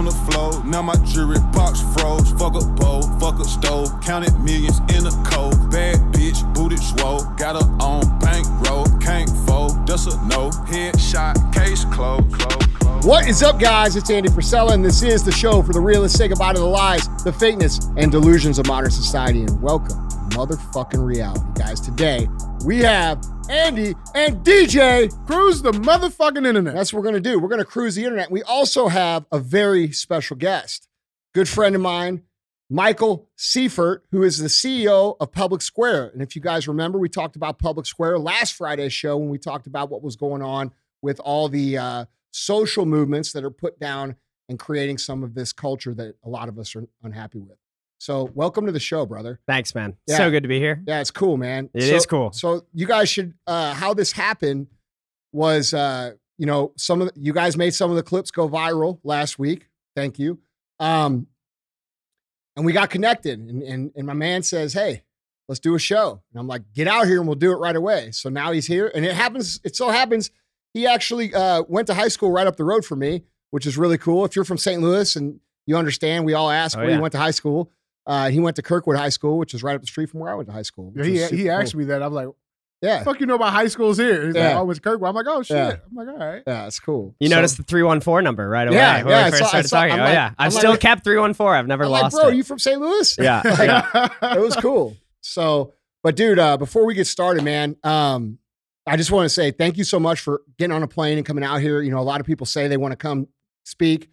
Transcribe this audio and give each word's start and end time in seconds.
on 0.00 0.06
the 0.06 0.32
floor. 0.32 0.64
Now 0.64 0.80
my 0.80 0.96
jewelry 1.04 1.38
box 1.52 1.82
froze. 1.92 2.32
Fuck 2.32 2.54
a 2.54 2.64
bowl, 2.64 3.02
fuck 3.20 3.38
a 3.38 3.44
stove. 3.44 3.88
Counted 4.00 4.32
millions 4.40 4.78
in 4.96 5.06
a 5.06 5.10
cold. 5.28 5.70
Bad 5.70 5.98
bitch, 6.14 6.40
booted 6.54 6.78
swole. 6.78 7.22
Got 7.36 7.60
her 7.60 7.68
on 7.84 8.18
bankroll. 8.18 8.86
Can't 8.98 9.28
fold, 9.46 9.86
that's 9.86 10.06
a 10.06 10.16
no. 10.26 10.48
Headshot, 10.72 11.52
case 11.52 11.84
closed. 11.84 12.32
Close, 12.32 12.66
close. 12.78 13.04
What 13.04 13.28
is 13.28 13.42
up, 13.42 13.60
guys? 13.60 13.94
It's 13.94 14.08
Andy 14.08 14.30
Frisella, 14.30 14.72
and 14.72 14.82
this 14.82 15.02
is 15.02 15.22
the 15.22 15.32
show 15.32 15.62
for 15.62 15.74
the 15.74 15.80
realists. 15.80 16.16
Say 16.16 16.28
goodbye 16.28 16.54
to 16.54 16.58
the 16.58 16.64
lies, 16.64 17.06
the 17.22 17.30
fakeness, 17.30 17.92
and 17.98 18.10
delusions 18.10 18.58
of 18.58 18.66
modern 18.66 18.90
society. 18.90 19.42
And 19.42 19.60
welcome 19.60 20.08
motherfucking 20.40 21.04
reality, 21.04 21.44
guys. 21.54 21.80
Today, 21.80 22.26
we 22.64 22.78
have 22.78 23.22
Andy 23.50 23.94
and 24.14 24.42
DJ. 24.42 25.10
Cruise 25.26 25.60
the 25.60 25.72
motherfucking 25.72 26.46
internet. 26.46 26.74
That's 26.74 26.94
what 26.94 27.00
we're 27.00 27.10
going 27.10 27.22
to 27.22 27.30
do. 27.30 27.38
We're 27.38 27.50
going 27.50 27.58
to 27.58 27.64
cruise 27.66 27.94
the 27.94 28.04
internet. 28.04 28.30
We 28.30 28.42
also 28.42 28.88
have 28.88 29.26
a 29.30 29.38
very 29.38 29.92
special 29.92 30.36
guest, 30.38 30.88
good 31.34 31.46
friend 31.46 31.74
of 31.74 31.82
mine, 31.82 32.22
Michael 32.70 33.28
Seifert, 33.36 34.06
who 34.12 34.22
is 34.22 34.38
the 34.38 34.48
CEO 34.48 35.14
of 35.20 35.30
Public 35.30 35.60
Square. 35.60 36.12
And 36.14 36.22
if 36.22 36.34
you 36.34 36.40
guys 36.40 36.66
remember, 36.66 36.98
we 36.98 37.10
talked 37.10 37.36
about 37.36 37.58
Public 37.58 37.84
Square 37.84 38.20
last 38.20 38.54
Friday's 38.54 38.94
show 38.94 39.18
when 39.18 39.28
we 39.28 39.36
talked 39.36 39.66
about 39.66 39.90
what 39.90 40.02
was 40.02 40.16
going 40.16 40.40
on 40.40 40.70
with 41.02 41.20
all 41.20 41.50
the 41.50 41.76
uh, 41.76 42.04
social 42.30 42.86
movements 42.86 43.32
that 43.32 43.44
are 43.44 43.50
put 43.50 43.78
down 43.78 44.16
and 44.48 44.58
creating 44.58 44.96
some 44.96 45.22
of 45.22 45.34
this 45.34 45.52
culture 45.52 45.92
that 45.92 46.14
a 46.24 46.30
lot 46.30 46.48
of 46.48 46.58
us 46.58 46.74
are 46.74 46.88
unhappy 47.02 47.40
with. 47.40 47.59
So, 48.00 48.30
welcome 48.34 48.64
to 48.64 48.72
the 48.72 48.80
show, 48.80 49.04
brother. 49.04 49.40
Thanks, 49.46 49.74
man. 49.74 49.94
Yeah. 50.06 50.16
So 50.16 50.30
good 50.30 50.42
to 50.42 50.48
be 50.48 50.58
here. 50.58 50.82
Yeah, 50.86 51.02
it's 51.02 51.10
cool, 51.10 51.36
man. 51.36 51.68
It 51.74 51.82
It 51.82 51.88
is 51.90 51.90
is 52.02 52.06
cool. 52.06 52.32
So 52.32 52.64
you 52.72 52.86
guys 52.86 53.10
should 53.10 53.34
uh 53.46 53.74
how 53.74 53.92
this 53.92 54.10
happened 54.12 54.68
was 55.32 55.74
uh 55.74 56.12
you 56.38 56.46
know 56.46 56.72
some 56.78 57.02
of 57.02 57.12
the, 57.12 57.20
you 57.20 57.34
guys 57.34 57.58
made 57.58 57.74
some 57.74 57.90
of 57.90 57.96
the 57.96 58.02
clips 58.02 58.30
go 58.30 58.48
viral 58.48 59.00
last 59.04 59.38
week. 59.38 59.68
Thank 59.94 60.18
you. 60.18 60.38
Um 60.78 61.26
and 62.56 62.64
we 62.64 62.72
got 62.72 62.88
connected 62.88 63.38
and 63.38 63.62
and, 63.62 63.92
and 63.94 64.06
my 64.06 64.14
man 64.14 64.42
says, 64.44 64.72
"Hey, 64.72 65.02
let's 65.46 65.60
do 65.60 65.74
a 65.74 65.78
show." 65.78 66.22
And 66.32 66.40
I'm 66.40 66.48
like, 66.48 66.62
"Get 66.72 66.88
out 66.88 67.06
here 67.06 67.18
and 67.18 67.26
we'll 67.28 67.36
do 67.36 67.52
it 67.52 67.56
right 67.56 67.76
away." 67.76 68.12
So 68.12 68.30
now 68.30 68.50
he's 68.50 68.66
here 68.66 68.90
and 68.94 69.04
it 69.04 69.12
happens 69.14 69.60
it 69.62 69.76
so 69.76 69.90
happens 69.90 70.30
he 70.72 70.86
actually 70.86 71.34
uh 71.34 71.64
went 71.68 71.86
to 71.88 71.94
high 71.94 72.08
school 72.08 72.30
right 72.32 72.46
up 72.46 72.56
the 72.56 72.64
road 72.64 72.86
from 72.86 73.00
me, 73.00 73.24
which 73.50 73.66
is 73.66 73.76
really 73.76 73.98
cool. 73.98 74.24
If 74.24 74.34
you're 74.36 74.46
from 74.46 74.56
St. 74.56 74.80
Louis 74.80 75.16
and 75.16 75.38
you 75.66 75.76
understand, 75.76 76.24
we 76.24 76.32
all 76.32 76.50
ask 76.50 76.78
Oh, 76.78 76.80
where 76.80 76.88
yeah. 76.88 76.96
you 76.96 77.02
went 77.02 77.12
to 77.12 77.18
high 77.18 77.30
school. 77.32 77.70
Uh, 78.10 78.28
he 78.28 78.40
went 78.40 78.56
to 78.56 78.62
Kirkwood 78.62 78.96
High 78.96 79.08
School, 79.10 79.38
which 79.38 79.54
is 79.54 79.62
right 79.62 79.74
up 79.76 79.80
the 79.82 79.86
street 79.86 80.10
from 80.10 80.18
where 80.20 80.32
I 80.32 80.34
went 80.34 80.48
to 80.48 80.52
high 80.52 80.62
school. 80.62 80.92
Yeah, 80.96 81.04
he 81.04 81.24
he 81.36 81.48
asked 81.48 81.72
cool. 81.72 81.78
me 81.78 81.84
that. 81.86 82.02
I'm 82.02 82.12
like, 82.12 82.26
Yeah, 82.82 83.04
fuck 83.04 83.20
you 83.20 83.26
know 83.26 83.36
about 83.36 83.52
high 83.52 83.68
schools 83.68 83.98
here? 83.98 84.26
He's 84.26 84.34
Yeah. 84.34 84.48
like, 84.48 84.56
oh, 84.66 84.70
it's 84.70 84.80
Kirkwood. 84.80 85.08
I'm 85.10 85.14
like, 85.14 85.26
oh 85.28 85.42
shit. 85.42 85.56
Yeah. 85.56 85.76
I'm 85.88 85.94
like, 85.94 86.08
all 86.08 86.16
right. 86.32 86.42
yeah, 86.46 86.66
it's 86.66 86.80
cool. 86.80 87.14
You 87.20 87.28
So- 87.28 87.36
noticed 87.36 87.56
the 87.58 87.62
314 87.62 88.24
number 88.24 88.48
right 88.48 88.66
away 88.66 88.76
Yeah, 88.78 88.96
when 89.04 89.08
yeah, 89.08 89.18
I 89.20 89.24
we 89.26 89.30
first 89.30 89.38
saw- 89.38 89.44
I 89.44 89.48
started 89.62 89.68
saw- 89.68 89.76
talking. 89.82 89.92
I'm 89.92 90.00
oh, 90.00 90.02
like- 90.04 90.12
yeah. 90.14 90.26
I'm 90.26 90.34
I've 90.38 90.52
like- 90.54 90.60
still 90.60 90.76
kept 90.76 91.04
314. 91.04 91.58
I've 91.58 91.66
never 91.68 91.84
I'm 91.84 91.90
like, 91.90 92.02
lost 92.04 92.16
bro, 92.16 92.28
it. 92.30 92.34
you 92.36 92.42
from 92.42 92.58
St. 92.58 92.80
Louis? 92.80 93.16
Yeah. 93.20 93.42
Like, 94.22 94.36
it 94.36 94.40
was 94.40 94.56
cool. 94.56 94.96
So, 95.20 95.74
but 96.02 96.16
dude, 96.16 96.38
uh, 96.38 96.56
before 96.56 96.84
we 96.86 96.94
get 96.94 97.06
started, 97.06 97.44
man, 97.44 97.76
um, 97.84 98.38
I 98.86 98.96
just 98.96 99.12
want 99.12 99.26
to 99.26 99.28
say 99.28 99.50
thank 99.52 99.76
you 99.76 99.84
so 99.84 100.00
much 100.00 100.20
for 100.20 100.40
getting 100.58 100.74
on 100.74 100.82
a 100.82 100.88
plane 100.88 101.16
and 101.18 101.26
coming 101.26 101.44
out 101.44 101.60
here. 101.60 101.80
You 101.82 101.90
know, 101.92 101.98
a 101.98 102.02
lot 102.02 102.18
of 102.20 102.26
people 102.26 102.46
say 102.46 102.66
they 102.66 102.78
want 102.78 102.92
to 102.92 102.96
come 102.96 103.28
speak, 103.64 104.08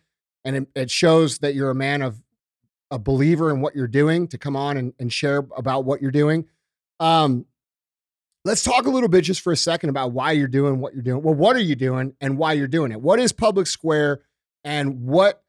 and 0.45 0.55
it, 0.57 0.67
it 0.75 0.91
shows 0.91 1.39
that 1.39 1.55
you're 1.55 1.69
a 1.71 1.75
man 1.75 2.01
of 2.01 2.21
a 2.91 2.99
believer 2.99 3.51
in 3.51 3.61
what 3.61 3.75
you're 3.75 3.87
doing 3.87 4.27
to 4.29 4.37
come 4.37 4.55
on 4.55 4.77
and, 4.77 4.93
and 4.99 5.11
share 5.11 5.45
about 5.55 5.85
what 5.85 6.01
you're 6.01 6.11
doing. 6.11 6.45
Um, 6.99 7.45
let's 8.45 8.63
talk 8.63 8.87
a 8.87 8.89
little 8.89 9.09
bit 9.09 9.23
just 9.23 9.41
for 9.41 9.51
a 9.51 9.57
second 9.57 9.89
about 9.89 10.13
why 10.13 10.31
you're 10.31 10.47
doing 10.47 10.79
what 10.79 10.93
you're 10.93 11.03
doing. 11.03 11.21
Well, 11.21 11.35
what 11.35 11.55
are 11.55 11.61
you 11.61 11.75
doing 11.75 12.13
and 12.21 12.37
why 12.37 12.53
you're 12.53 12.67
doing 12.67 12.91
it? 12.91 13.01
What 13.01 13.19
is 13.19 13.31
Public 13.31 13.67
Square 13.67 14.21
and 14.63 15.03
what 15.03 15.43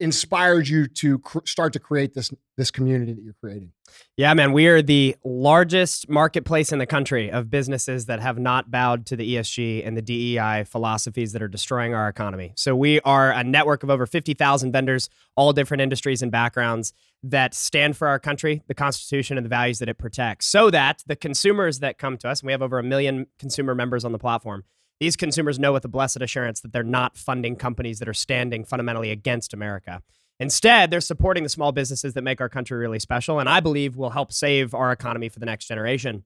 inspired 0.00 0.66
you 0.66 0.86
to 0.86 1.18
cr- 1.18 1.38
start 1.44 1.72
to 1.74 1.78
create 1.78 2.14
this 2.14 2.32
this 2.56 2.70
community 2.70 3.12
that 3.12 3.22
you're 3.22 3.36
creating? 3.40 3.72
Yeah, 4.16 4.34
man, 4.34 4.52
we 4.52 4.66
are 4.66 4.82
the 4.82 5.16
largest 5.24 6.08
marketplace 6.08 6.72
in 6.72 6.78
the 6.78 6.86
country 6.86 7.30
of 7.30 7.50
businesses 7.50 8.06
that 8.06 8.20
have 8.20 8.38
not 8.38 8.70
bowed 8.70 9.06
to 9.06 9.16
the 9.16 9.36
ESG 9.36 9.86
and 9.86 9.96
the 9.96 10.02
DEI 10.02 10.64
philosophies 10.64 11.32
that 11.32 11.42
are 11.42 11.48
destroying 11.48 11.94
our 11.94 12.08
economy. 12.08 12.52
So 12.56 12.76
we 12.76 13.00
are 13.00 13.32
a 13.32 13.42
network 13.42 13.82
of 13.82 13.90
over 13.90 14.06
50,000 14.06 14.72
vendors, 14.72 15.08
all 15.36 15.52
different 15.52 15.80
industries 15.80 16.22
and 16.22 16.30
backgrounds 16.30 16.92
that 17.22 17.54
stand 17.54 17.96
for 17.96 18.08
our 18.08 18.18
country, 18.18 18.62
the 18.68 18.74
Constitution, 18.74 19.36
and 19.36 19.44
the 19.44 19.50
values 19.50 19.78
that 19.78 19.88
it 19.88 19.98
protects, 19.98 20.46
so 20.46 20.70
that 20.70 21.02
the 21.06 21.16
consumers 21.16 21.80
that 21.80 21.98
come 21.98 22.16
to 22.18 22.28
us, 22.28 22.40
and 22.40 22.46
we 22.46 22.52
have 22.52 22.62
over 22.62 22.78
a 22.78 22.82
million 22.82 23.26
consumer 23.38 23.74
members 23.74 24.04
on 24.04 24.12
the 24.12 24.18
platform, 24.18 24.64
these 25.00 25.16
consumers 25.16 25.58
know 25.58 25.72
with 25.72 25.84
a 25.84 25.88
blessed 25.88 26.20
assurance 26.20 26.60
that 26.60 26.72
they're 26.72 26.82
not 26.82 27.16
funding 27.16 27.56
companies 27.56 27.98
that 27.98 28.08
are 28.08 28.14
standing 28.14 28.64
fundamentally 28.64 29.10
against 29.10 29.54
America. 29.54 30.02
Instead, 30.38 30.90
they're 30.90 31.00
supporting 31.00 31.42
the 31.42 31.48
small 31.48 31.72
businesses 31.72 32.14
that 32.14 32.22
make 32.22 32.40
our 32.40 32.48
country 32.48 32.78
really 32.78 32.98
special, 32.98 33.40
and 33.40 33.48
I 33.48 33.60
believe 33.60 33.96
will 33.96 34.10
help 34.10 34.32
save 34.32 34.74
our 34.74 34.92
economy 34.92 35.28
for 35.28 35.38
the 35.38 35.46
next 35.46 35.66
generation. 35.66 36.24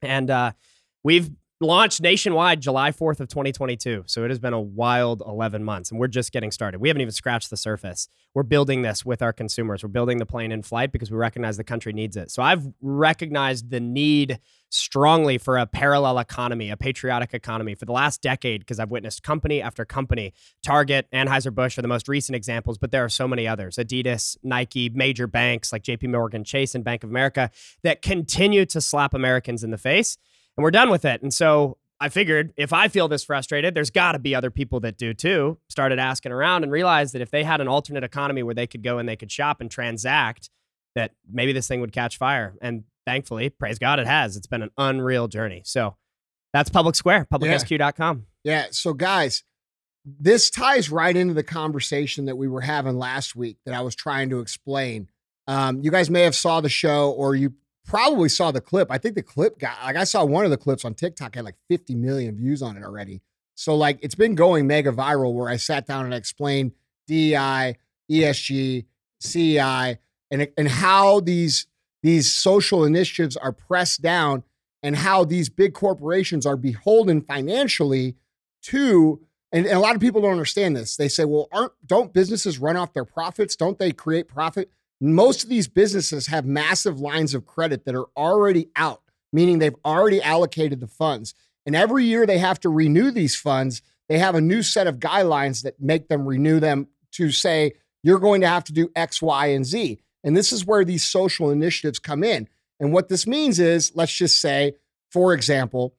And 0.00 0.30
uh, 0.30 0.52
we've 1.04 1.30
launched 1.62 2.00
nationwide 2.00 2.60
July 2.60 2.90
4th 2.90 3.20
of 3.20 3.28
2022. 3.28 4.04
So 4.06 4.24
it 4.24 4.30
has 4.30 4.38
been 4.38 4.52
a 4.52 4.60
wild 4.60 5.22
11 5.26 5.64
months, 5.64 5.90
and 5.90 5.98
we're 5.98 6.08
just 6.08 6.32
getting 6.32 6.50
started. 6.50 6.80
We 6.80 6.88
haven't 6.88 7.02
even 7.02 7.12
scratched 7.12 7.50
the 7.50 7.56
surface. 7.56 8.08
We're 8.34 8.42
building 8.42 8.82
this 8.82 9.04
with 9.04 9.22
our 9.22 9.32
consumers. 9.32 9.82
We're 9.82 9.88
building 9.88 10.18
the 10.18 10.26
plane 10.26 10.52
in 10.52 10.62
flight 10.62 10.92
because 10.92 11.10
we 11.10 11.16
recognize 11.16 11.56
the 11.56 11.64
country 11.64 11.92
needs 11.92 12.16
it. 12.16 12.30
So 12.30 12.42
I've 12.42 12.66
recognized 12.80 13.70
the 13.70 13.80
need 13.80 14.40
strongly 14.72 15.36
for 15.36 15.58
a 15.58 15.66
parallel 15.66 16.18
economy, 16.18 16.70
a 16.70 16.76
patriotic 16.76 17.34
economy 17.34 17.74
for 17.74 17.84
the 17.84 17.92
last 17.92 18.22
decade 18.22 18.62
because 18.62 18.80
I've 18.80 18.90
witnessed 18.90 19.22
company 19.22 19.60
after 19.60 19.84
company 19.84 20.32
Target, 20.62 21.06
Anheuser-Busch 21.12 21.76
are 21.78 21.82
the 21.82 21.88
most 21.88 22.08
recent 22.08 22.34
examples, 22.36 22.78
but 22.78 22.90
there 22.90 23.04
are 23.04 23.10
so 23.10 23.28
many 23.28 23.46
others. 23.46 23.76
Adidas, 23.76 24.36
Nike, 24.42 24.88
major 24.88 25.26
banks 25.26 25.72
like 25.72 25.82
JP 25.82 26.10
Morgan 26.10 26.42
Chase 26.42 26.74
and 26.74 26.82
Bank 26.82 27.04
of 27.04 27.10
America 27.10 27.50
that 27.82 28.00
continue 28.00 28.64
to 28.66 28.80
slap 28.80 29.12
Americans 29.12 29.62
in 29.62 29.70
the 29.70 29.78
face. 29.78 30.16
And 30.56 30.64
we're 30.64 30.70
done 30.70 30.90
with 30.90 31.04
it. 31.04 31.22
And 31.22 31.32
so 31.32 31.78
I 32.00 32.08
figured 32.08 32.52
if 32.56 32.72
I 32.72 32.88
feel 32.88 33.08
this 33.08 33.24
frustrated, 33.24 33.74
there's 33.74 33.90
got 33.90 34.12
to 34.12 34.18
be 34.18 34.34
other 34.34 34.50
people 34.50 34.80
that 34.80 34.98
do 34.98 35.14
too. 35.14 35.58
Started 35.68 35.98
asking 35.98 36.32
around 36.32 36.64
and 36.64 36.72
realized 36.72 37.14
that 37.14 37.22
if 37.22 37.30
they 37.30 37.44
had 37.44 37.60
an 37.60 37.68
alternate 37.68 38.04
economy 38.04 38.42
where 38.42 38.54
they 38.54 38.66
could 38.66 38.82
go 38.82 38.98
and 38.98 39.08
they 39.08 39.16
could 39.16 39.30
shop 39.30 39.60
and 39.60 39.70
transact, 39.70 40.50
that 40.94 41.12
maybe 41.30 41.52
this 41.52 41.68
thing 41.68 41.80
would 41.80 41.92
catch 41.92 42.18
fire. 42.18 42.54
And 42.60 42.84
thankfully, 43.06 43.50
praise 43.50 43.78
God, 43.78 43.98
it 43.98 44.06
has. 44.06 44.36
It's 44.36 44.46
been 44.46 44.62
an 44.62 44.70
unreal 44.76 45.28
journey. 45.28 45.62
So 45.64 45.96
that's 46.52 46.70
Public 46.70 46.94
Square, 46.94 47.28
publicsq.com. 47.32 48.26
Yeah. 48.44 48.66
So, 48.70 48.92
guys, 48.92 49.44
this 50.04 50.50
ties 50.50 50.90
right 50.90 51.16
into 51.16 51.34
the 51.34 51.42
conversation 51.42 52.24
that 52.26 52.36
we 52.36 52.48
were 52.48 52.60
having 52.60 52.98
last 52.98 53.36
week 53.36 53.58
that 53.64 53.74
I 53.74 53.80
was 53.80 53.94
trying 53.94 54.30
to 54.30 54.40
explain. 54.40 55.08
Um, 55.46 55.80
you 55.82 55.90
guys 55.90 56.10
may 56.10 56.22
have 56.22 56.34
saw 56.34 56.60
the 56.60 56.68
show, 56.68 57.10
or 57.12 57.34
you 57.34 57.54
probably 57.84 58.28
saw 58.28 58.50
the 58.50 58.60
clip. 58.60 58.90
I 58.90 58.98
think 58.98 59.14
the 59.14 59.22
clip 59.22 59.58
got 59.58 59.82
like 59.82 59.96
I 59.96 60.04
saw 60.04 60.24
one 60.24 60.44
of 60.44 60.50
the 60.50 60.56
clips 60.56 60.84
on 60.84 60.94
TikTok 60.94 61.34
had 61.34 61.44
like 61.44 61.56
50 61.68 61.94
million 61.94 62.36
views 62.36 62.62
on 62.62 62.76
it 62.76 62.82
already. 62.82 63.22
So, 63.54 63.76
like, 63.76 63.98
it's 64.02 64.14
been 64.14 64.34
going 64.34 64.66
mega 64.66 64.92
viral. 64.92 65.34
Where 65.34 65.48
I 65.48 65.56
sat 65.56 65.86
down 65.86 66.04
and 66.04 66.14
explained 66.14 66.72
DEI, 67.06 67.76
ESG, 68.10 68.86
CEI, 69.20 69.98
and 70.30 70.48
and 70.56 70.68
how 70.68 71.20
these 71.20 71.66
these 72.02 72.32
social 72.32 72.84
initiatives 72.84 73.36
are 73.36 73.52
pressed 73.52 74.02
down 74.02 74.42
and 74.82 74.96
how 74.96 75.24
these 75.24 75.48
big 75.48 75.74
corporations 75.74 76.44
are 76.44 76.56
beholden 76.56 77.20
financially 77.20 78.16
to 78.62 79.20
and, 79.52 79.66
and 79.66 79.76
a 79.76 79.80
lot 79.80 79.94
of 79.94 80.00
people 80.00 80.20
don't 80.20 80.32
understand 80.32 80.74
this 80.74 80.96
they 80.96 81.08
say 81.08 81.24
well 81.24 81.48
aren't 81.52 81.72
don't 81.86 82.12
businesses 82.12 82.58
run 82.58 82.76
off 82.76 82.92
their 82.92 83.04
profits 83.04 83.54
don't 83.54 83.78
they 83.78 83.92
create 83.92 84.26
profit 84.26 84.70
most 85.02 85.42
of 85.42 85.48
these 85.48 85.68
businesses 85.68 86.28
have 86.28 86.44
massive 86.44 87.00
lines 87.00 87.34
of 87.34 87.46
credit 87.46 87.84
that 87.84 87.94
are 87.94 88.06
already 88.16 88.68
out 88.76 89.02
meaning 89.32 89.58
they've 89.58 89.74
already 89.84 90.22
allocated 90.22 90.80
the 90.80 90.86
funds. 90.86 91.34
And 91.64 91.74
every 91.74 92.04
year 92.04 92.26
they 92.26 92.38
have 92.38 92.60
to 92.60 92.68
renew 92.68 93.10
these 93.10 93.34
funds. 93.34 93.82
They 94.08 94.18
have 94.18 94.34
a 94.34 94.40
new 94.40 94.62
set 94.62 94.86
of 94.86 94.98
guidelines 94.98 95.62
that 95.62 95.80
make 95.80 96.08
them 96.08 96.26
renew 96.26 96.60
them 96.60 96.88
to 97.12 97.30
say 97.30 97.72
you're 98.02 98.18
going 98.18 98.40
to 98.40 98.48
have 98.48 98.64
to 98.64 98.72
do 98.72 98.90
x 98.94 99.22
y 99.22 99.46
and 99.46 99.64
z. 99.64 100.00
And 100.24 100.36
this 100.36 100.52
is 100.52 100.66
where 100.66 100.84
these 100.84 101.04
social 101.04 101.50
initiatives 101.50 101.98
come 101.98 102.22
in. 102.22 102.48
And 102.80 102.92
what 102.92 103.08
this 103.08 103.26
means 103.26 103.58
is 103.58 103.92
let's 103.94 104.14
just 104.14 104.40
say 104.40 104.74
for 105.10 105.32
example 105.32 105.94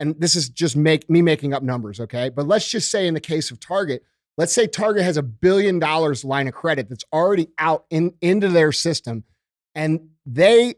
and 0.00 0.18
this 0.20 0.34
is 0.34 0.48
just 0.48 0.76
make 0.76 1.08
me 1.08 1.22
making 1.22 1.54
up 1.54 1.62
numbers, 1.62 2.00
okay? 2.00 2.28
But 2.28 2.48
let's 2.48 2.68
just 2.68 2.90
say 2.90 3.06
in 3.06 3.14
the 3.14 3.20
case 3.20 3.52
of 3.52 3.60
Target, 3.60 4.02
let's 4.36 4.52
say 4.52 4.66
Target 4.66 5.04
has 5.04 5.16
a 5.16 5.22
billion 5.22 5.78
dollars 5.78 6.24
line 6.24 6.48
of 6.48 6.54
credit 6.54 6.88
that's 6.88 7.04
already 7.12 7.48
out 7.58 7.84
in 7.90 8.14
into 8.20 8.48
their 8.48 8.72
system, 8.72 9.24
and 9.74 10.08
they 10.26 10.74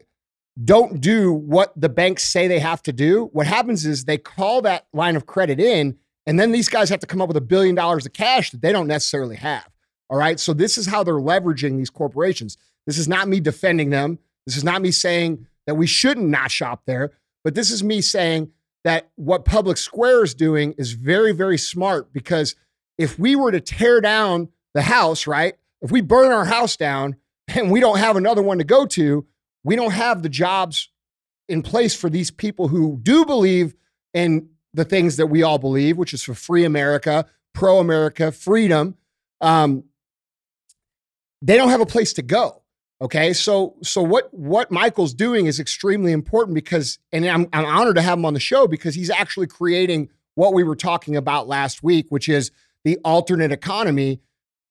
don't 0.63 1.01
do 1.01 1.31
what 1.31 1.71
the 1.79 1.89
banks 1.89 2.23
say 2.23 2.47
they 2.47 2.59
have 2.59 2.81
to 2.83 2.93
do. 2.93 3.29
What 3.31 3.47
happens 3.47 3.85
is 3.85 4.05
they 4.05 4.17
call 4.17 4.61
that 4.63 4.87
line 4.93 5.15
of 5.15 5.25
credit 5.25 5.59
in, 5.59 5.97
and 6.25 6.39
then 6.39 6.51
these 6.51 6.69
guys 6.69 6.89
have 6.89 6.99
to 7.01 7.07
come 7.07 7.21
up 7.21 7.27
with 7.27 7.37
a 7.37 7.41
billion 7.41 7.75
dollars 7.75 8.05
of 8.05 8.13
cash 8.13 8.51
that 8.51 8.61
they 8.61 8.71
don't 8.71 8.87
necessarily 8.87 9.35
have. 9.35 9.67
All 10.09 10.17
right. 10.17 10.39
So 10.39 10.53
this 10.53 10.77
is 10.77 10.87
how 10.87 11.03
they're 11.03 11.15
leveraging 11.15 11.77
these 11.77 11.89
corporations. 11.89 12.57
This 12.85 12.97
is 12.97 13.07
not 13.07 13.27
me 13.27 13.39
defending 13.39 13.89
them. 13.89 14.19
This 14.45 14.55
is 14.55 14.63
not 14.63 14.81
me 14.81 14.91
saying 14.91 15.45
that 15.65 15.75
we 15.75 15.85
shouldn't 15.85 16.29
not 16.29 16.49
shop 16.49 16.83
there, 16.85 17.11
but 17.43 17.53
this 17.53 17.69
is 17.69 17.83
me 17.83 18.01
saying 18.01 18.51
that 18.85 19.09
what 19.15 19.43
Public 19.43 19.77
Square 19.77 20.23
is 20.23 20.33
doing 20.33 20.73
is 20.77 20.93
very, 20.93 21.33
very 21.33 21.57
smart 21.57 22.13
because 22.13 22.55
if 22.97 23.17
we 23.17 23.35
were 23.35 23.51
to 23.51 23.61
tear 23.61 24.01
down 24.01 24.49
the 24.73 24.81
house, 24.81 25.27
right? 25.27 25.55
If 25.81 25.91
we 25.91 26.01
burn 26.01 26.31
our 26.31 26.45
house 26.45 26.75
down 26.75 27.17
and 27.47 27.71
we 27.71 27.79
don't 27.79 27.99
have 27.99 28.15
another 28.15 28.41
one 28.41 28.57
to 28.57 28.63
go 28.63 28.85
to, 28.87 29.25
we 29.63 29.75
don't 29.75 29.91
have 29.91 30.23
the 30.23 30.29
jobs 30.29 30.89
in 31.49 31.61
place 31.61 31.95
for 31.95 32.09
these 32.09 32.31
people 32.31 32.67
who 32.67 32.99
do 33.01 33.25
believe 33.25 33.75
in 34.13 34.49
the 34.73 34.85
things 34.85 35.17
that 35.17 35.27
we 35.27 35.43
all 35.43 35.57
believe, 35.57 35.97
which 35.97 36.13
is 36.13 36.23
for 36.23 36.33
free 36.33 36.65
America, 36.65 37.25
pro 37.53 37.79
America, 37.79 38.31
freedom. 38.31 38.95
Um, 39.41 39.85
they 41.41 41.55
don't 41.55 41.69
have 41.69 41.81
a 41.81 41.85
place 41.85 42.13
to 42.13 42.21
go. 42.21 42.63
Okay, 42.99 43.31
so 43.33 43.75
so 43.83 44.01
what 44.01 44.33
what 44.33 44.71
Michael's 44.71 45.13
doing 45.13 45.45
is 45.45 45.59
extremely 45.59 46.11
important 46.11 46.55
because, 46.55 46.97
and 47.11 47.25
I'm 47.25 47.47
I'm 47.53 47.65
honored 47.65 47.95
to 47.97 48.01
have 48.01 48.17
him 48.17 48.25
on 48.25 48.33
the 48.33 48.39
show 48.39 48.67
because 48.67 48.95
he's 48.95 49.11
actually 49.11 49.45
creating 49.45 50.09
what 50.33 50.53
we 50.53 50.63
were 50.63 50.75
talking 50.75 51.15
about 51.15 51.47
last 51.47 51.83
week, 51.83 52.07
which 52.09 52.27
is 52.27 52.51
the 52.87 52.97
alternate 53.03 53.51
economy. 53.51 54.21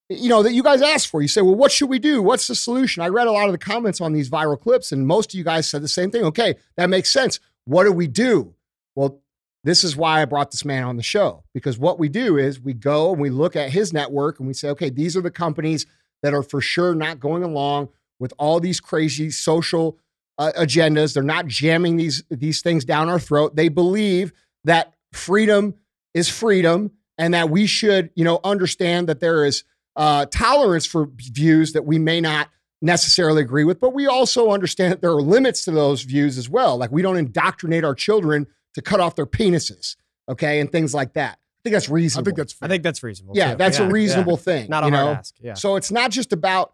You 0.09 0.27
know 0.27 0.41
that 0.41 0.53
you 0.53 0.63
guys 0.63 0.81
asked 0.81 1.07
for. 1.09 1.21
You 1.21 1.27
say, 1.27 1.41
well, 1.41 1.53
what 1.53 1.71
should 1.71 1.89
we 1.89 1.99
do? 1.99 2.19
What's 2.23 2.47
the 2.47 2.55
solution? 2.55 3.03
I 3.03 3.09
read 3.09 3.27
a 3.27 3.31
lot 3.31 3.45
of 3.45 3.51
the 3.51 3.59
comments 3.59 4.01
on 4.01 4.11
these 4.11 4.27
viral 4.27 4.59
clips, 4.59 4.91
and 4.91 5.05
most 5.05 5.33
of 5.33 5.37
you 5.37 5.43
guys 5.43 5.69
said 5.69 5.83
the 5.83 5.87
same 5.87 6.09
thing. 6.09 6.23
Okay, 6.23 6.55
that 6.77 6.89
makes 6.89 7.11
sense. 7.11 7.39
What 7.65 7.83
do 7.83 7.91
we 7.91 8.07
do? 8.07 8.55
Well, 8.95 9.21
this 9.63 9.83
is 9.83 9.95
why 9.95 10.21
I 10.21 10.25
brought 10.25 10.49
this 10.49 10.65
man 10.65 10.83
on 10.83 10.97
the 10.97 11.03
show 11.03 11.43
because 11.53 11.77
what 11.77 11.99
we 11.99 12.09
do 12.09 12.37
is 12.37 12.59
we 12.59 12.73
go 12.73 13.11
and 13.11 13.21
we 13.21 13.29
look 13.29 13.55
at 13.55 13.69
his 13.69 13.93
network 13.93 14.39
and 14.39 14.47
we 14.47 14.55
say, 14.55 14.69
okay, 14.69 14.89
these 14.89 15.15
are 15.15 15.21
the 15.21 15.29
companies 15.29 15.85
that 16.23 16.33
are 16.33 16.43
for 16.43 16.59
sure 16.59 16.95
not 16.95 17.19
going 17.19 17.43
along 17.43 17.89
with 18.19 18.33
all 18.39 18.59
these 18.59 18.79
crazy 18.79 19.29
social 19.29 19.99
uh, 20.39 20.53
agendas. 20.57 21.13
They're 21.13 21.21
not 21.21 21.45
jamming 21.45 21.97
these 21.97 22.23
these 22.31 22.61
things 22.61 22.83
down 22.83 23.09
our 23.09 23.19
throat. 23.19 23.55
They 23.55 23.69
believe 23.69 24.33
that 24.63 24.95
freedom 25.11 25.75
is 26.15 26.29
freedom 26.29 26.93
and 27.17 27.33
that 27.33 27.49
we 27.49 27.65
should, 27.65 28.09
you 28.15 28.23
know, 28.23 28.39
understand 28.43 29.07
that 29.09 29.19
there 29.19 29.45
is 29.45 29.63
uh, 29.95 30.25
tolerance 30.27 30.85
for 30.85 31.09
views 31.15 31.73
that 31.73 31.85
we 31.85 31.97
may 31.97 32.21
not 32.21 32.49
necessarily 32.81 33.41
agree 33.41 33.63
with, 33.63 33.79
but 33.79 33.93
we 33.93 34.05
also 34.05 34.51
understand 34.51 34.91
that 34.93 35.01
there 35.01 35.11
are 35.11 35.21
limits 35.21 35.65
to 35.65 35.71
those 35.71 36.03
views 36.03 36.37
as 36.37 36.49
well. 36.49 36.77
Like 36.77 36.91
we 36.91 37.01
don't 37.01 37.17
indoctrinate 37.17 37.83
our 37.83 37.95
children 37.95 38.47
to 38.75 38.81
cut 38.81 38.99
off 38.99 39.15
their 39.15 39.25
penises, 39.25 39.95
okay, 40.29 40.59
and 40.59 40.71
things 40.71 40.93
like 40.93 41.13
that. 41.13 41.39
I 41.39 41.61
think 41.63 41.73
that's 41.73 41.89
reasonable. 41.89 42.21
I 42.21 42.25
think 42.25 42.37
that's 42.37 42.55
I 42.61 42.67
think 42.67 42.83
that's 42.83 43.03
reasonable. 43.03 43.35
yeah, 43.35 43.51
too. 43.51 43.57
that's 43.57 43.79
a 43.79 43.87
reasonable 43.87 44.33
yeah. 44.33 44.37
thing. 44.37 44.69
Not 44.69 44.83
a 44.83 44.87
you 44.87 44.93
hard 44.93 45.05
know? 45.05 45.13
ask. 45.13 45.35
Yeah. 45.41 45.53
So 45.55 45.75
it's 45.75 45.91
not 45.91 46.11
just 46.11 46.31
about, 46.31 46.73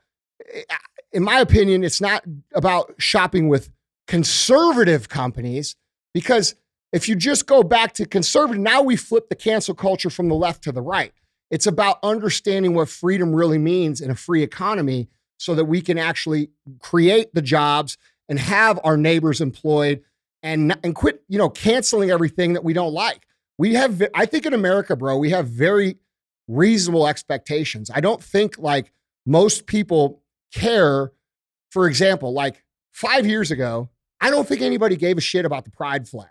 in 1.14 1.24
my 1.24 1.40
opinion, 1.40 1.84
it's 1.84 2.02
not 2.02 2.24
about 2.54 2.94
shopping 3.00 3.48
with 3.48 3.70
conservative 4.08 5.08
companies 5.08 5.78
because 6.14 6.56
if 6.94 7.10
you 7.10 7.16
just 7.16 7.48
go 7.48 7.64
back 7.64 7.94
to 7.94 8.06
conservative, 8.06 8.62
now 8.62 8.84
we 8.84 8.96
flip 8.96 9.28
the 9.28 9.36
cancel 9.36 9.74
culture 9.74 10.12
from 10.12 10.30
the 10.30 10.36
left 10.36 10.64
to 10.64 10.72
the 10.72 10.82
right. 10.82 11.12
It's 11.50 11.68
about 11.68 11.98
understanding 12.04 12.76
what 12.76 12.88
freedom 12.88 13.34
really 13.34 13.58
means 13.58 14.00
in 14.00 14.12
a 14.12 14.16
free 14.16 14.44
economy 14.44 15.10
so 15.38 15.56
that 15.56 15.66
we 15.66 15.82
can 15.82 15.98
actually 15.98 16.52
create 16.80 17.34
the 17.34 17.42
jobs 17.42 17.98
and 18.30 18.40
have 18.40 18.80
our 18.84 18.96
neighbors 18.96 19.42
employed 19.42 20.04
and, 20.44 20.78
and 20.84 20.96
quit, 20.96 21.24
you 21.28 21.38
know, 21.38 21.50
canceling 21.50 22.12
everything 22.12 22.54
that 22.54 22.64
we 22.64 22.74
don't 22.74 22.94
like. 22.94 23.26
We 23.58 23.74
have, 23.74 24.02
I 24.14 24.26
think 24.26 24.46
in 24.46 24.54
America, 24.54 24.96
bro, 24.96 25.18
we 25.18 25.32
have 25.32 25.48
very 25.48 25.98
reasonable 26.48 27.08
expectations. 27.08 27.90
I 27.94 28.02
don't 28.02 28.24
think 28.24 28.58
like 28.60 28.92
most 29.26 29.66
people 29.66 30.22
care. 30.54 31.12
For 31.72 31.88
example, 31.88 32.34
like 32.34 32.64
five 32.92 33.26
years 33.26 33.50
ago, 33.50 33.90
I 34.22 34.30
don't 34.30 34.48
think 34.48 34.62
anybody 34.62 34.96
gave 34.96 35.18
a 35.18 35.22
shit 35.22 35.44
about 35.44 35.66
the 35.66 35.72
pride 35.72 36.08
flag. 36.08 36.30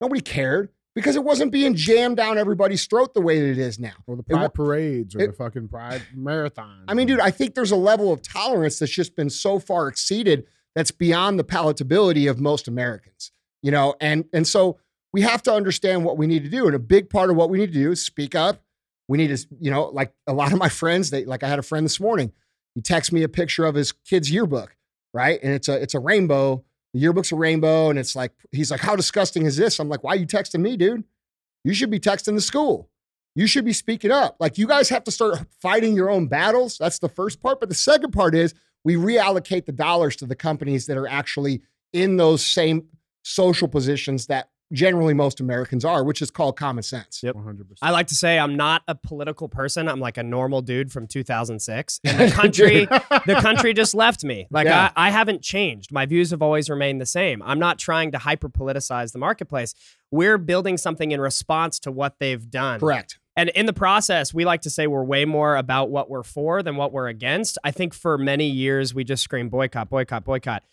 Nobody 0.00 0.20
cared 0.20 0.70
because 0.94 1.16
it 1.16 1.24
wasn't 1.24 1.52
being 1.52 1.74
jammed 1.74 2.16
down 2.16 2.38
everybody's 2.38 2.84
throat 2.86 3.14
the 3.14 3.20
way 3.20 3.40
that 3.40 3.48
it 3.50 3.58
is 3.58 3.78
now. 3.78 3.92
or 4.06 4.16
the 4.16 4.22
It 4.28 4.32
pride 4.32 4.54
parades 4.54 5.14
or 5.14 5.20
it- 5.22 5.26
the 5.28 5.32
fucking 5.32 5.68
pride 5.68 6.02
marathon. 6.14 6.84
I 6.88 6.94
mean, 6.94 7.06
dude, 7.06 7.20
I 7.20 7.30
think 7.30 7.54
there's 7.54 7.70
a 7.70 7.76
level 7.76 8.12
of 8.12 8.22
tolerance 8.22 8.78
that's 8.78 8.92
just 8.92 9.14
been 9.16 9.30
so 9.30 9.58
far 9.58 9.88
exceeded 9.88 10.46
that's 10.74 10.90
beyond 10.90 11.38
the 11.38 11.44
palatability 11.44 12.30
of 12.30 12.38
most 12.40 12.68
Americans. 12.68 13.32
You 13.62 13.70
know, 13.72 13.94
and 14.00 14.24
and 14.32 14.46
so 14.46 14.78
we 15.12 15.22
have 15.22 15.42
to 15.44 15.52
understand 15.52 16.04
what 16.04 16.16
we 16.16 16.26
need 16.26 16.44
to 16.44 16.50
do. 16.50 16.66
And 16.66 16.76
a 16.76 16.78
big 16.78 17.10
part 17.10 17.30
of 17.30 17.36
what 17.36 17.50
we 17.50 17.58
need 17.58 17.72
to 17.72 17.78
do 17.78 17.90
is 17.90 18.04
speak 18.04 18.34
up. 18.34 18.62
We 19.08 19.18
need 19.18 19.34
to, 19.36 19.46
you 19.58 19.70
know, 19.70 19.86
like 19.86 20.12
a 20.26 20.32
lot 20.32 20.52
of 20.52 20.58
my 20.58 20.68
friends, 20.68 21.10
they 21.10 21.24
like 21.24 21.42
I 21.42 21.48
had 21.48 21.58
a 21.58 21.62
friend 21.62 21.84
this 21.84 21.98
morning. 21.98 22.32
He 22.74 22.82
texted 22.82 23.12
me 23.12 23.22
a 23.24 23.28
picture 23.28 23.64
of 23.64 23.74
his 23.74 23.90
kid's 23.90 24.30
yearbook, 24.30 24.76
right? 25.14 25.40
And 25.42 25.52
it's 25.54 25.66
a 25.68 25.80
it's 25.82 25.94
a 25.94 25.98
rainbow. 25.98 26.64
The 26.94 27.00
yearbook's 27.00 27.32
a 27.32 27.36
rainbow, 27.36 27.90
and 27.90 27.98
it's 27.98 28.16
like 28.16 28.32
he's 28.52 28.70
like, 28.70 28.80
How 28.80 28.96
disgusting 28.96 29.46
is 29.46 29.56
this? 29.56 29.78
I'm 29.78 29.88
like, 29.88 30.02
Why 30.02 30.12
are 30.12 30.16
you 30.16 30.26
texting 30.26 30.60
me, 30.60 30.76
dude? 30.76 31.04
You 31.64 31.74
should 31.74 31.90
be 31.90 32.00
texting 32.00 32.34
the 32.34 32.40
school. 32.40 32.88
You 33.34 33.46
should 33.46 33.64
be 33.64 33.72
speaking 33.72 34.10
up. 34.10 34.36
Like 34.40 34.58
you 34.58 34.66
guys 34.66 34.88
have 34.88 35.04
to 35.04 35.10
start 35.10 35.38
fighting 35.60 35.94
your 35.94 36.10
own 36.10 36.26
battles. 36.26 36.76
That's 36.78 36.98
the 36.98 37.08
first 37.08 37.40
part. 37.40 37.60
But 37.60 37.68
the 37.68 37.74
second 37.74 38.12
part 38.12 38.34
is 38.34 38.54
we 38.84 38.96
reallocate 38.96 39.66
the 39.66 39.72
dollars 39.72 40.16
to 40.16 40.26
the 40.26 40.34
companies 40.34 40.86
that 40.86 40.96
are 40.96 41.06
actually 41.06 41.62
in 41.92 42.16
those 42.16 42.44
same 42.44 42.86
social 43.22 43.68
positions 43.68 44.26
that 44.26 44.48
generally 44.72 45.14
most 45.14 45.40
Americans 45.40 45.84
are, 45.84 46.04
which 46.04 46.20
is 46.20 46.30
called 46.30 46.56
common 46.56 46.82
sense. 46.82 47.22
Yep. 47.22 47.36
100%. 47.36 47.64
I 47.82 47.90
like 47.90 48.08
to 48.08 48.14
say 48.14 48.38
I'm 48.38 48.56
not 48.56 48.82
a 48.86 48.94
political 48.94 49.48
person. 49.48 49.88
I'm 49.88 50.00
like 50.00 50.18
a 50.18 50.22
normal 50.22 50.62
dude 50.62 50.92
from 50.92 51.06
2006. 51.06 52.00
And 52.04 52.18
the 52.30 52.34
country, 52.34 52.84
the 52.84 53.38
country 53.40 53.72
just 53.74 53.94
left 53.94 54.24
me. 54.24 54.46
Like 54.50 54.66
Yeah. 54.66 54.92
I, 54.96 55.08
I 55.08 55.10
haven't 55.10 55.42
changed. 55.42 55.92
My 55.92 56.06
views 56.06 56.30
have 56.30 56.42
always 56.42 56.68
remained 56.68 57.00
the 57.00 57.06
same. 57.06 57.42
I'm 57.42 57.58
not 57.58 57.78
trying 57.78 58.12
to 58.12 58.18
hyper 58.18 58.48
politicize 58.48 59.12
the 59.12 59.18
marketplace. 59.18 59.74
We're 60.10 60.38
building 60.38 60.76
something 60.76 61.10
in 61.12 61.20
response 61.20 61.78
to 61.80 61.90
what 61.90 62.18
they've 62.18 62.50
done. 62.50 62.80
Correct. 62.80 63.18
And 63.36 63.50
in 63.50 63.66
the 63.66 63.72
process, 63.72 64.34
we 64.34 64.44
like 64.44 64.62
to 64.62 64.70
say 64.70 64.88
we're 64.88 65.04
way 65.04 65.24
more 65.24 65.56
about 65.56 65.90
what 65.90 66.10
we're 66.10 66.24
for 66.24 66.60
than 66.60 66.74
what 66.74 66.92
we're 66.92 67.06
against. 67.06 67.56
I 67.62 67.70
think 67.70 67.94
for 67.94 68.18
many 68.18 68.48
years 68.48 68.94
we 68.94 69.04
just 69.04 69.22
scream 69.22 69.48
boycott, 69.48 69.88
boycott, 69.88 70.24
boycott. 70.24 70.64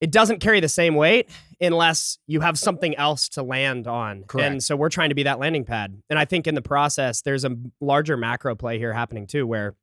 It 0.00 0.10
doesn't 0.10 0.40
carry 0.40 0.60
the 0.60 0.68
same 0.68 0.94
weight 0.94 1.28
unless 1.60 2.18
you 2.26 2.40
have 2.40 2.58
something 2.58 2.94
else 2.96 3.28
to 3.30 3.42
land 3.42 3.86
on. 3.86 4.24
Correct. 4.24 4.50
And 4.50 4.62
so 4.62 4.76
we're 4.76 4.88
trying 4.88 5.10
to 5.10 5.14
be 5.14 5.24
that 5.24 5.38
landing 5.38 5.64
pad. 5.64 6.02
And 6.08 6.18
I 6.18 6.24
think 6.24 6.46
in 6.46 6.54
the 6.54 6.62
process, 6.62 7.22
there's 7.22 7.44
a 7.44 7.56
larger 7.80 8.16
macro 8.16 8.54
play 8.54 8.78
here 8.78 8.94
happening 8.94 9.26
too, 9.26 9.46
where 9.46 9.74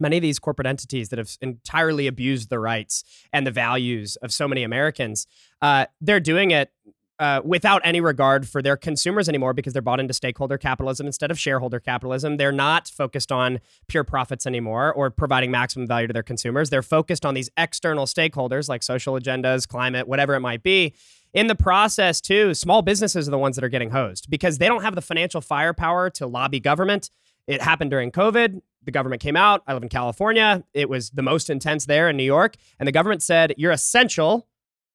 many 0.00 0.16
of 0.16 0.22
these 0.22 0.38
corporate 0.38 0.66
entities 0.66 1.10
that 1.10 1.18
have 1.18 1.36
entirely 1.40 2.06
abused 2.08 2.50
the 2.50 2.58
rights 2.58 3.04
and 3.32 3.46
the 3.46 3.52
values 3.52 4.16
of 4.16 4.32
so 4.32 4.48
many 4.48 4.64
Americans, 4.64 5.26
uh, 5.60 5.86
they're 6.00 6.20
doing 6.20 6.50
it 6.50 6.72
uh, 7.22 7.40
without 7.44 7.80
any 7.84 8.00
regard 8.00 8.48
for 8.48 8.60
their 8.60 8.76
consumers 8.76 9.28
anymore 9.28 9.54
because 9.54 9.72
they're 9.72 9.80
bought 9.80 10.00
into 10.00 10.12
stakeholder 10.12 10.58
capitalism 10.58 11.06
instead 11.06 11.30
of 11.30 11.38
shareholder 11.38 11.78
capitalism. 11.78 12.36
They're 12.36 12.50
not 12.50 12.88
focused 12.88 13.30
on 13.30 13.60
pure 13.86 14.02
profits 14.02 14.44
anymore 14.44 14.92
or 14.92 15.08
providing 15.08 15.52
maximum 15.52 15.86
value 15.86 16.08
to 16.08 16.12
their 16.12 16.24
consumers. 16.24 16.68
They're 16.68 16.82
focused 16.82 17.24
on 17.24 17.34
these 17.34 17.48
external 17.56 18.06
stakeholders 18.06 18.68
like 18.68 18.82
social 18.82 19.14
agendas, 19.14 19.68
climate, 19.68 20.08
whatever 20.08 20.34
it 20.34 20.40
might 20.40 20.64
be. 20.64 20.94
In 21.32 21.46
the 21.46 21.54
process, 21.54 22.20
too, 22.20 22.54
small 22.54 22.82
businesses 22.82 23.28
are 23.28 23.30
the 23.30 23.38
ones 23.38 23.54
that 23.54 23.62
are 23.62 23.68
getting 23.68 23.90
hosed 23.90 24.28
because 24.28 24.58
they 24.58 24.66
don't 24.66 24.82
have 24.82 24.96
the 24.96 25.00
financial 25.00 25.40
firepower 25.40 26.10
to 26.10 26.26
lobby 26.26 26.58
government. 26.58 27.08
It 27.46 27.62
happened 27.62 27.92
during 27.92 28.10
COVID. 28.10 28.60
The 28.82 28.90
government 28.90 29.22
came 29.22 29.36
out. 29.36 29.62
I 29.68 29.74
live 29.74 29.84
in 29.84 29.88
California. 29.90 30.64
It 30.74 30.88
was 30.88 31.10
the 31.10 31.22
most 31.22 31.50
intense 31.50 31.86
there 31.86 32.08
in 32.08 32.16
New 32.16 32.24
York. 32.24 32.56
And 32.80 32.88
the 32.88 32.92
government 32.92 33.22
said, 33.22 33.54
you're 33.56 33.70
essential 33.70 34.48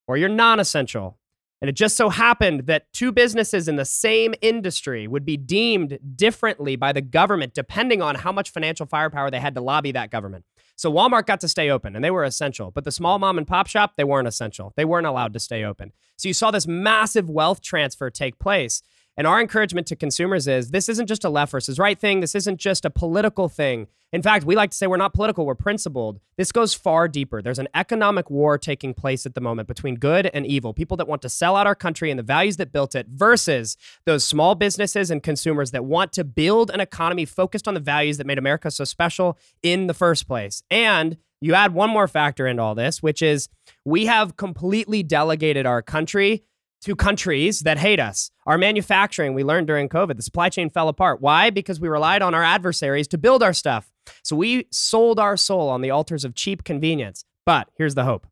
or 0.06 0.18
you're 0.18 0.28
non 0.28 0.60
essential. 0.60 1.18
And 1.60 1.68
it 1.68 1.74
just 1.74 1.96
so 1.96 2.08
happened 2.08 2.66
that 2.66 2.92
two 2.92 3.10
businesses 3.10 3.66
in 3.66 3.76
the 3.76 3.84
same 3.84 4.34
industry 4.40 5.08
would 5.08 5.24
be 5.24 5.36
deemed 5.36 5.98
differently 6.14 6.76
by 6.76 6.92
the 6.92 7.00
government 7.00 7.54
depending 7.54 8.00
on 8.00 8.14
how 8.14 8.30
much 8.30 8.50
financial 8.50 8.86
firepower 8.86 9.30
they 9.30 9.40
had 9.40 9.54
to 9.54 9.60
lobby 9.60 9.92
that 9.92 10.10
government. 10.10 10.44
So 10.76 10.92
Walmart 10.92 11.26
got 11.26 11.40
to 11.40 11.48
stay 11.48 11.70
open 11.70 11.96
and 11.96 12.04
they 12.04 12.12
were 12.12 12.22
essential, 12.22 12.70
but 12.70 12.84
the 12.84 12.92
small 12.92 13.18
mom 13.18 13.36
and 13.36 13.46
pop 13.46 13.66
shop, 13.66 13.94
they 13.96 14.04
weren't 14.04 14.28
essential. 14.28 14.72
They 14.76 14.84
weren't 14.84 15.08
allowed 15.08 15.32
to 15.32 15.40
stay 15.40 15.64
open. 15.64 15.92
So 16.16 16.28
you 16.28 16.34
saw 16.34 16.52
this 16.52 16.68
massive 16.68 17.28
wealth 17.28 17.60
transfer 17.60 18.10
take 18.10 18.38
place. 18.38 18.80
And 19.18 19.26
our 19.26 19.40
encouragement 19.40 19.88
to 19.88 19.96
consumers 19.96 20.46
is 20.46 20.70
this 20.70 20.88
isn't 20.88 21.08
just 21.08 21.24
a 21.24 21.28
left 21.28 21.50
versus 21.50 21.76
right 21.76 21.98
thing. 21.98 22.20
This 22.20 22.36
isn't 22.36 22.58
just 22.58 22.84
a 22.84 22.90
political 22.90 23.48
thing. 23.48 23.88
In 24.12 24.22
fact, 24.22 24.44
we 24.44 24.54
like 24.54 24.70
to 24.70 24.76
say 24.76 24.86
we're 24.86 24.96
not 24.96 25.12
political, 25.12 25.44
we're 25.44 25.56
principled. 25.56 26.20
This 26.36 26.52
goes 26.52 26.72
far 26.72 27.08
deeper. 27.08 27.42
There's 27.42 27.58
an 27.58 27.66
economic 27.74 28.30
war 28.30 28.56
taking 28.56 28.94
place 28.94 29.26
at 29.26 29.34
the 29.34 29.40
moment 29.40 29.66
between 29.66 29.96
good 29.96 30.26
and 30.32 30.46
evil, 30.46 30.72
people 30.72 30.96
that 30.98 31.08
want 31.08 31.20
to 31.22 31.28
sell 31.28 31.56
out 31.56 31.66
our 31.66 31.74
country 31.74 32.10
and 32.10 32.18
the 32.18 32.22
values 32.22 32.58
that 32.58 32.72
built 32.72 32.94
it 32.94 33.08
versus 33.08 33.76
those 34.06 34.24
small 34.24 34.54
businesses 34.54 35.10
and 35.10 35.20
consumers 35.20 35.72
that 35.72 35.84
want 35.84 36.12
to 36.12 36.22
build 36.22 36.70
an 36.70 36.80
economy 36.80 37.24
focused 37.24 37.66
on 37.66 37.74
the 37.74 37.80
values 37.80 38.18
that 38.18 38.26
made 38.26 38.38
America 38.38 38.70
so 38.70 38.84
special 38.84 39.36
in 39.64 39.88
the 39.88 39.94
first 39.94 40.28
place. 40.28 40.62
And 40.70 41.18
you 41.40 41.54
add 41.54 41.74
one 41.74 41.90
more 41.90 42.08
factor 42.08 42.46
into 42.46 42.62
all 42.62 42.74
this, 42.74 43.02
which 43.02 43.20
is 43.20 43.48
we 43.84 44.06
have 44.06 44.36
completely 44.36 45.02
delegated 45.02 45.66
our 45.66 45.82
country 45.82 46.44
to 46.82 46.94
countries 46.94 47.60
that 47.60 47.78
hate 47.78 48.00
us. 48.00 48.30
Our 48.46 48.58
manufacturing, 48.58 49.34
we 49.34 49.44
learned 49.44 49.66
during 49.66 49.88
COVID, 49.88 50.16
the 50.16 50.22
supply 50.22 50.48
chain 50.48 50.70
fell 50.70 50.88
apart. 50.88 51.20
Why? 51.20 51.50
Because 51.50 51.80
we 51.80 51.88
relied 51.88 52.22
on 52.22 52.34
our 52.34 52.44
adversaries 52.44 53.08
to 53.08 53.18
build 53.18 53.42
our 53.42 53.52
stuff. 53.52 53.90
So 54.22 54.36
we 54.36 54.66
sold 54.70 55.18
our 55.18 55.36
soul 55.36 55.68
on 55.68 55.82
the 55.82 55.90
altars 55.90 56.24
of 56.24 56.34
cheap 56.34 56.64
convenience. 56.64 57.24
But 57.44 57.68
here's 57.76 57.94
the 57.94 58.04
hope. 58.04 58.26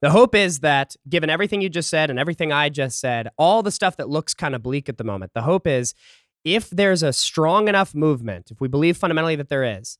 The 0.00 0.10
hope 0.10 0.34
is 0.34 0.60
that, 0.60 0.96
given 1.08 1.30
everything 1.30 1.60
you 1.60 1.68
just 1.68 1.90
said 1.90 2.10
and 2.10 2.18
everything 2.18 2.52
I 2.52 2.68
just 2.68 2.98
said, 2.98 3.28
all 3.36 3.62
the 3.62 3.70
stuff 3.70 3.96
that 3.96 4.08
looks 4.08 4.34
kind 4.34 4.54
of 4.54 4.62
bleak 4.62 4.88
at 4.88 4.98
the 4.98 5.04
moment, 5.04 5.32
the 5.34 5.42
hope 5.42 5.66
is 5.66 5.94
if 6.44 6.70
there's 6.70 7.02
a 7.02 7.12
strong 7.12 7.68
enough 7.68 7.94
movement, 7.94 8.50
if 8.50 8.60
we 8.60 8.68
believe 8.68 8.96
fundamentally 8.96 9.36
that 9.36 9.48
there 9.48 9.64
is, 9.64 9.98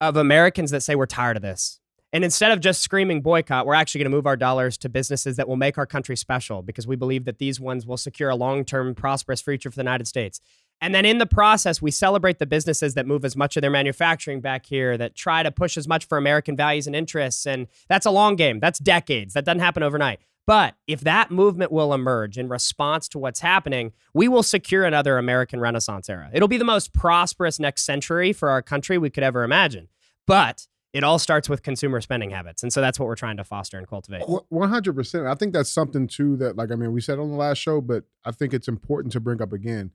of 0.00 0.16
Americans 0.16 0.70
that 0.70 0.82
say 0.82 0.94
we're 0.94 1.06
tired 1.06 1.36
of 1.36 1.42
this. 1.42 1.80
And 2.12 2.24
instead 2.24 2.50
of 2.50 2.60
just 2.60 2.82
screaming 2.82 3.20
boycott, 3.20 3.66
we're 3.66 3.74
actually 3.74 4.00
going 4.00 4.10
to 4.10 4.16
move 4.16 4.26
our 4.26 4.36
dollars 4.36 4.76
to 4.78 4.88
businesses 4.88 5.36
that 5.36 5.46
will 5.46 5.56
make 5.56 5.78
our 5.78 5.86
country 5.86 6.16
special 6.16 6.60
because 6.60 6.86
we 6.86 6.96
believe 6.96 7.24
that 7.24 7.38
these 7.38 7.60
ones 7.60 7.86
will 7.86 7.96
secure 7.96 8.30
a 8.30 8.36
long 8.36 8.64
term 8.64 8.94
prosperous 8.94 9.40
future 9.40 9.70
for 9.70 9.76
the 9.76 9.82
United 9.82 10.08
States. 10.08 10.40
And 10.80 10.94
then 10.94 11.04
in 11.04 11.18
the 11.18 11.26
process, 11.26 11.82
we 11.82 11.90
celebrate 11.90 12.38
the 12.38 12.46
businesses 12.46 12.94
that 12.94 13.06
move 13.06 13.24
as 13.24 13.36
much 13.36 13.56
of 13.56 13.60
their 13.60 13.70
manufacturing 13.70 14.40
back 14.40 14.64
here, 14.64 14.96
that 14.96 15.14
try 15.14 15.42
to 15.42 15.50
push 15.50 15.76
as 15.76 15.86
much 15.86 16.06
for 16.06 16.16
American 16.16 16.56
values 16.56 16.86
and 16.86 16.96
interests. 16.96 17.46
And 17.46 17.68
that's 17.88 18.06
a 18.06 18.10
long 18.10 18.34
game, 18.34 18.60
that's 18.60 18.78
decades. 18.78 19.34
That 19.34 19.44
doesn't 19.44 19.60
happen 19.60 19.82
overnight. 19.82 20.20
But 20.46 20.74
if 20.86 21.02
that 21.02 21.30
movement 21.30 21.70
will 21.70 21.92
emerge 21.92 22.38
in 22.38 22.48
response 22.48 23.08
to 23.08 23.18
what's 23.18 23.40
happening, 23.40 23.92
we 24.14 24.26
will 24.26 24.42
secure 24.42 24.84
another 24.84 25.18
American 25.18 25.60
Renaissance 25.60 26.08
era. 26.08 26.30
It'll 26.32 26.48
be 26.48 26.56
the 26.56 26.64
most 26.64 26.92
prosperous 26.92 27.60
next 27.60 27.84
century 27.84 28.32
for 28.32 28.48
our 28.48 28.62
country 28.62 28.96
we 28.96 29.10
could 29.10 29.22
ever 29.22 29.44
imagine. 29.44 29.88
But 30.26 30.66
it 30.92 31.04
all 31.04 31.18
starts 31.18 31.48
with 31.48 31.62
consumer 31.62 32.00
spending 32.00 32.30
habits. 32.30 32.62
And 32.62 32.72
so 32.72 32.80
that's 32.80 32.98
what 32.98 33.06
we're 33.06 33.14
trying 33.14 33.36
to 33.36 33.44
foster 33.44 33.78
and 33.78 33.86
cultivate. 33.86 34.22
100%. 34.22 35.26
I 35.26 35.34
think 35.34 35.52
that's 35.52 35.70
something 35.70 36.08
too 36.08 36.36
that, 36.38 36.56
like, 36.56 36.72
I 36.72 36.74
mean, 36.74 36.92
we 36.92 37.00
said 37.00 37.18
on 37.18 37.30
the 37.30 37.36
last 37.36 37.58
show, 37.58 37.80
but 37.80 38.04
I 38.24 38.32
think 38.32 38.52
it's 38.52 38.68
important 38.68 39.12
to 39.12 39.20
bring 39.20 39.40
up 39.40 39.52
again. 39.52 39.92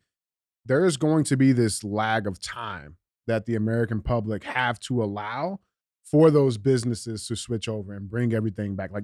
There 0.65 0.85
is 0.85 0.97
going 0.97 1.25
to 1.25 1.37
be 1.37 1.51
this 1.51 1.83
lag 1.83 2.27
of 2.27 2.39
time 2.39 2.97
that 3.27 3.45
the 3.45 3.55
American 3.55 4.01
public 4.01 4.43
have 4.43 4.79
to 4.81 5.03
allow 5.03 5.59
for 6.03 6.31
those 6.31 6.57
businesses 6.57 7.27
to 7.27 7.35
switch 7.35 7.67
over 7.67 7.93
and 7.93 8.09
bring 8.09 8.33
everything 8.33 8.75
back. 8.75 8.91
Like, 8.91 9.03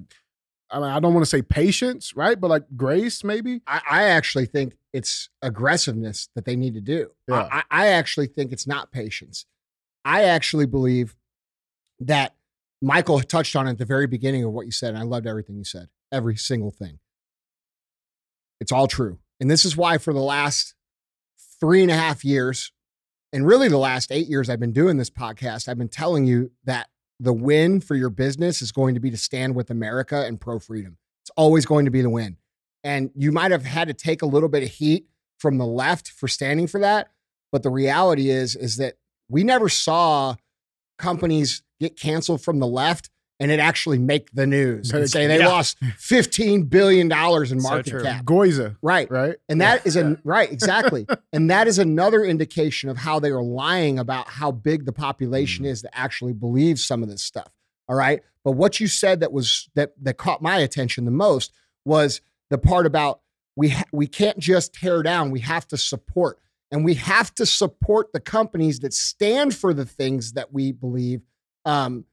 I 0.70 0.80
mean, 0.80 0.90
I 0.90 1.00
don't 1.00 1.14
want 1.14 1.26
to 1.26 1.30
say 1.30 1.42
patience, 1.42 2.16
right? 2.16 2.40
But 2.40 2.50
like 2.50 2.64
grace, 2.78 3.24
maybe. 3.24 3.62
I, 3.68 3.82
I 3.90 4.04
actually 4.04 4.46
think 4.46 4.78
it's 4.94 5.30
aggressiveness 5.42 6.30
that 6.36 6.46
they 6.46 6.56
need 6.56 6.74
to 6.76 6.82
do. 6.82 7.12
Yeah. 7.28 7.50
I, 7.52 7.64
I 7.70 7.88
actually 7.88 8.28
think 8.28 8.52
it's 8.54 8.68
not 8.68 8.92
patience. 8.92 9.46
I 10.06 10.24
actually 10.24 10.66
believe 10.66 11.16
that 12.02 12.36
Michael 12.82 13.22
touched 13.22 13.56
on 13.56 13.68
at 13.68 13.78
the 13.78 13.86
very 13.86 14.08
beginning 14.08 14.44
of 14.44 14.52
what 14.52 14.66
you 14.66 14.72
said, 14.72 14.90
and 14.90 14.98
I 14.98 15.04
loved 15.04 15.28
everything 15.28 15.56
you 15.56 15.64
said, 15.64 15.88
every 16.12 16.36
single 16.36 16.72
thing. 16.72 17.00
It's 18.60 18.72
all 18.72 18.88
true. 18.88 19.20
And 19.40 19.50
this 19.50 19.66
is 19.66 19.78
why, 19.78 19.98
for 19.98 20.14
the 20.14 20.20
last 20.20 20.76
three 21.60 21.82
and 21.82 21.92
a 21.92 21.96
half 21.96 22.26
years, 22.26 22.72
and 23.34 23.46
really 23.46 23.70
the 23.70 23.78
last 23.78 24.12
eight 24.12 24.28
years 24.28 24.50
I've 24.50 24.60
been 24.60 24.74
doing 24.74 24.98
this 24.98 25.10
podcast, 25.10 25.68
I've 25.68 25.78
been 25.78 25.88
telling 25.88 26.26
you 26.26 26.52
that 26.66 26.90
the 27.20 27.34
win 27.34 27.82
for 27.82 27.96
your 27.96 28.10
business 28.10 28.62
is 28.62 28.72
going 28.72 28.96
to 28.96 29.00
be 29.00 29.12
to 29.12 29.18
stand 29.18 29.56
with 29.56 29.70
America 29.70 30.26
and 30.26 30.42
pro 30.42 30.60
freedom. 30.60 30.98
It's 31.24 31.32
always 31.38 31.66
going 31.66 31.86
to 31.86 31.92
be 31.92 32.02
the 32.02 32.10
win. 32.10 32.38
And 32.84 33.12
you 33.16 33.32
might 33.32 33.52
have 33.52 33.64
had 33.64 33.88
to 33.88 33.94
take 33.94 34.24
a 34.24 34.26
little 34.26 34.50
bit 34.50 34.64
of 34.64 34.70
heat 34.70 35.06
from 35.38 35.60
the 35.60 35.66
left 35.66 36.10
for 36.10 36.28
standing 36.28 36.66
for 36.66 36.80
that. 36.80 37.10
But 37.52 37.62
the 37.64 37.70
reality 37.70 38.30
is, 38.30 38.56
is 38.56 38.78
that 38.78 38.96
we 39.30 39.44
never 39.44 39.70
saw 39.70 40.36
companies 40.98 41.62
get 41.82 42.00
canceled 42.00 42.42
from 42.42 42.60
the 42.60 42.68
left 42.68 43.10
and 43.40 43.50
it 43.50 43.60
actually 43.60 43.98
make 43.98 44.30
the 44.34 44.46
news 44.46 44.92
and 44.92 45.10
say 45.10 45.26
they 45.26 45.40
Yeah. 45.40 45.48
lost 45.48 45.80
$15 45.82 46.70
billion 46.70 47.12
in 47.12 47.62
market 47.62 47.90
true. 47.90 48.04
cap. 48.04 48.24
Goiza, 48.24 48.78
Right. 48.84 49.10
right? 49.10 49.36
And 49.50 49.60
that 49.62 49.86
is 49.88 49.96
a 49.96 50.20
right, 50.24 50.52
exactly. 50.52 51.08
and 51.34 51.50
that 51.50 51.68
is 51.68 51.80
another 51.80 52.24
indication 52.24 52.88
of 52.90 52.98
how 52.98 53.20
they 53.20 53.30
are 53.30 53.42
lying 53.42 53.98
about 53.98 54.28
how 54.28 54.52
big 54.52 54.86
the 54.86 54.94
population 54.94 55.66
mm. 55.66 55.70
is 55.70 55.82
that 55.82 55.98
actually 55.98 56.34
believes 56.34 56.86
some 56.86 57.02
of 57.02 57.10
this 57.10 57.24
stuff. 57.24 57.52
All 57.90 57.96
right. 57.96 58.22
But 58.44 58.52
what 58.52 58.80
you 58.80 58.88
said 58.88 59.22
that 59.22 59.34
was 59.34 59.70
that 59.74 59.94
that 60.04 60.18
caught 60.18 60.44
my 60.44 60.58
attention 60.58 61.06
the 61.06 61.12
most 61.12 61.52
was 61.84 62.22
the 62.52 62.60
part 62.60 62.86
about 62.86 63.22
we 63.56 63.70
ha- 63.70 63.86
we 63.92 64.06
can't 64.06 64.38
just 64.38 64.74
tear 64.74 65.02
down, 65.02 65.32
we 65.32 65.40
have 65.40 65.68
to 65.70 65.78
support. 65.78 66.38
And 66.72 66.86
we 66.86 66.94
have 66.94 67.34
to 67.36 67.46
support 67.46 68.14
the 68.14 68.20
companies 68.22 68.80
that 68.80 68.94
stand 68.94 69.54
for 69.56 69.74
the 69.74 69.86
things 69.86 70.34
that 70.34 70.54
we 70.54 70.72
believe 70.72 71.22
um, 71.66 72.06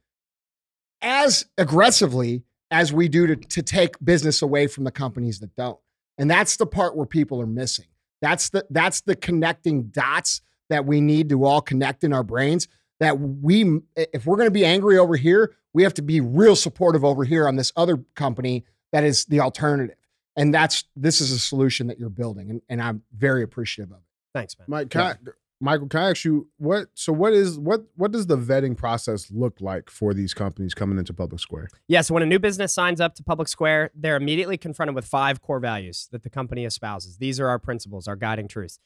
as 1.01 1.47
aggressively 1.57 2.43
as 2.71 2.93
we 2.93 3.09
do 3.09 3.27
to, 3.27 3.37
to 3.37 3.63
take 3.63 4.03
business 4.05 4.43
away 4.43 4.67
from 4.67 4.85
the 4.85 4.91
companies 4.91 5.39
that 5.41 5.55
don't. 5.57 5.79
And 6.19 6.31
that's 6.31 6.57
the 6.57 6.67
part 6.67 6.97
where 6.97 7.07
people 7.07 7.41
are 7.41 7.47
missing. 7.47 7.87
That's 8.21 8.51
the 8.51 8.67
that's 8.71 9.03
the 9.03 9.15
connecting 9.15 9.85
dots 9.85 10.41
that 10.69 10.85
we 10.85 11.01
need 11.01 11.29
to 11.31 11.45
all 11.45 11.61
connect 11.61 12.05
in 12.05 12.13
our 12.13 12.25
brains. 12.25 12.67
That 13.01 13.21
we, 13.21 13.81
if 13.97 14.27
we're 14.27 14.37
going 14.37 14.49
to 14.49 14.51
be 14.51 14.65
angry 14.65 14.99
over 14.99 15.17
here, 15.17 15.55
we 15.73 15.85
have 15.85 15.95
to 15.95 16.03
be 16.03 16.21
real 16.21 16.57
supportive 16.57 17.05
over 17.05 17.25
here 17.25 17.47
on 17.47 17.55
this 17.55 17.73
other 17.77 17.99
company 18.17 18.65
that 18.91 19.05
is 19.05 19.25
the 19.27 19.39
alternative. 19.39 19.97
And 20.37 20.53
that's 20.53 20.85
this 20.97 21.21
is 21.21 21.31
a 21.31 21.39
solution 21.39 21.87
that 21.87 21.99
you're 21.99 22.11
building, 22.11 22.51
and, 22.51 22.63
and 22.69 22.83
I'm 22.83 23.03
very 23.17 23.45
appreciative 23.45 23.93
of 23.93 23.99
it. 23.99 24.05
Thanks, 24.35 24.59
man. 24.59 24.67
Mike, 24.69 24.91
can 24.91 25.01
I, 25.01 25.15
Michael, 25.61 25.89
can 25.89 26.01
I 26.01 26.11
ask 26.11 26.25
you 26.25 26.49
what? 26.59 26.87
So, 26.95 27.13
what 27.13 27.33
is 27.33 27.59
what? 27.59 27.85
What 27.97 28.13
does 28.13 28.27
the 28.27 28.39
vetting 28.39 28.77
process 28.77 29.31
look 29.31 29.61
like 29.61 29.91
for 29.91 30.15
these 30.15 30.33
companies 30.33 30.73
coming 30.73 30.99
into 30.99 31.13
Public 31.13 31.41
Square? 31.41 31.69
Yeah, 31.89 32.03
so 32.03 32.15
when 32.15 32.23
a 32.23 32.27
new 32.27 32.39
business 32.39 32.73
signs 32.73 33.01
up 33.01 33.17
to 33.17 33.25
Public 33.25 33.49
Square, 33.49 33.91
they're 33.95 34.17
immediately 34.17 34.57
confronted 34.57 34.95
with 34.95 35.05
five 35.05 35.43
core 35.43 35.59
values 35.59 36.09
that 36.13 36.23
the 36.23 36.31
company 36.31 36.65
espouses. 36.65 37.17
These 37.19 37.41
are 37.41 37.49
our 37.49 37.59
principles, 37.59 38.07
our 38.07 38.15
guiding 38.15 38.47
truths. 38.47 38.79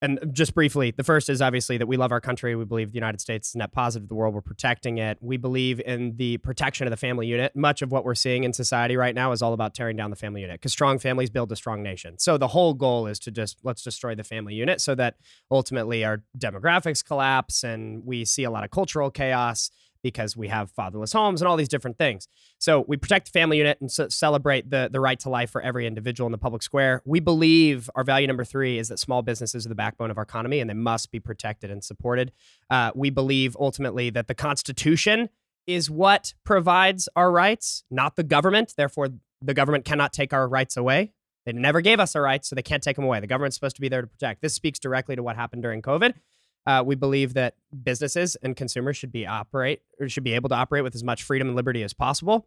And 0.00 0.20
just 0.32 0.54
briefly, 0.54 0.92
the 0.96 1.02
first 1.02 1.28
is 1.28 1.42
obviously 1.42 1.76
that 1.78 1.86
we 1.86 1.96
love 1.96 2.12
our 2.12 2.20
country. 2.20 2.54
We 2.54 2.64
believe 2.64 2.92
the 2.92 2.96
United 2.96 3.20
States 3.20 3.48
is 3.48 3.56
net 3.56 3.72
positive 3.72 4.08
the 4.08 4.14
world. 4.14 4.34
We're 4.34 4.40
protecting 4.40 4.98
it. 4.98 5.18
We 5.20 5.36
believe 5.36 5.80
in 5.80 6.16
the 6.16 6.36
protection 6.38 6.86
of 6.86 6.92
the 6.92 6.96
family 6.96 7.26
unit. 7.26 7.56
Much 7.56 7.82
of 7.82 7.90
what 7.90 8.04
we're 8.04 8.14
seeing 8.14 8.44
in 8.44 8.52
society 8.52 8.96
right 8.96 9.14
now 9.14 9.32
is 9.32 9.42
all 9.42 9.52
about 9.52 9.74
tearing 9.74 9.96
down 9.96 10.10
the 10.10 10.16
family 10.16 10.42
unit 10.42 10.60
because 10.60 10.72
strong 10.72 10.98
families 10.98 11.30
build 11.30 11.50
a 11.50 11.56
strong 11.56 11.82
nation. 11.82 12.18
So 12.18 12.38
the 12.38 12.48
whole 12.48 12.74
goal 12.74 13.06
is 13.08 13.18
to 13.20 13.32
just 13.32 13.58
let's 13.64 13.82
destroy 13.82 14.14
the 14.14 14.24
family 14.24 14.54
unit 14.54 14.80
so 14.80 14.94
that 14.94 15.16
ultimately 15.50 16.04
our 16.04 16.22
demographics 16.38 17.04
collapse 17.04 17.64
and 17.64 18.04
we 18.04 18.24
see 18.24 18.44
a 18.44 18.50
lot 18.50 18.64
of 18.64 18.70
cultural 18.70 19.10
chaos 19.10 19.70
because 20.02 20.36
we 20.36 20.48
have 20.48 20.70
fatherless 20.70 21.12
homes 21.12 21.40
and 21.40 21.48
all 21.48 21.56
these 21.56 21.68
different 21.68 21.98
things. 21.98 22.28
So 22.58 22.84
we 22.86 22.96
protect 22.96 23.26
the 23.26 23.38
family 23.38 23.58
unit 23.58 23.78
and 23.80 23.90
ce- 23.90 24.14
celebrate 24.14 24.70
the, 24.70 24.88
the 24.90 25.00
right 25.00 25.18
to 25.20 25.28
life 25.28 25.50
for 25.50 25.60
every 25.60 25.86
individual 25.86 26.26
in 26.26 26.32
the 26.32 26.38
public 26.38 26.62
square. 26.62 27.02
We 27.04 27.20
believe 27.20 27.90
our 27.94 28.04
value 28.04 28.26
number 28.26 28.44
three 28.44 28.78
is 28.78 28.88
that 28.88 28.98
small 28.98 29.22
businesses 29.22 29.66
are 29.66 29.68
the 29.68 29.74
backbone 29.74 30.10
of 30.10 30.18
our 30.18 30.22
economy 30.22 30.60
and 30.60 30.68
they 30.68 30.74
must 30.74 31.10
be 31.10 31.20
protected 31.20 31.70
and 31.70 31.82
supported. 31.82 32.32
Uh, 32.70 32.92
we 32.94 33.10
believe 33.10 33.56
ultimately 33.58 34.10
that 34.10 34.28
the 34.28 34.34
Constitution 34.34 35.28
is 35.66 35.90
what 35.90 36.32
provides 36.44 37.08
our 37.14 37.30
rights, 37.30 37.84
not 37.90 38.16
the 38.16 38.24
government. 38.24 38.74
Therefore, 38.76 39.08
the 39.42 39.54
government 39.54 39.84
cannot 39.84 40.12
take 40.12 40.32
our 40.32 40.48
rights 40.48 40.76
away. 40.76 41.12
They 41.44 41.52
never 41.52 41.80
gave 41.80 42.00
us 42.00 42.14
our 42.14 42.22
rights, 42.22 42.48
so 42.48 42.56
they 42.56 42.62
can't 42.62 42.82
take 42.82 42.96
them 42.96 43.04
away. 43.04 43.20
The 43.20 43.26
government's 43.26 43.56
supposed 43.56 43.76
to 43.76 43.80
be 43.80 43.88
there 43.88 44.02
to 44.02 44.06
protect. 44.06 44.42
This 44.42 44.54
speaks 44.54 44.78
directly 44.78 45.16
to 45.16 45.22
what 45.22 45.36
happened 45.36 45.62
during 45.62 45.80
COVID. 45.80 46.14
Uh, 46.68 46.82
we 46.82 46.94
believe 46.94 47.32
that 47.32 47.54
businesses 47.82 48.36
and 48.42 48.54
consumers 48.54 48.94
should 48.94 49.10
be 49.10 49.26
operate 49.26 49.80
or 49.98 50.06
should 50.06 50.22
be 50.22 50.34
able 50.34 50.50
to 50.50 50.54
operate 50.54 50.84
with 50.84 50.94
as 50.94 51.02
much 51.02 51.22
freedom 51.22 51.48
and 51.48 51.56
liberty 51.56 51.82
as 51.82 51.94
possible. 51.94 52.46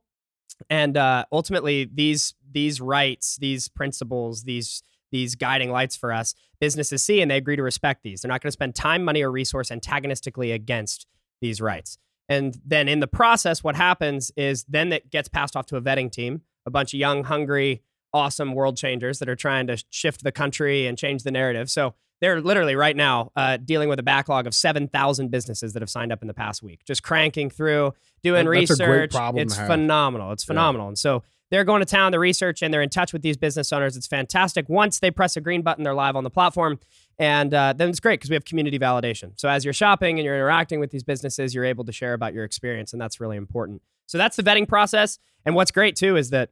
And 0.69 0.95
uh, 0.95 1.25
ultimately, 1.31 1.89
these 1.91 2.35
these 2.51 2.79
rights, 2.79 3.37
these 3.37 3.67
principles, 3.67 4.43
these 4.43 4.83
these 5.11 5.33
guiding 5.33 5.71
lights 5.71 5.95
for 5.95 6.13
us, 6.13 6.35
businesses 6.59 7.01
see 7.01 7.19
and 7.19 7.31
they 7.31 7.37
agree 7.37 7.55
to 7.55 7.63
respect 7.63 8.03
these. 8.03 8.21
They're 8.21 8.29
not 8.29 8.41
going 8.41 8.49
to 8.49 8.53
spend 8.53 8.75
time, 8.75 9.03
money, 9.03 9.23
or 9.23 9.31
resource 9.31 9.71
antagonistically 9.71 10.51
against 10.51 11.07
these 11.41 11.59
rights. 11.59 11.97
And 12.29 12.59
then 12.63 12.87
in 12.87 12.99
the 12.99 13.07
process, 13.07 13.63
what 13.63 13.75
happens 13.75 14.31
is 14.37 14.65
then 14.69 14.93
it 14.93 15.09
gets 15.09 15.29
passed 15.29 15.55
off 15.55 15.65
to 15.65 15.77
a 15.77 15.81
vetting 15.81 16.11
team, 16.11 16.43
a 16.67 16.69
bunch 16.69 16.93
of 16.93 16.99
young, 16.99 17.23
hungry, 17.23 17.81
awesome 18.13 18.53
world 18.53 18.77
changers 18.77 19.17
that 19.17 19.27
are 19.27 19.35
trying 19.35 19.65
to 19.65 19.83
shift 19.89 20.23
the 20.23 20.31
country 20.31 20.85
and 20.85 20.95
change 20.95 21.23
the 21.23 21.31
narrative. 21.31 21.71
So 21.71 21.95
they're 22.21 22.39
literally 22.39 22.75
right 22.75 22.95
now 22.95 23.31
uh, 23.35 23.57
dealing 23.57 23.89
with 23.89 23.99
a 23.99 24.03
backlog 24.03 24.47
of 24.47 24.53
7,000 24.53 25.29
businesses 25.31 25.73
that 25.73 25.81
have 25.81 25.89
signed 25.89 26.11
up 26.11 26.21
in 26.21 26.27
the 26.27 26.33
past 26.33 26.61
week, 26.63 26.85
just 26.85 27.03
cranking 27.03 27.49
through, 27.49 27.93
doing 28.23 28.45
That- 28.45 28.51
research. 28.51 29.11
it's 29.35 29.57
phenomenal. 29.57 30.31
It's 30.31 30.43
phenomenal. 30.43 30.87
And 30.87 30.97
so 30.97 31.23
they're 31.49 31.65
going 31.65 31.81
to 31.81 31.85
town, 31.85 32.13
the 32.13 32.19
research, 32.19 32.61
and 32.61 32.73
they're 32.73 32.81
in 32.81 32.89
touch 32.89 33.11
with 33.11 33.23
these 33.23 33.35
business 33.35 33.73
owners. 33.73 33.97
It's 33.97 34.07
fantastic. 34.07 34.69
Once 34.69 34.99
they 34.99 35.11
press 35.11 35.35
a 35.35 35.41
green 35.41 35.63
button, 35.63 35.83
they're 35.83 35.93
live 35.93 36.15
on 36.15 36.23
the 36.23 36.29
platform. 36.29 36.79
And 37.19 37.53
uh, 37.53 37.73
then 37.75 37.89
it's 37.89 37.99
great 37.99 38.19
because 38.19 38.29
we 38.29 38.35
have 38.35 38.45
community 38.45 38.79
validation. 38.79 39.37
So 39.37 39.49
as 39.49 39.65
you're 39.65 39.73
shopping 39.73 40.17
and 40.17 40.25
you're 40.25 40.35
interacting 40.35 40.79
with 40.79 40.91
these 40.91 41.03
businesses, 41.03 41.53
you're 41.53 41.65
able 41.65 41.83
to 41.85 41.91
share 41.91 42.13
about 42.13 42.33
your 42.33 42.45
experience, 42.45 42.93
and 42.93 43.01
that's 43.01 43.19
really 43.19 43.35
important. 43.35 43.81
So 44.05 44.17
that's 44.17 44.37
the 44.37 44.43
vetting 44.43 44.67
process. 44.67 45.19
And 45.45 45.53
what's 45.55 45.71
great 45.71 45.95
too 45.95 46.15
is 46.15 46.29
that 46.29 46.51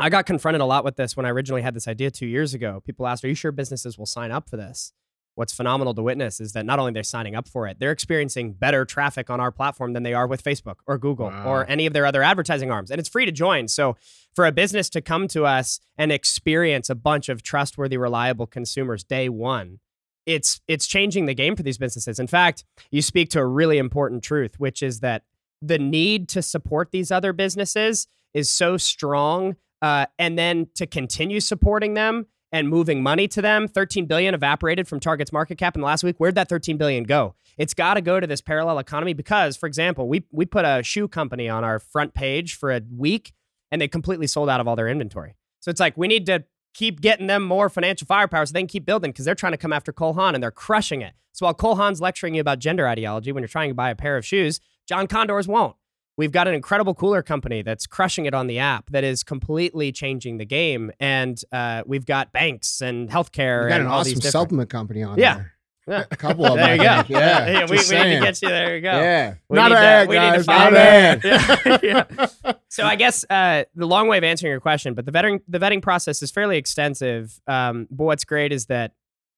I 0.00 0.08
got 0.08 0.26
confronted 0.26 0.60
a 0.60 0.64
lot 0.64 0.84
with 0.84 0.96
this 0.96 1.16
when 1.16 1.26
I 1.26 1.30
originally 1.30 1.62
had 1.62 1.74
this 1.74 1.86
idea 1.86 2.10
two 2.10 2.26
years 2.26 2.54
ago. 2.54 2.82
People 2.84 3.06
asked, 3.06 3.24
Are 3.24 3.28
you 3.28 3.34
sure 3.34 3.52
businesses 3.52 3.98
will 3.98 4.06
sign 4.06 4.32
up 4.32 4.48
for 4.48 4.56
this? 4.56 4.92
What's 5.36 5.52
phenomenal 5.52 5.94
to 5.94 6.02
witness 6.02 6.40
is 6.40 6.52
that 6.52 6.66
not 6.66 6.78
only 6.78 6.92
they're 6.92 7.02
signing 7.02 7.34
up 7.36 7.46
for 7.48 7.66
it, 7.66 7.78
they're 7.78 7.92
experiencing 7.92 8.52
better 8.52 8.84
traffic 8.84 9.30
on 9.30 9.40
our 9.40 9.52
platform 9.52 9.92
than 9.92 10.02
they 10.02 10.12
are 10.12 10.26
with 10.26 10.42
Facebook 10.42 10.76
or 10.86 10.98
Google 10.98 11.28
Wow. 11.28 11.48
or 11.48 11.66
any 11.70 11.86
of 11.86 11.92
their 11.92 12.04
other 12.04 12.22
advertising 12.22 12.70
arms. 12.70 12.90
And 12.90 12.98
it's 12.98 13.08
free 13.08 13.24
to 13.26 13.32
join. 13.32 13.68
So 13.68 13.96
for 14.34 14.44
a 14.44 14.52
business 14.52 14.90
to 14.90 15.00
come 15.00 15.28
to 15.28 15.46
us 15.46 15.80
and 15.96 16.10
experience 16.10 16.90
a 16.90 16.94
bunch 16.94 17.28
of 17.28 17.42
trustworthy, 17.42 17.96
reliable 17.96 18.46
consumers 18.46 19.04
day 19.04 19.28
one, 19.28 19.78
it's 20.26 20.60
it's 20.68 20.86
changing 20.86 21.26
the 21.26 21.34
game 21.34 21.56
for 21.56 21.62
these 21.62 21.78
businesses. 21.78 22.18
In 22.18 22.26
fact, 22.26 22.64
you 22.90 23.00
speak 23.00 23.30
to 23.30 23.40
a 23.40 23.46
really 23.46 23.78
important 23.78 24.22
truth, 24.22 24.58
which 24.58 24.82
is 24.82 25.00
that 25.00 25.22
the 25.62 25.78
need 25.78 26.28
to 26.30 26.42
support 26.42 26.90
these 26.90 27.10
other 27.10 27.32
businesses 27.32 28.08
is 28.34 28.50
so 28.50 28.76
strong, 28.76 29.56
uh, 29.82 30.06
and 30.18 30.38
then 30.38 30.68
to 30.74 30.86
continue 30.86 31.40
supporting 31.40 31.94
them 31.94 32.26
and 32.52 32.68
moving 32.68 33.02
money 33.02 33.28
to 33.28 33.42
them. 33.42 33.68
13 33.68 34.06
billion 34.06 34.34
evaporated 34.34 34.88
from 34.88 35.00
Target's 35.00 35.32
market 35.32 35.58
cap 35.58 35.74
in 35.76 35.80
the 35.80 35.86
last 35.86 36.02
week. 36.02 36.16
Where'd 36.18 36.34
that 36.34 36.48
13 36.48 36.76
billion 36.76 37.04
go? 37.04 37.34
It's 37.58 37.74
got 37.74 37.94
to 37.94 38.00
go 38.00 38.18
to 38.20 38.26
this 38.26 38.40
parallel 38.40 38.78
economy 38.78 39.12
because, 39.12 39.56
for 39.56 39.66
example, 39.66 40.08
we 40.08 40.24
we 40.30 40.46
put 40.46 40.64
a 40.64 40.82
shoe 40.82 41.08
company 41.08 41.48
on 41.48 41.64
our 41.64 41.78
front 41.78 42.14
page 42.14 42.54
for 42.54 42.72
a 42.72 42.80
week 42.96 43.32
and 43.70 43.80
they 43.80 43.88
completely 43.88 44.26
sold 44.26 44.48
out 44.48 44.60
of 44.60 44.68
all 44.68 44.76
their 44.76 44.88
inventory. 44.88 45.36
So 45.60 45.70
it's 45.70 45.80
like 45.80 45.96
we 45.96 46.08
need 46.08 46.26
to 46.26 46.44
keep 46.74 47.00
getting 47.00 47.26
them 47.26 47.42
more 47.42 47.68
financial 47.68 48.06
firepower 48.06 48.46
so 48.46 48.52
they 48.52 48.60
can 48.60 48.68
keep 48.68 48.86
building 48.86 49.10
because 49.10 49.24
they're 49.24 49.34
trying 49.34 49.52
to 49.52 49.58
come 49.58 49.72
after 49.72 49.92
Cole 49.92 50.14
Haan 50.14 50.34
and 50.34 50.42
they're 50.42 50.50
crushing 50.50 51.02
it. 51.02 51.14
So 51.32 51.46
while 51.46 51.54
Cole 51.54 51.76
Haan's 51.76 52.00
lecturing 52.00 52.34
you 52.34 52.40
about 52.40 52.58
gender 52.58 52.86
ideology 52.88 53.32
when 53.32 53.42
you're 53.42 53.48
trying 53.48 53.70
to 53.70 53.74
buy 53.74 53.90
a 53.90 53.94
pair 53.94 54.16
of 54.16 54.24
shoes, 54.24 54.60
John 54.86 55.06
Condors 55.06 55.46
won't. 55.46 55.76
We've 56.16 56.32
got 56.32 56.48
an 56.48 56.54
incredible 56.54 56.94
cooler 56.94 57.22
company 57.22 57.62
that's 57.62 57.86
crushing 57.86 58.26
it 58.26 58.34
on 58.34 58.46
the 58.46 58.58
app 58.58 58.90
that 58.90 59.04
is 59.04 59.22
completely 59.22 59.90
changing 59.92 60.36
the 60.38 60.44
game. 60.44 60.90
And 61.00 61.40
uh, 61.50 61.82
we've 61.86 62.04
got 62.04 62.30
banks 62.32 62.82
and 62.82 63.08
healthcare 63.08 63.64
We 63.64 63.68
got 63.70 63.80
and 63.80 63.86
an 63.86 63.90
awesome 63.92 64.14
different- 64.14 64.32
supplement 64.32 64.68
company 64.70 65.02
on 65.02 65.18
Yeah. 65.18 65.34
there. 65.36 65.52
Yeah. 65.88 66.04
A 66.10 66.16
couple 66.16 66.44
of 66.44 66.54
them. 66.56 66.58
There 66.58 66.76
you 66.76 66.82
go. 66.82 66.96
think. 66.98 67.08
Yeah. 67.08 67.64
we, 67.70 67.76
we 67.76 67.76
need 67.76 68.14
to 68.16 68.20
get 68.20 68.42
you 68.42 68.48
there. 68.48 68.76
You 68.76 68.82
go. 68.82 68.90
Yeah. 68.92 69.34
We 69.48 69.56
Not 69.56 69.70
need 69.70 69.76
to- 69.76 69.80
ad, 69.80 70.08
we 70.08 70.18
need 70.18 70.30
to 70.30 70.36
guys, 70.36 70.46
not 70.46 70.72
that. 70.72 71.24
Yeah, 71.24 71.78
yeah. 72.44 72.52
So 72.68 72.84
I 72.84 72.96
guess 72.96 73.24
uh, 73.30 73.64
the 73.74 73.86
long 73.86 74.06
way 74.06 74.18
of 74.18 74.22
answering 74.24 74.50
your 74.50 74.60
question, 74.60 74.92
but 74.94 75.06
the 75.06 75.12
vetting 75.12 75.40
the 75.48 75.58
vetting 75.58 75.80
process 75.80 76.22
is 76.22 76.30
fairly 76.30 76.58
extensive. 76.58 77.40
Um, 77.46 77.88
but 77.90 78.04
what's 78.04 78.24
great 78.24 78.52
is 78.52 78.66
that 78.66 78.92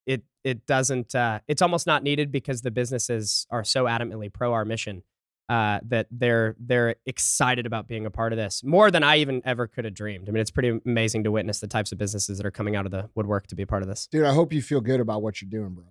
it 0.05 0.23
it 0.45 0.67
doesn't 0.67 1.15
uh, 1.15 1.39
it's 1.49 1.63
almost 1.63 1.87
not 1.87 2.03
needed 2.03 2.33
because 2.33 2.61
the 2.63 2.73
businesses 2.73 3.47
are 3.51 3.63
so 3.65 3.85
adamantly 3.85 4.31
pro 4.31 4.53
our 4.53 4.65
mission 4.65 5.05
uh, 5.53 5.81
that 5.87 6.07
they're 6.11 6.57
they're 6.59 6.95
excited 7.05 7.67
about 7.67 7.87
being 7.87 8.07
a 8.07 8.11
part 8.11 8.33
of 8.33 8.39
this 8.39 8.63
more 8.65 8.91
than 8.91 9.03
I 9.03 9.19
even 9.19 9.43
ever 9.45 9.67
could 9.67 9.85
have 9.85 9.93
dreamed. 9.93 10.29
I 10.29 10.33
mean, 10.33 10.41
it's 10.41 10.51
pretty 10.51 10.81
amazing 10.87 11.25
to 11.25 11.31
witness 11.31 11.61
the 11.61 11.67
types 11.67 11.93
of 11.93 11.99
businesses 11.99 12.39
that 12.39 12.47
are 12.47 12.51
coming 12.51 12.75
out 12.77 12.87
of 12.87 12.93
the 12.93 13.11
woodwork 13.15 13.47
to 13.49 13.55
be 13.55 13.63
a 13.63 13.67
part 13.67 13.83
of 13.83 13.89
this. 13.89 14.07
Dude, 14.07 14.25
I 14.25 14.33
hope 14.33 14.53
you 14.53 14.63
feel 14.63 14.81
good 14.81 15.01
about 15.01 15.21
what 15.23 15.43
you're 15.43 15.51
doing, 15.51 15.75
bro. 15.75 15.85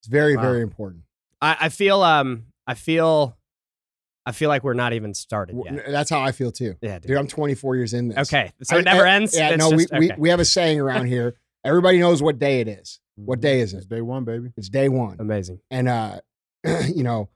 It's 0.00 0.08
very, 0.08 0.36
Wow. 0.36 0.42
very 0.42 0.60
important. 0.62 1.04
I, 1.40 1.56
I 1.62 1.68
feel 1.70 2.02
um 2.02 2.46
I 2.66 2.74
feel 2.74 3.36
I 4.26 4.32
feel 4.32 4.48
like 4.48 4.64
we're 4.64 4.74
not 4.74 4.92
even 4.92 5.14
started 5.14 5.56
yet. 5.64 5.84
That's 5.88 6.10
how 6.10 6.20
I 6.20 6.32
feel 6.32 6.50
too. 6.52 6.74
Yeah, 6.82 6.98
dude. 6.98 7.08
Dude, 7.08 7.16
I'm 7.16 7.28
24 7.28 7.76
years 7.76 7.94
in 7.94 8.08
this. 8.08 8.18
Okay, 8.28 8.52
so 8.64 8.76
I- 8.76 8.80
it 8.80 8.84
never 8.84 9.06
I- 9.06 9.12
ends. 9.14 9.34
Yeah, 9.36 9.50
It's 9.50 9.58
no, 9.58 9.70
just- 9.70 9.92
we, 9.92 9.98
we, 10.00 10.06
okay. 10.12 10.20
we 10.20 10.28
have 10.30 10.40
a 10.40 10.44
saying 10.44 10.80
around 10.80 11.06
here. 11.06 11.36
Everybody 11.64 11.98
knows 12.00 12.22
what 12.22 12.38
day 12.38 12.60
it 12.60 12.68
is. 12.68 13.00
What 13.14 13.40
day 13.40 13.60
is 13.60 13.72
It's 13.72 13.86
it? 13.86 13.88
day 13.88 14.00
one, 14.02 14.24
baby. 14.24 14.52
It's 14.58 14.68
day 14.68 14.88
one. 14.90 15.16
amazing. 15.20 15.60
And 15.70 15.88
uh, 15.88 16.20
you 16.94 17.02
know, 17.02 17.28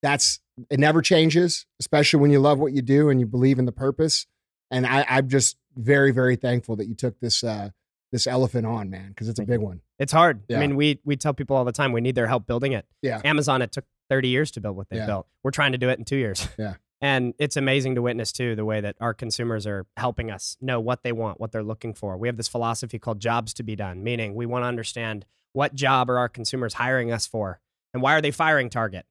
that's 0.00 0.40
it 0.70 0.78
never 0.80 1.02
changes, 1.02 1.66
especially 1.80 2.20
when 2.20 2.30
you 2.30 2.40
love 2.40 2.58
what 2.58 2.72
you 2.72 2.82
do 2.82 3.10
and 3.10 3.20
you 3.20 3.26
believe 3.26 3.58
in 3.58 3.64
the 3.64 3.72
purpose. 3.72 4.26
And 4.70 4.86
I, 4.86 5.04
I'm 5.08 5.28
just 5.28 5.56
very, 5.76 6.10
very 6.10 6.36
thankful 6.36 6.76
that 6.76 6.86
you 6.88 6.94
took 6.94 7.18
this 7.20 7.42
uh 7.44 7.70
this 8.10 8.26
elephant 8.26 8.66
on, 8.66 8.88
man, 8.88 9.10
because 9.10 9.28
it's 9.28 9.38
a 9.38 9.44
big 9.44 9.60
one. 9.60 9.82
It's 9.98 10.12
hard. 10.12 10.40
Yeah. 10.48 10.56
I 10.56 10.60
mean, 10.60 10.76
we 10.76 11.00
we 11.04 11.16
tell 11.16 11.34
people 11.34 11.56
all 11.56 11.64
the 11.64 11.72
time 11.72 11.92
we 11.92 12.00
need 12.00 12.14
their 12.14 12.26
help 12.26 12.46
building 12.46 12.72
it. 12.72 12.86
Yeah. 13.02 13.20
Amazon 13.24 13.60
it 13.62 13.70
took 13.72 13.84
30 14.08 14.28
years 14.28 14.50
to 14.52 14.60
build 14.60 14.76
what 14.76 14.88
they 14.88 14.96
Yeah. 14.96 15.06
built. 15.06 15.26
We're 15.42 15.50
trying 15.50 15.72
to 15.72 15.78
do 15.78 15.88
it 15.90 15.98
in 15.98 16.04
2 16.04 16.16
years. 16.16 16.48
Yeah. 16.58 16.74
And 17.00 17.34
it's 17.38 17.56
amazing 17.56 17.94
to 17.94 18.02
witness 18.02 18.32
too 18.32 18.56
the 18.56 18.64
way 18.64 18.80
that 18.80 18.96
our 19.00 19.14
consumers 19.14 19.68
are 19.68 19.86
helping 19.96 20.32
us 20.32 20.56
know 20.60 20.80
what 20.80 21.04
they 21.04 21.12
want, 21.12 21.38
what 21.38 21.52
they're 21.52 21.62
looking 21.62 21.94
for. 21.94 22.16
We 22.16 22.26
have 22.26 22.36
this 22.36 22.48
philosophy 22.48 22.98
called 22.98 23.20
jobs 23.20 23.54
to 23.54 23.62
be 23.62 23.76
done, 23.76 24.02
meaning 24.02 24.34
we 24.34 24.46
want 24.46 24.64
to 24.64 24.66
understand 24.66 25.24
what 25.52 25.74
job 25.74 26.10
are 26.10 26.18
our 26.18 26.28
consumers 26.28 26.74
hiring 26.74 27.12
us 27.12 27.24
for 27.24 27.60
and 27.94 28.02
why 28.02 28.14
are 28.14 28.20
they 28.20 28.32
firing 28.32 28.68
Target? 28.68 29.06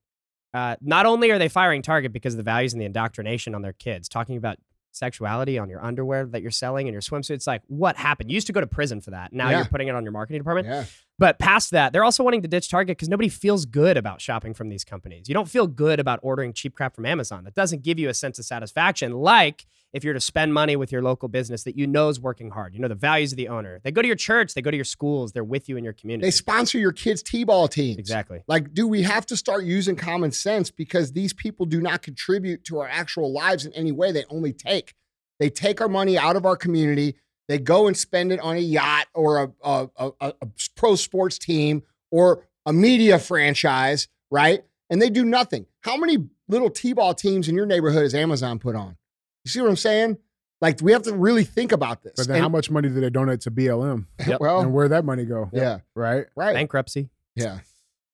Uh, 0.57 0.75
not 0.81 1.05
only 1.05 1.29
are 1.29 1.37
they 1.37 1.49
firing 1.49 1.81
Target 1.83 2.11
because 2.11 2.33
of 2.33 2.37
the 2.37 2.43
values 2.43 2.73
and 2.73 2.81
the 2.81 2.85
indoctrination 2.85 3.53
on 3.53 3.61
their 3.61 3.73
kids, 3.73 4.09
talking 4.09 4.37
about 4.37 4.57
sexuality 4.91 5.59
on 5.59 5.69
your 5.69 5.83
underwear 5.85 6.25
that 6.25 6.41
you're 6.41 6.49
selling 6.49 6.87
and 6.87 6.93
your 6.93 7.01
swimsuits, 7.01 7.45
like 7.45 7.61
what 7.67 7.95
happened? 7.95 8.31
You 8.31 8.35
used 8.35 8.47
to 8.47 8.53
go 8.53 8.61
to 8.61 8.65
prison 8.67 8.99
for 8.99 9.11
that. 9.11 9.31
Now 9.33 9.49
Yeah. 9.51 9.57
you're 9.57 9.65
putting 9.67 9.87
it 9.87 9.93
on 9.95 10.03
your 10.03 10.11
marketing 10.13 10.39
department. 10.39 10.67
Yeah. 10.67 10.85
But 11.19 11.39
past 11.39 11.71
that, 11.71 11.93
they're 11.93 12.03
also 12.03 12.24
wanting 12.24 12.43
to 12.43 12.47
ditch 12.47 12.69
Target 12.69 12.97
because 12.97 13.09
nobody 13.09 13.29
feels 13.29 13.65
good 13.65 13.97
about 13.97 14.21
shopping 14.21 14.53
from 14.53 14.69
these 14.69 14.83
companies. 14.83 15.27
You 15.27 15.33
don't 15.33 15.50
feel 15.50 15.65
good 15.65 16.00
about 16.00 16.19
ordering 16.21 16.53
cheap 16.53 16.75
crap 16.75 16.95
from 16.95 17.07
Amazon. 17.07 17.43
That 17.43 17.55
doesn't 17.55 17.82
give 17.82 17.97
you 17.97 18.10
a 18.10 18.13
sense 18.13 18.38
of 18.38 18.45
satisfaction, 18.45 19.13
like 19.13 19.65
if 19.93 20.03
you're 20.03 20.13
to 20.13 20.19
spend 20.19 20.53
money 20.53 20.75
with 20.75 20.91
your 20.91 21.01
local 21.01 21.27
business 21.27 21.63
that 21.63 21.75
you 21.75 21.88
know 21.88 22.10
is 22.10 22.19
working 22.19 22.51
hard. 22.51 22.75
You 22.75 22.80
know 22.80 22.88
the 22.88 22.95
values 22.95 23.32
of 23.32 23.38
the 23.38 23.47
owner. 23.47 23.80
They 23.84 23.91
go 23.91 24.01
to 24.01 24.08
your 24.08 24.15
church, 24.15 24.53
they 24.53 24.62
go 24.62 24.69
to 24.69 24.77
your 24.77 24.84
schools, 24.84 25.32
they're 25.32 25.43
with 25.43 25.67
you 25.67 25.75
in 25.77 25.84
your 25.84 25.93
community. 25.93 26.27
They 26.27 26.32
sponsor 26.32 26.77
your 26.77 26.91
kids' 26.91 27.23
T-ball 27.23 27.67
teams. 27.67 27.97
exactly. 27.97 28.43
Like, 28.47 28.73
do 28.73 28.88
we 28.88 29.01
have 29.01 29.25
to 29.27 29.38
start 29.38 29.63
using 29.63 29.95
common 29.95 30.32
sense 30.32 30.69
because 30.69 31.13
these 31.13 31.34
people 31.34 31.65
do 31.65 31.82
not 31.82 32.03
contribute 32.03 32.63
to 32.65 32.80
our 32.80 32.88
actual 32.88 33.34
lives 33.34 33.65
in 33.65 33.73
any 33.73 33.91
way? 33.91 34.12
They 34.12 34.25
only 34.30 34.53
take. 34.53 34.93
They 35.39 35.49
take 35.49 35.82
our 35.82 35.89
money 35.89 36.17
out 36.17 36.36
of 36.36 36.45
our 36.45 36.56
community. 36.56 37.15
They 37.47 37.57
go 37.60 37.88
and 37.88 37.95
spend 37.95 38.31
it 38.31 38.39
on 38.39 38.55
a 38.57 38.60
yacht 38.60 39.07
or 39.13 39.43
a, 39.43 39.51
a, 39.63 39.89
a, 39.97 40.12
a- 40.21 40.33
a 40.41 40.47
pro 40.75 40.95
sports 40.95 41.38
team 41.38 41.83
or 42.12 42.45
a 42.65 42.73
media 42.73 43.19
franchise, 43.19 44.07
right? 44.29 44.63
And 44.89 45.01
they 45.01 45.10
do 45.10 45.23
nothing. 45.25 45.65
How 45.81 45.95
many 45.97 46.17
little 46.49 46.69
T-ball 46.69 47.13
teams 47.13 47.47
in 47.47 47.55
your 47.55 47.65
neighborhood 47.65 48.03
has 48.03 48.13
Amazon 48.13 48.60
put 48.60 48.75
on? 48.75 48.97
You 49.45 49.49
see 49.51 49.62
what 49.62 49.69
I'm 49.69 49.75
saying? 49.77 50.17
Like, 50.60 50.79
we 50.81 50.91
have 50.91 51.03
to 51.03 51.13
really 51.13 51.43
think 51.43 51.71
about 51.71 52.03
this. 52.03 52.13
But 52.17 52.27
then 52.27 52.38
And- 52.38 52.43
how 52.43 52.49
much 52.49 52.69
money 52.71 52.89
do 52.89 52.99
they 52.99 53.10
donate 53.10 53.41
to 53.41 53.51
BLM? 53.51 54.07
Yep. 54.27 54.39
well, 54.41 54.60
and 54.62 54.73
where'd 54.73 54.91
that 54.91 55.05
money 55.05 55.23
go? 55.25 55.49
yeah, 55.53 55.79
Right? 55.95 56.25
right. 56.36 56.53
Bankruptcy. 56.53 57.10
yeah. 57.36 57.60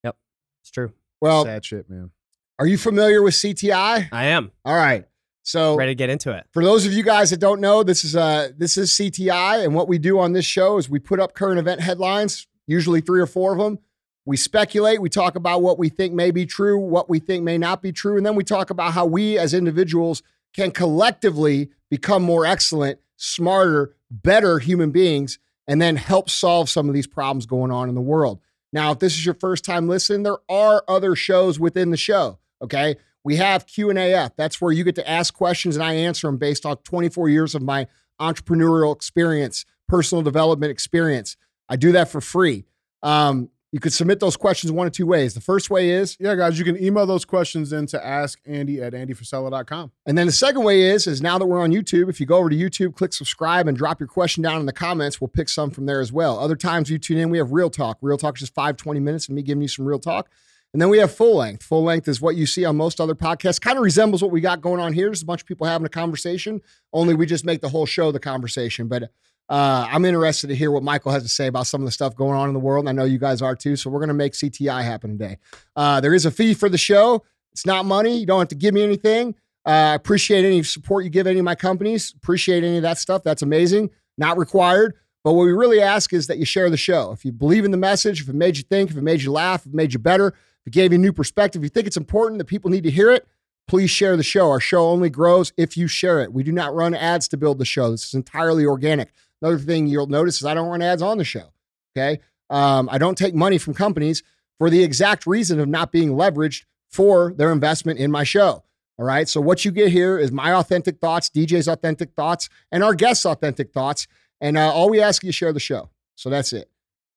Yep. 0.03 0.15
It's 0.61 0.69
true. 0.71 0.91
Well, 1.21 1.45
Sad 1.45 1.63
shit, 1.65 1.89
man. 1.89 2.11
are 2.59 2.67
you 2.67 2.77
familiar 2.77 3.21
with 3.23 3.33
CTI? 3.33 4.09
I 4.11 4.25
am 4.25 4.51
All 4.65 4.75
right. 4.75 5.05
So 5.43 5.75
ready 5.75 5.91
to 5.91 5.95
get 5.95 6.09
into 6.09 6.31
it. 6.31 6.45
For 6.51 6.63
those 6.63 6.85
of 6.85 6.93
you 6.93 7.03
guys 7.03 7.29
that 7.29 7.39
don't 7.39 7.61
know, 7.61 7.83
this 7.83 8.03
is 8.03 8.15
uh 8.15 8.49
this 8.57 8.77
is 8.77 8.91
CTI, 8.91 9.63
and 9.63 9.75
what 9.75 9.87
we 9.87 9.97
do 9.97 10.19
on 10.19 10.33
this 10.33 10.45
show 10.45 10.77
is 10.77 10.89
we 10.89 10.99
put 10.99 11.19
up 11.19 11.33
current 11.33 11.59
event 11.59 11.81
headlines, 11.81 12.47
usually 12.65 13.01
three 13.01 13.21
or 13.21 13.27
four 13.27 13.53
of 13.53 13.59
them. 13.59 13.79
We 14.25 14.37
speculate, 14.37 15.01
we 15.01 15.09
talk 15.09 15.35
about 15.35 15.61
what 15.61 15.77
we 15.77 15.89
think 15.89 16.13
may 16.13 16.31
be 16.31 16.45
true, 16.45 16.79
what 16.79 17.09
we 17.09 17.19
think 17.19 17.43
may 17.43 17.57
not 17.57 17.81
be 17.81 17.91
true, 17.91 18.15
and 18.15 18.25
then 18.25 18.35
we 18.35 18.45
talk 18.45 18.69
about 18.69 18.93
how 18.93 19.05
we 19.05 19.37
as 19.37 19.53
individuals 19.53 20.23
can 20.53 20.71
collectively 20.71 21.69
become 21.89 22.23
more 22.23 22.45
excellent, 22.45 22.99
smarter, 23.17 23.95
better 24.09 24.59
human 24.59 24.91
beings, 24.91 25.39
and 25.67 25.81
then 25.81 25.97
help 25.97 26.29
solve 26.29 26.69
some 26.69 26.87
of 26.87 26.93
these 26.93 27.07
problems 27.07 27.45
going 27.45 27.69
on 27.71 27.89
in 27.89 27.95
the 27.95 28.01
world. 28.01 28.39
Now, 28.71 28.91
if 28.91 28.99
this 28.99 29.13
is 29.13 29.25
your 29.25 29.35
first 29.35 29.65
time 29.65 29.89
listening, 29.89 30.23
there 30.23 30.37
are 30.49 30.83
other 30.87 31.15
shows 31.15 31.59
within 31.59 31.91
the 31.91 31.97
show. 31.97 32.39
Okay, 32.61 32.95
we 33.23 33.37
have 33.37 33.65
Q&AF. 33.65 34.35
That's 34.35 34.59
where 34.61 34.71
you 34.71 34.83
get 34.83 34.95
to 34.95 35.09
ask 35.09 35.33
questions 35.33 35.75
and 35.75 35.83
I 35.83 35.93
answer 35.93 36.27
them 36.27 36.37
based 36.37 36.65
on 36.65 36.77
24 36.77 37.29
years 37.29 37.55
of 37.55 37.61
my 37.61 37.87
entrepreneurial 38.19 38.95
experience, 38.95 39.65
personal 39.87 40.21
development 40.21 40.71
experience. 40.71 41.37
I 41.69 41.75
do 41.75 41.91
that 41.93 42.09
for 42.09 42.21
free. 42.21 42.65
Um, 43.01 43.49
you 43.71 43.79
could 43.79 43.91
submit 43.91 44.19
those 44.19 44.37
questions 44.37 44.71
one 44.71 44.85
of 44.85 44.93
two 44.93 45.07
ways. 45.07 45.33
The 45.33 45.41
first 45.41 45.71
way 45.71 45.89
is, 45.89 46.15
Yeah, 46.19 46.35
guys, 46.35 46.59
you 46.59 46.65
can 46.65 46.81
email 46.81 47.07
those 47.07 47.25
questions 47.25 47.73
in 47.73 47.87
to 47.87 48.05
ask 48.05 48.39
Andy 48.45 48.79
at 48.79 48.93
andyfrisella.com. 48.93 49.91
and 50.05 50.15
then 50.15 50.27
the 50.27 50.31
second 50.31 50.63
way 50.63 50.83
is, 50.83 51.07
is 51.07 51.23
now 51.23 51.39
that 51.39 51.47
we're 51.47 51.59
on 51.59 51.71
YouTube, 51.71 52.07
if 52.07 52.19
you 52.19 52.27
go 52.27 52.37
over 52.37 52.51
to 52.51 52.55
YouTube, 52.55 52.93
click 52.93 53.13
subscribe 53.13 53.67
and 53.67 53.75
drop 53.75 53.99
your 53.99 54.07
question 54.07 54.43
down 54.43 54.59
in 54.59 54.67
the 54.67 54.73
comments, 54.73 55.19
we'll 55.19 55.27
pick 55.27 55.49
some 55.49 55.71
from 55.71 55.87
there 55.87 56.01
as 56.01 56.11
well. 56.11 56.37
Other 56.37 56.55
times 56.55 56.91
you 56.91 56.99
tune 56.99 57.17
in, 57.17 57.31
we 57.31 57.39
have 57.39 57.51
real 57.51 57.71
talk. 57.71 57.97
Real 58.01 58.17
talk 58.17 58.35
is 58.35 58.41
just 58.41 58.53
five, 58.53 58.77
20 58.77 58.99
minutes 58.99 59.27
of 59.27 59.33
me 59.33 59.41
giving 59.41 59.63
you 59.63 59.67
some 59.67 59.85
real 59.85 59.99
talk. 59.99 60.29
And 60.73 60.81
then 60.81 60.89
we 60.89 60.97
have 60.97 61.13
full 61.13 61.37
length. 61.37 61.63
Full 61.63 61.83
length 61.83 62.07
is 62.07 62.19
what 62.19 62.35
you 62.35 62.47
see 62.47 62.65
on 62.65 62.75
most 62.75 62.99
other 62.99 63.13
podcasts. 63.13 63.61
Kind 63.61 63.77
of 63.77 63.83
resembles 63.83 64.23
what 64.23 64.31
we 64.31 64.41
got 64.41 64.59
going 64.59 64.81
on 64.81 64.91
here. 64.91 65.05
There's 65.05 65.21
a 65.21 65.25
bunch 65.25 65.41
of 65.41 65.47
people 65.47 65.67
having 65.67 65.85
a 65.85 65.89
conversation, 65.89 66.61
only 66.91 67.13
we 67.13 67.27
just 67.27 67.45
make 67.45 67.61
the 67.61 67.69
whole 67.69 67.85
show 67.85 68.11
the 68.11 68.19
conversation. 68.19 68.87
But 68.87 69.11
uh, 69.49 69.87
I'm 69.91 70.03
interested 70.03 70.47
to 70.47 70.55
hear 70.55 70.71
what 70.71 70.81
Michael 70.81 71.11
has 71.11 71.21
to 71.21 71.29
say 71.29 71.45
about 71.45 71.67
some 71.67 71.81
of 71.81 71.85
the 71.85 71.91
stuff 71.91 72.15
going 72.15 72.35
on 72.35 72.47
in 72.47 72.53
the 72.53 72.59
world. 72.59 72.87
And 72.87 72.89
I 72.89 72.91
know 72.91 73.07
you 73.07 73.19
guys 73.19 73.41
are 73.41 73.55
too. 73.55 73.75
So 73.75 73.89
we're 73.89 73.99
going 73.99 74.07
to 74.07 74.15
make 74.15 74.33
CTI 74.33 74.83
happen 74.83 75.17
today. 75.17 75.37
Uh, 75.75 76.01
there 76.01 76.13
is 76.13 76.25
a 76.25 76.31
fee 76.31 76.55
for 76.55 76.69
the 76.69 76.77
show. 76.77 77.23
It's 77.51 77.65
not 77.65 77.85
money. 77.85 78.17
You 78.17 78.25
don't 78.25 78.39
have 78.39 78.47
to 78.47 78.55
give 78.55 78.73
me 78.73 78.81
anything. 78.81 79.35
Uh, 79.65 79.69
I 79.69 79.93
appreciate 79.93 80.43
any 80.43 80.63
support 80.63 81.03
you 81.03 81.11
give 81.11 81.27
any 81.27 81.39
of 81.39 81.45
my 81.45 81.55
companies. 81.55 82.13
Appreciate 82.17 82.63
any 82.63 82.77
of 82.77 82.83
that 82.83 82.97
stuff. 82.97 83.23
That's 83.23 83.43
amazing. 83.43 83.91
Not 84.17 84.37
required. 84.37 84.95
But 85.23 85.33
what 85.33 85.45
we 85.45 85.53
really 85.53 85.81
ask 85.81 86.11
is 86.13 86.27
that 86.27 86.37
you 86.37 86.45
share 86.45 86.69
the 86.69 86.77
show. 86.77 87.11
If 87.11 87.23
you 87.23 87.31
believe 87.31 87.63
in 87.63 87.71
the 87.71 87.77
message, 87.77 88.21
if 88.21 88.29
it 88.29 88.35
made 88.35 88.57
you 88.57 88.63
think, 88.63 88.89
if 88.89 88.97
it 88.97 89.03
made 89.03 89.21
you 89.21 89.31
laugh, 89.31 89.61
if 89.61 89.67
it 89.67 89.73
made 89.73 89.93
you 89.93 89.99
better, 89.99 90.33
if 90.63 90.67
it 90.67 90.73
gave 90.73 90.91
you 90.91 90.97
a 90.97 91.01
new 91.01 91.13
perspective, 91.13 91.63
you 91.63 91.69
think 91.69 91.87
it's 91.87 91.97
important 91.97 92.39
that 92.39 92.45
people 92.45 92.71
need 92.71 92.83
to 92.83 92.91
hear 92.91 93.11
it, 93.11 93.27
please 93.67 93.89
share 93.89 94.15
the 94.15 94.23
show. 94.23 94.49
Our 94.49 94.59
show 94.59 94.87
only 94.89 95.09
grows 95.09 95.51
if 95.57 95.75
you 95.75 95.87
share 95.87 96.21
it. 96.21 96.33
We 96.33 96.43
do 96.43 96.51
not 96.51 96.73
run 96.73 96.95
ads 96.95 97.27
to 97.29 97.37
build 97.37 97.59
the 97.59 97.65
show. 97.65 97.91
This 97.91 98.07
is 98.07 98.13
entirely 98.13 98.65
organic. 98.65 99.11
Another 99.41 99.57
thing 99.57 99.87
you'll 99.87 100.07
notice 100.07 100.37
is 100.37 100.45
I 100.45 100.53
don't 100.53 100.69
run 100.69 100.81
ads 100.81 101.01
on 101.01 101.17
the 101.17 101.25
show. 101.25 101.51
Okay. 101.95 102.21
Um, 102.49 102.87
I 102.91 102.97
don't 102.97 103.17
take 103.17 103.35
money 103.35 103.57
from 103.57 103.73
companies 103.73 104.23
for 104.57 104.69
the 104.69 104.83
exact 104.83 105.27
reason 105.27 105.59
of 105.59 105.67
not 105.67 105.91
being 105.91 106.11
leveraged 106.11 106.63
for 106.89 107.33
their 107.33 107.51
investment 107.51 107.99
in 107.99 108.11
my 108.11 108.23
show. 108.23 108.63
All 108.97 109.05
right. 109.05 109.27
So 109.27 109.41
what 109.41 109.65
you 109.65 109.71
get 109.71 109.91
here 109.91 110.17
is 110.17 110.31
my 110.31 110.53
authentic 110.53 110.99
thoughts, 110.99 111.29
DJ's 111.29 111.67
authentic 111.67 112.13
thoughts, 112.13 112.47
and 112.71 112.83
our 112.83 112.93
guests' 112.93 113.25
authentic 113.25 113.73
thoughts. 113.73 114.07
And 114.39 114.57
uh, 114.57 114.71
all 114.71 114.89
we 114.89 115.01
ask 115.01 115.23
you 115.23 115.31
share 115.31 115.51
the 115.51 115.59
show. 115.59 115.89
So 116.15 116.29
that's 116.29 116.53
it. 116.53 116.69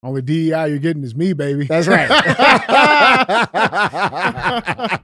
Only 0.07 0.23
DEI 0.23 0.69
you're 0.69 0.79
getting 0.79 1.03
is 1.03 1.17
me, 1.17 1.33
baby. 1.33 1.67
That's 1.67 1.89
right. 1.89 2.09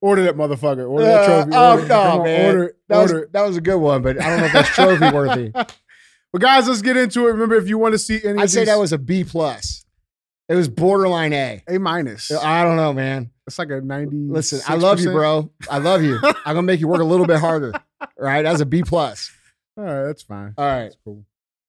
Order 0.00 0.24
that 0.24 0.36
motherfucker. 0.36 0.88
Order 0.88 1.04
that 1.06 1.22
Uh, 1.22 1.26
trophy. 1.44 1.50
oh, 1.54 1.70
Order, 1.72 1.82
no, 1.82 1.88
come 1.88 2.18
on, 2.20 2.24
man. 2.24 2.46
Order, 2.46 2.76
That 2.88 2.98
was, 3.02 3.12
that 3.32 3.42
was 3.46 3.56
a 3.56 3.60
good 3.60 3.76
one, 3.76 4.02
but 4.02 4.20
I 4.20 4.30
don't 4.30 4.40
know 4.40 4.46
if 4.46 4.52
that's 4.52 4.68
trophy 4.74 5.10
worthy. 5.10 5.52
But 6.32 6.40
guys, 6.40 6.66
let's 6.66 6.80
get 6.80 6.96
into 6.96 7.28
it. 7.28 7.32
Remember, 7.32 7.56
if 7.56 7.68
you 7.68 7.76
want 7.76 7.92
to 7.92 7.98
see 7.98 8.18
any, 8.24 8.40
I'd 8.40 8.48
say 8.50 8.60
these- 8.60 8.68
that 8.68 8.78
was 8.78 8.94
a 8.94 8.98
B 8.98 9.22
plus. 9.22 9.84
It 10.48 10.54
was 10.54 10.66
borderline 10.66 11.34
A. 11.34 11.62
A 11.68 11.78
minus. 11.78 12.32
I 12.32 12.64
don't 12.64 12.76
know, 12.76 12.94
man. 12.94 13.30
It's 13.46 13.58
like 13.58 13.68
a 13.68 13.82
ninety. 13.82 14.16
Listen, 14.16 14.60
I 14.66 14.76
love 14.76 14.98
you, 14.98 15.10
bro. 15.10 15.50
I 15.70 15.76
love 15.76 16.02
you. 16.02 16.18
I'm 16.22 16.34
gonna 16.54 16.62
make 16.62 16.80
you 16.80 16.88
work 16.88 17.02
a 17.02 17.04
little 17.04 17.26
bit 17.26 17.38
harder. 17.38 17.72
All 18.00 18.08
right, 18.18 18.40
that's 18.40 18.62
a 18.62 18.66
B 18.66 18.82
plus. 18.82 19.30
All 19.76 19.84
right, 19.84 20.04
that's 20.04 20.22
fine. 20.22 20.54
All 20.56 20.64
right. 20.64 20.84
That's 20.84 20.96
cool. 21.04 21.22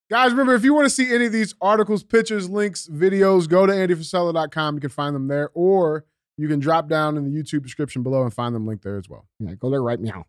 Guys, 0.10 0.32
remember, 0.32 0.54
if 0.54 0.64
you 0.64 0.74
want 0.74 0.86
to 0.86 0.90
see 0.90 1.14
any 1.14 1.26
of 1.26 1.32
these 1.32 1.56
articles, 1.62 2.04
pictures, 2.04 2.50
links, 2.50 2.88
videos, 2.88 3.48
go 3.48 3.66
to 3.66 3.74
andyfrisella.com. 3.74 4.76
You 4.76 4.82
can 4.82 4.90
find 4.90 5.16
them 5.16 5.28
there, 5.28 5.50
or 5.54 6.06
you 6.38 6.48
can 6.48 6.60
drop 6.60 6.88
down 6.88 7.18
in 7.18 7.24
the 7.24 7.32
YouTube 7.32 7.64
description 7.64 8.04
below 8.04 8.24
and 8.24 8.34
find 8.34 8.54
them 8.54 8.68
linked 8.68 8.84
there 8.84 8.98
as 8.98 9.10
well. 9.10 9.28
Yeah, 9.40 9.56
go 9.56 9.70
there 9.70 9.82
right 9.82 10.00
meow. 10.00 10.26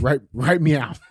Right, 0.00 0.20
right 0.32 0.60
meow. 0.60 0.92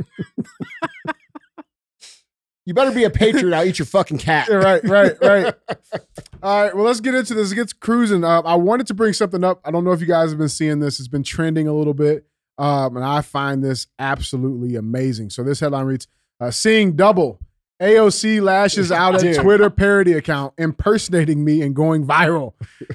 You 2.67 2.73
better 2.73 2.91
be 2.91 3.05
a 3.05 3.09
patriot. 3.09 3.55
I'll 3.55 3.65
eat 3.65 3.79
your 3.79 3.85
fucking 3.85 4.17
cat. 4.17 4.49
Yeah, 4.49 4.57
right, 4.57 4.83
right, 4.83 5.13
right. 5.21 5.53
All 6.43 6.63
right, 6.63 6.75
well, 6.75 6.83
let's 6.83 6.99
get 6.99 7.15
into 7.15 7.33
this. 7.33 7.49
It 7.53 7.55
gets 7.55 7.71
cruising. 7.71 8.25
Uh, 8.25 8.41
I 8.41 8.55
wanted 8.55 8.87
to 8.87 8.93
bring 8.93 9.13
something 9.13 9.41
up. 9.41 9.61
I 9.63 9.71
don't 9.71 9.85
know 9.85 9.93
if 9.93 10.01
you 10.01 10.05
guys 10.05 10.31
have 10.31 10.37
been 10.37 10.49
seeing 10.49 10.81
this. 10.81 10.99
It's 10.99 11.07
been 11.07 11.23
trending 11.23 11.69
a 11.69 11.73
little 11.73 11.93
bit, 11.93 12.27
um, 12.57 12.97
and 12.97 13.05
I 13.05 13.21
find 13.21 13.63
this 13.63 13.87
absolutely 13.99 14.75
amazing. 14.75 15.29
So 15.29 15.43
this 15.43 15.61
headline 15.61 15.85
reads: 15.85 16.09
uh, 16.41 16.51
"Seeing 16.51 16.97
double." 16.97 17.39
AOC 17.81 18.41
lashes 18.41 18.91
out 18.91 19.15
at 19.15 19.21
Dude. 19.21 19.35
Twitter 19.41 19.69
parody 19.69 20.13
account 20.13 20.53
impersonating 20.57 21.43
me 21.45 21.61
and 21.61 21.75
going 21.75 22.05
viral. 22.05 22.53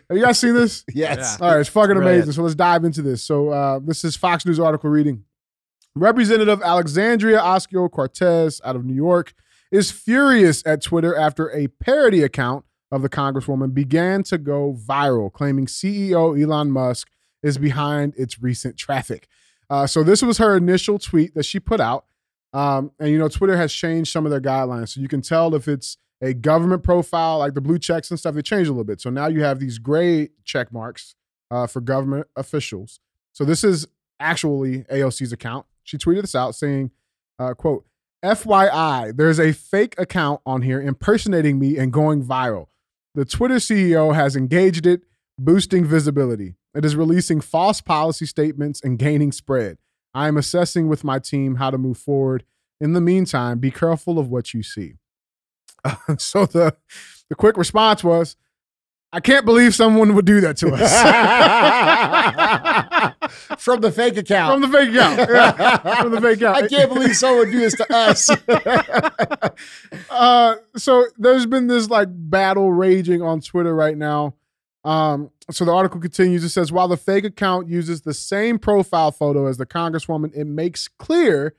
Have 0.09 0.17
you 0.19 0.23
guys 0.25 0.39
seen 0.39 0.55
this? 0.55 0.85
Yes. 0.95 1.41
All 1.41 1.51
right, 1.53 1.61
it's 1.61 1.69
fucking 1.69 1.95
Brilliant. 1.95 2.17
amazing. 2.25 2.33
So 2.33 2.43
let's 2.43 2.55
dive 2.57 2.85
into 2.85 3.01
this. 3.03 3.23
So 3.23 3.51
uh, 3.51 3.79
this 3.79 4.05
is 4.05 4.17
Fox 4.17 4.45
News 4.45 4.59
article 4.59 4.91
reading. 4.91 5.25
Representative 5.95 6.63
Alexandria 6.63 7.39
Ocasio 7.39 7.91
Cortez 7.91 8.61
out 8.65 8.77
of 8.77 8.85
New 8.85 8.95
York 8.95 9.35
is 9.71 9.91
furious 9.91 10.63
at 10.67 10.83
Twitter 10.83 11.15
after 11.17 11.51
a 11.55 11.69
parody 11.69 12.23
account 12.23 12.65
of 12.91 13.03
the 13.03 13.09
Congresswoman 13.09 13.73
began 13.73 14.23
to 14.25 14.37
go 14.39 14.75
viral, 14.87 15.33
claiming 15.33 15.67
CEO 15.67 16.41
Elon 16.41 16.71
Musk 16.71 17.09
is 17.43 17.57
behind 17.59 18.15
its 18.17 18.43
recent 18.43 18.77
traffic. 18.77 19.29
Uh, 19.71 19.87
so 19.87 20.03
this 20.03 20.23
was 20.23 20.39
her 20.39 20.57
initial 20.57 20.99
tweet 20.99 21.35
that 21.35 21.45
she 21.45 21.59
put 21.61 21.81
out. 21.81 22.05
Um, 22.53 22.93
and 22.99 23.11
you 23.11 23.19
know, 23.19 23.29
Twitter 23.29 23.57
has 23.57 23.73
changed 23.73 24.13
some 24.13 24.27
of 24.27 24.31
their 24.31 24.41
guidelines. 24.41 24.91
So 24.91 25.01
you 25.01 25.09
can 25.09 25.23
tell 25.23 25.55
if 25.55 25.69
it's 25.69 25.97
a 26.21 26.35
government 26.35 26.83
profile, 26.83 27.39
like 27.39 27.55
the 27.55 27.61
blue 27.61 27.79
checks 27.79 28.11
and 28.11 28.19
stuff, 28.19 28.35
they 28.35 28.43
changed 28.43 28.69
a 28.69 28.73
little 28.73 28.85
bit. 28.85 29.01
So 29.01 29.11
now 29.11 29.27
you 29.27 29.43
have 29.43 29.59
these 29.59 29.79
gray 29.79 30.31
check 30.45 30.73
marks 30.73 31.15
uh, 31.51 31.67
for 31.67 31.81
government 31.81 32.29
officials. 32.37 33.01
So 33.33 33.45
this 33.45 33.65
is 33.65 33.87
actually 34.21 34.85
AOC's 34.85 35.33
account. 35.33 35.67
She 35.83 35.99
tweeted 35.99 36.23
this 36.23 36.35
out 36.35 36.55
saying, 36.55 36.91
uh, 37.39 37.55
quote, 37.55 37.85
FYI, 38.25 39.17
there's 39.17 39.41
a 39.41 39.53
fake 39.53 39.97
account 39.99 40.41
on 40.47 40.63
here 40.63 40.81
impersonating 40.81 41.59
me 41.59 41.77
and 41.77 41.93
going 41.93 42.25
viral. 42.25 42.69
The 43.15 43.25
Twitter 43.25 43.57
CEO 43.57 44.15
has 44.15 44.37
engaged 44.37 44.87
it, 44.87 45.03
boosting 45.39 45.85
visibility. 45.85 46.55
It 46.75 46.85
is 46.85 46.95
releasing 46.95 47.41
false 47.41 47.81
policy 47.81 48.27
statements 48.27 48.81
and 48.81 48.99
gaining 48.99 49.33
spread. 49.33 49.79
I 50.15 50.29
am 50.29 50.37
assessing 50.37 50.89
with 50.89 51.05
my 51.05 51.19
team 51.19 51.57
how 51.57 51.71
to 51.71 51.79
move 51.79 51.99
forward. 51.99 52.45
In 52.81 52.93
the 52.93 53.01
meantime, 53.01 53.59
be 53.59 53.71
careful 53.71 54.19
of 54.19 54.29
what 54.29 54.53
you 54.53 54.63
see. 54.63 54.95
so 56.19 56.47
the 56.47 56.77
the 57.29 57.35
quick 57.35 57.57
response 57.57 58.05
was, 58.05 58.37
I 59.15 59.21
can't 59.21 59.45
believe 59.45 59.75
someone 59.75 60.15
would 60.15 60.25
do 60.25 60.41
that 60.41 60.57
to 60.59 60.73
us. 60.73 60.91
From 63.63 63.81
the 63.83 63.93
fake 63.93 64.17
account. 64.17 64.63
From 64.63 64.71
the 64.71 64.79
fake 64.79 64.91
account. 64.91 65.31
Yeah, 65.31 65.77
From 66.03 66.13
the 66.13 66.21
fake 66.21 66.39
account. 66.39 66.65
I 66.65 66.69
can't 66.69 66.93
believe 66.93 67.15
someone 67.15 67.41
would 67.41 67.53
do 67.53 67.61
this 67.61 67.75
to 67.77 67.93
us. 67.93 68.31
uh, 70.11 70.55
so 70.77 71.07
there's 71.19 71.47
been 71.47 71.67
this 71.67 71.91
like 71.91 72.09
battle 72.11 72.73
raging 72.73 73.21
on 73.23 73.41
Twitter 73.41 73.75
right 73.75 73.97
now. 73.97 74.35
Um, 74.85 75.31
so 75.51 75.65
the 75.65 75.73
article 75.73 76.01
continues. 76.01 76.43
It 76.43 76.49
says 76.49 76.73
while 76.73 76.89
the 76.89 76.97
fake 76.97 77.25
account 77.25 77.69
uses 77.69 78.03
the 78.03 78.15
same 78.15 78.59
profile 78.59 79.13
photo 79.13 79.47
as 79.47 79.57
the 79.57 79.67
congresswoman, 79.67 80.35
it 80.35 80.47
makes 80.47 80.89
clear 80.89 81.55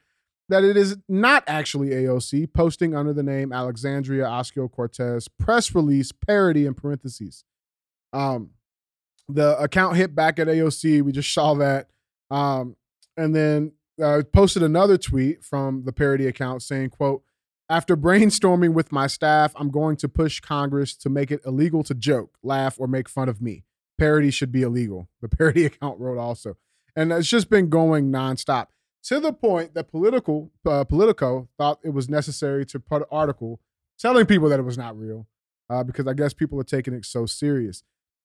that 0.50 0.64
it 0.64 0.76
is 0.76 0.98
not 1.08 1.44
actually 1.48 1.90
AOC 1.90 2.54
posting 2.54 2.96
under 2.96 3.14
the 3.14 3.24
name 3.24 3.54
Alexandria 3.54 4.26
Ocasio 4.26 4.70
Cortez. 4.70 5.28
Press 5.28 5.74
release 5.74 6.12
parody 6.12 6.66
in 6.66 6.74
parentheses. 6.74 7.46
Um, 8.12 8.52
the 9.30 9.58
account 9.58 9.96
hit 9.96 10.14
back 10.14 10.38
at 10.40 10.48
AOC. 10.48 11.02
We 11.02 11.14
just 11.14 11.34
saw 11.34 11.54
that. 11.56 11.88
Um, 12.30 12.76
and 13.16 13.34
then 13.34 13.72
uh, 14.02 14.24
posted 14.34 14.64
another 14.64 14.98
tweet 14.98 15.44
from 15.44 15.84
the 15.86 15.94
parody 15.94 16.28
account 16.28 16.62
saying, 16.62 16.90
"quote 16.90 17.24
After 17.74 17.98
brainstorming 17.98 18.74
with 18.74 18.92
my 18.92 19.08
staff, 19.08 19.52
I'm 19.56 19.72
going 19.72 19.96
to 19.96 20.08
push 20.08 20.40
Congress 20.40 20.96
to 20.98 21.10
make 21.10 21.32
it 21.32 21.42
illegal 21.44 21.82
to 21.86 21.96
joke, 21.96 22.38
laugh, 22.44 22.80
or 22.80 22.86
make 22.86 23.10
fun 23.10 23.28
of 23.28 23.42
me. 23.42 23.64
Parody 23.98 24.30
should 24.30 24.52
be 24.52 24.62
illegal." 24.62 25.10
The 25.24 25.30
parody 25.38 25.66
account 25.66 26.00
wrote 26.00 26.20
also, 26.20 26.56
and 26.96 27.12
it's 27.12 27.28
just 27.28 27.50
been 27.50 27.70
going 27.70 28.12
nonstop 28.12 28.68
to 29.06 29.20
the 29.20 29.34
point 29.34 29.74
that 29.74 29.88
political 29.88 30.52
uh, 30.68 30.84
Politico 30.84 31.50
thought 31.58 31.80
it 31.84 31.96
was 31.96 32.08
necessary 32.08 32.64
to 32.68 32.80
put 32.80 33.02
an 33.02 33.08
article 33.12 33.60
telling 33.98 34.28
people 34.28 34.50
that 34.50 34.60
it 34.60 34.64
was 34.64 34.78
not 34.78 34.96
real, 34.96 35.26
uh, 35.68 35.84
because 35.84 36.06
I 36.06 36.14
guess 36.14 36.32
people 36.32 36.60
are 36.60 36.64
taking 36.64 36.94
it 36.94 37.06
so 37.06 37.26
serious. 37.26 37.82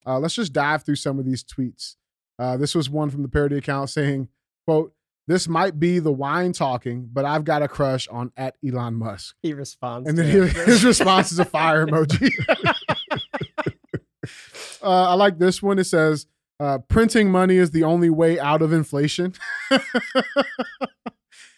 Uh, 0.06 0.18
let's 0.18 0.34
just 0.34 0.52
dive 0.52 0.82
through 0.82 0.96
some 0.96 1.18
of 1.18 1.24
these 1.24 1.42
tweets. 1.42 1.96
Uh, 2.38 2.58
this 2.58 2.74
was 2.74 2.90
one 2.90 3.08
from 3.08 3.22
the 3.22 3.28
parody 3.30 3.56
account 3.56 3.88
saying, 3.88 4.28
"quote 4.66 4.92
This 5.28 5.46
might 5.46 5.78
be 5.78 5.98
the 6.00 6.10
wine 6.10 6.52
talking, 6.52 7.08
but 7.12 7.24
I've 7.26 7.44
got 7.44 7.62
a 7.62 7.68
crush 7.68 8.08
on 8.08 8.32
at 8.36 8.56
Elon 8.66 8.94
Musk." 8.94 9.36
He 9.42 9.52
responds. 9.52 10.08
And 10.08 10.16
then 10.18 10.26
it. 10.26 10.32
his, 10.32 10.52
his 10.66 10.84
response 10.84 11.30
is 11.30 11.38
a 11.38 11.44
fire 11.44 11.86
emoji. 11.86 12.32
uh, 14.82 15.10
I 15.10 15.14
like 15.14 15.38
this 15.38 15.62
one. 15.62 15.78
It 15.78 15.84
says, 15.84 16.26
uh, 16.58 16.78
"Printing 16.88 17.30
money 17.30 17.56
is 17.56 17.70
the 17.72 17.84
only 17.84 18.08
way 18.10 18.40
out 18.40 18.62
of 18.62 18.72
inflation." 18.72 19.34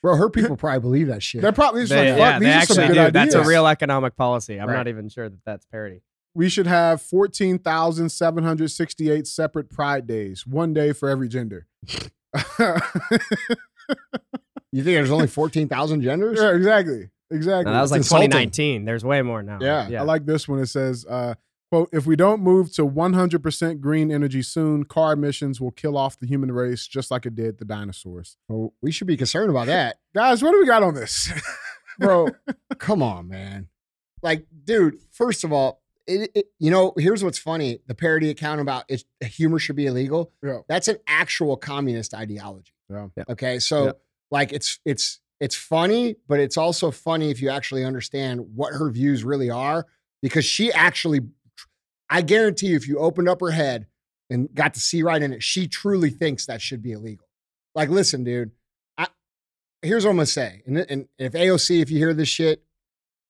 Bro, 0.02 0.16
her 0.16 0.30
people 0.30 0.56
probably 0.56 0.80
believe 0.80 1.08
that 1.08 1.22
shit. 1.22 1.42
They're 1.42 1.52
probably 1.52 1.82
just 1.82 1.92
They- 1.92 2.10
like, 2.10 2.18
yeah, 2.18 2.32
"Fuck, 2.32 2.40
they 2.40 2.46
these 2.46 2.54
are 2.54 2.66
some 2.74 2.78
actually 2.84 2.88
good 2.88 2.94
do. 3.12 3.18
ideas." 3.18 3.34
That's 3.34 3.46
a 3.46 3.48
real 3.48 3.66
economic 3.66 4.16
policy. 4.16 4.58
I'm 4.58 4.68
Right. 4.68 4.76
not 4.76 4.88
even 4.88 5.08
sure 5.10 5.28
that 5.28 5.44
that's 5.44 5.66
parody. 5.66 6.00
we 6.34 6.48
should 6.48 6.66
have 6.66 7.02
14,768 7.02 9.26
separate 9.26 9.68
pride 9.70 10.06
days, 10.06 10.46
one 10.46 10.72
day 10.72 10.92
for 10.92 11.08
every 11.08 11.28
gender. 11.28 11.66
You 14.72 14.84
think 14.84 14.94
there's 14.94 15.10
only 15.10 15.26
14,000 15.26 16.00
genders? 16.00 16.38
yeah, 16.40 16.54
exactly. 16.54 17.10
Exactly. 17.32 17.64
No, 17.64 17.72
that 17.72 17.80
was 17.82 17.90
It's 17.90 18.12
like 18.12 18.22
insulting. 18.24 18.30
2019. 18.30 18.84
There's 18.84 19.04
way 19.04 19.20
more 19.22 19.42
now. 19.42 19.58
Yeah. 19.60 20.00
I 20.00 20.04
like 20.04 20.26
this 20.26 20.46
one. 20.46 20.60
It 20.60 20.66
says, 20.66 21.04
uh, 21.10 21.34
quote, 21.72 21.88
if 21.92 22.06
we 22.06 22.14
don't 22.14 22.40
move 22.40 22.72
to 22.74 22.86
100% 22.88 23.80
green 23.80 24.12
energy 24.12 24.42
soon, 24.42 24.84
car 24.84 25.14
emissions 25.14 25.60
will 25.60 25.72
kill 25.72 25.96
off 25.96 26.18
the 26.20 26.26
human 26.28 26.52
race 26.52 26.86
just 26.86 27.10
like 27.10 27.26
it 27.26 27.34
did 27.34 27.58
the 27.58 27.64
dinosaurs. 27.64 28.36
Well, 28.48 28.72
we 28.80 28.92
should 28.92 29.08
be 29.08 29.16
concerned 29.16 29.50
about 29.50 29.66
that. 29.66 29.98
Guys, 30.14 30.40
what 30.40 30.52
do 30.52 30.60
we 30.60 30.66
got 30.66 30.84
on 30.84 30.94
this? 30.94 31.32
Bro, 31.98 32.28
come 32.78 33.02
on, 33.02 33.26
man. 33.26 33.68
Like, 34.22 34.46
dude, 34.64 34.98
first 35.10 35.42
of 35.42 35.52
all, 35.52 35.79
it, 36.10 36.30
it, 36.34 36.46
you 36.58 36.70
know, 36.70 36.92
here's 36.96 37.22
what's 37.24 37.38
funny. 37.38 37.80
The 37.86 37.94
parody 37.94 38.30
account 38.30 38.60
about 38.60 38.84
it, 38.88 39.04
humor 39.22 39.58
should 39.58 39.76
be 39.76 39.86
illegal. 39.86 40.32
Yeah. 40.42 40.58
That's 40.68 40.88
an 40.88 40.96
actual 41.06 41.56
communist 41.56 42.14
ideology. 42.14 42.72
Yeah. 42.88 43.08
Yeah. 43.16 43.24
Okay. 43.30 43.58
So 43.58 43.84
Yeah. 43.86 43.92
like 44.30 44.52
it's 44.52 44.78
it's 44.84 45.20
it's 45.40 45.54
funny, 45.56 46.16
but 46.28 46.38
it's 46.40 46.56
also 46.56 46.90
funny 46.90 47.30
if 47.30 47.40
you 47.40 47.48
actually 47.48 47.84
understand 47.84 48.40
what 48.54 48.74
her 48.74 48.90
views 48.90 49.24
really 49.24 49.48
are. 49.48 49.86
Because 50.22 50.44
she 50.44 50.70
actually, 50.72 51.20
I 52.10 52.20
guarantee 52.20 52.66
you, 52.68 52.76
if 52.76 52.86
you 52.86 52.98
opened 52.98 53.28
up 53.28 53.40
her 53.40 53.50
head 53.52 53.86
and 54.28 54.52
got 54.54 54.74
to 54.74 54.80
see 54.80 55.02
right 55.02 55.22
in 55.22 55.32
it, 55.32 55.42
she 55.42 55.66
truly 55.66 56.10
thinks 56.10 56.44
that 56.46 56.60
should 56.60 56.82
be 56.82 56.92
illegal. 56.92 57.26
Like, 57.74 57.88
listen, 57.88 58.22
dude, 58.24 58.50
I 58.98 59.06
here's 59.80 60.04
what 60.04 60.10
I'm 60.10 60.16
gonna 60.16 60.26
say. 60.26 60.62
And, 60.66 60.76
and 60.78 61.08
if 61.18 61.32
AOC, 61.32 61.80
if 61.80 61.90
you 61.90 61.96
hear 61.98 62.12
this 62.12 62.28
shit, 62.28 62.62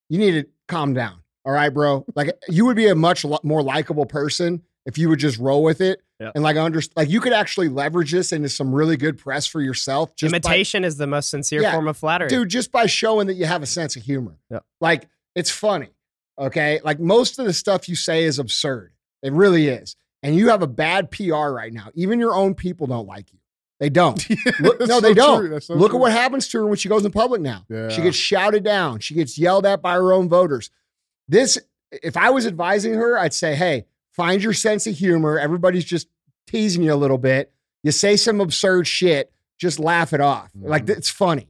you 0.08 0.18
need 0.18 0.32
to 0.32 0.46
calm 0.66 0.94
down. 0.94 1.19
All 1.44 1.52
right, 1.52 1.70
bro. 1.70 2.04
Like 2.14 2.36
you 2.48 2.66
would 2.66 2.76
be 2.76 2.88
a 2.88 2.94
much 2.94 3.24
lo- 3.24 3.38
more 3.42 3.62
likable 3.62 4.06
person 4.06 4.62
if 4.86 4.98
you 4.98 5.08
would 5.08 5.18
just 5.18 5.38
roll 5.38 5.62
with 5.62 5.80
it 5.80 6.00
Yeah. 6.20 6.32
and 6.34 6.42
like 6.44 6.56
under 6.56 6.80
like 6.96 7.08
you 7.10 7.20
could 7.20 7.32
actually 7.32 7.68
leverage 7.68 8.12
this 8.12 8.32
into 8.32 8.48
some 8.48 8.74
really 8.74 8.96
good 8.96 9.16
press 9.18 9.46
for 9.46 9.60
yourself. 9.60 10.14
Just 10.16 10.32
by- 10.32 10.36
Imitation 10.36 10.84
is 10.84 10.96
the 10.96 11.06
most 11.06 11.30
sincere 11.30 11.62
Yeah. 11.62 11.72
form 11.72 11.88
of 11.88 11.96
flattery. 11.96 12.28
dude, 12.28 12.48
just 12.48 12.70
by 12.72 12.86
showing 12.86 13.26
that 13.28 13.34
you 13.34 13.46
have 13.46 13.62
a 13.62 13.66
sense 13.66 13.96
of 13.96 14.02
humor. 14.02 14.36
Yeah. 14.50 14.60
Like 14.80 15.08
it's 15.34 15.50
funny. 15.50 15.88
Okay. 16.38 16.80
Like 16.84 16.98
most 17.00 17.38
of 17.38 17.46
the 17.46 17.52
stuff 17.52 17.88
you 17.88 17.96
say 17.96 18.24
is 18.24 18.38
absurd. 18.38 18.92
It 19.22 19.32
really 19.32 19.68
is. 19.68 19.96
And 20.22 20.34
you 20.36 20.48
have 20.50 20.60
a 20.62 20.66
bad 20.66 21.10
PR 21.10 21.48
right 21.50 21.72
now. 21.72 21.88
Even 21.94 22.18
your 22.18 22.34
own 22.34 22.54
people 22.54 22.86
don't 22.86 23.06
like 23.06 23.32
you. 23.32 23.38
They 23.78 23.88
don't. 23.88 24.22
Look- 24.60 24.80
no, 24.80 24.86
so 24.86 25.00
they 25.00 25.14
don't. 25.14 25.62
so 25.62 25.74
Look 25.74 25.90
true. 25.92 25.98
at 25.98 26.00
what 26.02 26.12
happens 26.12 26.48
to 26.48 26.58
her 26.58 26.66
when 26.66 26.76
she 26.76 26.88
goes 26.90 27.04
in 27.04 27.12
public 27.12 27.40
now. 27.40 27.64
She 27.90 28.02
gets 28.02 28.16
shouted 28.16 28.62
down. 28.62 29.00
She 29.00 29.14
gets 29.14 29.38
yelled 29.38 29.64
at 29.64 29.80
by 29.80 29.94
her 29.94 30.12
own 30.12 30.28
voters. 30.28 30.70
This, 31.30 31.58
if 31.90 32.16
I 32.16 32.30
was 32.30 32.46
advising 32.46 32.94
her, 32.94 33.18
I'd 33.18 33.32
say, 33.34 33.54
hey, 33.54 33.86
find 34.12 34.42
your 34.42 34.52
sense 34.52 34.86
of 34.86 34.96
humor. 34.96 35.38
Everybody's 35.38 35.84
just 35.84 36.08
teasing 36.46 36.82
you 36.82 36.92
a 36.92 36.96
little 36.96 37.18
bit. 37.18 37.52
You 37.82 37.92
say 37.92 38.16
some 38.16 38.40
absurd 38.40 38.86
shit, 38.86 39.32
just 39.58 39.78
laugh 39.78 40.12
it 40.12 40.20
off. 40.20 40.50
Like 40.54 40.86
Mhm. 40.86 40.96
it's 40.98 41.08
funny. 41.08 41.46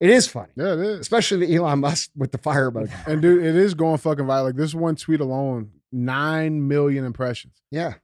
It 0.00 0.10
is 0.10 0.26
funny, 0.26 0.50
Yeah, 0.56 0.74
it 0.74 0.78
is. 0.80 1.00
especially 1.00 1.46
the 1.46 1.54
Elon 1.56 1.80
Musk 1.80 2.10
with 2.16 2.32
the 2.32 2.38
fire 2.38 2.70
emoji. 2.70 2.90
And 3.08 3.20
dude, 3.22 3.44
it 3.44 3.56
is 3.56 3.74
going 3.74 3.98
fucking 3.98 4.24
viral. 4.24 4.44
Like 4.44 4.56
this 4.56 4.74
one 4.74 4.96
tweet 4.96 5.20
alone, 5.20 5.70
nine 5.92 6.66
million 6.68 7.04
impressions. 7.04 7.54
Yeah. 7.70 7.94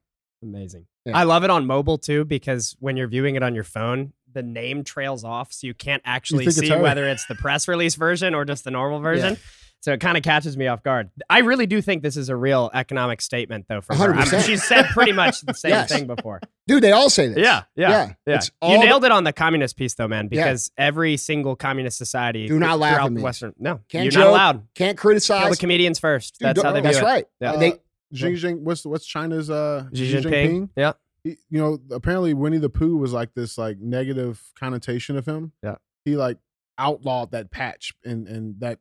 Amazing. 0.42 0.86
Yeah. 1.04 1.16
I 1.16 1.24
love 1.24 1.44
it 1.44 1.50
on 1.50 1.66
mobile 1.66 1.98
too 1.98 2.24
because 2.24 2.76
when 2.80 2.96
you're 2.96 3.08
viewing 3.08 3.34
it 3.36 3.42
on 3.42 3.54
your 3.54 3.64
phone, 3.64 4.12
the 4.32 4.42
name 4.42 4.84
trails 4.84 5.24
off, 5.24 5.52
so 5.52 5.66
you 5.66 5.74
can't 5.74 6.02
actually 6.04 6.44
think 6.44 6.58
it's 6.58 6.58
see 6.58 6.68
her. 6.68 6.80
whether 6.80 7.06
it's 7.06 7.26
the 7.26 7.34
press 7.34 7.66
release 7.68 7.96
version 7.96 8.34
or 8.34 8.44
just 8.44 8.64
the 8.64 8.70
normal 8.70 9.00
version. 9.00 9.36
So 9.82 9.92
it 9.94 10.00
kind 10.00 10.18
of 10.18 10.22
catches 10.22 10.56
me 10.58 10.66
off 10.66 10.82
guard. 10.82 11.10
I 11.30 11.38
really 11.38 11.66
do 11.66 11.80
think 11.80 12.02
this 12.02 12.16
is 12.18 12.28
a 12.28 12.36
real 12.36 12.70
economic 12.74 13.22
statement, 13.22 13.64
though. 13.68 13.80
For 13.80 13.94
her, 13.94 14.12
I 14.12 14.16
mean, 14.16 14.26
100%. 14.26 14.44
she's 14.46 14.62
said 14.62 14.84
pretty 14.92 15.12
much 15.12 15.40
the 15.40 15.54
same 15.54 15.70
Yes. 15.70 15.90
thing 15.90 16.06
before. 16.06 16.40
Dude, 16.66 16.82
they 16.82 16.92
all 16.92 17.08
say 17.08 17.28
this. 17.28 17.38
Yeah, 17.38 17.62
yeah, 17.76 17.88
Yeah. 17.90 18.12
yeah. 18.26 18.34
It's 18.36 18.50
all 18.60 18.72
You 18.72 18.78
the- 18.80 18.84
nailed 18.84 19.04
it 19.04 19.10
on 19.10 19.24
the 19.24 19.32
communist 19.32 19.76
piece, 19.78 19.94
though, 19.94 20.06
man. 20.06 20.28
Yeah. 20.30 20.44
Because 20.44 20.70
every 20.76 21.16
single 21.16 21.56
communist 21.56 21.96
society, 21.96 22.46
Do 22.46 22.58
not 22.58 22.78
laugh 22.78 23.00
at 23.06 23.10
me. 23.12 23.22
Western, 23.22 23.54
no, 23.58 23.80
Can't 23.88 24.04
you're 24.04 24.10
joke. 24.12 24.20
not 24.24 24.26
allowed. 24.28 24.62
Can't 24.74 24.98
criticize. 24.98 25.40
Kill 25.44 25.50
the 25.52 25.56
comedians 25.56 25.98
first. 25.98 26.38
Dude, 26.38 26.48
That's 26.48 26.62
how 26.62 26.72
they 26.72 26.80
view 26.80 26.90
That's 26.92 26.98
it. 26.98 27.04
right. 27.04 27.24
Yeah. 27.40 27.52
Uh, 27.52 27.56
they, 27.58 27.72
Xi 28.12 28.26
Jinping, 28.34 28.60
what's 28.60 28.84
what's 28.84 29.06
China's 29.06 29.48
uh 29.48 29.86
Xi 29.94 30.12
Jinping. 30.14 30.68
Yeah. 30.76 30.92
He, 31.24 31.36
you 31.48 31.58
know, 31.60 31.78
apparently 31.90 32.34
Winnie 32.34 32.58
the 32.58 32.68
Pooh 32.68 32.96
was 32.96 33.12
like 33.12 33.32
this 33.34 33.56
like 33.56 33.78
negative 33.78 34.42
connotation 34.58 35.16
of 35.16 35.26
him. 35.26 35.52
Yeah. 35.62 35.76
He 36.04 36.16
like 36.16 36.36
outlawed 36.76 37.30
that 37.32 37.50
patch 37.50 37.92
and 38.04 38.26
and 38.28 38.60
that 38.60 38.78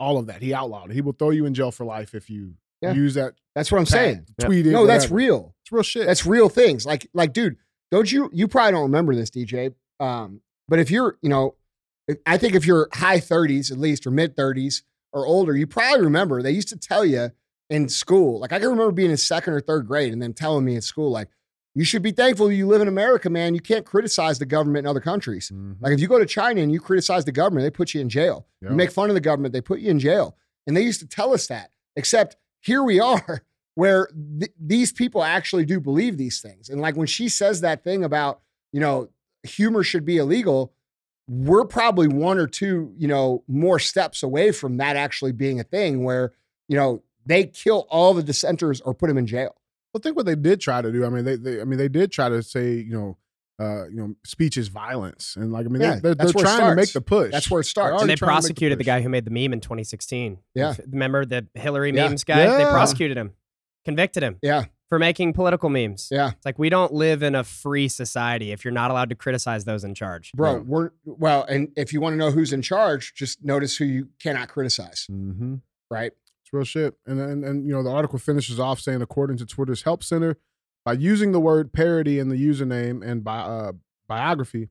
all 0.00 0.18
of 0.18 0.26
that. 0.26 0.42
He 0.42 0.52
outlawed 0.52 0.90
it. 0.90 0.94
He 0.94 1.00
will 1.02 1.12
throw 1.12 1.30
you 1.30 1.44
in 1.46 1.54
jail 1.54 1.70
for 1.70 1.84
life 1.84 2.14
if 2.14 2.28
you 2.30 2.54
Yeah. 2.82 2.94
use 2.94 3.14
that 3.14 3.34
that's 3.54 3.70
what 3.70 3.78
I'm 3.78 3.84
pat, 3.84 3.92
saying. 3.92 4.26
Yep. 4.38 4.46
tweet 4.46 4.66
it. 4.66 4.70
No, 4.70 4.86
that's 4.86 5.04
whatever. 5.04 5.14
real. 5.16 5.54
It's 5.62 5.70
real 5.72 5.82
shit. 5.82 6.06
That's 6.06 6.24
real 6.26 6.48
things. 6.48 6.86
Like, 6.86 7.06
like, 7.14 7.32
dude, 7.32 7.56
don't 7.90 8.10
you? 8.10 8.30
You 8.32 8.48
probably 8.48 8.72
don't 8.72 8.82
remember 8.82 9.14
this, 9.14 9.30
DJ. 9.30 9.74
Um, 10.00 10.40
but 10.66 10.78
if 10.78 10.90
you're, 10.90 11.18
you 11.20 11.28
know, 11.28 11.56
if- 12.08 12.18
I 12.26 12.38
think 12.38 12.54
if 12.54 12.66
you're 12.66 12.88
high 12.94 13.18
30s 13.20 13.70
at 13.70 13.76
least 13.78 14.06
or 14.06 14.10
mid 14.10 14.34
30s 14.36 14.82
or 15.12 15.26
older, 15.26 15.54
you 15.56 15.66
probably 15.66 16.02
remember 16.04 16.40
they 16.42 16.52
used 16.52 16.68
to 16.68 16.76
tell 16.78 17.04
you 17.04 17.30
in 17.68 17.88
school. 17.88 18.40
Like, 18.40 18.52
I 18.52 18.58
can 18.58 18.68
remember 18.68 18.92
being 18.92 19.10
in 19.10 19.16
second 19.18 19.52
or 19.52 19.60
third 19.60 19.86
grade 19.86 20.12
and 20.12 20.22
them 20.22 20.32
telling 20.32 20.64
me 20.64 20.74
in 20.74 20.80
school, 20.82 21.10
like, 21.10 21.28
you 21.74 21.84
should 21.84 22.02
be 22.02 22.10
thankful 22.10 22.50
you 22.50 22.66
live 22.66 22.80
in 22.82 22.88
America, 22.88 23.30
man. 23.30 23.54
You 23.54 23.60
can't 23.60 23.86
criticize 23.86 24.38
the 24.38 24.46
government 24.46 24.86
in 24.86 24.90
other 24.90 25.00
countries. 25.00 25.50
Mhm. 25.54 25.76
Like, 25.80 25.92
if 25.92 26.00
you 26.00 26.08
go 26.08 26.18
to 26.18 26.26
China 26.26 26.60
and 26.60 26.72
you 26.72 26.80
criticize 26.80 27.24
the 27.24 27.32
government, 27.32 27.64
they 27.64 27.70
put 27.70 27.94
you 27.94 28.00
in 28.00 28.08
jail. 28.08 28.46
Yeah. 28.60 28.70
You 28.70 28.76
make 28.76 28.90
fun 28.90 29.08
of 29.08 29.14
the 29.14 29.20
government, 29.20 29.52
they 29.52 29.60
put 29.60 29.80
you 29.80 29.90
in 29.90 29.98
jail. 30.00 30.36
And 30.66 30.76
they 30.76 30.82
used 30.82 31.00
to 31.00 31.06
tell 31.06 31.32
us 31.32 31.46
that. 31.46 31.70
Except 31.96 32.36
here 32.60 32.82
we 32.82 32.98
are, 33.12 33.44
where 33.76 34.08
th- 34.40 34.52
these 34.60 34.92
people 34.92 35.22
actually 35.22 35.64
do 35.64 35.80
believe 35.80 36.16
these 36.16 36.40
things. 36.40 36.68
And 36.68 36.80
like 36.80 36.96
when 36.96 37.06
she 37.06 37.28
says 37.28 37.60
that 37.60 37.84
thing 37.84 38.02
about, 38.04 38.40
you 38.72 38.80
know, 38.80 39.08
humor 39.42 39.82
should 39.82 40.04
be 40.04 40.18
illegal, 40.18 40.72
we're 41.28 41.64
probably 41.64 42.08
one 42.08 42.38
or 42.38 42.46
two, 42.48 42.92
you 42.98 43.06
know, 43.06 43.44
more 43.46 43.78
steps 43.78 44.22
away 44.24 44.50
from 44.50 44.78
that 44.78 44.96
actually 44.96 45.32
being 45.32 45.60
a 45.60 45.64
thing 45.64 46.02
where, 46.02 46.32
you 46.68 46.76
know, 46.76 47.02
they 47.24 47.44
kill 47.44 47.86
all 47.90 48.12
the 48.14 48.22
dissenters 48.22 48.80
or 48.80 48.92
put 48.94 49.06
them 49.06 49.16
in 49.18 49.26
jail. 49.26 49.54
Well, 49.92 50.00
think 50.00 50.16
what 50.16 50.26
they 50.26 50.36
did 50.36 50.60
try 50.60 50.80
to 50.82 50.92
do. 50.92 51.04
I 51.04 51.08
mean, 51.08 51.24
they, 51.24 51.36
they 51.36 51.60
I 51.60 51.64
mean, 51.64 51.78
they 51.78 51.88
did 51.88 52.12
try 52.12 52.28
to 52.28 52.42
say, 52.42 52.74
you 52.74 52.92
know, 52.92 53.16
uh, 53.58 53.86
you 53.88 53.96
know, 53.96 54.14
speech 54.24 54.56
is 54.56 54.68
violence, 54.68 55.36
and 55.36 55.52
like, 55.52 55.66
I 55.66 55.68
mean, 55.68 55.82
Yeah, 55.82 55.94
they, 55.96 56.00
they're, 56.00 56.14
they're 56.14 56.32
trying 56.32 56.70
to 56.70 56.74
make 56.74 56.92
the 56.94 57.02
push. 57.02 57.30
That's 57.30 57.50
where 57.50 57.60
it 57.60 57.64
starts. 57.64 58.00
And 58.00 58.08
they 58.08 58.14
trying 58.14 58.28
to 58.30 58.32
make 58.34 58.38
the 58.38 58.42
prosecuted 58.48 58.78
the, 58.78 58.84
guy 58.84 59.02
who 59.02 59.10
made 59.10 59.26
the 59.26 59.30
meme 59.30 59.52
in 59.52 59.60
2016. 59.60 60.38
Yeah. 60.54 60.70
If- 60.70 60.80
Remember 60.90 61.26
the 61.26 61.46
Hillary 61.54 61.92
Yeah. 61.94 62.08
memes 62.08 62.24
guy? 62.24 62.46
They 62.56 62.64
prosecuted 62.64 63.18
him, 63.18 63.32
convicted 63.84 64.22
him 64.22 64.38
Yeah. 64.40 64.64
for 64.88 64.98
making 64.98 65.34
political 65.34 65.68
memes. 65.68 66.08
Yeah. 66.10 66.30
It's 66.30 66.46
like 66.46 66.58
we 66.58 66.70
don't 66.70 66.94
live 66.94 67.22
in 67.22 67.34
a 67.34 67.44
free 67.44 67.88
society 67.88 68.50
if 68.52 68.64
you're 68.64 68.72
not 68.72 68.90
allowed 68.90 69.10
to 69.10 69.14
criticize 69.14 69.66
those 69.66 69.84
in 69.84 69.94
charge. 69.94 70.32
Bro, 70.32 70.52
Yeah. 70.54 70.58
we're 70.60 70.90
well, 71.04 71.44
and 71.44 71.68
if 71.76 71.92
you 71.92 72.00
want 72.00 72.14
to 72.14 72.16
know 72.16 72.30
who's 72.30 72.54
in 72.54 72.62
charge, 72.62 73.12
just 73.14 73.44
notice 73.44 73.76
who 73.76 73.84
you 73.84 74.08
cannot 74.22 74.48
criticize, 74.48 75.06
Mm-hmm. 75.10 75.56
right? 75.90 76.12
It's 76.50 76.54
real 76.56 76.64
shit. 76.64 76.94
And 77.06 77.20
and 77.20 77.44
and 77.44 77.66
you 77.66 77.72
know, 77.72 77.82
the 77.82 77.90
article 77.90 78.18
finishes 78.18 78.58
off 78.58 78.80
saying, 78.80 79.02
according 79.02 79.36
to 79.38 79.46
Twitter's 79.46 79.82
Help 79.82 80.02
Center, 80.02 80.36
by 80.84 80.94
using 80.94 81.30
the 81.30 81.38
word 81.38 81.72
parody 81.72 82.18
in 82.18 82.28
the 82.28 82.36
username 82.36 83.06
and 83.06 83.22
bi- 83.22 83.38
uh, 83.38 83.72
biography, 84.08 84.68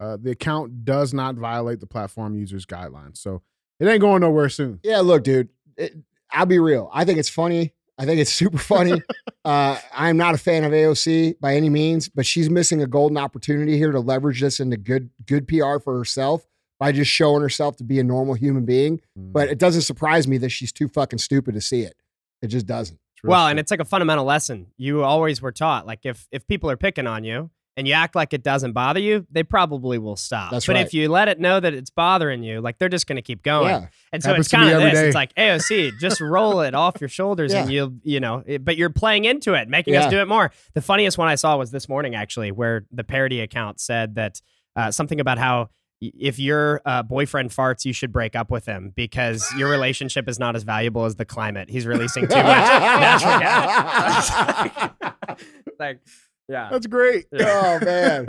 uh, 0.00 0.16
the 0.18 0.30
account 0.30 0.86
does 0.86 1.12
not 1.12 1.34
violate 1.34 1.80
the 1.80 1.86
platform 1.86 2.34
users' 2.34 2.64
guidelines. 2.64 3.18
So 3.18 3.42
it 3.78 3.86
ain't 3.86 4.00
going 4.00 4.22
nowhere 4.22 4.48
soon. 4.48 4.80
Yeah, 4.82 5.00
look, 5.00 5.24
dude, 5.24 5.50
it, 5.76 5.96
I'll 6.30 6.46
be 6.46 6.58
real. 6.58 6.90
I 6.94 7.04
think 7.04 7.18
it's 7.18 7.28
funny. 7.28 7.74
I 7.98 8.06
think 8.06 8.20
it's 8.20 8.32
super 8.32 8.58
funny. 8.58 9.02
uh, 9.44 9.78
I'm 9.92 10.16
not 10.16 10.34
a 10.34 10.38
fan 10.38 10.64
of 10.64 10.72
AOC 10.72 11.40
by 11.40 11.56
any 11.56 11.68
means, 11.68 12.08
but 12.08 12.24
she's 12.24 12.48
missing 12.48 12.80
a 12.82 12.86
golden 12.86 13.18
opportunity 13.18 13.76
here 13.76 13.92
to 13.92 14.00
leverage 14.00 14.40
this 14.40 14.60
into 14.60 14.78
good 14.78 15.10
good 15.26 15.46
PR 15.46 15.78
for 15.78 15.98
herself 15.98 16.46
by 16.80 16.92
just 16.92 17.10
showing 17.10 17.42
herself 17.42 17.76
to 17.76 17.84
be 17.84 17.98
a 17.98 18.04
normal 18.04 18.34
human 18.34 18.64
being. 18.64 18.98
Mm-hmm. 19.18 19.32
But 19.32 19.48
it 19.48 19.58
doesn't 19.58 19.82
surprise 19.82 20.28
me 20.28 20.38
that 20.38 20.50
she's 20.50 20.72
too 20.72 20.88
fucking 20.88 21.18
stupid 21.18 21.54
to 21.54 21.60
see 21.60 21.82
it. 21.82 21.94
It 22.42 22.48
just 22.48 22.66
doesn't. 22.66 22.98
Well, 23.24 23.46
shit. 23.46 23.50
and 23.52 23.58
it's 23.60 23.70
like 23.70 23.80
a 23.80 23.84
fundamental 23.84 24.24
lesson. 24.24 24.68
You 24.76 25.02
always 25.02 25.42
were 25.42 25.50
taught 25.52 25.86
like 25.86 26.00
if 26.04 26.28
if 26.30 26.46
people 26.46 26.70
are 26.70 26.76
picking 26.76 27.06
on 27.08 27.24
you 27.24 27.50
and 27.76 27.86
you 27.88 27.94
act 27.94 28.14
like 28.14 28.32
it 28.32 28.42
doesn't 28.44 28.72
bother 28.72 29.00
you, 29.00 29.26
they 29.30 29.42
probably 29.42 29.98
will 29.98 30.14
stop. 30.16 30.50
That's 30.52 30.66
but 30.66 30.76
right. 30.76 30.86
if 30.86 30.94
you 30.94 31.08
let 31.08 31.26
it 31.28 31.38
know 31.40 31.58
that 31.60 31.74
it's 31.74 31.90
bothering 31.90 32.42
you, 32.44 32.60
like 32.60 32.78
they're 32.78 32.88
just 32.88 33.06
going 33.08 33.16
to 33.16 33.22
keep 33.22 33.42
going. 33.42 33.68
Yeah. 33.70 33.86
And 34.12 34.22
so 34.22 34.30
Happens 34.30 34.46
it's 34.46 34.52
kind 34.52 34.68
of 34.70 34.80
this. 34.82 34.92
day. 34.94 35.06
It's 35.06 35.14
like 35.16 35.34
AOC, 35.34 35.92
just 36.00 36.20
roll 36.20 36.60
it 36.60 36.74
off 36.74 37.00
your 37.00 37.08
shoulders 37.08 37.52
and 37.54 37.70
you'll, 37.70 37.94
you 38.04 38.18
know, 38.20 38.42
it- 38.46 38.64
but 38.64 38.76
you're 38.76 38.90
playing 38.90 39.24
into 39.26 39.54
it, 39.54 39.68
making 39.68 39.94
Yeah. 39.94 40.04
us 40.06 40.10
do 40.10 40.18
it 40.20 40.26
more. 40.28 40.52
The 40.74 40.80
funniest 40.82 41.18
one 41.18 41.26
I 41.28 41.34
saw 41.36 41.56
was 41.56 41.70
this 41.72 41.88
morning, 41.88 42.14
actually, 42.16 42.50
where 42.52 42.84
the 42.92 43.04
parody 43.04 43.40
account 43.40 43.80
said 43.80 44.14
that 44.16 44.40
uh, 44.76 44.90
something 44.92 45.18
about 45.20 45.38
how 45.38 45.58
y- 45.58 45.68
if 46.00 46.38
your 46.38 46.80
uh, 46.84 47.02
boyfriend 47.02 47.50
farts, 47.50 47.84
you 47.84 47.92
should 47.92 48.12
break 48.12 48.36
up 48.36 48.50
with 48.50 48.66
him 48.66 48.92
because 48.94 49.44
your 49.56 49.68
relationship 49.68 50.28
is 50.28 50.38
not 50.38 50.54
as 50.56 50.62
valuable 50.62 51.04
as 51.04 51.16
the 51.16 51.24
climate. 51.24 51.68
He's 51.68 51.86
releasing 51.86 52.28
too 52.28 52.36
much 52.36 52.44
natural 52.44 53.38
gas. 53.40 54.30
like, 55.78 56.00
yeah, 56.48 56.68
that's 56.70 56.86
great. 56.86 57.26
oh 57.38 57.78
man. 57.82 58.26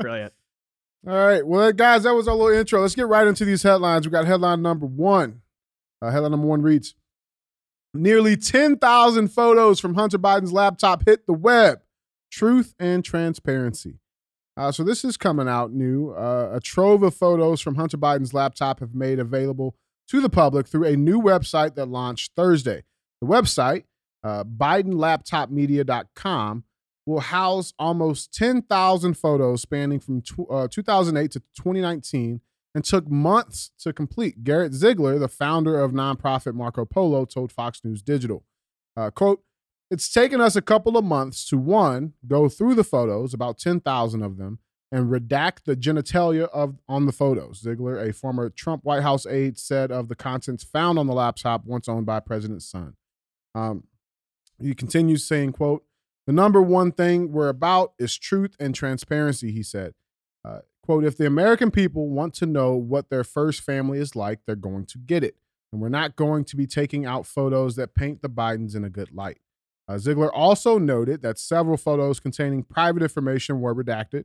brilliant. 0.00 0.32
All 1.06 1.14
right. 1.14 1.46
Well, 1.46 1.72
guys, 1.72 2.02
that 2.04 2.14
was 2.14 2.28
our 2.28 2.34
little 2.34 2.56
intro. 2.56 2.80
Let's 2.80 2.94
get 2.94 3.06
right 3.06 3.26
into 3.26 3.44
these 3.44 3.62
headlines. 3.62 4.06
We 4.06 4.10
got 4.12 4.26
headline 4.26 4.62
number 4.62 4.86
one. 4.86 5.42
Uh, 6.02 6.10
headline 6.10 6.32
number 6.32 6.46
one 6.46 6.62
reads 6.62 6.94
Nearly 7.94 8.36
10,000 8.36 9.28
photos 9.28 9.80
from 9.80 9.94
Hunter 9.94 10.18
Biden's 10.18 10.52
laptop 10.52 11.04
hit 11.06 11.26
the 11.26 11.32
web. 11.32 11.80
Truth 12.30 12.74
and 12.78 13.04
transparency. 13.04 14.00
Uh, 14.58 14.70
so, 14.72 14.82
this 14.82 15.04
is 15.04 15.16
coming 15.16 15.48
out 15.48 15.72
new. 15.72 16.10
Uh, 16.10 16.50
a 16.52 16.60
trove 16.60 17.04
of 17.04 17.14
photos 17.14 17.60
from 17.60 17.76
Hunter 17.76 17.96
Biden's 17.96 18.34
laptop 18.34 18.80
have 18.80 18.92
made 18.92 19.20
available 19.20 19.76
to 20.08 20.20
the 20.20 20.28
public 20.28 20.66
through 20.66 20.84
a 20.84 20.96
new 20.96 21.22
website 21.22 21.76
that 21.76 21.86
launched 21.86 22.32
Thursday. 22.34 22.82
The 23.20 23.28
website, 23.28 23.84
uh, 24.24 24.42
BidenLaptopMedia.com, 24.42 26.64
will 27.06 27.20
house 27.20 27.72
almost 27.78 28.34
10,000 28.34 29.14
photos 29.14 29.62
spanning 29.62 30.00
from 30.00 30.22
tw- 30.22 30.50
uh, 30.50 30.66
2008 30.68 31.30
to 31.30 31.38
2019 31.56 32.40
and 32.74 32.84
took 32.84 33.08
months 33.08 33.70
to 33.78 33.92
complete. 33.92 34.42
Garrett 34.44 34.74
Ziegler, 34.74 35.18
the 35.18 35.28
founder 35.28 35.80
of 35.80 35.92
nonprofit 35.92 36.54
Marco 36.54 36.84
Polo, 36.84 37.24
told 37.24 37.50
Fox 37.52 37.80
News 37.84 38.02
Digital, 38.02 38.44
uh, 38.96 39.10
quote, 39.10 39.42
it's 39.90 40.12
taken 40.12 40.40
us 40.40 40.56
a 40.56 40.62
couple 40.62 40.96
of 40.96 41.04
months 41.04 41.48
to 41.48 41.56
one, 41.56 42.14
go 42.26 42.48
through 42.48 42.74
the 42.74 42.84
photos, 42.84 43.32
about 43.32 43.58
10,000 43.58 44.22
of 44.22 44.36
them, 44.36 44.58
and 44.90 45.10
redact 45.10 45.64
the 45.64 45.76
genitalia 45.76 46.48
of 46.48 46.76
on 46.88 47.06
the 47.06 47.12
photos. 47.12 47.60
Ziegler, 47.60 47.98
a 47.98 48.12
former 48.12 48.48
Trump 48.50 48.84
White 48.84 49.02
House 49.02 49.26
aide, 49.26 49.58
said 49.58 49.90
of 49.90 50.08
the 50.08 50.14
contents 50.14 50.64
found 50.64 50.98
on 50.98 51.06
the 51.06 51.14
laptop 51.14 51.64
once 51.64 51.88
owned 51.88 52.06
by 52.06 52.20
President's 52.20 52.70
son. 52.70 52.94
Um, 53.54 53.84
he 54.60 54.74
continues 54.74 55.26
saying, 55.26 55.52
quote, 55.52 55.84
the 56.26 56.32
number 56.32 56.60
one 56.60 56.92
thing 56.92 57.32
we're 57.32 57.48
about 57.48 57.92
is 57.98 58.18
truth 58.18 58.54
and 58.60 58.74
transparency, 58.74 59.52
he 59.52 59.62
said. 59.62 59.94
Uh, 60.44 60.60
quote, 60.82 61.04
if 61.04 61.16
the 61.16 61.26
American 61.26 61.70
people 61.70 62.08
want 62.08 62.34
to 62.34 62.46
know 62.46 62.74
what 62.74 63.08
their 63.08 63.24
first 63.24 63.62
family 63.62 63.98
is 63.98 64.14
like, 64.14 64.40
they're 64.46 64.56
going 64.56 64.84
to 64.86 64.98
get 64.98 65.24
it. 65.24 65.36
And 65.72 65.80
we're 65.80 65.88
not 65.88 66.16
going 66.16 66.44
to 66.44 66.56
be 66.56 66.66
taking 66.66 67.06
out 67.06 67.26
photos 67.26 67.76
that 67.76 67.94
paint 67.94 68.22
the 68.22 68.28
Bidens 68.28 68.74
in 68.74 68.84
a 68.84 68.90
good 68.90 69.12
light. 69.12 69.38
Uh, 69.88 69.96
Ziegler 69.98 70.32
also 70.32 70.78
noted 70.78 71.22
that 71.22 71.38
several 71.38 71.76
photos 71.78 72.20
containing 72.20 72.62
private 72.62 73.02
information 73.02 73.60
were 73.60 73.74
redacted, 73.74 74.24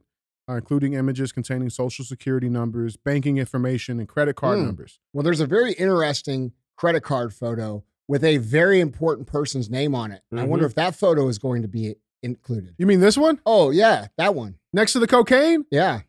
uh, 0.49 0.55
including 0.55 0.93
images 0.93 1.31
containing 1.31 1.69
social 1.69 2.03
security 2.03 2.49
numbers, 2.49 2.97
banking 2.97 3.37
information, 3.37 3.97
and 3.99 4.07
credit 4.09 4.35
card 4.35 4.59
Hmm. 4.59 4.65
numbers. 4.65 4.99
Well, 5.13 5.23
there's 5.23 5.39
a 5.39 5.45
very 5.47 5.71
interesting 5.73 6.51
credit 6.75 7.01
card 7.01 7.33
photo 7.33 7.83
with 8.09 8.23
a 8.25 8.37
very 8.37 8.81
important 8.81 9.27
person's 9.27 9.69
name 9.69 9.95
on 9.95 10.11
it. 10.11 10.21
And 10.29 10.39
I 10.39 10.43
wonder 10.43 10.65
if 10.65 10.75
that 10.75 10.95
photo 10.95 11.29
is 11.29 11.37
going 11.39 11.61
to 11.61 11.69
be 11.69 11.95
included. 12.21 12.75
You 12.77 12.85
mean 12.85 12.99
this 12.99 13.17
one 13.17 13.39
Oh, 13.45 13.69
yeah, 13.69 14.07
that 14.17 14.35
one. 14.35 14.55
next 14.73 14.91
to 14.93 14.99
the 14.99 15.07
cocaine? 15.07 15.65
Yeah. 15.71 16.01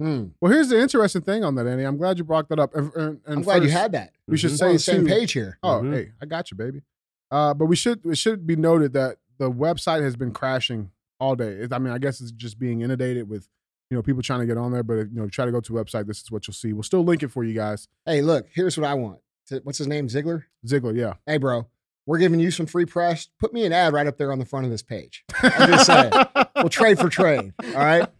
Hmm. 0.00 0.28
Well, 0.40 0.50
here's 0.50 0.70
the 0.70 0.80
interesting 0.80 1.22
thing 1.22 1.44
on 1.44 1.54
that, 1.56 1.66
Andy. 1.66 1.84
I'm 1.84 1.96
glad 1.98 2.16
you 2.18 2.24
brought 2.24 2.48
that 2.48 2.58
up. 2.58 2.74
And, 2.74 2.90
and, 2.94 3.20
and 3.26 3.36
I'm 3.36 3.42
glad 3.42 3.62
you 3.62 3.68
had 3.70 3.92
that. 3.92 4.12
We 4.26 4.36
should 4.38 4.52
Mhm. 4.52 4.58
say 4.58 4.64
We're 4.64 4.68
on 4.70 4.74
the 4.74 4.78
same 4.80 5.00
too- 5.02 5.06
page 5.12 5.32
here. 5.32 5.58
Oh, 5.62 5.82
Mhm. 5.82 5.92
hey, 5.94 6.12
I 6.20 6.26
got 6.26 6.50
you, 6.50 6.56
baby. 6.56 6.82
Uh, 7.30 7.54
but 7.54 7.66
we 7.66 7.76
should 7.76 8.04
it 8.06 8.18
should 8.18 8.46
be 8.46 8.56
noted 8.56 8.92
that 8.92 9.16
the 9.38 9.50
website 9.50 10.02
has 10.02 10.16
been 10.16 10.32
crashing 10.32 10.90
all 11.18 11.34
day. 11.36 11.48
It- 11.50 11.72
I 11.72 11.78
mean, 11.78 11.92
I 11.92 11.98
guess 11.98 12.20
it's 12.20 12.30
just 12.32 12.58
being 12.58 12.80
inundated 12.82 13.28
with 13.28 13.48
you 13.90 13.96
know, 13.98 14.02
people 14.02 14.22
trying 14.22 14.40
to 14.40 14.46
get 14.46 14.56
on 14.56 14.72
there, 14.72 14.82
but 14.82 14.94
you 14.94 15.08
know, 15.12 15.28
try 15.28 15.44
to 15.44 15.52
go 15.52 15.60
to 15.60 15.72
the 15.72 15.78
website. 15.84 16.06
This 16.06 16.20
is 16.22 16.30
what 16.30 16.46
you'll 16.48 16.54
see. 16.54 16.72
We'll 16.72 16.82
still 16.82 17.04
link 17.04 17.22
it 17.22 17.28
for 17.28 17.44
you 17.44 17.54
guys. 17.54 17.86
Hey, 18.06 18.22
look, 18.22 18.46
here's 18.52 18.78
what 18.78 18.86
I 18.88 18.94
want. 18.94 19.18
What's 19.62 19.76
his 19.78 19.86
name? 19.86 20.08
Ziggler? 20.08 20.44
Ziggler, 20.66 20.96
yeah. 20.96 21.14
Hey, 21.26 21.36
bro, 21.36 21.66
we're 22.06 22.18
giving 22.18 22.40
you 22.40 22.50
some 22.50 22.64
free 22.66 22.86
press. 22.86 23.28
Put 23.38 23.52
me 23.52 23.66
an 23.66 23.72
ad 23.74 23.92
right 23.92 24.06
up 24.06 24.16
there 24.16 24.32
on 24.32 24.38
the 24.38 24.46
front 24.46 24.64
of 24.64 24.72
this 24.72 24.82
page. 24.82 25.22
I'm 25.42 25.70
just 25.70 25.86
saying. 25.86 26.12
we'll 26.56 26.70
trade 26.70 26.98
for 26.98 27.08
trade. 27.10 27.52
All 27.62 27.72
right. 27.74 28.08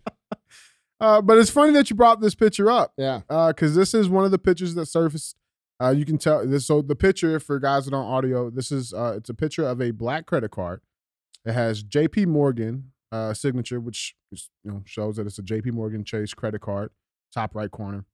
Uh, 1.00 1.20
but 1.20 1.36
it's 1.36 1.50
funny 1.50 1.72
that 1.72 1.90
you 1.90 1.96
brought 1.96 2.20
this 2.20 2.34
picture 2.36 2.70
up 2.70 2.92
Yeah. 2.96 3.20
because 3.48 3.74
this 3.74 3.92
is 3.94 4.08
one 4.08 4.24
of 4.24 4.30
the 4.30 4.38
pictures 4.38 4.74
that 4.76 4.86
surfaced. 4.86 5.36
Uh, 5.84 5.90
you 5.90 6.06
can 6.06 6.16
tell 6.16 6.46
this. 6.46 6.66
So 6.66 6.80
the 6.80 6.96
picture 6.96 7.38
for 7.38 7.58
guys 7.58 7.84
that 7.84 7.94
on 7.94 8.06
audio, 8.06 8.48
this 8.48 8.72
is 8.72 8.94
uh, 8.94 9.14
it's 9.18 9.28
a 9.28 9.34
picture 9.34 9.66
of 9.66 9.82
a 9.82 9.90
black 9.90 10.24
credit 10.24 10.50
card. 10.50 10.80
It 11.44 11.52
has 11.52 11.82
J.P. 11.82 12.24
Morgan 12.24 12.92
uh, 13.12 13.34
signature, 13.34 13.80
which 13.80 14.14
is, 14.32 14.48
you 14.64 14.70
know 14.70 14.82
shows 14.86 15.16
that 15.16 15.26
it's 15.26 15.38
a 15.38 15.42
J.P. 15.42 15.72
Morgan 15.72 16.02
Chase 16.02 16.32
credit 16.32 16.62
card, 16.62 16.90
top 17.34 17.54
right 17.54 17.70
corner. 17.70 18.06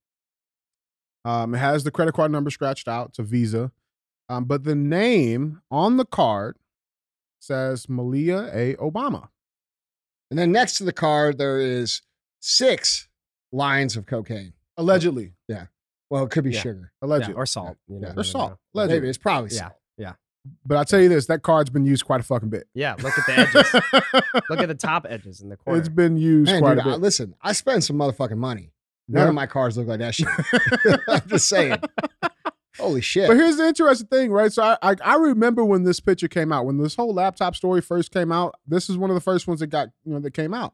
Um, 1.24 1.54
it 1.54 1.58
has 1.58 1.84
the 1.84 1.92
credit 1.92 2.14
card 2.14 2.32
number 2.32 2.50
scratched 2.50 2.88
out. 2.88 3.10
It's 3.10 3.20
a 3.20 3.22
Visa, 3.22 3.70
um, 4.28 4.46
but 4.46 4.64
the 4.64 4.74
name 4.74 5.60
on 5.70 5.96
the 5.96 6.06
card 6.06 6.56
says 7.38 7.88
Malia 7.88 8.50
A. 8.52 8.74
Obama. 8.76 9.28
And 10.30 10.38
then 10.38 10.50
next 10.50 10.74
to 10.78 10.84
the 10.84 10.92
card, 10.92 11.38
there 11.38 11.60
is 11.60 12.02
six 12.40 13.08
lines 13.52 13.96
of 13.96 14.06
cocaine. 14.06 14.54
Allegedly, 14.76 15.34
Well, 16.10 16.24
it 16.24 16.30
could 16.30 16.44
be 16.44 16.50
Yeah. 16.52 16.60
sugar. 16.60 16.92
allegedly, 17.00 17.34
Yeah, 17.34 17.38
or 17.40 17.46
salt. 17.46 17.76
You 17.88 17.94
Yeah. 17.96 18.00
know, 18.00 18.06
Or 18.06 18.10
never 18.10 18.24
salt. 18.24 18.50
know. 18.52 18.58
Allegedly. 18.74 18.96
Maybe 19.00 19.08
it's 19.08 19.18
probably 19.18 19.50
Yeah. 19.50 19.58
salt. 19.60 19.74
But 20.64 20.78
I'll 20.78 20.86
tell 20.86 21.00
you 21.02 21.10
this, 21.10 21.26
that 21.26 21.42
card's 21.42 21.68
been 21.68 21.84
used 21.84 22.06
quite 22.06 22.20
a 22.20 22.22
fucking 22.22 22.48
bit. 22.48 22.66
Yeah, 22.72 22.94
look 23.02 23.12
at 23.18 23.26
the 23.26 23.38
edges. 23.38 23.74
look 24.48 24.58
at 24.60 24.68
the 24.68 24.74
top 24.74 25.04
edges 25.06 25.42
in 25.42 25.50
the 25.50 25.56
corner. 25.58 25.78
It's 25.78 25.90
been 25.90 26.16
used 26.16 26.50
Man, 26.50 26.62
quite 26.62 26.76
dude, 26.76 26.86
a 26.86 26.88
I, 26.88 26.92
bit. 26.92 27.00
listen, 27.02 27.34
I 27.42 27.52
spend 27.52 27.84
some 27.84 27.96
motherfucking 27.96 28.38
money. 28.38 28.72
None 29.06 29.24
Yeah. 29.24 29.28
of 29.28 29.34
my 29.34 29.46
cars 29.46 29.76
look 29.76 29.86
like 29.86 29.98
that 29.98 30.14
shit. 30.14 30.28
I'm 31.08 31.28
just 31.28 31.46
saying. 31.46 31.78
Holy 32.78 33.02
shit. 33.02 33.28
But 33.28 33.36
here's 33.36 33.58
the 33.58 33.66
interesting 33.66 34.06
thing, 34.06 34.30
right? 34.32 34.50
So 34.50 34.62
I, 34.62 34.78
I 34.80 34.94
I 35.04 35.16
remember 35.16 35.62
when 35.62 35.84
this 35.84 36.00
picture 36.00 36.26
came 36.28 36.52
out, 36.52 36.64
when 36.64 36.78
this 36.78 36.94
whole 36.94 37.12
laptop 37.12 37.54
story 37.54 37.82
first 37.82 38.10
came 38.10 38.32
out. 38.32 38.54
This 38.66 38.88
is 38.88 38.96
one 38.96 39.10
of 39.10 39.14
the 39.14 39.20
first 39.20 39.46
ones 39.46 39.60
that 39.60 39.66
got 39.66 39.88
you 40.04 40.14
know 40.14 40.20
that 40.20 40.30
came 40.32 40.54
out, 40.54 40.72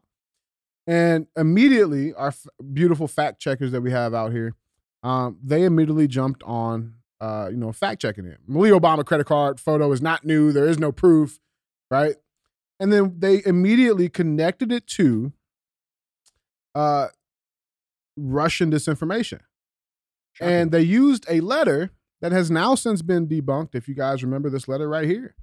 and 0.87 1.27
immediately 1.35 2.13
our 2.13 2.27
f- 2.29 2.47
beautiful 2.73 3.09
fact 3.09 3.41
checkers 3.41 3.71
that 3.73 3.81
we 3.81 3.91
have 3.91 4.13
out 4.13 4.31
here, 4.31 4.55
um, 5.03 5.37
they 5.43 5.63
immediately 5.63 6.07
jumped 6.07 6.43
on, 6.43 6.95
uh, 7.21 7.47
you 7.51 7.57
know, 7.57 7.71
fact 7.71 8.01
checking 8.01 8.25
it. 8.25 8.39
Malia 8.47 8.73
Obama 8.73 9.05
credit 9.05 9.25
card 9.25 9.59
photo 9.59 9.91
is 9.91 10.01
not 10.01 10.25
new. 10.25 10.51
There 10.51 10.67
is 10.67 10.79
no 10.79 10.91
proof, 10.91 11.39
right? 11.89 12.15
And 12.79 12.91
then 12.91 13.15
they 13.19 13.41
immediately 13.45 14.09
connected 14.09 14.71
it 14.71 14.87
to, 14.87 15.33
uh, 16.75 17.07
Russian 18.17 18.71
disinformation. 18.71 19.41
And 20.39 20.71
they 20.71 20.81
used 20.81 21.25
a 21.29 21.39
letter 21.39 21.91
that 22.21 22.31
has 22.31 22.51
now 22.51 22.75
since 22.75 23.01
been 23.01 23.27
debunked. 23.27 23.73
If 23.73 23.87
you 23.87 23.95
guys 23.95 24.23
remember 24.23 24.49
this 24.49 24.67
letter 24.67 24.87
right 24.87 25.07
here, 25.07 25.35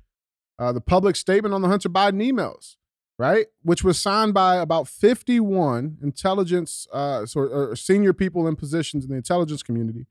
uh, 0.59 0.73
the 0.73 0.81
public 0.81 1.17
statement 1.17 1.55
on 1.55 1.63
the 1.63 1.69
Hunter 1.69 1.89
Biden 1.89 2.23
emails, 2.23 2.77
right, 3.19 3.47
which 3.63 3.85
was 3.85 4.01
signed 4.01 4.35
by 4.35 4.57
about 4.57 4.89
51 4.89 5.99
intelligence, 6.03 6.87
uh, 6.93 7.27
sort 7.27 7.53
or 7.53 7.77
senior 7.77 8.13
people 8.13 8.47
in 8.47 8.57
positions 8.57 9.05
in 9.05 9.11
the 9.11 9.17
intelligence 9.17 9.63
community. 9.63 10.07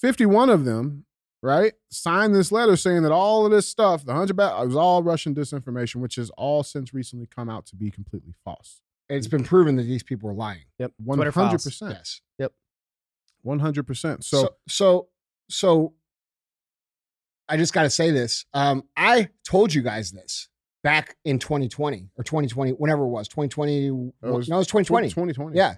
51 0.00 0.50
of 0.50 0.64
them, 0.64 1.06
right, 1.42 1.74
signed 1.90 2.34
this 2.34 2.52
letter 2.52 2.76
saying 2.76 3.02
that 3.02 3.12
all 3.12 3.46
of 3.46 3.52
this 3.52 3.66
stuff, 3.66 4.04
the 4.04 4.12
Hunter 4.12 4.34
Biden, 4.34 4.62
it 4.62 4.66
was 4.66 4.76
all 4.76 5.02
Russian 5.02 5.34
disinformation, 5.34 5.96
which 5.96 6.16
has 6.16 6.30
all 6.30 6.62
since 6.62 6.92
recently 6.92 7.26
come 7.26 7.48
out 7.48 7.66
to 7.66 7.76
be 7.76 7.90
completely 7.90 8.34
false. 8.44 8.82
it's 9.08 9.26
been 9.26 9.44
proven 9.44 9.76
that 9.76 9.84
these 9.84 10.02
people 10.02 10.28
are 10.30 10.34
lying. 10.34 10.64
yep. 10.78 10.92
Hundred 11.06 11.32
files. 11.32 11.64
percent. 11.64 11.92
Yes. 11.92 12.20
Yep. 12.38 12.52
One 13.42 13.58
hundred 13.60 13.86
percent. 13.86 14.24
So, 14.24 14.42
So 14.42 14.56
so, 14.68 15.08
so, 15.48 15.94
I 17.48 17.58
just 17.58 17.74
got 17.74 17.82
to 17.82 17.90
say 17.90 18.10
this. 18.10 18.46
Um, 18.54 18.84
I 18.96 19.28
told 19.44 19.74
you 19.74 19.82
guys 19.82 20.10
this 20.12 20.48
back 20.84 21.16
in 21.24 21.40
2020 21.40 22.10
or 22.16 22.22
2020, 22.22 22.70
whenever 22.72 23.02
it 23.02 23.08
was, 23.08 23.26
2020. 23.26 23.90
was 23.90 24.48
no, 24.48 24.54
it 24.54 24.58
was 24.58 24.66
2020. 24.68 25.08
2020. 25.08 25.56
Yeah. 25.56 25.74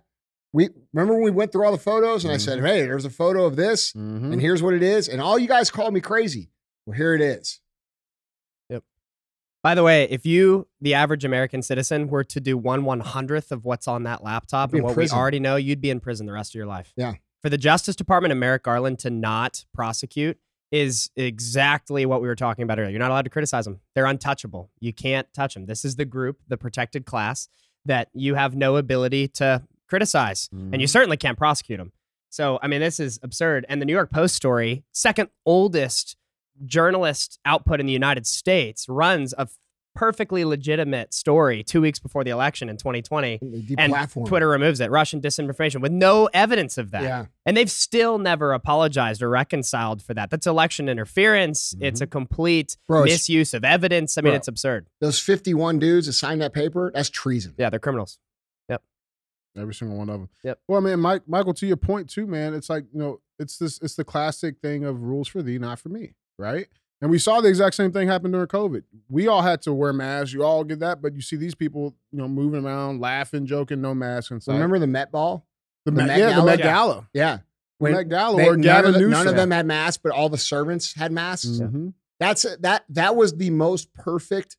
We 0.52 0.68
remember 0.92 1.14
when 1.14 1.22
we 1.24 1.30
went 1.30 1.52
through 1.52 1.64
all 1.64 1.72
the 1.72 1.78
photos 1.78 2.24
and 2.24 2.32
I 2.34 2.36
said, 2.36 2.58
Mm-hmm. 2.58 2.66
hey, 2.66 2.82
there's 2.82 3.04
a 3.04 3.10
photo 3.10 3.46
of 3.46 3.56
this 3.56 3.92
Mhm. 3.92 4.32
and 4.32 4.40
here's 4.40 4.62
what 4.62 4.74
it 4.74 4.82
is. 4.82 5.08
And 5.08 5.20
all 5.22 5.38
you 5.38 5.48
guys 5.48 5.70
called 5.70 5.94
me 5.94 6.00
crazy. 6.00 6.50
Well, 6.84 6.96
here 6.96 7.14
it 7.14 7.20
is. 7.22 7.60
Yep. 8.70 8.82
By 9.62 9.74
the 9.74 9.82
way, 9.82 10.04
if 10.10 10.26
you, 10.26 10.68
the 10.80 10.94
average 10.94 11.24
American 11.24 11.62
citizen, 11.62 12.08
were 12.08 12.24
to 12.24 12.40
do 12.40 12.56
one 12.58 12.84
one 12.84 13.00
hundredth 13.00 13.52
of 13.52 13.64
what's 13.64 13.86
on 13.88 14.02
that 14.04 14.22
laptop 14.24 14.72
and 14.74 14.82
what 14.82 14.94
prison. 14.94 15.16
we 15.16 15.20
already 15.20 15.40
know, 15.40 15.56
you'd 15.56 15.80
be 15.80 15.90
in 15.90 16.00
prison 16.00 16.26
the 16.26 16.32
rest 16.32 16.50
of 16.52 16.54
your 16.56 16.66
life. 16.66 16.92
Yeah. 16.96 17.14
For 17.42 17.50
the 17.50 17.58
Justice 17.58 17.94
Department 17.96 18.32
and 18.32 18.40
Merrick 18.40 18.62
Garland 18.64 18.98
to 19.00 19.10
not 19.10 19.64
prosecute 19.74 20.38
is 20.72 21.10
exactly 21.16 22.06
what 22.06 22.20
we 22.20 22.28
were 22.28 22.34
talking 22.34 22.62
about 22.64 22.78
earlier. 22.78 22.90
You're 22.90 22.98
not 22.98 23.10
allowed 23.10 23.22
to 23.26 23.30
criticize 23.30 23.64
them. 23.64 23.80
They're 23.94 24.06
untouchable. 24.06 24.70
You 24.80 24.92
can't 24.92 25.26
touch 25.32 25.54
them. 25.54 25.66
This 25.66 25.84
is 25.84 25.96
the 25.96 26.04
group, 26.04 26.38
the 26.48 26.56
protected 26.56 27.06
class, 27.06 27.48
that 27.84 28.08
you 28.12 28.34
have 28.34 28.56
no 28.56 28.76
ability 28.76 29.28
to 29.28 29.62
criticize, 29.88 30.48
and 30.52 30.72
Mm-hmm. 30.72 30.80
you 30.80 30.86
certainly 30.88 31.16
can't 31.16 31.38
prosecute 31.38 31.78
them. 31.78 31.92
So, 32.30 32.58
I 32.60 32.66
mean, 32.66 32.80
this 32.80 32.98
is 32.98 33.20
absurd. 33.22 33.64
And 33.68 33.80
the 33.80 33.86
New 33.86 33.92
York 33.92 34.10
Post 34.10 34.34
story, 34.34 34.82
second 34.92 35.28
oldest 35.46 36.16
journalist 36.64 37.38
output 37.44 37.78
in 37.80 37.86
the 37.86 37.92
United 37.92 38.26
States, 38.26 38.88
runs 38.88 39.32
a 39.38 39.46
perfectly 39.96 40.44
legitimate 40.44 41.12
story 41.12 41.64
two 41.64 41.80
weeks 41.80 41.98
before 41.98 42.22
the 42.22 42.30
election 42.30 42.68
in 42.68 42.76
2020. 42.76 43.38
They 43.42 43.74
And. 43.78 43.94
Twitter 44.26 44.48
removes 44.48 44.80
it, 44.80 44.90
Russian 44.90 45.20
disinformation, 45.20 45.80
with 45.80 45.92
no 45.92 46.28
evidence 46.32 46.78
of 46.78 46.90
that. 46.92 47.02
Yeah. 47.02 47.26
And 47.44 47.56
they've 47.56 47.70
still 47.70 48.18
never 48.18 48.52
apologized 48.52 49.22
or 49.22 49.28
reconciled 49.28 50.02
for 50.02 50.14
that. 50.14 50.30
That's 50.30 50.46
election 50.46 50.88
interference. 50.88 51.74
It's 51.80 52.00
a 52.00 52.04
mm-hmm. 52.04 52.12
complete 52.12 52.76
Bro, 52.86 53.04
misuse 53.04 53.54
of 53.54 53.64
evidence. 53.64 54.18
I 54.18 54.20
mean, 54.20 54.32
Bro. 54.32 54.36
it's 54.36 54.48
absurd. 54.48 54.86
Those 55.00 55.18
51 55.18 55.78
dudes 55.78 56.06
that 56.06 56.12
signed 56.12 56.40
that 56.42 56.52
paper, 56.52 56.90
that's 56.94 57.10
treason. 57.10 57.54
Yeah, 57.58 57.70
they're 57.70 57.80
criminals. 57.80 58.18
Yep. 58.68 58.82
Every 59.56 59.74
single 59.74 59.96
one 59.96 60.08
of 60.10 60.20
them. 60.20 60.28
Yep. 60.44 60.60
Well, 60.68 60.78
I 60.78 60.82
mean, 60.82 61.00
Mike, 61.00 61.22
Michael, 61.26 61.54
to 61.54 61.66
your 61.66 61.76
point 61.76 62.10
too, 62.10 62.26
man. 62.26 62.54
It's 62.54 62.68
like 62.68 62.84
you 62.92 62.98
know, 62.98 63.20
it's 63.38 63.58
this, 63.58 63.78
it's 63.80 63.94
the 63.94 64.04
classic 64.04 64.56
thing 64.60 64.84
of 64.84 65.02
rules 65.02 65.28
for 65.28 65.42
thee, 65.42 65.58
not 65.58 65.78
for 65.78 65.88
me, 65.88 66.14
right? 66.38 66.68
And 67.02 67.10
we 67.10 67.18
saw 67.18 67.40
the 67.42 67.48
exact 67.48 67.74
same 67.76 67.92
thing 67.92 68.08
happen 68.08 68.30
during 68.30 68.46
COVID. 68.46 68.82
We 69.10 69.28
all 69.28 69.42
had 69.42 69.60
to 69.62 69.72
wear 69.74 69.92
masks. 69.92 70.32
You 70.32 70.42
all 70.44 70.64
get 70.64 70.78
that, 70.80 71.02
but 71.02 71.14
you 71.14 71.20
see 71.20 71.36
these 71.36 71.54
people, 71.54 71.94
you 72.10 72.18
know, 72.18 72.26
moving 72.28 72.64
around, 72.64 73.00
laughing, 73.00 73.44
joking, 73.46 73.82
no 73.82 73.94
mask 73.94 74.30
inside. 74.30 74.54
Remember 74.54 74.78
the 74.78 74.86
Met 74.86 75.12
Ball? 75.12 75.46
the, 75.84 75.90
the 75.90 75.96
Met, 75.98 76.06
Met 76.06 76.18
yeah, 76.18 76.26
the 76.28 76.32
Gala? 76.34 76.46
Met 76.46 76.58
Yeah. 76.58 76.64
Gala. 76.64 77.08
Yeah. 77.12 77.36
The 77.36 77.42
When 77.78 77.92
Met 77.92 78.08
Gala 78.08 78.36
they- 78.38 78.48
or 78.48 78.52
none, 78.56 78.62
Gavin 78.62 78.94
of 78.94 79.10
none 79.10 79.28
of 79.28 79.36
them 79.36 79.50
had 79.50 79.66
masks, 79.66 80.00
but 80.02 80.12
all 80.12 80.28
the 80.30 80.38
servants 80.38 80.94
had 80.94 81.12
masks. 81.12 81.46
Mhm. 81.60 81.92
That's 82.18 82.46
that 82.60 82.84
that 82.88 83.14
was 83.14 83.36
the 83.36 83.50
most 83.50 83.92
perfect 83.92 84.56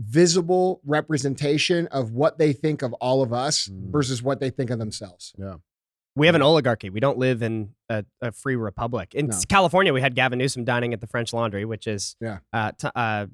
visible 0.00 0.80
representation 0.84 1.86
of 1.88 2.12
what 2.12 2.38
they 2.38 2.52
think 2.52 2.82
of 2.82 2.92
all 2.94 3.22
of 3.22 3.32
us 3.32 3.68
Mm. 3.68 3.90
versus 3.90 4.22
what 4.22 4.40
they 4.40 4.50
think 4.50 4.70
of 4.70 4.78
themselves. 4.78 5.34
We 6.14 6.26
have 6.26 6.34
an 6.34 6.42
oligarchy. 6.42 6.90
We 6.90 7.00
don't 7.00 7.16
live 7.18 7.42
in 7.42 7.70
a, 7.88 8.04
a 8.20 8.32
free 8.32 8.56
republic. 8.56 9.14
In 9.14 9.28
No. 9.28 9.38
California, 9.48 9.92
we 9.94 10.00
had 10.02 10.14
Gavin 10.14 10.38
Newsom 10.38 10.64
dining 10.64 10.92
at 10.92 11.00
the 11.00 11.06
French 11.06 11.32
Laundry, 11.32 11.64
which 11.64 11.86
is 11.86 12.16
Yeah. 12.20 12.38
uh, 12.52 12.72
t- 12.78 12.88
uh, 12.94 13.26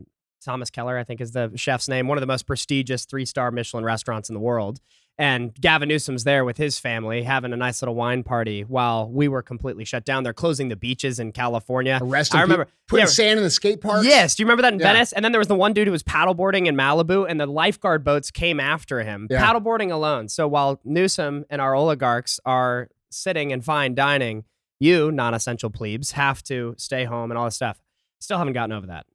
Thomas 0.45 0.71
Keller, 0.71 0.97
I 0.97 1.03
think 1.03 1.21
is 1.21 1.33
the 1.33 1.51
chef's 1.57 1.89
name, 1.89 2.07
one 2.07 2.17
of 2.17 2.21
the 2.21 2.27
most 2.29 2.47
prestigious 2.47 3.05
three 3.05 3.25
star 3.25 3.51
Michelin 3.51 3.85
restaurants 3.85 4.29
in 4.31 4.35
the 4.35 4.41
world. 4.41 4.81
And 5.21 5.53
Gavin 5.61 5.89
Newsom's 5.89 6.23
there 6.23 6.45
with 6.45 6.59
his 6.59 6.79
family 6.79 7.25
having 7.25 7.53
a 7.53 7.57
nice 7.57 7.83
little 7.83 7.97
wine 7.97 8.23
party 8.23 8.63
while 8.63 9.11
we 9.11 9.27
were 9.27 9.43
completely 9.43 9.85
shut 9.85 10.05
down. 10.05 10.23
They're 10.23 10.33
closing 10.33 10.69
the 10.69 10.77
beaches 10.77 11.19
in 11.19 11.33
California. 11.33 11.99
Arresting 12.01 12.39
I 12.39 12.43
remember 12.43 12.67
people, 12.67 12.75
putting 12.87 13.03
yeah, 13.07 13.11
sand 13.11 13.39
in 13.39 13.43
the 13.45 13.51
skate 13.51 13.81
park. 13.81 14.05
Yes, 14.05 14.37
do 14.37 14.43
you 14.43 14.47
remember 14.47 14.63
that 14.63 14.75
in 14.75 14.79
Yeah. 14.79 14.93
Venice? 14.93 15.13
And 15.13 15.25
then 15.25 15.33
there 15.33 15.41
was 15.41 15.49
the 15.49 15.57
one 15.57 15.73
dude 15.73 15.89
who 15.89 15.93
was 15.93 16.05
paddleboarding 16.05 16.67
in 16.67 16.77
Malibu, 16.77 17.27
and 17.29 17.41
the 17.41 17.47
lifeguard 17.47 18.05
boats 18.05 18.31
came 18.31 18.61
after 18.61 19.03
him, 19.03 19.27
Yeah. 19.29 19.45
paddleboarding 19.45 19.91
alone. 19.91 20.29
So 20.29 20.47
while 20.47 20.81
Newsom 20.85 21.45
and 21.51 21.61
our 21.61 21.75
oligarchs 21.75 22.39
are 22.47 22.89
sitting 23.11 23.53
and 23.53 23.65
fine 23.65 23.97
dining, 23.97 24.45
you 24.79 25.11
non-essential 25.11 25.71
plebes 25.71 26.13
have 26.13 26.45
to 26.45 26.77
stay 26.79 27.05
home 27.07 27.33
and 27.33 27.39
all 27.39 27.47
this 27.47 27.57
stuff. 27.57 27.81
Still 28.21 28.39
haven't 28.39 28.53
gotten 28.53 28.71
over 28.73 28.87
that. 28.87 29.07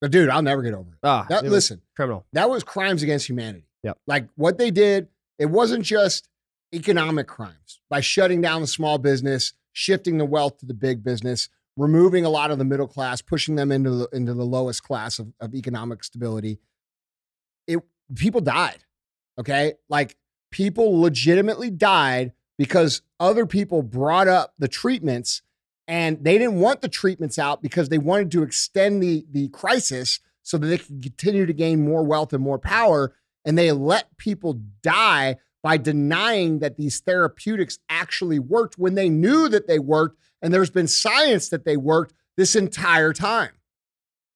But 0.00 0.10
dude, 0.10 0.28
I'll 0.28 0.42
never 0.42 0.62
get 0.62 0.74
over 0.74 0.90
it. 0.90 0.98
Oh, 1.04 1.24
That, 1.28 1.44
it 1.44 1.50
listen, 1.50 1.82
criminal. 1.94 2.26
that 2.32 2.50
was 2.50 2.64
crimes 2.64 3.02
against 3.04 3.28
humanity. 3.28 3.68
Yep. 3.84 3.98
Like 4.08 4.26
what 4.34 4.58
they 4.58 4.70
did, 4.72 5.06
it 5.42 5.50
wasn't 5.50 5.84
just 5.84 6.28
economic 6.72 7.26
crimes 7.26 7.80
by 7.90 8.00
shutting 8.00 8.40
down 8.40 8.60
the 8.60 8.66
small 8.68 8.96
business, 8.96 9.54
shifting 9.72 10.18
the 10.18 10.24
wealth 10.24 10.58
to 10.58 10.66
the 10.66 10.72
big 10.72 11.02
business, 11.02 11.48
removing 11.76 12.24
a 12.24 12.30
lot 12.30 12.52
of 12.52 12.58
the 12.58 12.64
middle 12.64 12.86
class, 12.86 13.20
pushing 13.20 13.56
them 13.56 13.72
into 13.72 13.90
the 13.90 14.08
into 14.12 14.34
the 14.34 14.44
lowest 14.44 14.84
class 14.84 15.18
of, 15.18 15.32
of 15.40 15.52
economic 15.52 16.04
stability. 16.04 16.60
It 17.66 17.80
people 18.14 18.40
died. 18.40 18.84
Okay. 19.36 19.74
Like 19.88 20.16
people 20.52 21.00
legitimately 21.00 21.70
died 21.70 22.32
because 22.56 23.02
other 23.18 23.44
people 23.44 23.82
brought 23.82 24.28
up 24.28 24.54
the 24.60 24.68
treatments 24.68 25.42
and 25.88 26.22
they 26.22 26.38
didn't 26.38 26.60
want 26.60 26.82
the 26.82 26.88
treatments 26.88 27.36
out 27.36 27.62
because 27.62 27.88
they 27.88 27.98
wanted 27.98 28.30
to 28.30 28.44
extend 28.44 29.02
the 29.02 29.26
the 29.28 29.48
crisis 29.48 30.20
so 30.44 30.56
that 30.56 30.68
they 30.68 30.78
could 30.78 31.02
continue 31.02 31.46
to 31.46 31.52
gain 31.52 31.84
more 31.84 32.04
wealth 32.04 32.32
and 32.32 32.44
more 32.44 32.60
power 32.60 33.16
and 33.44 33.58
they 33.58 33.72
let 33.72 34.16
people 34.16 34.60
die 34.82 35.36
by 35.62 35.76
denying 35.76 36.58
that 36.58 36.76
these 36.76 37.00
therapeutics 37.00 37.78
actually 37.88 38.38
worked 38.38 38.78
when 38.78 38.94
they 38.94 39.08
knew 39.08 39.48
that 39.48 39.68
they 39.68 39.78
worked 39.78 40.18
and 40.40 40.52
there's 40.52 40.70
been 40.70 40.88
science 40.88 41.48
that 41.50 41.64
they 41.64 41.76
worked 41.76 42.12
this 42.36 42.56
entire 42.56 43.12
time. 43.12 43.52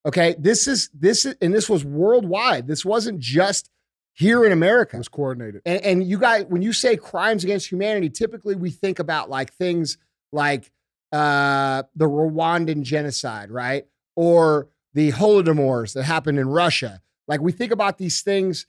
Okay, 0.07 0.37
this 0.39 0.69
is 0.69 0.89
this 0.95 1.25
is 1.25 1.35
and 1.41 1.53
this 1.53 1.69
was 1.69 1.85
worldwide. 1.85 2.69
This 2.69 2.85
wasn't 2.85 3.19
just 3.19 3.71
here 4.13 4.45
in 4.45 4.53
It 4.53 4.55
America. 4.55 4.97
was 4.97 5.09
coordinated. 5.09 5.63
And, 5.67 5.83
and 5.83 6.05
you 6.05 6.19
guys, 6.19 6.47
when 6.49 6.63
you 6.63 6.73
say 6.73 6.97
crimes 6.97 7.43
against 7.43 7.71
humanity, 7.71 8.09
typically 8.09 8.55
we 8.55 8.71
think 8.71 9.01
about 9.01 9.29
like 9.29 9.53
things 9.53 9.99
like 10.33 10.71
uh, 11.13 11.83
the 11.97 12.07
Rwandan 12.07 12.83
genocide, 12.83 13.51
right? 13.51 13.87
Or 14.15 14.69
the 14.95 15.13
Holodomors 15.13 15.93
that 15.95 16.05
happened 16.05 16.39
in 16.39 16.49
Russia. 16.49 17.03
Like 17.27 17.41
we 17.41 17.53
think 17.53 17.73
about 17.73 17.99
these 17.99 18.23
things. 18.23 18.67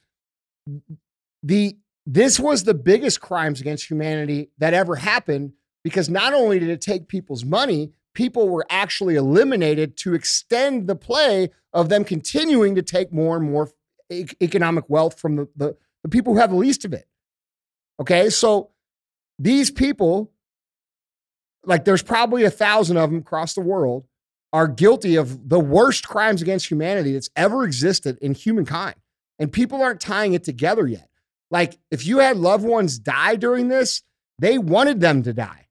The 1.43 1.77
this 2.05 2.39
was 2.39 2.63
the 2.63 2.73
biggest 2.73 3.19
crimes 3.19 3.59
against 3.59 3.89
humanity 3.89 4.49
that 4.59 4.73
ever 4.73 4.95
happened 4.95 5.51
because 5.83 6.09
not 6.09 6.33
only 6.33 6.57
did 6.57 6.69
it 6.69 6.81
take 6.81 7.07
people's 7.07 7.43
money, 7.43 7.91
people 8.13 8.49
were 8.49 8.65
actually 8.69 9.15
eliminated 9.15 9.97
to 9.97 10.13
extend 10.13 10.87
the 10.87 10.95
play 10.95 11.49
of 11.73 11.89
them 11.89 12.03
continuing 12.03 12.75
to 12.75 12.81
take 12.81 13.11
more 13.11 13.35
and 13.35 13.51
more 13.51 13.69
e- 14.09 14.25
economic 14.41 14.85
wealth 14.89 15.19
from 15.19 15.35
the, 15.35 15.47
the, 15.55 15.77
the 16.03 16.09
people 16.09 16.33
who 16.33 16.39
have 16.39 16.49
the 16.49 16.55
least 16.55 16.85
of 16.85 16.93
it. 16.93 17.07
Okay, 17.99 18.29
so 18.29 18.71
these 19.37 19.69
people, 19.69 20.31
like 21.65 21.85
there's 21.85 22.03
probably 22.03 22.43
a 22.43 22.49
thousand 22.49 22.97
of 22.97 23.09
them 23.09 23.19
across 23.19 23.53
the 23.53 23.61
world, 23.61 24.05
are 24.53 24.67
guilty 24.67 25.15
of 25.15 25.49
the 25.49 25.59
worst 25.59 26.07
crimes 26.07 26.41
against 26.41 26.71
humanity 26.71 27.13
that's 27.13 27.29
ever 27.35 27.63
existed 27.63 28.17
in 28.21 28.33
humankind. 28.33 28.95
And 29.39 29.51
people 29.51 29.81
aren't 29.81 30.01
tying 30.01 30.33
it 30.33 30.43
together 30.43 30.87
yet. 30.87 31.09
Like 31.51 31.77
if 31.91 32.05
you 32.05 32.19
had 32.19 32.37
loved 32.37 32.65
ones 32.65 32.99
die 32.99 33.35
during 33.35 33.67
this, 33.67 34.01
they 34.39 34.57
wanted 34.57 34.99
them 34.99 35.23
to 35.23 35.33
die. 35.33 35.67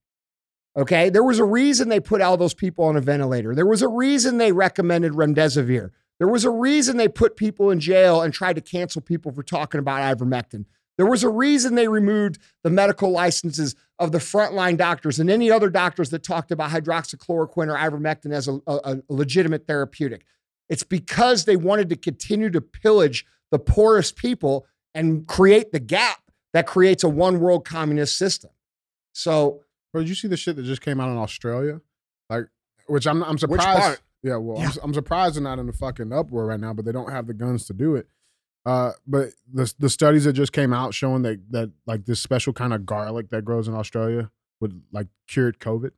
Okay. 0.76 1.10
There 1.10 1.24
was 1.24 1.38
a 1.38 1.44
reason 1.44 1.88
they 1.88 2.00
put 2.00 2.20
all 2.20 2.36
those 2.36 2.54
people 2.54 2.84
on 2.84 2.96
a 2.96 3.00
ventilator. 3.00 3.54
There 3.54 3.66
was 3.66 3.82
a 3.82 3.88
reason 3.88 4.38
they 4.38 4.52
recommended 4.52 5.12
remdesivir. 5.12 5.90
There 6.18 6.28
was 6.28 6.44
a 6.44 6.50
reason 6.50 6.96
they 6.96 7.08
put 7.08 7.36
people 7.36 7.70
in 7.70 7.80
jail 7.80 8.22
and 8.22 8.32
tried 8.32 8.54
to 8.54 8.62
cancel 8.62 9.02
people 9.02 9.32
for 9.32 9.42
talking 9.42 9.80
about 9.80 10.16
ivermectin. 10.18 10.64
There 10.96 11.06
was 11.06 11.22
a 11.22 11.28
reason 11.28 11.74
they 11.74 11.88
removed 11.88 12.38
the 12.62 12.70
medical 12.70 13.10
licenses 13.10 13.74
of 13.98 14.12
the 14.12 14.18
frontline 14.18 14.78
doctors 14.78 15.18
and 15.18 15.28
any 15.28 15.50
other 15.50 15.68
doctors 15.68 16.10
that 16.10 16.22
talked 16.22 16.50
about 16.50 16.70
hydroxychloroquine 16.70 17.68
or 17.68 17.76
ivermectin 17.76 18.32
as 18.32 18.48
a, 18.48 18.54
a, 18.66 18.80
a 18.82 19.02
legitimate 19.10 19.66
therapeutic. 19.66 20.24
It's 20.68 20.82
because 20.82 21.44
they 21.44 21.56
wanted 21.56 21.90
to 21.90 21.96
continue 21.96 22.50
to 22.50 22.60
pillage 22.60 23.26
the 23.50 23.58
poorest 23.58 24.16
people 24.16 24.66
and 24.94 25.26
create 25.26 25.72
the 25.72 25.80
gap 25.80 26.18
that 26.52 26.66
creates 26.66 27.04
a 27.04 27.08
one 27.08 27.38
world 27.40 27.64
communist 27.64 28.16
system. 28.18 28.50
So, 29.12 29.62
Bro, 29.92 30.02
did 30.02 30.08
you 30.08 30.14
see 30.14 30.28
the 30.28 30.36
shit 30.36 30.56
that 30.56 30.64
just 30.64 30.82
came 30.82 31.00
out 31.00 31.10
in 31.10 31.16
Australia? 31.16 31.80
Like, 32.28 32.46
which 32.86 33.06
I'm 33.06 33.22
I'm 33.22 33.38
surprised. 33.38 33.80
part? 33.80 34.00
Yeah, 34.22 34.36
well, 34.36 34.58
Yeah. 34.60 34.68
I'm, 34.68 34.78
I'm 34.84 34.94
surprised 34.94 35.36
they're 35.36 35.42
not 35.42 35.58
in 35.58 35.66
the 35.66 35.72
fucking 35.72 36.12
uproar 36.12 36.46
right 36.46 36.60
now, 36.60 36.72
but 36.72 36.84
they 36.84 36.92
don't 36.92 37.10
have 37.12 37.26
the 37.26 37.34
guns 37.34 37.66
to 37.66 37.72
do 37.72 37.94
it. 37.96 38.08
Uh, 38.64 38.92
but 39.06 39.30
the 39.52 39.72
the 39.78 39.88
studies 39.88 40.24
that 40.24 40.32
just 40.32 40.52
came 40.52 40.72
out 40.72 40.92
showing 40.92 41.22
that 41.22 41.40
that 41.52 41.70
like 41.86 42.04
this 42.06 42.20
special 42.20 42.52
kind 42.52 42.72
of 42.74 42.84
garlic 42.84 43.30
that 43.30 43.44
grows 43.44 43.68
in 43.68 43.74
Australia 43.74 44.30
would 44.60 44.82
like 44.92 45.06
cured 45.28 45.58
COVID. 45.60 45.90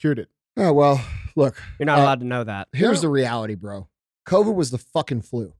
Cured 0.00 0.18
it. 0.18 0.28
oh, 0.56 0.72
well, 0.72 1.00
look, 1.36 1.56
You're 1.78 1.86
not 1.86 1.98
Uh, 1.98 2.02
allowed 2.02 2.20
to 2.20 2.26
know 2.26 2.44
that. 2.44 2.68
here's 2.72 2.98
Yeah. 2.98 3.02
the 3.02 3.08
reality, 3.10 3.54
bro. 3.54 3.88
COVID 4.26 4.54
was 4.54 4.70
the 4.70 4.78
fucking 4.78 5.22
flu. 5.22 5.54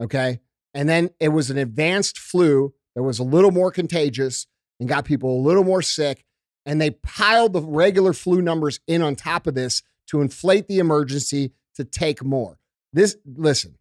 Okay. 0.00 0.40
And 0.74 0.88
then 0.88 1.10
it 1.20 1.28
was 1.28 1.50
an 1.50 1.58
advanced 1.58 2.18
flu 2.18 2.72
that 2.94 3.02
was 3.02 3.18
a 3.18 3.24
little 3.24 3.50
more 3.50 3.70
contagious 3.70 4.46
and 4.78 4.88
got 4.88 5.04
people 5.04 5.36
a 5.38 5.42
little 5.42 5.64
more 5.64 5.82
sick. 5.82 6.24
And 6.66 6.80
they 6.80 6.90
piled 6.90 7.52
the 7.52 7.62
regular 7.62 8.12
flu 8.12 8.40
numbers 8.42 8.80
in 8.86 9.02
on 9.02 9.16
top 9.16 9.46
of 9.46 9.54
this 9.54 9.82
to 10.08 10.20
inflate 10.20 10.68
the 10.68 10.78
emergency 10.78 11.52
to 11.74 11.84
take 11.84 12.22
more. 12.24 12.58
This, 12.92 13.16
listen, 13.24 13.76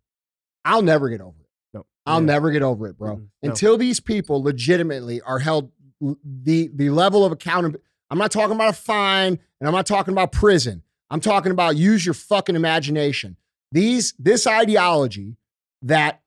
I'll 0.65 0.81
never 0.81 1.09
get 1.09 1.21
over 1.21 1.39
it. 1.41 1.49
No. 1.73 1.85
I'll 2.05 2.19
Yeah. 2.19 2.25
never 2.25 2.51
get 2.51 2.61
over 2.61 2.87
it, 2.87 2.97
bro. 2.97 3.17
Mhm. 3.17 3.19
No. 3.43 3.49
Until 3.49 3.77
these 3.77 3.99
people 3.99 4.41
legitimately 4.43 5.21
are 5.21 5.39
held 5.39 5.71
the 6.01 6.69
the 6.73 6.89
level 6.89 7.25
of 7.25 7.31
accountability. 7.33 7.83
I'm 8.09 8.17
not 8.17 8.31
talking 8.31 8.55
about 8.55 8.69
a 8.69 8.73
fine 8.77 9.37
and 9.59 9.67
I'm 9.67 9.73
not 9.73 9.85
talking 9.85 10.13
about 10.13 10.31
prison. 10.31 10.83
I'm 11.09 11.19
talking 11.19 11.51
about 11.51 11.75
use 11.75 12.05
your 12.05 12.13
fucking 12.13 12.55
imagination. 12.55 13.35
These 13.71 14.13
this 14.17 14.47
ideology 14.47 15.35
that 15.81 16.21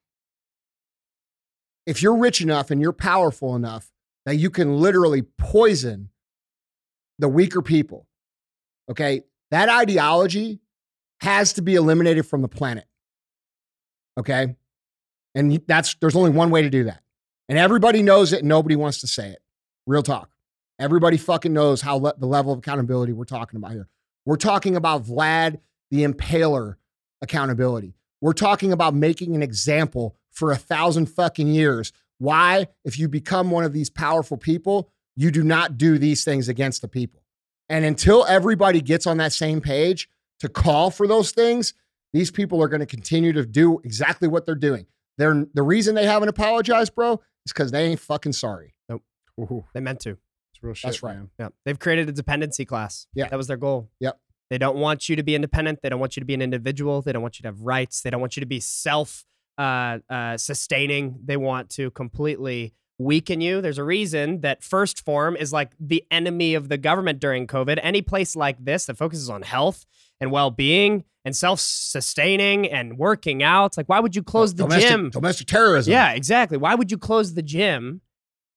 if 1.86 2.02
you're 2.02 2.16
rich 2.16 2.40
enough 2.40 2.70
and 2.70 2.80
you're 2.80 2.92
powerful 2.92 3.54
enough 3.56 3.90
that 4.24 4.36
you 4.36 4.50
can 4.50 4.76
literally 4.76 5.22
poison 5.38 6.10
the 7.18 7.28
weaker 7.28 7.62
people. 7.62 8.06
Okay? 8.90 9.22
That 9.50 9.68
ideology 9.68 10.60
has 11.20 11.52
to 11.54 11.62
be 11.62 11.74
eliminated 11.74 12.26
from 12.26 12.42
the 12.42 12.48
planet. 12.48 12.84
Okay? 14.18 14.56
And 15.34 15.62
that's 15.66 15.94
there's 15.94 16.16
only 16.16 16.30
one 16.30 16.50
way 16.50 16.62
to 16.62 16.70
do 16.70 16.84
that. 16.84 17.02
And 17.48 17.58
everybody 17.58 18.02
knows 18.02 18.32
it 18.32 18.44
nobody 18.44 18.76
wants 18.76 19.00
to 19.00 19.06
say 19.06 19.30
it. 19.30 19.42
Real 19.86 20.02
talk. 20.02 20.30
Everybody 20.78 21.16
fucking 21.16 21.52
knows 21.52 21.80
how 21.80 21.96
le- 21.96 22.14
the 22.16 22.26
level 22.26 22.52
of 22.52 22.58
accountability 22.58 23.12
we're 23.12 23.24
talking 23.24 23.56
about 23.56 23.72
here. 23.72 23.88
We're 24.24 24.36
talking 24.36 24.76
about 24.76 25.04
Vlad 25.04 25.58
the 25.90 26.04
Impaler 26.04 26.76
accountability. 27.20 27.94
We're 28.22 28.32
talking 28.32 28.72
about 28.72 28.94
making 28.94 29.34
an 29.36 29.42
example 29.42 30.16
for 30.30 30.50
a 30.50 30.56
thousand 30.56 31.06
fucking 31.06 31.48
years. 31.48 31.92
Why, 32.18 32.68
if 32.84 32.98
you 32.98 33.08
become 33.08 33.50
one 33.50 33.64
of 33.64 33.74
these 33.74 33.90
powerful 33.90 34.38
people, 34.38 34.90
you 35.16 35.30
do 35.30 35.42
not 35.42 35.76
do 35.76 35.98
these 35.98 36.24
things 36.24 36.48
against 36.48 36.80
the 36.80 36.88
people. 36.88 37.22
And 37.68 37.84
until 37.84 38.24
everybody 38.26 38.80
gets 38.80 39.06
on 39.06 39.18
that 39.18 39.32
same 39.32 39.60
page 39.60 40.08
to 40.40 40.48
call 40.48 40.90
for 40.90 41.06
those 41.06 41.32
things, 41.32 41.74
these 42.12 42.30
people 42.30 42.62
are 42.62 42.68
going 42.68 42.80
to 42.80 42.86
continue 42.86 43.32
to 43.32 43.44
do 43.44 43.80
exactly 43.84 44.28
what 44.28 44.46
they're 44.46 44.54
doing. 44.54 44.86
They're 45.18 45.46
the 45.52 45.62
reason 45.62 45.94
they 45.94 46.06
haven't 46.06 46.28
apologized, 46.28 46.94
bro, 46.94 47.14
is 47.44 47.52
because 47.52 47.70
they 47.72 47.84
ain't 47.86 48.00
fucking 48.00 48.32
sorry. 48.32 48.74
Ooh, 49.40 49.64
They 49.74 49.80
meant 49.80 50.00
to. 50.00 50.10
it's 50.10 50.62
real 50.62 50.74
shit. 50.74 50.90
That's 50.90 51.02
right. 51.02 51.16
man. 51.16 51.30
Yeah. 51.38 51.48
They've 51.64 51.78
created 51.78 52.08
a 52.08 52.12
dependency 52.12 52.64
class. 52.66 53.06
Yeah. 53.14 53.28
That 53.28 53.36
was 53.36 53.46
their 53.46 53.56
goal. 53.56 53.90
Yep. 54.00 54.18
They 54.52 54.58
don't 54.58 54.76
want 54.76 55.08
you 55.08 55.16
to 55.16 55.22
be 55.22 55.34
independent. 55.34 55.78
They 55.82 55.88
don't 55.88 55.98
want 55.98 56.14
you 56.14 56.20
to 56.20 56.26
be 56.26 56.34
an 56.34 56.42
individual. 56.42 57.00
They 57.00 57.12
don't 57.12 57.22
want 57.22 57.38
you 57.38 57.42
to 57.44 57.48
have 57.48 57.62
rights. 57.62 58.02
They 58.02 58.10
don't 58.10 58.20
want 58.20 58.36
you 58.36 58.40
to 58.40 58.46
be 58.46 58.60
self 58.60 59.24
uh, 59.56 60.00
uh, 60.10 60.36
sustaining. 60.36 61.20
They 61.24 61.38
want 61.38 61.70
to 61.70 61.90
completely 61.92 62.74
weaken 62.98 63.40
you. 63.40 63.62
There's 63.62 63.78
a 63.78 63.82
reason 63.84 64.42
that 64.42 64.62
First 64.62 65.06
Form 65.06 65.36
is 65.36 65.54
like 65.54 65.70
the 65.80 66.04
enemy 66.10 66.52
of 66.52 66.68
the 66.68 66.76
government 66.76 67.18
during 67.18 67.46
COVID. 67.46 67.80
Any 67.82 68.02
place 68.02 68.36
like 68.36 68.62
this 68.62 68.84
that 68.84 68.98
focuses 68.98 69.30
on 69.30 69.40
health 69.40 69.86
and 70.20 70.30
well 70.30 70.50
being 70.50 71.04
and 71.24 71.34
self 71.34 71.58
sustaining 71.58 72.68
and 72.68 72.98
working 72.98 73.42
out, 73.42 73.68
it's 73.68 73.78
like, 73.78 73.88
why 73.88 74.00
would 74.00 74.14
you 74.14 74.22
close 74.22 74.54
the 74.54 74.64
domestic, 74.64 74.90
gym? 74.90 75.08
Domestic 75.08 75.46
terrorism. 75.46 75.92
Yeah, 75.94 76.12
exactly. 76.12 76.58
Why 76.58 76.74
would 76.74 76.90
you 76.90 76.98
close 76.98 77.32
the 77.32 77.42
gym 77.42 78.02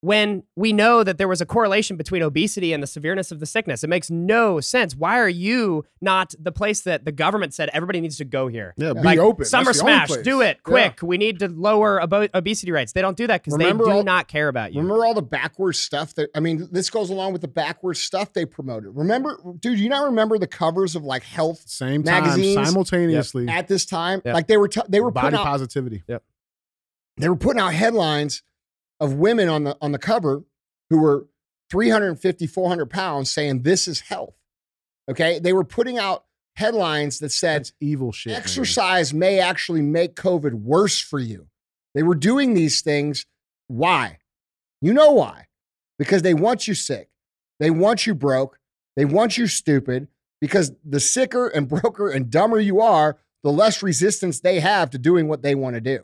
when 0.01 0.43
we 0.55 0.71
know 0.71 1.03
that 1.03 1.17
there 1.17 1.27
was 1.27 1.41
a 1.41 1.45
correlation 1.47 1.97
between 1.97 2.21
obesity 2.21 2.73
and 2.73 2.83
the 2.83 2.87
severeness 2.87 3.31
of 3.31 3.39
the 3.39 3.45
sickness? 3.47 3.83
It 3.83 3.87
makes 3.89 4.11
no 4.11 4.59
sense. 4.59 4.95
Why 4.95 5.17
are 5.19 5.29
you 5.29 5.83
not 5.99 6.35
the 6.39 6.51
place 6.51 6.81
that 6.81 7.05
the 7.05 7.11
government 7.11 7.53
said 7.55 7.69
everybody 7.73 8.01
needs 8.01 8.17
to 8.17 8.25
go 8.25 8.47
here? 8.47 8.73
Yeah, 8.77 8.93
be 8.93 8.99
Like 9.01 9.17
open. 9.19 9.45
Summer 9.45 9.65
That's 9.73 9.79
Smash, 9.79 10.09
do 10.23 10.41
it 10.41 10.57
Yeah. 10.57 10.61
quick. 10.63 10.99
We 11.01 11.17
need 11.17 11.39
to 11.39 11.47
lower 11.47 12.01
obo- 12.03 12.27
obesity 12.35 12.71
rates. 12.71 12.91
They 12.93 13.01
don't 13.01 13.17
do 13.17 13.25
that 13.27 13.43
because 13.43 13.57
they 13.57 13.71
do 13.71 13.89
all- 13.89 14.03
not 14.03 14.27
care 14.27 14.47
about 14.47 14.73
you. 14.73 14.81
Remember 14.81 15.03
all 15.05 15.15
the 15.15 15.21
backwards 15.23 15.79
stuff 15.79 16.13
that 16.15 16.29
I 16.35 16.39
mean, 16.39 16.67
this 16.71 16.89
goes 16.91 17.09
along 17.09 17.33
with 17.33 17.41
the 17.41 17.47
backwards 17.47 17.99
stuff 17.99 18.31
they 18.33 18.45
promoted. 18.45 18.91
Remember, 18.95 19.39
dude, 19.59 19.79
you 19.79 19.89
not 19.89 20.05
remember 20.05 20.37
the 20.37 20.45
covers 20.47 20.95
of 20.95 21.03
like 21.03 21.23
health 21.23 21.63
Same 21.65 22.03
time, 22.03 22.23
Magazines. 22.25 22.67
simultaneously. 22.67 23.47
at 23.47 23.67
this 23.67 23.85
time? 23.85 24.21
Yep. 24.23 24.33
Like 24.35 24.47
they 24.47 24.57
were 24.57 24.67
t- 24.67 24.81
they 24.87 24.99
were 25.01 25.09
Body 25.11 25.35
out, 25.35 25.45
positivity. 25.45 26.03
they 27.17 27.29
were 27.29 27.35
putting 27.35 27.61
out 27.61 27.73
headlines 27.73 28.43
of 28.99 29.13
women 29.13 29.49
on 29.49 29.63
the 29.63 29.77
on 29.81 29.91
the 29.91 29.99
cover 29.99 30.43
who 30.89 30.99
were 30.99 31.27
350 31.69 32.47
400 32.47 32.85
pounds 32.89 33.31
saying 33.31 33.63
this 33.63 33.87
is 33.87 34.01
health 34.01 34.35
okay? 35.09 35.39
They 35.39 35.53
were 35.53 35.63
putting 35.63 35.97
out 35.97 36.25
headlines 36.55 37.19
that 37.19 37.31
said 37.31 37.61
That's 37.61 37.73
evil 37.79 38.11
shit. 38.11 38.31
man. 38.31 38.41
exercise 38.41 39.13
may 39.13 39.39
actually 39.39 39.81
make 39.81 40.15
covid 40.15 40.53
worse 40.53 40.99
for 40.99 41.19
you. 41.19 41.47
They 41.93 42.03
were 42.03 42.15
doing 42.15 42.53
these 42.53 42.81
things. 42.81 43.25
Why? 43.67 44.19
You 44.81 44.93
know 44.93 45.11
why? 45.11 45.45
Because 45.97 46.21
they 46.21 46.33
want 46.33 46.67
you 46.67 46.73
sick. 46.73 47.09
They 47.59 47.71
want 47.71 48.05
you 48.05 48.13
broke. 48.13 48.59
They 48.95 49.05
want 49.05 49.37
you 49.37 49.47
stupid. 49.47 50.07
Because 50.41 50.73
the 50.83 50.99
sicker 50.99 51.47
and 51.47 51.67
broker 51.69 52.09
and 52.09 52.29
dumber 52.29 52.59
you 52.59 52.81
are 52.81 53.17
the 53.43 53.51
less 53.51 53.81
resistance 53.83 54.39
they 54.39 54.59
have 54.59 54.89
to 54.89 54.97
doing 54.97 55.27
what 55.27 55.41
they 55.41 55.55
want 55.55 55.75
to 55.75 55.81
do 55.81 56.03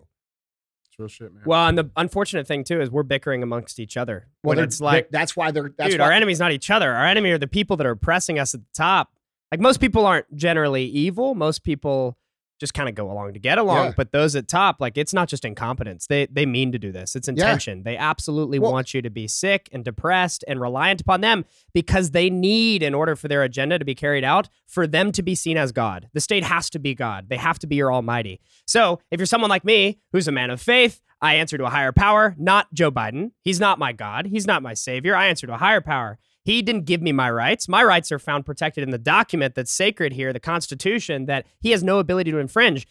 real 1.01 1.07
shit, 1.09 1.33
man. 1.33 1.43
well, 1.45 1.67
and 1.67 1.77
the 1.77 1.89
unfortunate 1.97 2.47
thing 2.47 2.63
too 2.63 2.81
is 2.81 2.89
we're 2.89 3.03
bickering 3.03 3.43
amongst 3.43 3.79
each 3.79 3.97
other. 3.97 4.27
Well, 4.43 4.55
when 4.55 4.63
it's 4.63 4.79
like, 4.79 5.09
that's 5.09 5.35
why 5.35 5.51
they're 5.51 5.73
that's 5.77 5.91
dude, 5.91 5.99
why, 5.99 6.07
our 6.07 6.11
enemy's 6.11 6.39
not 6.39 6.51
each 6.51 6.69
other. 6.69 6.91
Our 6.91 7.05
enemy 7.05 7.31
are 7.31 7.37
the 7.37 7.47
people 7.47 7.77
that 7.77 7.85
are 7.85 7.91
oppressing 7.91 8.39
us 8.39 8.53
at 8.53 8.61
the 8.61 8.73
top. 8.73 9.11
Like 9.51 9.59
most 9.59 9.81
people 9.81 10.05
aren't 10.05 10.33
generally 10.35 10.85
evil. 10.85 11.35
Most 11.35 11.63
people 11.63 12.17
just 12.61 12.73
kind 12.73 12.87
of 12.87 12.95
go 12.95 13.11
along 13.11 13.33
to 13.33 13.39
get 13.39 13.57
along. 13.57 13.87
Yeah. 13.87 13.93
But 13.97 14.13
those 14.13 14.33
at 14.37 14.47
top, 14.47 14.79
like 14.79 14.97
it's 14.97 15.13
not 15.13 15.27
just 15.27 15.43
incompetence. 15.43 16.07
They 16.07 16.27
they 16.27 16.45
mean 16.45 16.71
to 16.71 16.79
do 16.79 16.93
this. 16.93 17.13
It's 17.15 17.27
intention. 17.27 17.83
They 17.83 17.97
absolutely 17.97 18.59
Well- 18.59 18.71
want 18.71 18.93
you 18.93 19.01
to 19.01 19.09
be 19.09 19.27
sick 19.27 19.67
and 19.73 19.83
depressed 19.83 20.45
and 20.47 20.61
reliant 20.61 21.01
upon 21.01 21.19
them 21.19 21.43
because 21.73 22.11
they 22.11 22.29
need, 22.29 22.81
in 22.83 22.93
order 22.93 23.17
for 23.17 23.27
their 23.27 23.43
agenda 23.43 23.77
to 23.77 23.83
be 23.83 23.95
carried 23.95 24.23
out, 24.23 24.47
for 24.67 24.87
them 24.87 25.11
to 25.11 25.21
be 25.21 25.35
seen 25.35 25.57
as 25.57 25.73
God. 25.73 26.07
The 26.13 26.21
state 26.21 26.43
has 26.45 26.69
to 26.69 26.79
be 26.79 26.95
God. 26.95 27.27
They 27.27 27.37
have 27.37 27.59
to 27.59 27.67
be 27.67 27.75
your 27.75 27.91
almighty. 27.91 28.39
So 28.65 28.99
if 29.11 29.19
you're 29.19 29.25
someone 29.27 29.49
like 29.49 29.65
me 29.65 29.99
who's 30.13 30.29
a 30.29 30.31
man 30.31 30.49
of 30.51 30.61
faith, 30.61 31.01
I 31.21 31.35
answer 31.35 31.57
to 31.57 31.65
a 31.65 31.69
higher 31.69 31.91
power, 31.91 32.35
not 32.39 32.73
Joe 32.73 32.89
Biden. 32.91 33.31
He's 33.41 33.59
not 33.59 33.77
my 33.77 33.91
God. 33.91 34.27
He's 34.27 34.47
not 34.47 34.63
my 34.63 34.73
savior. 34.73 35.15
I 35.15 35.27
answer 35.27 35.45
to 35.47 35.53
a 35.53 35.57
higher 35.57 35.81
power. 35.81 36.17
He 36.43 36.61
didn't 36.61 36.85
give 36.85 37.01
me 37.01 37.11
my 37.11 37.29
rights. 37.29 37.67
My 37.67 37.83
rights 37.83 38.11
are 38.11 38.19
found 38.19 38.45
protected 38.45 38.83
in 38.83 38.89
the 38.89 38.97
document 38.97 39.53
that's 39.55 39.71
sacred 39.71 40.13
here, 40.13 40.33
the 40.33 40.39
Constitution, 40.39 41.25
that 41.27 41.45
he 41.59 41.71
has 41.71 41.83
no 41.83 41.99
ability 41.99 42.31
to 42.31 42.37
infringe. 42.39 42.87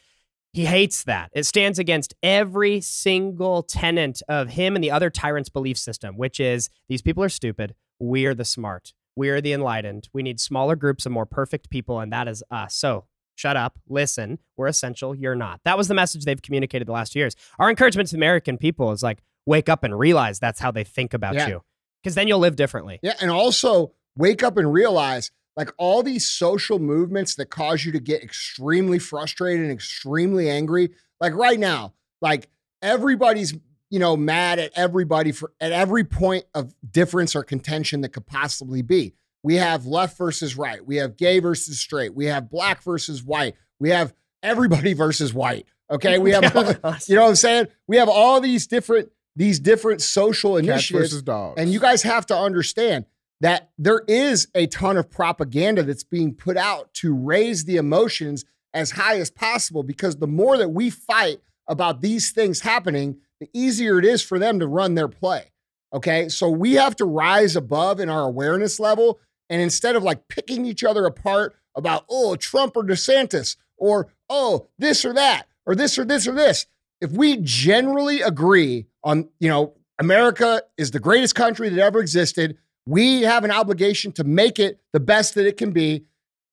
He 0.53 0.67
hates 0.67 1.05
that. 1.05 1.31
It 1.33 1.45
stands 1.45 1.79
against 1.79 2.15
every 2.23 2.81
single 2.81 3.63
tenet 3.63 4.21
of 4.29 4.51
him 4.51 4.75
and 4.75 4.83
the 4.83 4.91
other 4.91 5.11
tyrants' 5.11 5.49
belief 5.49 5.79
system, 5.79 6.17
which 6.17 6.41
is 6.41 6.71
these 6.89 7.03
people 7.03 7.23
are 7.23 7.29
stupid. 7.29 7.75
We 8.01 8.27
are 8.27 8.35
the 8.35 8.45
smart. 8.45 8.93
We 9.17 9.29
are 9.31 9.41
the 9.41 9.53
enlightened. 9.53 10.09
We 10.13 10.23
need 10.23 10.41
smaller 10.41 10.77
groups 10.77 11.05
of 11.07 11.13
more 11.13 11.27
perfect 11.27 11.71
people, 11.71 12.01
and 12.01 12.13
that 12.13 12.27
is 12.29 12.43
us. 12.51 12.75
So 12.75 13.07
shut 13.37 13.57
up, 13.57 13.79
listen. 13.89 14.39
We're 14.57 14.67
essential. 14.69 15.15
You're 15.15 15.35
not. 15.35 15.61
That 15.65 15.77
was 15.77 15.89
the 15.89 15.95
message 15.95 16.25
they've 16.25 16.41
communicated 16.41 16.87
the 16.89 16.93
last 16.93 17.13
two 17.13 17.19
years. 17.21 17.35
Our 17.59 17.71
encouragement 17.71 18.09
to 18.09 18.15
the 18.15 18.19
American 18.19 18.59
people 18.59 18.91
is 18.93 19.03
like, 19.03 19.19
wake 19.47 19.69
up 19.69 19.85
and 19.85 19.99
realize 19.99 20.39
that's 20.39 20.61
how 20.61 20.71
they 20.71 20.85
think 20.85 21.15
about 21.15 21.35
Yeah. 21.35 21.49
you, 21.49 21.63
because 22.03 22.15
then 22.15 22.29
you'll 22.29 22.39
live 22.39 22.57
differently. 22.57 22.99
Yeah, 23.03 23.15
and 23.21 23.31
also 23.31 23.93
wake 24.17 24.43
up 24.43 24.57
and 24.57 24.73
realize 24.73 25.31
like 25.57 25.73
all 25.79 26.03
these 26.03 26.27
social 26.27 26.79
movements 26.79 27.35
that 27.37 27.51
cause 27.51 27.85
you 27.85 27.93
to 27.93 28.01
get 28.01 28.23
extremely 28.23 28.99
frustrated 28.99 29.63
and 29.63 29.73
extremely 29.73 30.49
angry. 30.49 30.91
Like 31.21 31.35
right 31.35 31.59
now, 31.59 31.95
like 32.21 32.49
everybody's 32.83 33.55
you 33.91 33.99
know 33.99 34.17
mad 34.17 34.59
at 34.59 34.73
everybody 34.77 35.33
for 35.33 35.53
at 35.61 35.73
every 35.73 36.05
point 36.05 36.45
of 36.55 36.75
difference 36.91 37.35
or 37.35 37.43
contention 37.43 38.01
that 38.03 38.11
could 38.11 38.27
possibly 38.27 38.83
be. 38.83 39.15
We 39.43 39.57
have 39.57 39.87
left 39.87 40.19
versus 40.19 40.57
right. 40.57 40.85
We 40.85 40.97
have 40.97 41.17
gay 41.17 41.39
versus 41.39 41.81
straight. 41.81 42.15
We 42.15 42.27
have 42.27 42.51
black 42.51 42.83
versus 42.83 43.23
white. 43.23 43.55
We 43.79 43.91
have 43.91 44.13
everybody 44.43 44.93
versus 44.95 45.35
white. 45.35 45.67
Okay, 45.91 46.19
we 46.19 46.31
have 46.31 46.45
you 47.09 47.17
know 47.17 47.23
what 47.23 47.29
I'm 47.29 47.35
saying? 47.37 47.69
We 47.87 47.97
have 47.97 48.09
all 48.09 48.41
these 48.41 48.67
different 48.67 49.11
these 49.37 49.61
different 49.61 50.03
social 50.03 50.57
initiatives 50.57 51.23
and 51.57 51.73
you 51.73 51.81
guys 51.81 52.03
have 52.03 52.27
to 52.27 52.37
understand 52.37 53.05
that 53.41 53.71
there 53.79 54.03
is 54.07 54.49
a 54.55 54.67
ton 54.67 54.97
of 54.97 55.11
propaganda 55.11 55.83
that's 55.83 56.05
being 56.05 56.35
put 56.35 56.57
out 56.57 56.93
to 56.95 57.15
raise 57.15 57.65
the 57.65 57.77
emotions 57.77 58.45
as 58.75 58.93
high 58.93 59.19
as 59.19 59.31
possible 59.31 59.83
because 59.83 60.17
the 60.17 60.27
more 60.27 60.59
that 60.59 60.71
we 60.71 60.91
fight 60.91 61.41
about 61.67 62.03
these 62.03 62.31
things 62.31 62.61
happening, 62.61 63.19
the 63.41 63.49
easier 63.55 63.99
it 63.99 64.05
is 64.05 64.23
for 64.23 64.39
them 64.39 64.59
to 64.59 64.67
run 64.67 64.95
their 64.95 65.09
play. 65.09 65.51
Okay. 65.93 66.29
So 66.29 66.49
we 66.49 66.75
have 66.75 66.95
to 66.97 67.05
rise 67.05 67.57
above 67.57 67.99
in 67.99 68.11
our 68.11 68.23
awareness 68.23 68.79
level. 68.79 69.19
And 69.49 69.61
instead 69.61 69.97
of 69.97 70.03
like 70.03 70.29
picking 70.29 70.67
each 70.67 70.85
other 70.85 71.07
apart 71.07 71.57
about, 71.75 72.05
oh, 72.09 72.37
Trump 72.37 72.77
or 72.77 72.85
DeSantis, 72.85 73.57
or 73.77 74.09
oh, 74.29 74.69
this 74.79 75.05
or 75.05 75.13
that, 75.15 75.47
or 75.67 75.75
this 75.75 75.99
or 75.99 76.05
this 76.05 76.29
or 76.29 76.33
this, 76.33 76.67
if 77.01 77.11
we 77.11 77.39
generally 77.39 78.21
agree 78.21 78.87
on, 79.05 79.29
you 79.39 79.49
know, 79.49 79.75
America 79.99 80.63
is 80.77 80.91
the 80.91 81.01
greatest 81.01 81.35
country 81.35 81.69
that 81.69 81.79
ever 81.79 82.01
existed, 82.01 82.57
we 82.87 83.23
have 83.23 83.45
an 83.45 83.51
obligation 83.51 84.13
to 84.13 84.25
make 84.25 84.59
it 84.59 84.81
the 84.93 85.01
best 85.01 85.35
that 85.35 85.47
it 85.47 85.57
can 85.57 85.73
be. 85.73 86.05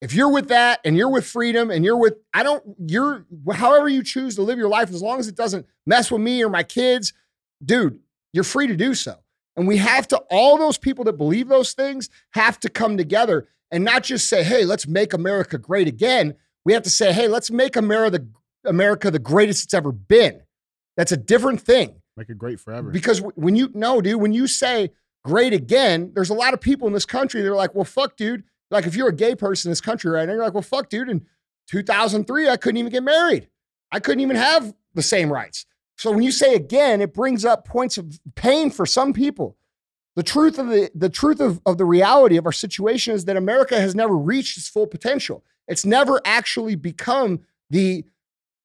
If 0.01 0.13
you're 0.13 0.31
with 0.31 0.49
that 0.49 0.79
and 0.85 0.95
you're 0.95 1.09
with 1.09 1.25
freedom 1.25 1.71
and 1.71 1.83
you're 1.83 1.97
with, 1.97 2.15
I 2.33 2.43
don't, 2.43 2.63
you're, 2.85 3.25
however 3.53 3.87
you 3.87 4.03
choose 4.03 4.35
to 4.35 4.43
live 4.43 4.59
your 4.59 4.69
life, 4.69 4.89
as 4.89 5.01
long 5.01 5.19
as 5.19 5.27
it 5.27 5.35
doesn't 5.35 5.65
mess 5.85 6.11
with 6.11 6.21
me 6.21 6.43
or 6.43 6.49
my 6.49 6.63
kids, 6.63 7.13
dude, 7.63 7.99
you're 8.33 8.43
free 8.43 8.67
to 8.67 8.75
do 8.75 8.93
so. 8.93 9.17
And 9.55 9.67
we 9.67 9.77
have 9.77 10.07
to, 10.09 10.17
all 10.29 10.57
those 10.57 10.77
people 10.77 11.03
that 11.05 11.13
believe 11.13 11.47
those 11.47 11.73
things 11.73 12.09
have 12.31 12.59
to 12.59 12.69
come 12.69 12.95
together 12.95 13.47
and 13.71 13.83
not 13.83 14.03
just 14.03 14.29
say, 14.29 14.43
hey, 14.43 14.65
let's 14.65 14.87
make 14.87 15.13
America 15.13 15.57
great 15.57 15.87
again. 15.87 16.35
We 16.63 16.73
have 16.73 16.83
to 16.83 16.89
say, 16.91 17.11
hey, 17.11 17.27
let's 17.27 17.49
make 17.49 17.75
America 17.75 18.19
the, 18.19 18.69
America 18.69 19.09
the 19.09 19.19
greatest 19.19 19.63
it's 19.63 19.73
ever 19.73 19.91
been. 19.91 20.41
That's 20.95 21.11
a 21.11 21.17
different 21.17 21.61
thing. 21.61 22.01
Make 22.18 22.30
it 22.30 22.38
great 22.38 22.59
forever. 22.59 22.89
Because 22.89 23.22
when 23.36 23.55
you 23.55 23.70
no, 23.74 24.01
dude, 24.01 24.20
when 24.20 24.34
you 24.34 24.47
say 24.47 24.91
great 25.24 25.53
again, 25.53 26.11
there's 26.15 26.32
a 26.32 26.34
lot 26.34 26.53
of 26.53 26.59
people 26.59 26.88
in 26.88 26.93
this 26.93 27.05
country 27.05 27.41
that 27.41 27.49
are 27.49 27.55
like, 27.55 27.76
well, 27.76 27.86
fuck, 27.86 28.18
dude. 28.18 28.43
Like 28.72 28.86
if 28.88 28.95
you're 28.95 29.07
a 29.07 29.15
gay 29.15 29.36
person 29.36 29.70
in 29.70 29.72
this 29.72 29.82
country 29.82 30.09
right 30.09 30.26
now, 30.28 30.34
you're 30.34 30.43
like, 30.43 30.53
well, 30.53 30.63
fuck, 30.63 30.89
dude. 30.89 31.09
In 31.09 31.26
2003, 31.70 32.49
I 32.49 32.57
couldn't 32.57 32.78
even 32.78 32.91
get 32.91 33.03
married. 33.03 33.47
I 33.91 33.99
couldn't 33.99 34.22
even 34.22 34.36
have 34.36 34.74
the 34.95 35.03
same 35.03 35.32
rights. 35.32 35.65
So 35.97 36.11
when 36.11 36.24
you 36.24 36.32
say 36.32 36.55
again, 36.55 37.01
it 37.01 37.13
brings 37.13 37.45
up 37.45 37.65
points 37.65 37.97
of 37.97 38.20
pain 38.36 38.70
for 38.72 38.86
some 38.86 39.13
people. 39.13 39.55
The 40.15 40.24
truth 40.24 40.57
of 40.57 40.68
the 40.68 40.89
the 40.95 41.09
truth 41.09 41.39
of, 41.39 41.61
of 41.68 41.78
the 41.78 41.86
reality 41.86 42.38
of 42.38 42.47
our 42.47 42.51
situation 42.51 43.13
is 43.13 43.26
that 43.26 43.38
America 43.38 43.80
has 43.80 43.93
never 43.93 44.18
reached 44.18 44.57
its 44.57 44.68
full 44.68 44.88
potential. 44.88 45.43
It's 45.68 45.86
never 45.86 46.20
actually 46.26 46.76
become 46.76 47.41
the 47.70 48.05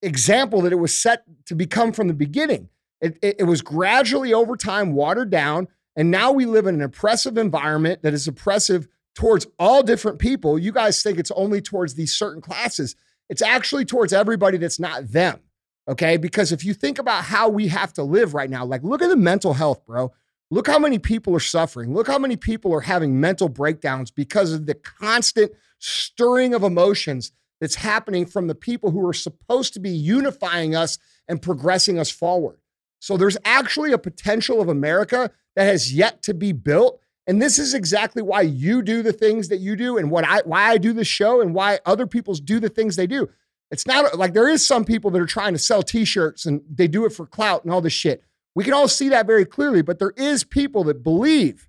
example 0.01 0.63
that 0.63 0.73
it 0.73 0.77
was 0.77 0.97
set 0.97 1.25
to 1.47 1.55
become 1.55 1.93
from 1.93 2.09
the 2.09 2.15
beginning. 2.15 2.69
It, 3.03 3.19
it, 3.21 3.37
it 3.41 3.45
was 3.45 3.61
gradually 3.61 4.33
over 4.33 4.57
time 4.57 4.95
watered 4.95 5.29
down. 5.31 5.69
And 5.97 6.11
now 6.11 6.33
we 6.33 6.47
live 6.47 6.67
in 6.67 6.77
an 6.77 6.83
oppressive 6.83 7.37
environment 7.37 8.03
that 8.03 8.15
is 8.15 8.27
oppressive 8.27 8.89
towards 9.15 9.47
all 9.59 9.83
different 9.83 10.19
people. 10.19 10.59
You 10.59 10.73
guys 10.73 11.03
think 11.03 11.19
it's 11.19 11.33
only 11.33 11.61
towards 11.61 11.95
these 11.95 12.15
certain 12.17 12.41
classes. 12.41 12.97
It's 13.29 13.43
actually 13.43 13.85
towards 13.85 14.15
everybody 14.15 14.57
that's 14.57 14.81
not 14.81 15.09
them. 15.09 15.41
Okay. 15.89 16.17
Because 16.17 16.53
if 16.53 16.65
you 16.65 16.73
think 16.73 16.99
about 16.99 17.25
how 17.25 17.49
we 17.49 17.69
have 17.69 17.93
to 17.95 18.03
live 18.03 18.33
right 18.33 18.49
now, 18.49 18.65
like 18.65 18.83
look 18.83 19.03
at 19.03 19.09
the 19.09 19.17
mental 19.17 19.53
health, 19.53 19.85
bro. 19.85 20.13
Look 20.51 20.67
how 20.67 20.79
many 20.79 20.99
people 20.99 21.35
are 21.35 21.41
suffering. 21.41 21.95
Look 21.95 22.07
how 22.07 22.19
many 22.19 22.37
people 22.37 22.75
are 22.75 22.83
having 22.83 23.19
mental 23.19 23.49
breakdowns 23.49 24.11
because 24.11 24.53
of 24.53 24.67
the 24.67 24.75
constant 24.75 25.53
stirring 25.79 26.55
of 26.55 26.63
emotions 26.63 27.33
that's 27.59 27.77
happening 27.77 28.27
from 28.27 28.49
the 28.49 28.55
people 28.55 28.91
who 28.91 29.07
are 29.07 29.15
supposed 29.15 29.73
to 29.73 29.81
be 29.81 29.89
unifying 29.89 30.77
us 30.77 30.99
and 31.27 31.41
progressing 31.41 31.99
us 31.99 32.11
forward. 32.11 32.59
So 33.03 33.17
there's 33.17 33.37
actually 33.45 33.91
a 33.91 33.99
potential 33.99 34.61
of 34.61 34.69
America 34.69 35.33
that 35.57 35.65
has 35.65 35.93
yet 35.93 36.23
to 36.23 36.35
be 36.35 36.53
built. 36.53 37.01
And 37.27 37.43
this 37.43 37.59
is 37.59 37.75
exactly 37.75 38.23
why 38.23 38.43
you 38.43 38.81
do 38.81 39.03
the 39.03 39.13
things 39.13 39.49
that 39.49 39.57
you 39.57 39.75
do 39.75 39.99
and 39.99 40.09
what 40.09 40.25
I 40.25 40.43
why 40.45 40.71
I 40.71 40.79
do 40.79 40.93
the 40.93 41.05
show 41.05 41.41
and 41.41 41.53
why 41.53 41.81
other 41.85 42.07
people's 42.07 42.41
do 42.41 42.61
the 42.61 42.69
things 42.69 42.95
they 42.95 43.09
do. 43.09 43.29
It's 43.73 43.89
not 43.89 44.17
like 44.17 44.35
there 44.35 44.49
is 44.49 44.65
some 44.65 44.85
people 44.85 45.11
that 45.11 45.21
are 45.21 45.27
trying 45.27 45.53
to 45.53 45.59
sell 45.59 45.83
t-shirts 45.83 46.47
and 46.47 46.63
they 46.73 46.87
do 46.87 47.05
it 47.05 47.11
for 47.11 47.27
clout 47.27 47.65
and 47.65 47.73
all 47.73 47.81
this 47.81 47.93
shit. 47.93 48.23
We 48.55 48.63
can 48.63 48.73
all 48.73 48.87
see 48.87 49.09
that 49.09 49.27
very 49.27 49.47
clearly, 49.47 49.83
but 49.83 49.99
there 49.99 50.13
is 50.17 50.45
people 50.45 50.85
that 50.85 51.03
believe 51.03 51.69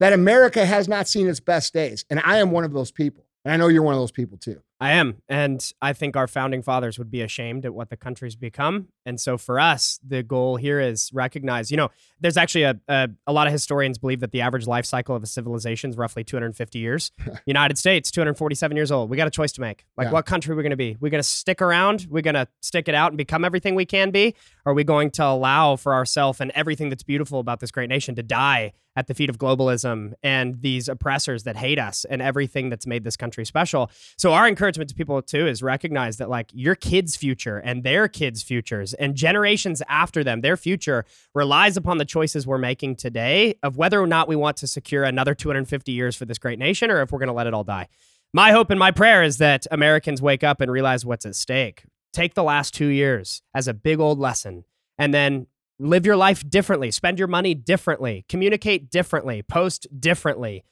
that 0.00 0.12
America 0.12 0.66
has 0.66 0.86
not 0.86 1.08
seen 1.08 1.28
its 1.28 1.40
best 1.40 1.72
days. 1.72 2.04
And 2.10 2.20
I 2.24 2.36
am 2.36 2.50
one 2.50 2.64
of 2.64 2.74
those 2.74 2.92
people. 2.92 3.24
And 3.42 3.54
I 3.54 3.56
know 3.56 3.68
you're 3.68 3.82
one 3.82 3.94
of 3.94 4.00
those 4.00 4.12
people 4.12 4.36
too. 4.36 4.60
I 4.80 4.92
am. 4.92 5.22
And 5.30 5.66
I 5.80 5.94
think 5.94 6.14
our 6.14 6.26
founding 6.26 6.62
fathers 6.62 6.98
would 6.98 7.10
be 7.10 7.22
ashamed 7.22 7.64
at 7.64 7.72
what 7.72 7.88
the 7.88 7.96
country's 7.96 8.36
become. 8.36 8.88
And 9.06 9.20
so 9.20 9.36
for 9.36 9.60
us, 9.60 10.00
the 10.06 10.22
goal 10.22 10.56
here 10.56 10.80
is 10.80 11.10
recognize, 11.12 11.70
you 11.70 11.76
know, 11.76 11.90
there's 12.20 12.36
actually 12.36 12.62
a, 12.64 12.80
a, 12.88 13.08
a 13.26 13.32
lot 13.32 13.46
of 13.46 13.52
historians 13.52 13.98
believe 13.98 14.20
that 14.20 14.32
the 14.32 14.40
average 14.40 14.66
life 14.66 14.86
cycle 14.86 15.14
of 15.14 15.22
a 15.22 15.26
civilization 15.26 15.90
is 15.90 15.96
roughly 15.96 16.24
250 16.24 16.78
years. 16.78 17.12
United 17.46 17.76
States, 17.78 18.10
247 18.10 18.76
years 18.76 18.90
old. 18.90 19.10
We 19.10 19.16
got 19.16 19.26
a 19.26 19.30
choice 19.30 19.52
to 19.52 19.60
make. 19.60 19.84
Like, 19.96 20.06
Yeah. 20.06 20.12
what 20.12 20.26
country 20.26 20.52
are 20.52 20.56
we 20.56 20.62
going 20.62 20.70
to 20.70 20.76
be? 20.76 20.96
We're 21.00 21.10
going 21.10 21.22
to 21.22 21.28
stick 21.28 21.60
around? 21.60 22.06
We're 22.08 22.22
going 22.22 22.34
to 22.34 22.48
stick 22.60 22.88
it 22.88 22.94
out 22.94 23.10
and 23.10 23.18
become 23.18 23.44
everything 23.44 23.74
we 23.74 23.84
can 23.84 24.10
be? 24.10 24.34
Or 24.64 24.72
are 24.72 24.74
we 24.74 24.84
going 24.84 25.10
to 25.12 25.24
allow 25.24 25.76
for 25.76 25.92
ourselves 25.92 26.40
and 26.40 26.50
everything 26.52 26.88
that's 26.88 27.02
beautiful 27.02 27.40
about 27.40 27.60
this 27.60 27.70
great 27.70 27.88
nation 27.90 28.14
to 28.14 28.22
die 28.22 28.72
at 28.96 29.08
the 29.08 29.14
feet 29.14 29.28
of 29.28 29.36
globalism 29.38 30.12
and 30.22 30.60
these 30.62 30.88
oppressors 30.88 31.42
that 31.42 31.56
hate 31.56 31.80
us 31.80 32.04
and 32.08 32.22
everything 32.22 32.70
that's 32.70 32.86
made 32.86 33.04
this 33.04 33.16
country 33.16 33.44
special? 33.44 33.90
So 34.16 34.32
our 34.32 34.48
encouragement 34.48 34.88
to 34.90 34.94
people 34.94 35.20
too 35.20 35.46
is 35.46 35.62
recognize 35.62 36.16
that 36.18 36.30
like 36.30 36.48
your 36.54 36.74
kids' 36.76 37.16
future 37.16 37.58
and 37.58 37.82
their 37.82 38.08
kids' 38.08 38.42
futures 38.42 38.93
and 38.94 39.14
generations 39.14 39.82
after 39.88 40.24
them, 40.24 40.40
their 40.40 40.56
future 40.56 41.04
relies 41.34 41.76
upon 41.76 41.98
the 41.98 42.04
choices 42.04 42.46
we're 42.46 42.58
making 42.58 42.96
today 42.96 43.54
of 43.62 43.76
whether 43.76 44.00
or 44.00 44.06
not 44.06 44.28
we 44.28 44.36
want 44.36 44.56
to 44.58 44.66
secure 44.66 45.04
another 45.04 45.34
250 45.34 45.92
years 45.92 46.16
for 46.16 46.24
this 46.24 46.38
great 46.38 46.58
nation 46.58 46.90
or 46.90 47.02
if 47.02 47.12
we're 47.12 47.18
going 47.18 47.28
to 47.28 47.34
let 47.34 47.46
it 47.46 47.54
all 47.54 47.64
die. 47.64 47.88
My 48.32 48.50
hope 48.50 48.70
and 48.70 48.78
my 48.78 48.90
prayer 48.90 49.22
is 49.22 49.38
that 49.38 49.66
Americans 49.70 50.20
wake 50.20 50.42
up 50.42 50.60
and 50.60 50.70
realize 50.70 51.04
what's 51.04 51.24
at 51.24 51.36
stake. 51.36 51.84
Take 52.12 52.34
the 52.34 52.42
last 52.42 52.74
two 52.74 52.88
years 52.88 53.42
as 53.54 53.68
a 53.68 53.74
big 53.74 54.00
old 54.00 54.18
lesson 54.18 54.64
and 54.98 55.12
then 55.12 55.46
live 55.78 56.06
your 56.06 56.16
life 56.16 56.48
differently, 56.48 56.90
spend 56.90 57.18
your 57.18 57.28
money 57.28 57.54
differently, 57.54 58.24
communicate 58.28 58.90
differently, 58.90 59.42
post 59.42 59.86
differently. 59.98 60.64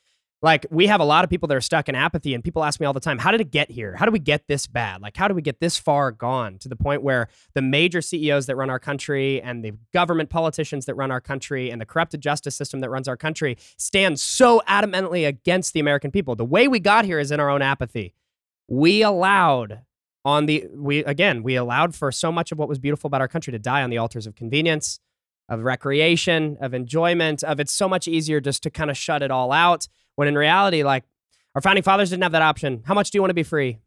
Like 0.42 0.66
we 0.70 0.88
have 0.88 1.00
a 1.00 1.04
lot 1.04 1.22
of 1.22 1.30
people 1.30 1.46
that 1.46 1.56
are 1.56 1.60
stuck 1.60 1.88
in 1.88 1.94
apathy, 1.94 2.34
and 2.34 2.42
people 2.42 2.64
ask 2.64 2.80
me 2.80 2.86
all 2.86 2.92
the 2.92 3.00
time, 3.00 3.18
how 3.18 3.30
did 3.30 3.40
it 3.40 3.52
get 3.52 3.70
here? 3.70 3.94
How 3.94 4.04
do 4.04 4.10
we 4.10 4.18
get 4.18 4.48
this 4.48 4.66
bad? 4.66 5.00
Like, 5.00 5.16
how 5.16 5.28
do 5.28 5.34
we 5.34 5.42
get 5.42 5.60
this 5.60 5.78
far 5.78 6.10
gone 6.10 6.58
to 6.58 6.68
the 6.68 6.74
point 6.74 7.02
where 7.02 7.28
the 7.54 7.62
major 7.62 8.00
CEOs 8.00 8.46
that 8.46 8.56
run 8.56 8.68
our 8.68 8.80
country 8.80 9.40
and 9.40 9.64
the 9.64 9.72
government 9.92 10.30
politicians 10.30 10.86
that 10.86 10.96
run 10.96 11.12
our 11.12 11.20
country 11.20 11.70
and 11.70 11.80
the 11.80 11.86
corrupted 11.86 12.20
justice 12.20 12.56
system 12.56 12.80
that 12.80 12.90
runs 12.90 13.06
our 13.06 13.16
country 13.16 13.56
stand 13.76 14.18
so 14.18 14.60
adamantly 14.68 15.26
against 15.26 15.74
the 15.74 15.80
American 15.80 16.10
people? 16.10 16.34
The 16.34 16.44
way 16.44 16.66
we 16.66 16.80
got 16.80 17.04
here 17.04 17.20
is 17.20 17.30
in 17.30 17.38
our 17.38 17.48
own 17.48 17.62
apathy. 17.62 18.14
We 18.68 19.02
allowed 19.02 19.82
on 20.24 20.46
the 20.46 20.66
we 20.74 21.04
again 21.04 21.42
we 21.42 21.56
allowed 21.56 21.94
for 21.94 22.12
so 22.12 22.30
much 22.30 22.52
of 22.52 22.58
what 22.58 22.68
was 22.68 22.78
beautiful 22.78 23.08
about 23.08 23.20
our 23.20 23.28
country 23.28 23.50
to 23.52 23.58
die 23.58 23.82
on 23.82 23.90
the 23.90 23.98
altars 23.98 24.26
of 24.26 24.34
convenience 24.34 25.00
of 25.48 25.62
recreation 25.62 26.56
of 26.60 26.72
enjoyment 26.72 27.42
of 27.42 27.58
it's 27.58 27.72
so 27.72 27.88
much 27.88 28.06
easier 28.06 28.40
just 28.40 28.62
to 28.62 28.70
kind 28.70 28.90
of 28.90 28.96
shut 28.96 29.22
it 29.22 29.30
all 29.30 29.50
out 29.50 29.88
when 30.16 30.28
in 30.28 30.36
reality 30.36 30.82
like 30.82 31.04
our 31.54 31.60
founding 31.60 31.82
fathers 31.82 32.10
didn't 32.10 32.22
have 32.22 32.32
that 32.32 32.42
option 32.42 32.82
how 32.84 32.94
much 32.94 33.10
do 33.10 33.18
you 33.18 33.22
want 33.22 33.30
to 33.30 33.34
be 33.34 33.42
free 33.42 33.78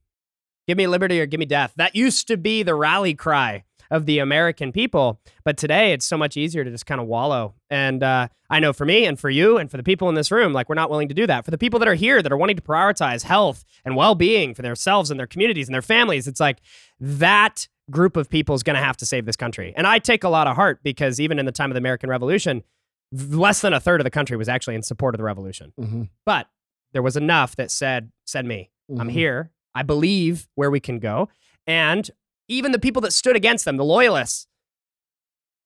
give 0.68 0.78
me 0.78 0.88
liberty 0.88 1.20
or 1.20 1.26
give 1.26 1.40
me 1.40 1.46
death 1.46 1.74
that 1.76 1.96
used 1.96 2.28
to 2.28 2.38
be 2.38 2.64
the 2.64 2.76
rally 2.76 3.14
cry 3.14 3.64
of 3.92 4.06
the 4.06 4.20
American 4.20 4.72
people. 4.72 5.20
But 5.44 5.58
today, 5.58 5.94
it's 5.94 6.06
so 6.06 6.18
much 6.18 6.38
easier 6.38 6.64
to 6.64 6.72
just 6.72 6.86
kind 6.86 7.02
of 7.02 7.08
wallow. 7.08 7.56
And 7.70 8.04
uh, 8.04 8.28
I 8.50 8.60
know 8.60 8.74
for 8.74 8.86
me 8.86 9.06
and 9.06 9.20
for 9.20 9.30
you 9.30 9.58
and 9.58 9.70
for 9.70 9.78
the 9.78 9.84
people 9.84 10.10
in 10.10 10.16
this 10.16 10.32
room, 10.32 10.54
like 10.54 10.70
we're 10.70 10.76
not 10.76 10.90
willing 10.90 11.08
to 11.08 11.14
do 11.14 11.28
that. 11.28 11.46
For 11.46 11.52
the 11.52 11.58
people 11.58 11.80
that 11.80 11.88
are 11.88 11.96
here 11.96 12.22
that 12.22 12.32
are 12.32 12.38
wanting 12.38 12.56
to 12.56 12.62
prioritize 12.62 13.24
health 13.24 13.64
and 13.84 13.96
well 13.96 14.16
being 14.16 14.54
for 14.54 14.62
themselves 14.62 15.12
and 15.12 15.20
their 15.20 15.28
communities 15.28 15.68
and 15.68 15.74
their 15.74 15.82
families, 15.82 16.28
it's 16.28 16.40
like 16.40 16.60
that 17.00 17.68
group 17.92 18.18
of 18.18 18.30
people 18.30 18.56
is 18.56 18.64
going 18.64 18.76
to 18.76 18.82
have 18.82 18.98
to 18.98 19.06
save 19.06 19.26
this 19.26 19.36
country. 19.36 19.74
And 19.78 19.86
I 19.86 20.00
take 20.00 20.24
a 20.24 20.30
lot 20.30 20.48
of 20.48 20.56
heart 20.56 20.80
because 20.84 21.20
even 21.20 21.38
in 21.38 21.46
the 21.46 21.52
time 21.52 21.70
of 21.70 21.76
the 21.76 21.80
American 21.80 22.10
Revolution, 22.10 22.64
less 23.12 23.62
than 23.62 23.74
a 23.74 23.80
third 23.80 24.00
of 24.02 24.04
the 24.06 24.12
country 24.12 24.36
was 24.38 24.50
actually 24.50 24.76
in 24.76 24.84
support 24.84 25.16
of 25.16 25.18
the 25.18 25.24
revolution. 25.24 25.74
Mm-hmm. 25.80 26.04
But 26.26 26.48
there 26.94 27.02
was 27.02 27.16
enough 27.18 27.56
that 27.56 27.72
said, 27.72 28.12
said 28.26 28.46
me, 28.46 28.72
I'm 28.90 29.10
Mhm. 29.10 29.12
here. 29.12 29.52
I 29.74 29.84
believe 29.84 30.48
where 30.56 30.72
we 30.72 30.80
can 30.80 31.00
go. 31.00 31.30
And 31.68 32.10
even 32.48 32.72
the 32.72 32.80
people 32.80 33.02
that 33.02 33.12
stood 33.12 33.36
against 33.36 33.66
them, 33.66 33.78
the 33.78 33.84
loyalists, 33.86 34.48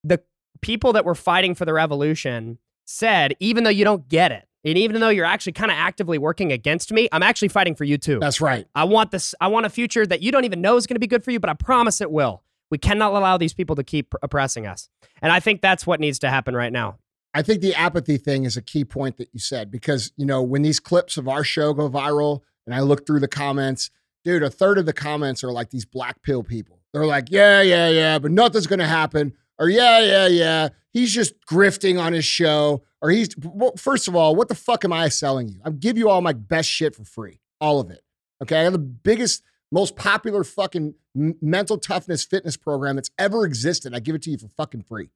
the 0.04 0.22
people 0.62 0.94
that 0.94 1.06
were 1.06 1.16
fighting 1.16 1.56
for 1.56 1.66
the 1.66 1.74
revolution 1.74 2.58
said, 2.86 3.36
even 3.40 3.64
though 3.64 3.70
you 3.70 3.84
don't 3.84 4.08
get 4.08 4.32
it, 4.32 4.46
and 4.66 4.78
even 4.78 5.00
though 5.00 5.10
you're 5.10 5.26
actually 5.26 5.54
kind 5.54 5.72
of 5.72 5.78
actively 5.78 6.18
working 6.18 6.52
against 6.52 6.92
me, 6.92 7.08
I'm 7.12 7.24
actually 7.24 7.48
fighting 7.50 7.76
for 7.76 7.84
you 7.86 7.98
too. 7.98 8.20
That's 8.20 8.42
right. 8.42 8.66
I 8.76 8.84
want 8.86 9.12
this, 9.12 9.34
I 9.40 9.48
want 9.48 9.66
a 9.66 9.70
future 9.70 10.06
that 10.06 10.22
you 10.22 10.32
don't 10.32 10.44
even 10.46 10.62
know 10.62 10.76
is 10.76 10.86
going 10.88 10.96
to 10.96 11.00
be 11.00 11.08
good 11.08 11.24
for 11.24 11.32
you, 11.32 11.40
but 11.40 11.50
I 11.50 11.54
promise 11.54 12.02
it 12.02 12.12
will. 12.12 12.44
We 12.72 12.78
cannot 12.78 13.14
allow 13.14 13.38
these 13.38 13.54
people 13.54 13.76
to 13.78 13.84
keep 13.84 14.14
oppressing 14.22 14.68
us. 14.68 14.90
And 15.22 15.32
I 15.32 15.40
think 15.40 15.62
that's 15.62 15.88
what 15.88 16.00
needs 16.00 16.20
to 16.20 16.30
happen 16.30 16.56
right 16.56 16.72
now. 16.74 16.98
I 17.34 17.42
think 17.42 17.62
the 17.62 17.76
apathy 17.76 18.18
thing 18.18 18.46
is 18.46 18.58
a 18.58 18.62
key 18.62 18.84
point 18.84 19.18
that 19.18 19.30
you 19.34 19.40
said 19.40 19.70
because, 19.70 20.12
you 20.18 20.26
know, 20.26 20.42
when 20.42 20.62
these 20.62 20.80
clips 20.80 21.18
of 21.18 21.28
our 21.28 21.44
show 21.44 21.74
go 21.74 21.90
viral 21.90 22.42
and 22.66 22.74
I 22.74 22.80
look 22.82 23.06
through 23.06 23.20
the 23.20 23.28
comments, 23.28 23.92
dude, 24.24 24.44
a 24.44 24.50
third 24.50 24.78
of 24.78 24.86
the 24.86 24.94
comments 24.94 25.44
are 25.44 25.52
like 25.52 25.70
these 25.70 25.86
black 25.86 26.22
pill 26.24 26.44
people. 26.44 26.80
They're 26.92 27.06
like, 27.06 27.28
yeah, 27.30 27.62
yeah, 27.62 27.90
yeah, 27.90 28.20
but 28.20 28.32
nothing's 28.32 28.68
going 28.68 28.80
to 28.80 28.88
happen. 28.88 29.34
Or, 29.60 29.70
yeah, 29.70 30.00
yeah, 30.00 30.28
yeah, 30.28 30.70
he's 30.92 31.14
just 31.14 31.36
grifting 31.46 32.02
on 32.02 32.14
his 32.14 32.26
show. 32.26 32.84
Or 33.02 33.12
he's, 33.12 33.30
well, 33.38 33.74
first 33.78 34.08
of 34.08 34.16
all, 34.16 34.36
what 34.36 34.48
the 34.48 34.56
fuck 34.56 34.84
am 34.84 34.92
I 34.92 35.10
selling 35.10 35.50
you? 35.50 35.62
I 35.64 35.70
give 35.70 35.98
you 35.98 36.10
all 36.10 36.22
my 36.22 36.34
best 36.34 36.70
shit 36.70 36.96
for 36.96 37.04
free, 37.04 37.40
all 37.62 37.80
of 37.80 37.92
it. 37.92 38.02
Okay. 38.42 38.60
I 38.60 38.64
have 38.64 38.74
the 38.74 38.80
biggest, 38.80 39.44
most 39.72 39.96
popular 39.96 40.44
fucking 40.44 40.96
mental 41.14 41.78
toughness 41.78 42.24
fitness 42.24 42.58
program 42.58 42.96
that's 42.96 43.12
ever 43.20 43.46
existed. 43.46 43.94
I 43.94 44.00
give 44.00 44.16
it 44.16 44.24
to 44.24 44.32
you 44.32 44.38
for 44.38 44.48
fucking 44.48 44.84
free. 44.84 45.12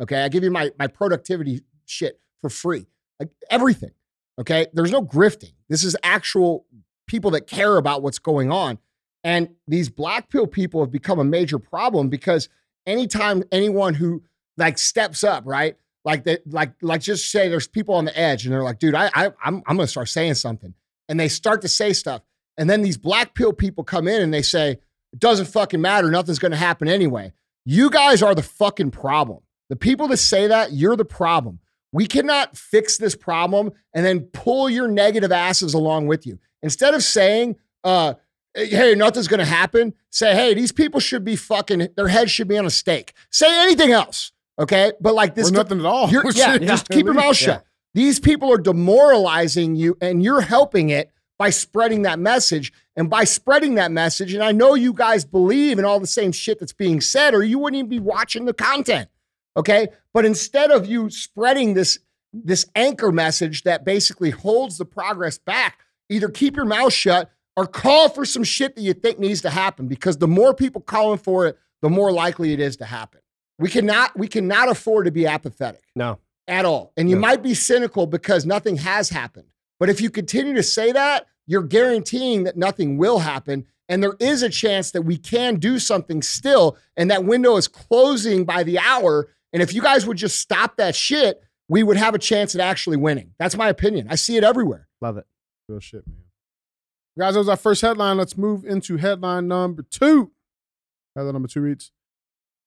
Okay. 0.00 0.22
I 0.22 0.28
give 0.28 0.44
you 0.44 0.50
my, 0.50 0.70
my 0.78 0.86
productivity 0.86 1.62
shit 1.86 2.20
for 2.40 2.50
free. 2.50 2.86
Like 3.18 3.30
everything. 3.50 3.90
Okay. 4.40 4.66
There's 4.72 4.92
no 4.92 5.02
grifting. 5.02 5.52
This 5.68 5.84
is 5.84 5.96
actual 6.02 6.66
people 7.06 7.32
that 7.32 7.46
care 7.46 7.76
about 7.76 8.02
what's 8.02 8.18
going 8.18 8.52
on. 8.52 8.78
And 9.24 9.50
these 9.66 9.88
black 9.88 10.30
pill 10.30 10.46
people 10.46 10.80
have 10.80 10.92
become 10.92 11.18
a 11.18 11.24
major 11.24 11.58
problem 11.58 12.08
because 12.08 12.48
anytime 12.86 13.42
anyone 13.50 13.94
who 13.94 14.22
like 14.56 14.78
steps 14.78 15.24
up, 15.24 15.44
right? 15.46 15.76
Like 16.04 16.24
that, 16.24 16.50
like, 16.50 16.72
like 16.80 17.00
just 17.00 17.30
say 17.30 17.48
there's 17.48 17.66
people 17.66 17.94
on 17.94 18.04
the 18.04 18.16
edge 18.18 18.44
and 18.44 18.52
they're 18.52 18.62
like, 18.62 18.78
dude, 18.78 18.94
I, 18.94 19.10
I 19.14 19.26
I'm, 19.44 19.62
I'm 19.66 19.76
gonna 19.76 19.86
start 19.86 20.08
saying 20.08 20.34
something. 20.34 20.74
And 21.08 21.18
they 21.18 21.28
start 21.28 21.62
to 21.62 21.68
say 21.68 21.92
stuff. 21.92 22.22
And 22.56 22.70
then 22.70 22.82
these 22.82 22.96
black 22.96 23.34
pill 23.34 23.52
people 23.52 23.84
come 23.84 24.06
in 24.06 24.22
and 24.22 24.32
they 24.32 24.42
say, 24.42 24.78
it 25.12 25.18
doesn't 25.18 25.46
fucking 25.46 25.80
matter. 25.80 26.10
Nothing's 26.10 26.38
gonna 26.38 26.56
happen 26.56 26.88
anyway. 26.88 27.32
You 27.64 27.90
guys 27.90 28.22
are 28.22 28.34
the 28.34 28.42
fucking 28.42 28.92
problem. 28.92 29.40
The 29.68 29.76
people 29.76 30.08
that 30.08 30.16
say 30.16 30.46
that, 30.46 30.72
you're 30.72 30.96
the 30.96 31.04
problem. 31.04 31.60
We 31.92 32.06
cannot 32.06 32.56
fix 32.56 32.98
this 32.98 33.14
problem 33.14 33.72
and 33.94 34.04
then 34.04 34.20
pull 34.20 34.68
your 34.68 34.88
negative 34.88 35.32
asses 35.32 35.74
along 35.74 36.06
with 36.06 36.26
you. 36.26 36.38
Instead 36.62 36.94
of 36.94 37.02
saying, 37.02 37.56
uh, 37.84 38.14
hey, 38.54 38.94
nothing's 38.94 39.28
going 39.28 39.40
to 39.40 39.46
happen, 39.46 39.94
say, 40.10 40.34
hey, 40.34 40.54
these 40.54 40.72
people 40.72 41.00
should 41.00 41.24
be 41.24 41.36
fucking, 41.36 41.88
their 41.96 42.08
heads 42.08 42.30
should 42.30 42.48
be 42.48 42.58
on 42.58 42.66
a 42.66 42.70
stake. 42.70 43.14
Say 43.30 43.48
anything 43.62 43.92
else, 43.92 44.32
okay? 44.58 44.92
But 45.00 45.14
like 45.14 45.34
this, 45.34 45.50
or 45.50 45.52
nothing 45.52 45.80
at 45.80 45.86
all. 45.86 46.10
yeah, 46.34 46.52
Shit. 46.52 46.62
just 46.62 46.88
keep 46.88 47.06
your 47.06 47.14
mouth 47.14 47.36
shut. 47.36 47.64
These 47.94 48.20
people 48.20 48.52
are 48.52 48.58
demoralizing 48.58 49.74
you 49.74 49.96
and 50.00 50.22
you're 50.22 50.42
helping 50.42 50.90
it 50.90 51.10
by 51.38 51.50
spreading 51.50 52.02
that 52.02 52.18
message. 52.18 52.72
And 52.96 53.08
by 53.08 53.24
spreading 53.24 53.76
that 53.76 53.92
message, 53.92 54.34
and 54.34 54.42
I 54.42 54.50
know 54.50 54.74
you 54.74 54.92
guys 54.92 55.24
believe 55.24 55.78
in 55.78 55.84
all 55.84 56.00
the 56.00 56.06
same 56.06 56.32
shit 56.32 56.58
that's 56.58 56.72
being 56.72 57.00
said, 57.00 57.32
or 57.32 57.44
you 57.44 57.60
wouldn't 57.60 57.78
even 57.78 57.88
be 57.88 58.00
watching 58.00 58.44
the 58.44 58.52
content. 58.52 59.08
Okay. 59.58 59.88
But 60.14 60.24
instead 60.24 60.70
of 60.70 60.86
you 60.86 61.10
spreading 61.10 61.74
this, 61.74 61.98
this 62.32 62.64
anchor 62.74 63.12
message 63.12 63.64
that 63.64 63.84
basically 63.84 64.30
holds 64.30 64.78
the 64.78 64.84
progress 64.84 65.36
back, 65.38 65.80
either 66.08 66.28
keep 66.28 66.56
your 66.56 66.64
mouth 66.64 66.92
shut 66.92 67.30
or 67.56 67.66
call 67.66 68.08
for 68.08 68.24
some 68.24 68.44
shit 68.44 68.76
that 68.76 68.82
you 68.82 68.94
think 68.94 69.18
needs 69.18 69.42
to 69.42 69.50
happen 69.50 69.88
because 69.88 70.18
the 70.18 70.28
more 70.28 70.54
people 70.54 70.80
calling 70.80 71.18
for 71.18 71.46
it, 71.46 71.58
the 71.82 71.90
more 71.90 72.12
likely 72.12 72.52
it 72.52 72.60
is 72.60 72.76
to 72.76 72.84
happen. 72.84 73.20
We 73.58 73.68
cannot, 73.68 74.16
we 74.16 74.28
cannot 74.28 74.68
afford 74.68 75.06
to 75.06 75.10
be 75.10 75.26
apathetic 75.26 75.82
No. 75.96 76.18
at 76.46 76.64
all. 76.64 76.92
And 76.96 77.10
you 77.10 77.16
Yeah. 77.16 77.20
might 77.20 77.42
be 77.42 77.54
cynical 77.54 78.06
because 78.06 78.46
nothing 78.46 78.76
has 78.76 79.10
happened. 79.10 79.48
But 79.80 79.90
if 79.90 80.00
you 80.00 80.10
continue 80.10 80.54
to 80.54 80.62
say 80.62 80.92
that, 80.92 81.26
you're 81.46 81.62
guaranteeing 81.64 82.44
that 82.44 82.56
nothing 82.56 82.96
will 82.98 83.18
happen. 83.20 83.66
And 83.88 84.02
there 84.02 84.14
is 84.20 84.42
a 84.42 84.48
chance 84.50 84.90
that 84.92 85.02
we 85.02 85.16
can 85.16 85.56
do 85.56 85.78
something 85.78 86.20
still. 86.22 86.76
And 86.96 87.10
that 87.10 87.24
window 87.24 87.56
is 87.56 87.66
closing 87.66 88.44
by 88.44 88.62
the 88.62 88.78
hour. 88.78 89.28
And 89.52 89.62
if 89.62 89.72
you 89.72 89.82
guys 89.82 90.06
would 90.06 90.16
just 90.16 90.38
stop 90.38 90.76
that 90.76 90.94
shit, 90.94 91.42
we 91.68 91.82
would 91.82 91.96
have 91.96 92.14
a 92.14 92.18
chance 92.18 92.54
at 92.54 92.60
actually 92.60 92.96
winning. 92.96 93.34
That's 93.38 93.56
my 93.56 93.68
opinion. 93.68 94.08
I 94.10 94.14
see 94.14 94.36
it 94.36 94.44
everywhere. 94.44 94.88
Love 95.00 95.16
it. 95.16 95.26
Real 95.68 95.80
shit, 95.80 96.06
man. 96.06 96.16
Guys, 97.18 97.34
that 97.34 97.40
was 97.40 97.48
our 97.48 97.56
first 97.56 97.82
headline. 97.82 98.16
Let's 98.16 98.36
move 98.36 98.64
into 98.64 98.96
headline 98.96 99.48
number 99.48 99.82
two. 99.82 100.30
Headline 101.16 101.34
number 101.34 101.48
two 101.48 101.60
reads 101.60 101.90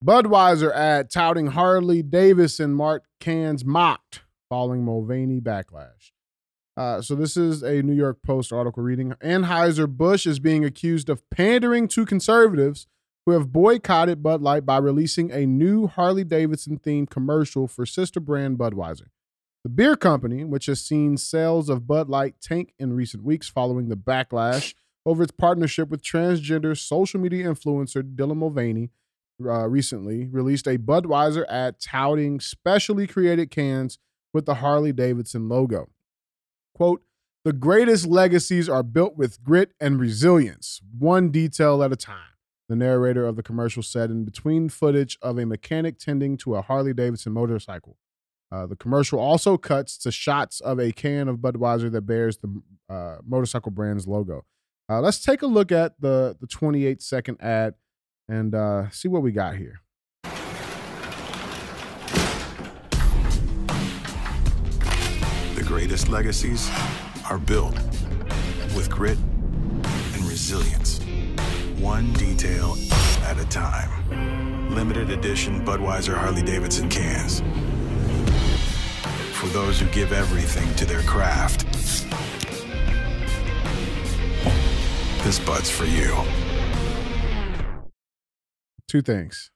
Budweiser 0.03 0.73
ad 0.73 1.09
touting 1.09 1.47
Harley 1.47 2.01
Davidson 2.03 2.73
marked 2.73 3.07
cans 3.19 3.63
mocked 3.63 4.21
following 4.49 4.83
Mulvaney 4.83 5.39
backlash. 5.39 6.11
Uh, 6.75 7.01
so 7.01 7.15
this 7.15 7.37
is 7.37 7.61
a 7.63 7.81
New 7.81 7.93
York 7.93 8.21
Post 8.23 8.51
article 8.51 8.81
reading. 8.81 9.13
Anheuser-Busch 9.23 10.25
is 10.25 10.39
being 10.39 10.65
accused 10.65 11.09
of 11.09 11.27
pandering 11.29 11.87
to 11.89 12.05
conservatives 12.05 12.87
who 13.25 13.33
have 13.33 13.51
boycotted 13.51 14.23
Bud 14.23 14.41
Light 14.41 14.65
by 14.65 14.77
releasing 14.77 15.31
a 15.31 15.45
new 15.45 15.87
Harley 15.87 16.23
Davidson 16.23 16.79
themed 16.79 17.09
commercial 17.09 17.67
for 17.67 17.85
sister 17.85 18.19
brand 18.19 18.57
Budweiser. 18.57 19.07
The 19.63 19.69
beer 19.69 19.95
company, 19.95 20.43
which 20.43 20.65
has 20.65 20.81
seen 20.81 21.17
sales 21.17 21.69
of 21.69 21.85
Bud 21.85 22.09
Light 22.09 22.35
tank 22.41 22.73
in 22.79 22.93
recent 22.93 23.23
weeks 23.23 23.47
following 23.47 23.89
the 23.89 23.95
backlash 23.95 24.73
over 25.05 25.21
its 25.23 25.31
partnership 25.31 25.89
with 25.89 26.01
transgender 26.01 26.77
social 26.77 27.19
media 27.19 27.45
influencer 27.45 28.01
Dylan 28.01 28.37
Mulvaney, 28.37 28.89
uh, 29.43 29.67
recently 29.67 30.27
released 30.27 30.67
a 30.67 30.77
Budweiser 30.77 31.45
ad 31.47 31.79
touting 31.79 32.39
specially 32.39 33.07
created 33.07 33.51
cans 33.51 33.99
with 34.33 34.45
the 34.45 34.55
Harley 34.55 34.93
Davidson 34.93 35.47
logo. 35.49 35.89
Quote, 36.73 37.03
the 37.43 37.53
greatest 37.53 38.05
legacies 38.05 38.69
are 38.69 38.83
built 38.83 39.17
with 39.17 39.43
grit 39.43 39.71
and 39.79 39.99
resilience, 39.99 40.79
one 40.97 41.29
detail 41.29 41.81
at 41.83 41.91
a 41.91 41.95
time. 41.95 42.30
The 42.71 42.77
narrator 42.77 43.25
of 43.25 43.35
the 43.35 43.43
commercial 43.43 43.83
said 43.83 44.11
in 44.11 44.23
between 44.23 44.69
footage 44.69 45.17
of 45.21 45.37
a 45.37 45.45
mechanic 45.45 45.99
tending 45.99 46.37
to 46.37 46.55
a 46.55 46.61
Harley 46.61 46.93
Davidson 46.93 47.33
motorcycle. 47.33 47.97
Uh, 48.49 48.65
the 48.65 48.77
commercial 48.77 49.19
also 49.19 49.57
cuts 49.57 49.97
to 49.97 50.09
shots 50.09 50.61
of 50.61 50.79
a 50.79 50.93
can 50.93 51.27
of 51.27 51.39
Budweiser 51.39 51.91
that 51.91 52.03
bears 52.03 52.37
the 52.37 52.61
uh, 52.89 53.17
motorcycle 53.27 53.71
brand's 53.73 54.07
logo. 54.07 54.45
Uh, 54.89 55.01
let's 55.01 55.21
take 55.21 55.41
a 55.41 55.47
look 55.47 55.69
at 55.73 55.99
the 55.99 56.37
the 56.39 56.47
28 56.47 57.01
second 57.01 57.41
ad 57.41 57.73
and 58.29 58.55
uh, 58.55 58.89
see 58.89 59.09
what 59.09 59.21
we 59.21 59.33
got 59.33 59.57
here. 59.57 59.81
The 65.55 65.63
greatest 65.65 66.07
legacies 66.07 66.71
are 67.29 67.37
built 67.37 67.75
with 68.77 68.89
grit 68.89 69.17
and 69.17 70.23
resilience, 70.23 71.01
one 71.81 72.13
detail 72.13 72.77
at 73.23 73.39
a 73.39 73.45
time. 73.45 74.69
Limited 74.75 75.09
edition 75.09 75.65
Budweiser 75.65 76.15
Harley 76.15 76.43
Davidson 76.43 76.87
cans. 76.89 77.41
For 79.33 79.47
those 79.47 79.79
who 79.79 79.87
give 79.87 80.13
everything 80.13 80.73
to 80.75 80.85
their 80.85 81.01
craft. 81.01 81.65
This 85.23 85.39
Bud's 85.39 85.71
for 85.71 85.85
you. 85.85 86.15
Two 88.87 89.01
things. 89.01 89.49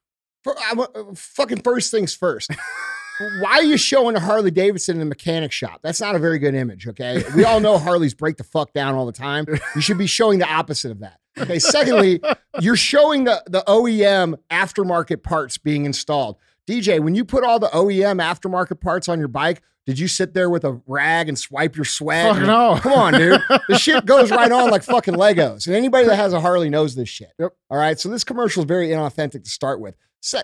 For, 0.44 0.56
uh, 0.58 1.14
fucking 1.14 1.62
first 1.62 1.92
things 1.92 2.16
first. 2.16 2.52
Why 3.40 3.60
are 3.60 3.64
you 3.64 3.78
showing 3.78 4.16
a 4.16 4.20
Harley 4.20 4.52
Davidson 4.52 4.98
in 4.98 5.02
a 5.04 5.06
mechanic 5.06 5.52
shop? 5.52 5.80
That's 5.84 6.02
not 6.02 6.16
a 6.16 6.20
very 6.20 6.40
good 6.40 6.56
image, 6.56 6.88
okay? 6.88 7.24
We 7.36 7.46
all 7.46 7.60
know 7.60 7.78
Harleys 7.78 8.14
break 8.14 8.38
the 8.38 8.44
fuck 8.44 8.74
down 8.74 8.96
all 8.96 9.06
the 9.06 9.12
time. 9.12 9.46
You 9.76 9.82
should 9.82 9.98
be 9.98 10.08
showing 10.08 10.40
the 10.40 10.52
opposite 10.52 10.92
of 10.92 11.00
that. 11.00 11.20
Okay. 11.38 11.60
Secondly, 11.60 12.22
you're 12.60 12.76
showing 12.76 13.26
the, 13.26 13.44
the 13.48 13.64
OEM 13.68 14.36
aftermarket 14.50 15.24
parts 15.24 15.58
being 15.58 15.86
installed. 15.86 16.38
DJ, 16.68 17.00
when 17.00 17.14
you 17.16 17.26
put 17.26 17.44
all 17.44 17.60
the 17.60 17.68
OEM 17.68 18.22
aftermarket 18.22 18.80
parts 18.82 19.08
on 19.10 19.20
your 19.20 19.28
bike, 19.28 19.62
did 19.86 20.00
you 20.00 20.08
sit 20.08 20.34
there 20.34 20.50
with 20.50 20.64
a 20.64 20.82
rag 20.88 21.30
and 21.30 21.38
swipe 21.38 21.76
your 21.76 21.86
sweat? 21.86 22.28
Fuck 22.28 22.38
And- 22.38 22.48
no. 22.48 22.78
Come 22.82 22.94
on, 22.94 23.14
dude. 23.14 23.40
The 23.70 23.78
shit 23.80 24.06
goes 24.06 24.32
right 24.32 24.52
on 24.52 24.72
like 24.72 24.82
fucking 24.82 25.14
Legos. 25.14 25.68
And 25.68 25.76
anybody 25.76 26.08
that 26.08 26.16
has 26.16 26.34
a 26.34 26.40
Harley 26.42 26.70
knows 26.72 26.96
this 26.96 27.08
shit. 27.10 27.32
Yep. 27.38 27.52
All 27.70 27.78
right. 27.78 28.00
So 28.00 28.10
this 28.10 28.24
commercial 28.24 28.64
is 28.64 28.68
very 28.68 28.88
inauthentic 28.88 29.44
to 29.44 29.50
start 29.50 29.80
with. 29.80 29.96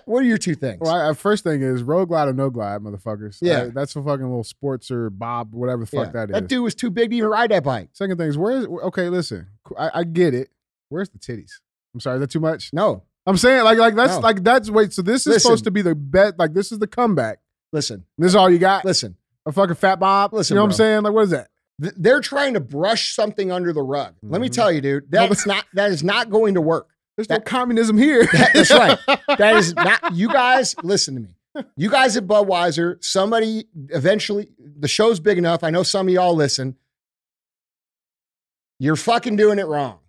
What 0.06 0.20
are 0.20 0.28
your 0.28 0.38
two 0.38 0.54
things? 0.54 0.78
Well, 0.80 0.94
I, 1.10 1.12
first 1.16 1.44
thing 1.44 1.64
is 1.64 1.82
road 1.82 2.10
glide 2.10 2.28
or 2.28 2.34
no 2.34 2.52
glide, 2.52 2.82
motherfuckers. 2.82 3.40
Yeah. 3.42 3.54
Uh, 3.62 3.70
that's 3.74 3.96
a 3.96 4.04
fucking 4.04 4.24
little 4.24 4.44
sports 4.44 4.92
or 4.92 5.10
Bob, 5.10 5.56
whatever 5.56 5.86
the 5.86 5.90
Yeah. 5.98 6.04
fuck 6.04 6.14
that 6.14 6.30
is. 6.30 6.34
That 6.34 6.48
dude 6.48 6.62
was 6.64 6.76
too 6.76 6.92
big 6.92 7.10
to 7.10 7.16
even 7.16 7.30
ride 7.32 7.50
that 7.50 7.64
bike. 7.64 7.90
Second 7.94 8.18
thing 8.20 8.28
is 8.28 8.38
where's 8.38 8.68
okay, 8.68 9.10
listen, 9.10 9.48
I, 9.76 9.90
I 9.96 10.04
get 10.04 10.36
it. 10.36 10.50
Where's 10.92 11.10
the 11.10 11.18
titties? 11.20 11.52
I'm 11.94 12.00
sorry, 12.00 12.18
is 12.18 12.22
that 12.22 12.32
too 12.32 12.40
much? 12.40 12.72
No. 12.74 13.04
I'm 13.26 13.38
saying 13.38 13.64
like 13.64 13.78
like 13.78 13.96
that's 13.96 14.14
No. 14.16 14.20
like 14.20 14.44
that's 14.44 14.70
wait. 14.70 14.94
So 14.94 15.02
this 15.02 15.22
is 15.22 15.28
Listen. 15.28 15.40
supposed 15.42 15.64
to 15.66 15.72
be 15.72 15.82
the 15.82 15.96
bet. 15.96 16.38
Like 16.40 16.54
this 16.54 16.72
is 16.72 16.80
the 16.80 16.88
comeback. 16.88 17.40
Listen, 17.72 18.06
This 18.18 18.30
is 18.30 18.36
all 18.36 18.50
you 18.50 18.58
got. 18.60 18.84
listen. 18.84 19.16
A 19.46 19.52
fucking 19.52 19.76
fat 19.76 20.00
bob. 20.00 20.34
Listen, 20.34 20.54
you 20.54 20.60
know 20.60 20.64
what. 20.64 20.72
I'm 20.72 20.76
saying? 20.76 21.02
Like 21.04 21.14
what 21.14 21.24
is 21.24 21.30
that? 21.30 21.50
Th- 21.82 21.94
They're 21.98 22.20
trying 22.22 22.54
to 22.56 22.60
brush 22.60 23.14
something 23.16 23.52
under 23.52 23.72
the 23.74 23.82
rug. 23.82 24.16
Let 24.22 24.42
me 24.42 24.50
Mhm. 24.50 24.54
tell 24.54 24.72
you, 24.72 24.82
dude, 24.82 25.10
that's 25.12 25.46
not 25.48 25.66
that 25.74 25.92
is 25.92 26.04
not 26.04 26.30
going 26.30 26.56
to 26.56 26.62
work. 26.62 26.90
There's 27.16 27.28
That- 27.28 27.40
no 27.40 27.44
communism 27.46 27.98
here. 27.98 28.26
That- 28.34 28.52
that's 28.54 28.72
right. 28.72 29.00
That 29.38 29.56
is 29.56 29.74
not 29.76 30.14
you 30.16 30.28
guys 30.28 30.76
listen 30.84 31.16
to 31.16 31.22
me. 31.22 31.36
You 31.78 31.90
guys 31.90 32.18
at 32.18 32.26
Budweiser, 32.28 33.04
somebody 33.04 33.66
eventually 33.90 34.50
the 34.60 34.88
show's 34.88 35.20
big 35.20 35.38
enough. 35.38 35.64
I 35.64 35.70
know 35.70 35.84
some 35.84 36.08
of 36.08 36.14
y'all 36.14 36.36
listen. 36.36 36.76
You're 38.80 38.96
fucking 38.96 39.36
doing 39.36 39.60
it 39.60 39.68
wrong. 39.68 40.00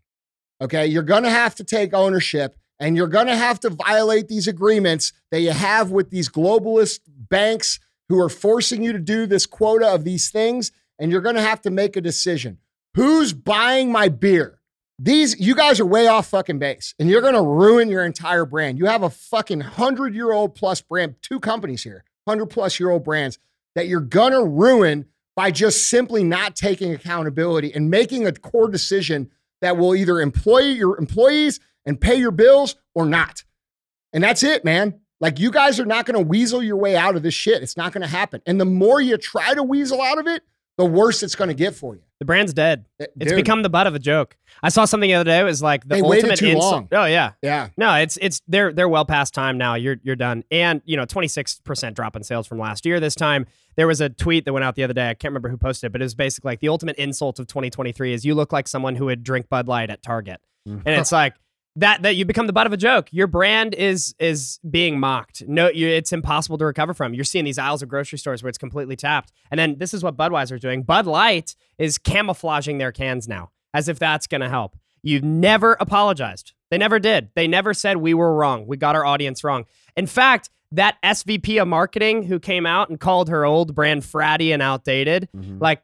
Okay? 0.63 0.87
You're 0.87 1.03
going 1.03 1.25
to 1.25 1.31
have 1.31 1.55
to 1.57 1.65
take 1.65 1.93
ownership 1.93 2.57
and 2.81 2.97
you're 2.97 3.09
going 3.09 3.27
to 3.27 3.37
have 3.37 3.61
to 3.61 3.71
violate 3.71 4.29
these 4.29 4.49
agreements 4.49 5.13
that 5.31 5.41
you 5.41 5.51
have 5.51 5.91
with 5.91 6.11
these 6.11 6.29
globalist 6.29 7.01
banks 7.07 7.79
who 8.09 8.19
are 8.19 8.29
forcing 8.29 8.83
you 8.83 8.93
to 8.93 8.99
do 8.99 9.27
this 9.27 9.45
quota 9.45 9.89
of 9.89 10.05
these 10.05 10.31
things 10.31 10.73
and 10.99 11.11
you're 11.11 11.21
going 11.21 11.37
to 11.37 11.43
have 11.43 11.61
to 11.63 11.71
make 11.71 11.97
a 11.97 12.01
decision. 12.01 12.59
Who's 12.95 13.33
buying 13.33 13.91
my 13.91 14.09
beer? 14.09 14.61
These 14.99 15.41
you 15.41 15.57
guys 15.57 15.81
are 15.81 15.87
way 15.87 16.07
off 16.07 16.29
fucking 16.29 16.61
base, 16.61 16.95
and 16.99 17.09
you're 17.09 17.23
gonna 17.23 17.43
ruin 17.43 17.89
your 17.89 18.05
entire 18.05 18.45
brand. 18.45 18.79
You 18.79 18.87
have 18.87 19.03
a 19.03 19.11
fucking 19.11 19.61
hundred 19.61 20.15
year 20.15 20.33
old 20.33 20.55
plus 20.55 20.81
brand, 20.81 21.17
two 21.23 21.41
companies 21.41 21.83
here, 21.83 22.05
hundred 22.29 22.47
plus 22.47 22.79
year 22.79 22.91
old 22.91 23.03
brands 23.03 23.39
that 23.75 23.89
you're 23.89 24.01
gonna 24.01 24.45
ruin 24.45 25.07
by 25.35 25.51
just 25.51 25.89
simply 25.89 26.23
not 26.23 26.55
taking 26.55 26.93
accountability 26.93 27.73
and 27.75 27.91
making 27.91 28.27
a 28.27 28.33
core 28.33 28.69
decision 28.69 29.31
that 29.63 29.79
will 29.79 29.95
either 29.95 30.21
employ 30.21 30.61
your 30.61 30.99
employees 30.99 31.59
and 31.87 32.01
pay 32.01 32.17
your 32.17 32.31
bills 32.31 32.77
or 32.95 33.07
not. 33.07 33.45
And 34.13 34.23
that's 34.23 34.43
it, 34.43 34.65
man. 34.65 35.01
Like 35.21 35.39
you 35.39 35.51
guys 35.51 35.81
are 35.81 35.87
not 35.87 36.05
gonna 36.05 36.21
weasel 36.21 36.63
your 36.63 36.77
way 36.77 36.97
out 36.97 37.17
of 37.17 37.23
this 37.23 37.35
shit. 37.35 37.63
It's 37.63 37.77
not 37.77 37.93
gonna 37.93 38.07
happen. 38.07 38.43
And 38.45 38.61
the 38.61 38.67
more 38.67 39.01
you 39.01 39.17
try 39.17 39.55
to 39.55 39.63
weasel 39.63 40.03
out 40.03 40.19
of 40.19 40.27
it, 40.27 40.43
the 40.79 40.85
worse 40.87 41.23
it's 41.23 41.35
gonna 41.35 41.55
get 41.55 41.75
for 41.75 41.95
you. 41.95 42.03
The 42.19 42.25
brand's 42.25 42.55
dead. 42.55 42.87
Uh, 43.01 43.07
It's 43.21 43.33
become 43.33 43.63
the 43.63 43.69
butt 43.69 43.87
of 43.89 43.95
a 43.97 43.99
joke. 43.99 44.37
I 44.63 44.69
saw 44.69 44.85
something 44.85 45.09
the 45.09 45.15
other 45.15 45.25
day. 45.29 45.41
It 45.41 45.45
was 45.45 45.61
like 45.61 45.83
the 45.89 45.97
They 45.97 46.01
ultimate 46.03 46.39
too 46.39 46.47
insult. 46.47 46.73
long. 46.73 46.89
Oh 46.93 47.05
yeah, 47.05 47.33
yeah. 47.43 47.69
no, 47.77 47.95
it's 47.95 48.17
it's 48.23 48.41
they're 48.47 48.73
they're 48.73 48.89
well 48.89 49.05
past 49.05 49.35
time 49.35 49.59
now. 49.59 49.75
You're 49.75 49.97
you're 50.03 50.17
done. 50.17 50.45
And 50.51 50.81
you 50.85 50.97
know, 50.97 51.05
26 51.05 51.61
percent 51.65 51.97
drop 51.97 52.15
in 52.17 52.23
sales 52.23 52.47
from 52.47 52.59
last 52.59 52.87
year. 52.87 53.01
This 53.01 53.15
time 53.17 53.47
there 53.77 53.87
was 53.89 54.01
a 54.01 54.09
tweet 54.09 54.45
that 54.45 54.53
went 54.53 54.65
out 54.65 54.77
the 54.77 54.85
other 54.85 54.95
day. 54.95 55.11
I 55.11 55.15
can't 55.15 55.31
remember 55.33 55.49
who 55.49 55.57
posted 55.57 55.89
it, 55.89 55.93
but 55.93 56.01
it 56.01 56.05
was 56.05 56.15
basically 56.15 56.51
like 56.51 56.61
the 56.61 56.69
ultimate 56.69 56.97
insult 56.97 57.39
of 57.41 57.47
2023 57.49 58.13
is 58.13 58.25
you 58.25 58.35
look 58.35 58.53
like 58.53 58.69
someone 58.69 58.95
who 58.97 59.07
would 59.07 59.23
drink 59.25 59.49
Bud 59.49 59.67
Light 59.67 59.91
at 59.91 60.03
Target, 60.03 60.41
and 60.65 60.83
it's 60.87 61.11
like 61.21 61.35
that 61.77 62.03
that 62.03 62.17
you 62.17 62.25
become 62.25 62.47
the 62.47 62.53
butt 62.53 62.67
of 62.67 62.73
a 62.73 62.77
joke. 62.77 63.09
Your 63.13 63.27
brand 63.27 63.75
is 63.75 64.15
is 64.19 64.59
being 64.69 65.01
mocked. 65.01 65.43
No, 65.47 65.69
you, 65.71 65.89
it's 65.89 66.13
impossible 66.13 66.59
to 66.59 66.67
recover 66.67 66.93
from. 66.95 67.15
You're 67.15 67.25
seeing 67.25 67.45
these 67.45 67.59
aisles 67.59 67.83
of 67.83 67.89
grocery 67.89 68.19
stores 68.19 68.43
where 68.43 68.49
it's 68.49 68.59
completely 68.59 68.97
tapped. 68.97 69.33
And 69.51 69.59
then 69.59 69.79
this 69.79 69.95
is 69.95 70.03
what 70.05 70.17
Budweiser's 70.17 70.61
doing. 70.61 70.83
Bud 70.83 71.07
Light 71.07 71.55
is 71.79 71.97
camouflaging 71.99 72.79
their 72.79 72.93
cans 72.93 73.27
now 73.27 73.51
as 73.73 73.89
if 73.89 73.99
that's 73.99 74.27
going 74.27 74.43
to 74.43 74.49
help. 74.51 74.77
You've 75.03 75.25
never 75.25 75.77
apologized. 75.81 76.53
They 76.71 76.79
never 76.79 76.99
did. 76.99 77.31
They 77.35 77.49
never 77.49 77.73
said 77.75 77.97
we 77.99 78.15
were 78.15 78.35
wrong. 78.35 78.67
We 78.67 78.77
got 78.77 78.95
our 78.95 79.05
audience 79.05 79.43
wrong. 79.43 79.65
In 79.97 80.07
fact, 80.07 80.51
that 80.73 80.97
SVP 81.03 81.61
of 81.61 81.69
marketing 81.69 82.23
who 82.25 82.39
came 82.39 82.65
out 82.67 82.89
and 82.89 82.99
called 83.01 83.29
her 83.29 83.45
old 83.45 83.75
brand 83.75 84.03
fratty 84.03 84.53
and 84.53 84.63
outdated, 84.63 85.29
Mhm. 85.37 85.61
like 85.61 85.83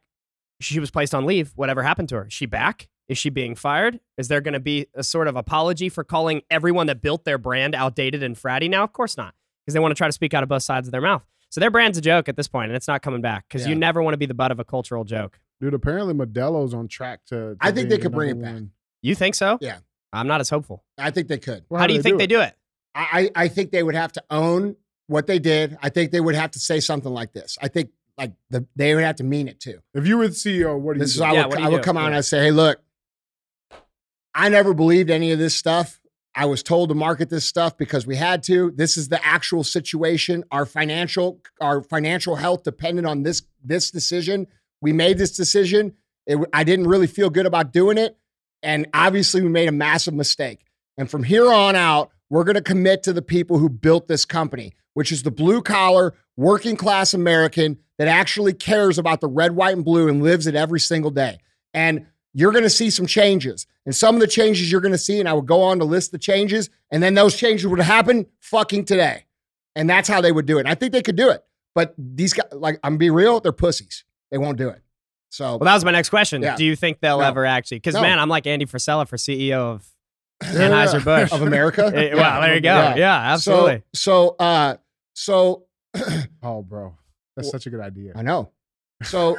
she 0.60 0.80
was 0.80 0.90
placed 0.90 1.14
on 1.14 1.26
leave. 1.26 1.52
Whatever 1.56 1.82
happened 1.82 2.08
to 2.10 2.16
her? 2.16 2.26
Is 2.26 2.32
she 2.32 2.46
back? 2.46 2.88
Is 3.08 3.16
she 3.18 3.30
being 3.30 3.54
fired? 3.54 4.00
Is 4.18 4.28
there 4.28 4.40
going 4.40 4.52
to 4.54 4.60
be 4.60 4.86
a 4.94 5.02
sort 5.02 5.28
of 5.28 5.36
apology 5.36 5.88
for 5.88 6.04
calling 6.04 6.42
everyone 6.50 6.86
that 6.88 7.00
built 7.00 7.24
their 7.24 7.38
brand 7.38 7.74
outdated 7.74 8.22
and 8.22 8.36
fratty 8.36 8.68
now? 8.68 8.84
Of 8.84 8.92
course 8.92 9.16
not, 9.16 9.34
because 9.64 9.74
they 9.74 9.80
want 9.80 9.92
to 9.92 9.96
try 9.96 10.06
to 10.08 10.12
speak 10.12 10.34
out 10.34 10.42
of 10.42 10.48
both 10.48 10.62
sides 10.62 10.88
of 10.88 10.92
their 10.92 11.00
mouth. 11.00 11.24
So 11.50 11.60
their 11.60 11.70
brand's 11.70 11.96
a 11.96 12.02
joke 12.02 12.28
at 12.28 12.36
this 12.36 12.48
point, 12.48 12.68
and 12.68 12.76
it's 12.76 12.86
not 12.88 13.00
coming 13.00 13.22
back 13.22 13.46
because 13.48 13.66
you 13.66 13.74
never 13.74 14.02
want 14.02 14.12
to 14.12 14.18
be 14.18 14.26
the 14.26 14.34
butt 14.34 14.50
of 14.50 14.60
a 14.60 14.64
cultural 14.64 15.04
joke. 15.04 15.40
Dude, 15.60 15.72
apparently 15.72 16.12
Modelo's 16.12 16.74
on 16.74 16.86
track 16.88 17.24
to. 17.28 17.34
to 17.54 17.56
I 17.60 17.72
think 17.72 17.88
they 17.88 17.96
could 17.98 18.12
bring 18.12 18.30
it 18.30 18.40
back. 18.42 18.52
one. 18.52 18.70
You 19.00 19.14
think 19.14 19.34
so? 19.34 19.56
Yeah. 19.60 19.78
I'm 20.12 20.26
not 20.26 20.40
as 20.40 20.50
hopeful. 20.50 20.84
I 20.98 21.10
think 21.10 21.28
they 21.28 21.38
could. 21.38 21.64
Well, 21.70 21.80
How, 21.80 21.86
do 21.86 21.94
you 21.94 22.02
think 22.02 22.18
they 22.18 22.26
do 22.26 22.40
it? 22.40 22.54
I, 22.94 23.30
I 23.36 23.44
I 23.44 23.48
think 23.48 23.70
they 23.72 23.82
would 23.82 23.94
have 23.94 24.12
to 24.12 24.22
own 24.30 24.76
what 25.06 25.26
they 25.26 25.38
did. 25.38 25.76
I 25.82 25.88
think 25.88 26.10
they 26.12 26.20
would 26.20 26.34
have 26.34 26.50
to 26.52 26.58
say 26.58 26.80
something 26.80 27.12
like 27.12 27.32
this. 27.32 27.56
I 27.62 27.68
think 27.68 27.90
like 28.18 28.32
the, 28.50 28.66
they 28.76 28.94
would 28.94 29.04
have 29.04 29.16
to 29.16 29.24
mean 29.24 29.48
it 29.48 29.60
too. 29.60 29.78
If 29.94 30.06
you 30.06 30.18
were 30.18 30.28
the 30.28 30.34
CEO, 30.34 30.78
what 30.78 30.94
do 30.94 30.98
you 30.98 31.04
This 31.04 31.12
is 31.12 31.18
do? 31.18 31.24
how 31.24 31.30
I 31.30 31.34
Yeah, 31.34 31.42
would, 31.44 31.50
what 31.50 31.56
do 31.58 31.64
I 31.64 31.68
would 31.68 31.76
do? 31.78 31.82
come 31.82 31.96
out 31.96 32.06
and 32.06 32.14
I'd 32.16 32.24
say, 32.24 32.44
hey, 32.44 32.50
look, 32.50 32.80
I 34.38 34.48
never 34.50 34.72
believed 34.72 35.10
any 35.10 35.32
of 35.32 35.40
this 35.40 35.56
stuff. 35.56 36.00
I 36.32 36.44
was 36.44 36.62
told 36.62 36.90
to 36.90 36.94
market 36.94 37.28
this 37.28 37.44
stuff 37.44 37.76
because 37.76 38.06
we 38.06 38.14
had 38.14 38.44
to. 38.44 38.70
This 38.70 38.96
is 38.96 39.08
the 39.08 39.24
actual 39.26 39.64
situation. 39.64 40.44
Our 40.52 40.64
financial 40.64 41.40
our 41.60 41.82
financial 41.82 42.36
health 42.36 42.62
depended 42.62 43.04
on 43.04 43.24
this 43.24 43.42
this 43.64 43.90
decision. 43.90 44.46
We 44.80 44.92
made 44.92 45.18
this 45.18 45.36
decision. 45.36 45.94
It, 46.24 46.38
I 46.52 46.62
didn't 46.62 46.86
really 46.86 47.08
feel 47.08 47.30
good 47.30 47.46
about 47.46 47.72
doing 47.72 47.98
it, 47.98 48.16
and 48.62 48.86
obviously 48.94 49.42
we 49.42 49.48
made 49.48 49.68
a 49.68 49.72
massive 49.72 50.14
mistake. 50.14 50.60
And 50.96 51.10
from 51.10 51.24
here 51.24 51.52
on 51.52 51.74
out, 51.74 52.12
we're 52.30 52.44
going 52.44 52.54
to 52.54 52.62
commit 52.62 53.02
to 53.04 53.12
the 53.12 53.22
people 53.22 53.58
who 53.58 53.68
built 53.68 54.06
this 54.06 54.24
company, 54.24 54.72
which 54.94 55.10
is 55.10 55.24
the 55.24 55.32
blue 55.32 55.62
collar, 55.62 56.14
working 56.36 56.76
class 56.76 57.12
American 57.12 57.78
that 57.98 58.06
actually 58.06 58.52
cares 58.52 58.98
about 58.98 59.20
the 59.20 59.26
red, 59.26 59.56
white, 59.56 59.74
and 59.74 59.84
blue 59.84 60.06
and 60.06 60.22
lives 60.22 60.46
it 60.46 60.54
every 60.54 60.78
single 60.78 61.10
day. 61.10 61.38
And 61.74 62.06
you're 62.34 62.52
going 62.52 62.64
to 62.64 62.70
see 62.70 62.90
some 62.90 63.06
changes. 63.06 63.66
And 63.86 63.94
some 63.96 64.14
of 64.14 64.20
the 64.20 64.26
changes 64.26 64.70
you're 64.70 64.80
going 64.82 64.92
to 64.92 64.98
see, 64.98 65.18
and 65.20 65.28
I 65.28 65.32
would 65.32 65.46
go 65.46 65.62
on 65.62 65.78
to 65.78 65.84
list 65.84 66.12
the 66.12 66.18
changes, 66.18 66.68
and 66.90 67.02
then 67.02 67.14
those 67.14 67.36
changes 67.36 67.66
would 67.66 67.80
happen 67.80 68.26
fucking 68.40 68.84
today. 68.84 69.24
And 69.74 69.88
that's 69.88 70.08
how 70.08 70.20
they 70.20 70.32
would 70.32 70.46
do 70.46 70.58
it. 70.58 70.60
And 70.60 70.68
I 70.68 70.74
think 70.74 70.92
they 70.92 71.02
could 71.02 71.16
do 71.16 71.30
it. 71.30 71.44
But 71.74 71.94
these 71.96 72.32
guys, 72.32 72.46
like, 72.52 72.78
I'm 72.82 72.96
be 72.98 73.10
real, 73.10 73.40
they're 73.40 73.52
pussies. 73.52 74.04
They 74.30 74.38
won't 74.38 74.58
do 74.58 74.68
it. 74.68 74.82
So 75.30 75.50
Well, 75.56 75.58
that 75.60 75.74
was 75.74 75.84
my 75.84 75.90
next 75.92 76.08
question. 76.10 76.42
Yeah. 76.42 76.56
Do 76.56 76.64
you 76.64 76.74
think 76.76 77.00
they'll 77.00 77.18
No. 77.20 77.24
ever 77.26 77.46
actually? 77.46 77.78
Because 77.78 77.94
No. 77.94 78.02
man, 78.02 78.18
I'm 78.18 78.28
like 78.28 78.46
Andy 78.46 78.66
Frisella 78.66 79.06
for 79.06 79.16
CEO 79.16 79.72
of 79.74 79.86
Yeah. 80.42 80.68
Anheuser 80.70 81.04
Busch. 81.04 81.32
of 81.32 81.42
America. 81.42 81.82
Eh, 81.94 82.14
well, 82.14 82.40
there 82.40 82.54
you 82.54 82.60
go. 82.60 82.94
Yeah, 82.96 83.32
absolutely. 83.32 83.82
So, 83.94 84.34
so, 84.38 84.44
uh, 84.44 84.76
so 85.14 85.64
Oh, 86.42 86.62
bro, 86.62 86.94
that's 87.36 87.46
Well, 87.46 87.52
such 87.52 87.66
a 87.66 87.70
good 87.70 87.80
idea. 87.80 88.12
I 88.16 88.22
know. 88.22 88.50
So 89.04 89.36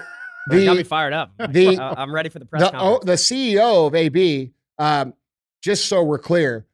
That 0.57 0.65
got 0.65 0.77
me 0.77 0.83
the 0.83 0.89
fired 0.89 1.13
up. 1.13 1.31
the- 1.49 1.77
I- 1.77 2.01
I'm 2.01 2.13
ready 2.13 2.29
for 2.29 2.39
the 2.39 2.45
press 2.45 2.61
the, 2.63 2.69
oh, 2.69 2.99
conference. 2.99 3.05
the 3.27 3.35
CEO 3.35 3.87
of 3.87 3.95
AB, 3.95 4.51
um, 4.77 5.13
just 5.61 5.85
so 5.85 6.03
we're 6.03 6.17
clear, 6.19 6.65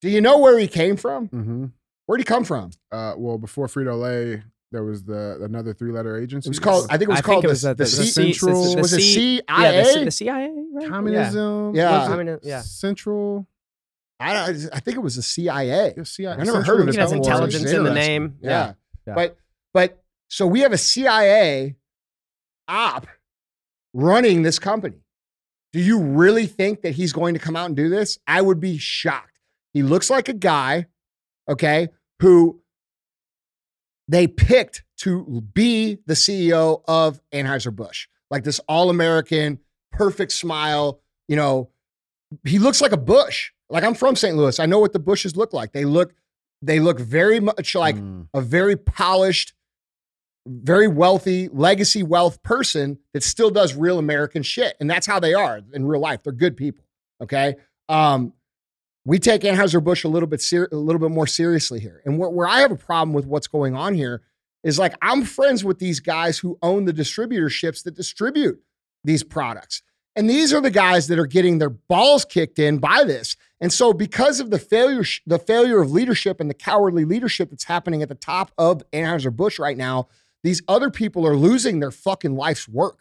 do 0.00 0.08
you 0.08 0.20
know 0.20 0.38
where 0.38 0.58
he 0.58 0.66
came 0.68 0.96
from? 0.96 1.26
hmm 1.28 1.64
Where'd 2.06 2.20
he 2.20 2.24
come 2.24 2.42
from? 2.44 2.70
Uh, 2.90 3.14
well, 3.16 3.38
before 3.38 3.68
Frito 3.68 4.00
Lay, 4.00 4.42
there 4.72 4.82
was 4.82 5.04
the 5.04 5.38
another 5.42 5.72
three-letter 5.72 6.16
agency. 6.16 6.48
It 6.48 6.50
was 6.50 6.58
called. 6.58 6.86
I 6.90 6.98
think 6.98 7.02
it 7.02 7.08
was 7.10 7.18
I 7.18 7.22
called 7.22 7.42
think 7.42 7.44
it 7.44 7.46
the, 7.46 7.52
was 7.52 7.62
the, 7.62 7.74
the, 7.74 7.86
C- 7.86 8.02
C- 8.04 8.32
Central- 8.32 8.74
the 8.74 8.80
was 8.80 8.92
it 8.92 9.00
CIA? 9.00 9.42
Yeah, 9.48 9.94
the, 9.98 10.04
the 10.06 10.10
CIA, 10.10 10.52
right? 10.74 10.88
communism. 10.88 11.74
Yeah. 11.76 11.98
was 11.98 12.08
it 12.08 12.12
Communi- 12.12 12.40
yeah. 12.42 12.60
Central. 12.62 13.46
I, 14.18 14.50
I 14.72 14.80
think 14.80 14.96
it 14.96 15.00
was 15.00 15.16
the 15.16 15.22
CIA. 15.22 15.94
Yeah, 15.96 16.02
CIA. 16.02 16.32
I 16.32 16.36
never 16.38 16.50
Central 16.52 16.64
heard 16.78 16.82
of 16.82 16.88
it. 16.88 16.94
it 16.96 17.00
has 17.00 17.12
Intelligence. 17.12 17.54
intelligence 17.54 17.70
in 17.72 17.82
the 17.84 17.90
Interesting. 17.90 18.12
name. 18.22 18.36
Yeah. 18.42 18.72
Yeah. 19.06 19.14
But 19.14 19.36
but 19.72 20.02
so 20.28 20.46
we 20.48 20.60
have 20.60 20.72
a 20.72 20.78
CIA 20.78 21.76
op 22.70 23.06
running 23.92 24.42
this 24.42 24.58
company. 24.58 24.96
Do 25.72 25.80
you 25.80 26.00
really 26.00 26.46
think 26.46 26.82
that 26.82 26.92
he's 26.92 27.12
going 27.12 27.34
to 27.34 27.40
come 27.40 27.56
out 27.56 27.66
and 27.66 27.76
do 27.76 27.88
this? 27.88 28.18
I 28.26 28.40
would 28.40 28.60
be 28.60 28.78
shocked. 28.78 29.38
He 29.74 29.82
looks 29.82 30.10
like 30.10 30.28
a 30.28 30.32
guy, 30.32 30.86
okay, 31.48 31.88
who 32.20 32.60
they 34.08 34.26
picked 34.26 34.84
to 34.98 35.42
be 35.54 35.98
the 36.06 36.14
CEO 36.14 36.82
of 36.88 37.20
Anheuser-Busch. 37.32 38.08
Like 38.30 38.44
this 38.44 38.58
all-American, 38.68 39.58
perfect 39.92 40.32
smile, 40.32 41.00
you 41.28 41.36
know, 41.36 41.70
he 42.44 42.58
looks 42.58 42.80
like 42.80 42.92
a 42.92 42.96
Bush. 42.96 43.50
Like 43.68 43.84
I'm 43.84 43.94
from 43.94 44.16
St. 44.16 44.36
Louis. 44.36 44.58
I 44.58 44.66
know 44.66 44.78
what 44.80 44.92
the 44.92 44.98
Bushes 44.98 45.36
look 45.36 45.52
like. 45.52 45.72
They 45.72 45.84
look 45.84 46.14
they 46.62 46.78
look 46.78 47.00
very 47.00 47.40
much 47.40 47.74
like 47.74 47.96
Mm. 47.96 48.28
a 48.34 48.40
very 48.42 48.76
polished, 48.76 49.54
very 50.46 50.88
wealthy, 50.88 51.48
legacy 51.52 52.02
wealth 52.02 52.42
person 52.42 52.98
that 53.12 53.22
still 53.22 53.50
does 53.50 53.74
real 53.74 53.98
American 53.98 54.42
shit. 54.42 54.76
And 54.80 54.88
that's 54.88 55.06
how 55.06 55.20
they 55.20 55.34
are 55.34 55.60
in 55.72 55.84
real 55.84 56.00
life. 56.00 56.22
They're 56.22 56.32
good 56.32 56.56
people. 56.56 56.84
Okay. 57.22 57.56
Um, 57.88 58.32
we 59.04 59.18
take 59.18 59.42
Anheuser-Busch 59.42 60.04
a 60.04 60.08
little 60.08 60.28
bit 60.28 60.40
ser- 60.40 60.68
a 60.72 60.76
little 60.76 61.00
bit 61.00 61.10
more 61.10 61.26
seriously 61.26 61.80
here. 61.80 62.02
And 62.04 62.18
where, 62.18 62.30
where 62.30 62.46
I 62.46 62.60
have 62.60 62.70
a 62.70 62.76
problem 62.76 63.12
with 63.12 63.26
what's 63.26 63.46
going 63.46 63.74
on 63.74 63.94
here 63.94 64.22
is 64.62 64.78
like 64.78 64.94
I'm 65.02 65.24
friends 65.24 65.64
with 65.64 65.78
these 65.78 66.00
guys 66.00 66.38
who 66.38 66.58
own 66.62 66.84
the 66.84 66.92
distributorships 66.92 67.82
that 67.84 67.94
distribute 67.94 68.62
these 69.04 69.22
products. 69.22 69.82
And 70.16 70.28
these 70.28 70.52
are 70.52 70.60
the 70.60 70.70
guys 70.70 71.06
that 71.08 71.18
are 71.18 71.26
getting 71.26 71.58
their 71.58 71.70
balls 71.70 72.24
kicked 72.24 72.58
in 72.58 72.78
by 72.78 73.04
this. 73.04 73.36
And 73.60 73.72
so 73.72 73.92
because 73.92 74.40
of 74.40 74.50
the 74.50 74.58
failure 74.58 75.04
the 75.26 75.38
failure 75.38 75.80
of 75.80 75.92
leadership 75.92 76.40
and 76.40 76.50
the 76.50 76.54
cowardly 76.54 77.04
leadership 77.04 77.50
that's 77.50 77.64
happening 77.64 78.02
at 78.02 78.08
the 78.08 78.14
top 78.14 78.52
of 78.58 78.82
Anheuser-Busch 78.92 79.58
right 79.58 79.76
now, 79.76 80.08
these 80.42 80.62
other 80.68 80.90
people 80.90 81.26
are 81.26 81.36
losing 81.36 81.80
their 81.80 81.90
fucking 81.90 82.34
life's 82.34 82.68
work. 82.68 83.00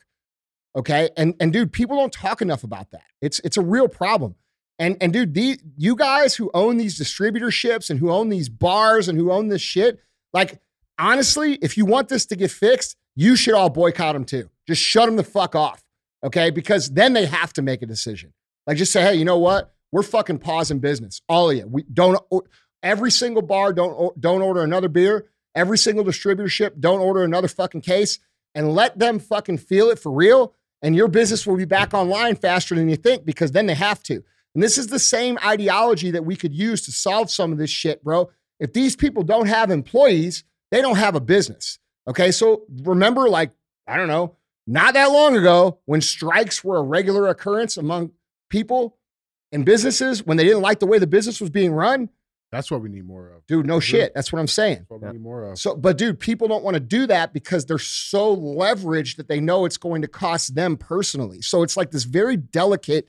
Okay? 0.76 1.10
And 1.18 1.36
and 1.40 1.52
dude, 1.52 1.72
people 1.72 1.98
don't 1.98 2.14
talk 2.14 2.42
enough 2.42 2.64
about 2.64 2.92
that. 2.92 3.06
It's 3.22 3.40
it's 3.40 3.58
a 3.58 3.62
real 3.62 3.88
problem. 3.88 4.36
And 4.78 4.98
and 5.02 5.12
dude, 5.12 5.34
the, 5.34 5.60
you 5.78 5.96
guys 5.96 6.36
who 6.36 6.50
own 6.54 6.78
these 6.78 7.00
distributorships 7.00 7.90
and 7.90 8.00
who 8.00 8.12
own 8.12 8.30
these 8.30 8.50
bars 8.50 9.08
and 9.10 9.18
who 9.18 9.32
own 9.32 9.50
this 9.50 9.62
shit, 9.62 10.00
like 10.34 10.60
honestly, 10.98 11.56
if 11.56 11.78
you 11.78 11.86
want 11.86 12.10
this 12.10 12.26
to 12.28 12.36
get 12.36 12.52
fixed, 12.52 12.96
you 13.16 13.36
should 13.36 13.56
all 13.56 13.70
boycott 13.70 14.14
them 14.14 14.26
too. 14.26 14.50
Just 14.68 14.82
shut 14.82 15.08
them 15.08 15.16
the 15.16 15.24
fuck 15.24 15.56
off. 15.56 15.84
Okay? 16.24 16.50
Because 16.50 16.90
then 16.90 17.14
they 17.14 17.26
have 17.26 17.54
to 17.54 17.62
make 17.62 17.82
a 17.82 17.86
decision. 17.86 18.34
Like 18.68 18.78
just 18.78 18.92
say, 18.92 19.02
hey, 19.02 19.16
you 19.16 19.26
know 19.26 19.38
what? 19.38 19.74
We're 19.92 20.04
fucking 20.04 20.40
pausing 20.40 20.80
business. 20.80 21.22
All 21.28 21.50
of 21.50 21.58
you. 21.58 21.68
We 21.68 21.84
don't 21.92 22.20
every 22.84 23.12
single 23.12 23.42
bar 23.42 23.74
don't 23.74 24.20
don't 24.20 24.42
order 24.42 24.62
another 24.64 24.88
beer. 24.88 25.28
Every 25.56 25.78
single 25.78 26.06
distributorship 26.06 26.80
don't 26.80 27.00
order 27.00 27.24
another 27.24 27.48
fucking 27.48 27.82
case 27.82 28.20
and 28.56 28.74
let 28.74 29.00
them 29.00 29.20
fucking 29.20 29.58
feel 29.60 29.90
it 29.90 30.00
for 30.00 30.12
real. 30.12 30.54
And 30.82 30.96
your 30.96 31.08
business 31.08 31.46
will 31.46 31.58
be 31.58 31.66
back 31.66 31.94
online 31.94 32.36
faster 32.36 32.76
than 32.76 32.90
you 32.90 32.96
think 32.96 33.26
because 33.26 33.52
then 33.52 33.66
they 33.66 33.76
have 33.76 34.02
to. 34.04 34.24
And 34.56 34.64
this 34.64 34.78
is 34.78 34.88
the 34.88 35.00
same 35.00 35.38
ideology 35.46 36.12
that 36.12 36.26
we 36.26 36.36
could 36.36 36.54
use 36.54 36.82
to 36.86 36.92
solve 36.92 37.30
some 37.30 37.52
of 37.52 37.58
this 37.58 37.70
shit, 37.70 38.04
bro. 38.04 38.30
If 38.60 38.74
these 38.74 38.96
people 38.96 39.24
don't 39.24 39.48
have 39.48 39.72
employees, 39.72 40.44
they 40.72 40.82
don't 40.82 40.98
have 40.98 41.16
a 41.16 41.22
business. 41.22 41.80
Okay. 42.08 42.32
So 42.32 42.64
remember, 42.84 43.30
like, 43.30 43.52
I 43.88 43.98
don't 43.98 44.08
know, 44.08 44.36
not 44.68 44.94
that 44.94 45.12
long 45.12 45.36
ago 45.36 45.80
when 45.86 46.02
strikes 46.02 46.64
were 46.64 46.78
a 46.78 46.84
regular 46.84 47.28
occurrence 47.28 47.76
among 47.78 48.12
people 48.50 48.98
and 49.52 49.66
businesses, 49.66 50.24
when 50.24 50.38
they 50.38 50.44
didn't 50.44 50.62
like 50.62 50.80
the 50.80 50.86
way 50.86 51.00
the 51.00 51.08
business 51.08 51.42
was 51.42 51.50
being 51.50 51.72
run. 51.72 52.10
That's 52.52 52.72
what 52.72 52.82
we 52.82 52.90
need 52.90 53.06
more 53.06 53.30
of. 53.30 53.46
Dude, 53.46 53.68
no 53.68 53.80
shit. 53.80 54.12
That's 54.16 54.34
what 54.34 54.40
I'm 54.40 54.48
saying. 54.48 54.80
That's 54.80 54.90
what 54.90 55.02
we 55.02 55.12
need 55.12 55.22
more 55.22 55.52
of. 55.52 55.60
So, 55.60 55.76
but 55.76 55.98
dude, 55.98 56.20
people 56.20 56.48
don't 56.48 56.64
want 56.64 56.74
to 56.74 56.80
do 56.80 57.06
that 57.08 57.32
because 57.32 57.66
they're 57.66 57.78
so 57.78 58.36
leveraged 58.36 59.18
that 59.18 59.28
they 59.28 59.40
know 59.40 59.66
it's 59.66 59.78
going 59.78 60.02
to 60.02 60.08
cost 60.08 60.56
them 60.56 60.76
personally. 60.76 61.42
So 61.42 61.62
it's 61.62 61.78
like 61.78 61.92
this 61.92 62.06
very 62.06 62.38
delicate 62.38 63.08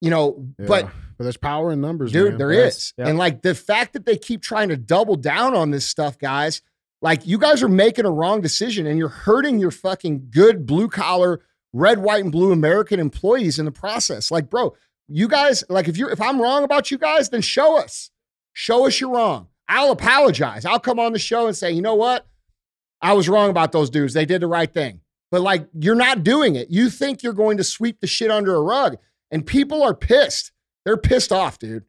you 0.00 0.10
know, 0.10 0.46
yeah. 0.58 0.66
but 0.66 0.90
but 1.18 1.24
there's 1.24 1.36
power 1.36 1.70
in 1.72 1.80
numbers, 1.80 2.12
dude. 2.12 2.30
Man. 2.30 2.38
There 2.38 2.52
yes. 2.52 2.76
is, 2.76 2.94
yep. 2.96 3.08
and 3.08 3.18
like 3.18 3.42
the 3.42 3.54
fact 3.54 3.92
that 3.92 4.06
they 4.06 4.16
keep 4.16 4.42
trying 4.42 4.70
to 4.70 4.76
double 4.76 5.16
down 5.16 5.54
on 5.54 5.70
this 5.70 5.86
stuff, 5.86 6.18
guys. 6.18 6.62
Like 7.02 7.26
you 7.26 7.38
guys 7.38 7.62
are 7.62 7.68
making 7.68 8.04
a 8.04 8.10
wrong 8.10 8.40
decision, 8.40 8.86
and 8.86 8.98
you're 8.98 9.08
hurting 9.08 9.58
your 9.58 9.70
fucking 9.70 10.28
good 10.30 10.66
blue 10.66 10.88
collar, 10.88 11.40
red, 11.72 11.98
white, 11.98 12.22
and 12.22 12.32
blue 12.32 12.52
American 12.52 13.00
employees 13.00 13.58
in 13.58 13.64
the 13.64 13.70
process. 13.70 14.30
Like, 14.30 14.50
bro, 14.50 14.74
you 15.08 15.28
guys, 15.28 15.64
like 15.68 15.88
if 15.88 15.96
you're 15.96 16.10
if 16.10 16.20
I'm 16.20 16.40
wrong 16.40 16.62
about 16.62 16.90
you 16.90 16.98
guys, 16.98 17.30
then 17.30 17.40
show 17.40 17.78
us, 17.78 18.10
show 18.60 18.86
us 18.86 19.00
you're 19.00 19.10
wrong. 19.10 19.48
I'll 19.68 19.90
apologize. 19.90 20.66
I'll 20.66 20.80
come 20.80 20.98
on 20.98 21.12
the 21.14 21.18
show 21.18 21.46
and 21.46 21.56
say, 21.56 21.70
you 21.70 21.80
know 21.80 21.94
what, 21.94 22.26
I 23.00 23.14
was 23.14 23.28
wrong 23.28 23.48
about 23.48 23.72
those 23.72 23.88
dudes. 23.88 24.12
They 24.12 24.26
did 24.26 24.42
the 24.42 24.48
right 24.48 24.72
thing. 24.72 25.00
But 25.30 25.40
like, 25.40 25.66
you're 25.72 25.94
not 25.94 26.24
doing 26.24 26.56
it. 26.56 26.70
You 26.70 26.90
think 26.90 27.22
you're 27.22 27.32
going 27.32 27.56
to 27.56 27.64
sweep 27.64 28.00
the 28.00 28.06
shit 28.06 28.30
under 28.30 28.54
a 28.54 28.60
rug. 28.60 28.98
And 29.30 29.46
people 29.46 29.82
are 29.82 29.94
pissed. 29.94 30.52
They're 30.84 30.96
pissed 30.96 31.32
off, 31.32 31.58
dude. 31.58 31.84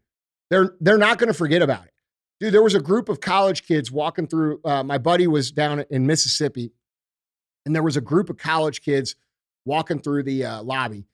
They're 0.50 0.76
they're 0.80 0.98
not 0.98 1.18
going 1.18 1.30
to 1.30 1.34
forget 1.34 1.62
about 1.62 1.86
it. 1.86 1.92
Dude, 2.40 2.54
there 2.54 2.62
was 2.62 2.76
a 2.76 2.82
group 2.82 3.10
of 3.10 3.20
college 3.20 3.66
kids 3.66 3.92
walking 3.92 4.28
through. 4.28 4.62
Uh, 4.64 4.84
my 4.84 4.98
buddy 4.98 5.28
was 5.28 5.52
down 5.52 5.84
in 5.90 6.06
Mississippi, 6.06 6.72
and 7.66 7.74
there 7.74 7.84
was 7.84 7.98
a 7.98 8.02
group 8.02 8.30
of 8.30 8.38
college 8.38 8.82
kids 8.82 9.16
walking 9.66 10.00
through 10.00 10.24
the 10.24 10.46
uh, 10.46 10.62
lobby, 10.62 11.08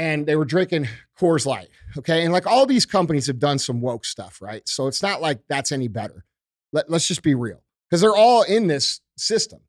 and 0.00 0.26
they 0.26 0.34
were 0.34 0.46
drinking 0.46 0.88
Coors 1.18 1.44
Light. 1.44 1.68
Okay, 1.98 2.24
and 2.24 2.32
like 2.32 2.46
all 2.46 2.64
these 2.64 2.86
companies 2.86 3.26
have 3.26 3.38
done 3.38 3.58
some 3.58 3.82
woke 3.82 4.06
stuff, 4.06 4.40
right? 4.40 4.66
So 4.66 4.86
it's 4.86 5.02
not 5.02 5.20
like 5.20 5.40
that's 5.46 5.72
any 5.72 5.88
better. 5.88 6.24
Let, 6.72 6.88
let's 6.88 7.06
just 7.06 7.22
be 7.22 7.34
real, 7.34 7.62
because 7.88 8.00
they're 8.00 8.16
all 8.16 8.42
in 8.42 8.66
this 8.66 9.00
system. 9.18 9.60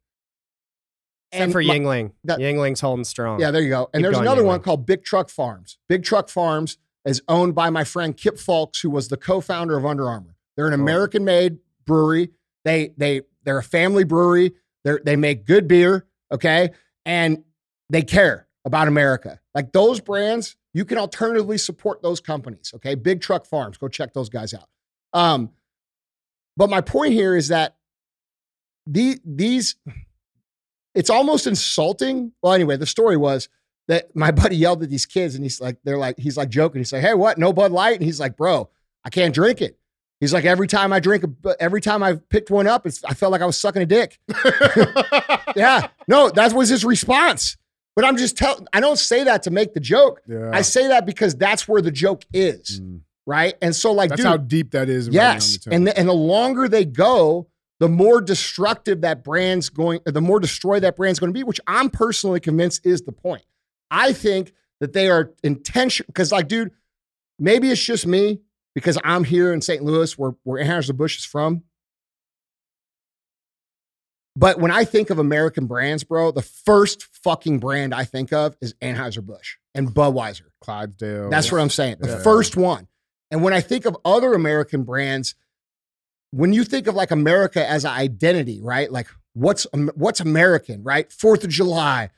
Except 1.34 1.44
and 1.44 1.52
for 1.52 1.62
my, 1.62 1.78
Yuengling. 1.78 2.14
That, 2.24 2.40
Yuengling's 2.40 2.80
holding 2.80 3.04
strong. 3.04 3.42
Yeah, 3.42 3.52
there 3.52 3.62
you 3.62 3.70
go. 3.70 3.90
And 3.94 4.02
Keep 4.02 4.04
there's 4.04 4.18
another 4.20 4.44
Yuengling. 4.44 4.46
one 4.46 4.60
called 4.62 4.86
Big 4.86 5.04
Truck 5.04 5.30
Farms. 5.30 5.78
Big 5.90 6.04
Truck 6.04 6.30
Farms 6.30 6.78
is 7.06 7.22
owned 7.28 7.54
by 7.54 7.70
my 7.70 7.84
friend 7.84 8.16
Kip 8.16 8.36
Fulks, 8.36 8.82
who 8.82 8.90
was 8.90 9.10
the 9.10 9.18
co-founder 9.18 9.78
of 9.78 9.86
Under 9.86 10.08
Armour. 10.08 10.36
They're 10.56 10.68
an. 10.68 10.74
American-made 10.74 11.58
brewery. 11.86 12.30
They 12.64 12.94
they 12.96 13.24
they're 13.44 13.58
a 13.58 13.64
family 13.64 14.06
brewery. 14.06 14.54
They 14.86 14.98
they 15.04 15.16
make 15.18 15.46
good 15.46 15.68
beer, 15.68 16.06
okay, 16.32 16.72
and 17.06 17.44
they 17.90 18.04
care 18.04 18.48
about 18.66 18.88
America. 18.88 19.40
Like 19.54 19.72
those 19.72 20.00
brands, 20.00 20.56
you 20.74 20.86
can 20.86 20.98
alternatively 20.98 21.58
support 21.58 22.02
those 22.02 22.20
companies. 22.20 22.72
Okay, 22.76 22.96
Big 22.96 23.22
Truck 23.22 23.46
Farms, 23.46 23.78
go 23.78 23.88
check 23.88 24.14
those 24.14 24.30
guys 24.30 24.54
out. 24.54 24.70
Um, 25.14 25.52
but 26.58 26.70
my 26.70 26.82
point 26.82 27.14
here 27.14 27.36
is 27.36 27.50
that 27.50 27.76
the 28.88 29.20
these 29.26 29.76
it's 30.94 31.10
almost 31.10 31.48
insulting. 31.48 32.32
Well, 32.42 32.54
anyway, 32.54 32.78
the 32.78 32.86
story 32.86 33.18
was 33.18 33.50
that 33.88 34.16
my 34.16 34.32
buddy 34.32 34.56
yelled 34.56 34.84
at 34.84 34.90
these 34.90 35.06
kids 35.06 35.36
and 35.36 35.44
he's 35.44 35.62
like, 35.62 35.78
they're 35.84 35.98
like, 35.98 36.20
he's 36.20 36.38
like 36.38 36.50
joking. 36.50 36.80
He's 36.80 36.94
like, 36.94 37.02
hey, 37.02 37.14
what? 37.14 37.38
No 37.38 37.54
Bud 37.54 37.72
Light? 37.72 37.96
And 37.96 38.04
he's 38.04 38.20
like, 38.20 38.38
bro, 38.38 38.70
I 39.04 39.10
can't 39.10 39.34
drink 39.34 39.62
it. 39.62 39.78
He's 40.20 40.34
like, 40.34 40.46
every 40.46 40.68
time 40.68 40.94
I 40.94 41.00
drink, 41.00 41.24
a, 41.24 41.56
every 41.60 41.82
time 41.82 42.04
I 42.04 42.14
picked 42.30 42.52
one 42.52 42.68
up, 42.68 42.86
I 43.08 43.16
felt 43.16 43.32
like 43.32 43.42
I 43.42 43.46
was 43.46 43.58
sucking 43.58 43.82
a 43.82 43.88
dick. 43.88 44.20
yeah, 45.56 45.88
no, 46.08 46.30
that 46.30 46.54
was 46.54 46.70
his 46.70 46.86
response. 46.86 47.58
But 47.96 48.06
I'm 48.06 48.18
just 48.18 48.38
telling, 48.38 48.68
I 48.74 48.80
don't 48.80 48.98
say 48.98 49.24
that 49.26 49.44
to 49.44 49.52
make 49.52 49.74
the 49.74 49.80
joke. 49.80 50.22
Yeah. 50.28 50.52
I 50.54 50.62
say 50.62 50.88
that 50.88 51.06
because 51.06 51.36
that's 51.36 51.68
where 51.68 51.82
the 51.82 51.92
joke 51.92 52.24
is. 52.34 52.80
Mm. 52.80 53.02
Right. 53.26 53.54
And 53.62 53.76
so, 53.76 53.92
like, 53.92 54.10
that's 54.10 54.22
dude, 54.22 54.28
how 54.28 54.38
deep 54.38 54.72
that 54.72 54.90
is. 54.90 55.08
Yes. 55.10 55.60
And 55.70 55.86
the, 55.86 55.98
and 55.98 56.08
the 56.08 56.14
longer 56.14 56.68
they 56.68 56.86
go, 56.86 57.48
the 57.80 57.90
more 57.90 58.22
destructive 58.22 59.02
that 59.02 59.24
brand's 59.24 59.70
going, 59.70 60.00
the 60.06 60.22
more 60.22 60.40
destroyed 60.40 60.84
that 60.84 60.96
brand's 60.96 61.20
going 61.20 61.34
to 61.34 61.38
be, 61.38 61.44
which 61.44 61.60
I'm 61.68 61.90
personally 61.90 62.40
convinced 62.40 62.86
is 62.86 63.02
the 63.02 63.12
point. 63.12 63.44
I 63.90 64.14
think 64.14 64.54
that 64.80 64.94
they 64.94 65.10
are 65.10 65.34
intentional 65.44 66.08
because, 66.08 66.32
like, 66.32 66.48
dude, 66.48 66.72
maybe 67.38 67.70
it's 67.70 67.84
just 67.84 68.08
me 68.08 68.40
because 68.74 68.98
I'm 69.04 69.24
here 69.24 69.54
in 69.54 69.62
St. 69.62 69.84
Louis 69.84 70.18
where, 70.18 70.34
where 70.44 70.64
Anheuser-Busch 70.64 71.18
is 71.18 71.26
from. 71.26 71.64
But 74.36 74.60
when 74.60 74.72
I 74.72 74.86
think 74.86 75.10
of 75.10 75.20
American 75.20 75.66
brands, 75.66 76.04
bro, 76.04 76.32
the 76.32 76.42
first 76.42 77.04
fucking 77.24 77.60
brand 77.60 77.94
I 77.94 78.06
think 78.06 78.32
of 78.32 78.56
is 78.62 78.74
Anheuser-Busch 78.76 79.58
and 79.76 79.90
Budweiser. 79.90 80.44
Clydesdale. 80.62 81.30
That's 81.30 81.52
what 81.52 81.60
I'm 81.60 81.70
saying. 81.70 81.98
The 82.00 82.10
yeah. 82.10 82.24
first 82.24 82.56
one. 82.56 82.88
And 83.30 83.44
when 83.44 83.54
I 83.54 83.62
think 83.62 83.86
of 83.86 83.98
other 84.06 84.34
American 84.34 84.84
brands, 84.84 85.36
when 86.32 86.54
you 86.54 86.64
think 86.64 86.88
of 86.88 86.96
like 86.96 87.12
America 87.12 87.68
as 87.68 87.84
an 87.84 87.92
identity, 87.92 88.62
right? 88.62 88.92
Like 88.92 89.08
what's 89.34 89.66
what's 89.74 90.20
American, 90.20 90.84
right? 90.84 91.12
Fourth 91.12 91.44
of 91.44 91.50
July, 91.50 92.10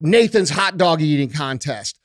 Nathan's 0.00 0.50
hot 0.50 0.76
dog 0.76 1.00
eating 1.00 1.30
contest, 1.30 1.98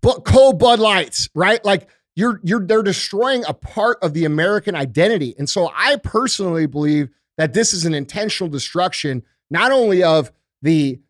but 0.00 0.24
cold 0.24 0.58
Bud 0.58 0.78
Lights, 0.78 1.28
right? 1.34 1.64
Like 1.64 1.88
you're 2.16 2.40
you're 2.42 2.64
they're 2.64 2.82
destroying 2.82 3.44
a 3.46 3.54
part 3.54 3.98
of 4.02 4.14
the 4.14 4.24
American 4.24 4.74
identity, 4.74 5.34
and 5.38 5.48
so 5.48 5.70
I 5.74 5.96
personally 5.96 6.66
believe 6.66 7.10
that 7.38 7.54
this 7.54 7.72
is 7.72 7.86
an 7.86 7.94
intentional 7.94 8.50
destruction, 8.50 9.22
not 9.48 9.72
only 9.72 10.02
of 10.02 10.30
the 10.60 11.00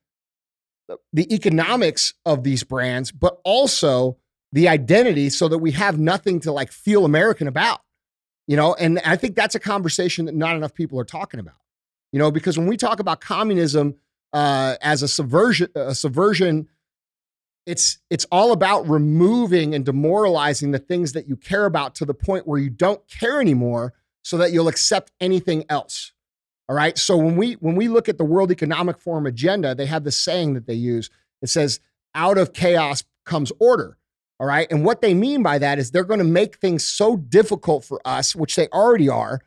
the 1.12 1.34
economics 1.34 2.14
of 2.24 2.44
these 2.44 2.62
brands, 2.62 3.10
but 3.10 3.40
also 3.44 4.16
the 4.52 4.68
identity, 4.68 5.28
so 5.28 5.48
that 5.48 5.58
we 5.58 5.72
have 5.72 5.98
nothing 5.98 6.40
to 6.40 6.52
like 6.52 6.70
feel 6.70 7.04
American 7.04 7.48
about. 7.48 7.80
You 8.46 8.56
know, 8.56 8.74
and 8.74 8.98
I 9.04 9.16
think 9.16 9.34
that's 9.36 9.54
a 9.54 9.60
conversation 9.60 10.24
that 10.26 10.34
not 10.34 10.56
enough 10.56 10.72
people 10.72 10.98
are 10.98 11.04
talking 11.04 11.40
about. 11.40 11.56
You 12.12 12.18
know, 12.18 12.30
because 12.30 12.56
when 12.56 12.66
we 12.66 12.78
talk 12.78 13.00
about 13.00 13.20
communism 13.20 13.96
uh, 14.32 14.76
as 14.80 15.02
a 15.02 15.08
subversion, 15.08 15.68
a 15.74 15.94
subversion, 15.94 16.68
it's 17.66 17.98
it's 18.08 18.24
all 18.32 18.52
about 18.52 18.88
removing 18.88 19.74
and 19.74 19.84
demoralizing 19.84 20.70
the 20.70 20.78
things 20.78 21.12
that 21.12 21.28
you 21.28 21.36
care 21.36 21.66
about 21.66 21.94
to 21.96 22.06
the 22.06 22.14
point 22.14 22.46
where 22.46 22.58
you 22.58 22.70
don't 22.70 23.06
care 23.08 23.40
anymore, 23.40 23.92
so 24.22 24.38
that 24.38 24.52
you'll 24.52 24.68
accept 24.68 25.12
anything 25.20 25.64
else. 25.68 26.12
All 26.68 26.76
right. 26.76 26.98
So 26.98 27.16
when 27.16 27.36
we 27.36 27.54
when 27.54 27.76
we 27.76 27.88
look 27.88 28.08
at 28.08 28.18
the 28.18 28.24
World 28.24 28.50
Economic 28.50 28.98
Forum 28.98 29.26
agenda, 29.26 29.74
they 29.74 29.86
have 29.86 30.04
the 30.04 30.12
saying 30.12 30.54
that 30.54 30.66
they 30.66 30.74
use. 30.74 31.10
It 31.40 31.48
says, 31.48 31.80
"Out 32.14 32.38
of 32.38 32.52
chaos 32.52 33.04
comes 33.24 33.52
order." 33.58 33.96
All 34.40 34.46
right. 34.46 34.70
And 34.70 34.84
what 34.84 35.00
they 35.00 35.14
mean 35.14 35.42
by 35.42 35.58
that 35.58 35.78
is 35.78 35.90
they're 35.90 36.04
going 36.04 36.18
to 36.18 36.24
make 36.24 36.58
things 36.58 36.84
so 36.84 37.16
difficult 37.16 37.84
for 37.84 38.00
us, 38.04 38.36
which 38.36 38.54
they 38.54 38.68
already 38.68 39.08
are, 39.08 39.40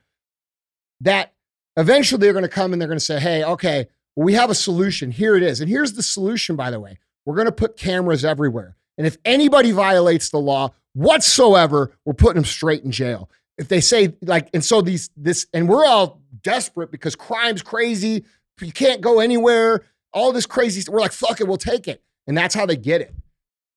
that 0.99 1.33
eventually 1.77 2.19
they're 2.19 2.33
going 2.33 2.43
to 2.43 2.49
come 2.49 2.73
and 2.73 2.81
they're 2.81 2.89
going 2.89 2.99
to 2.99 3.05
say, 3.05 3.19
hey, 3.19 3.43
okay, 3.43 3.87
well, 4.15 4.25
we 4.25 4.33
have 4.33 4.49
a 4.49 4.55
solution. 4.55 5.11
Here 5.11 5.37
it 5.37 5.43
is. 5.43 5.61
And 5.61 5.69
here's 5.69 5.93
the 5.93 6.03
solution, 6.03 6.57
by 6.57 6.71
the 6.71 6.79
way. 6.79 6.97
We're 7.25 7.35
going 7.35 7.45
to 7.45 7.53
put 7.53 7.77
cameras 7.77 8.25
everywhere. 8.25 8.75
And 8.97 9.07
if 9.07 9.17
anybody 9.23 9.71
violates 9.71 10.29
the 10.29 10.39
law, 10.39 10.73
whatsoever, 10.93 11.91
we're 12.03 12.13
putting 12.13 12.35
them 12.35 12.45
straight 12.45 12.83
in 12.83 12.91
jail. 12.91 13.29
If 13.57 13.69
they 13.69 13.79
say 13.79 14.15
like, 14.21 14.49
and 14.53 14.63
so 14.63 14.81
these 14.81 15.09
this, 15.15 15.47
and 15.53 15.69
we're 15.69 15.85
all 15.85 16.20
desperate 16.43 16.91
because 16.91 17.15
crime's 17.15 17.61
crazy. 17.61 18.25
You 18.59 18.71
can't 18.71 19.01
go 19.01 19.19
anywhere. 19.19 19.85
All 20.13 20.31
this 20.31 20.45
crazy. 20.45 20.83
We're 20.89 20.99
like, 20.99 21.13
fuck 21.13 21.41
it, 21.41 21.47
we'll 21.47 21.57
take 21.57 21.87
it, 21.87 22.03
and 22.27 22.37
that's 22.37 22.53
how 22.53 22.65
they 22.65 22.75
get 22.75 23.01
it. 23.01 23.13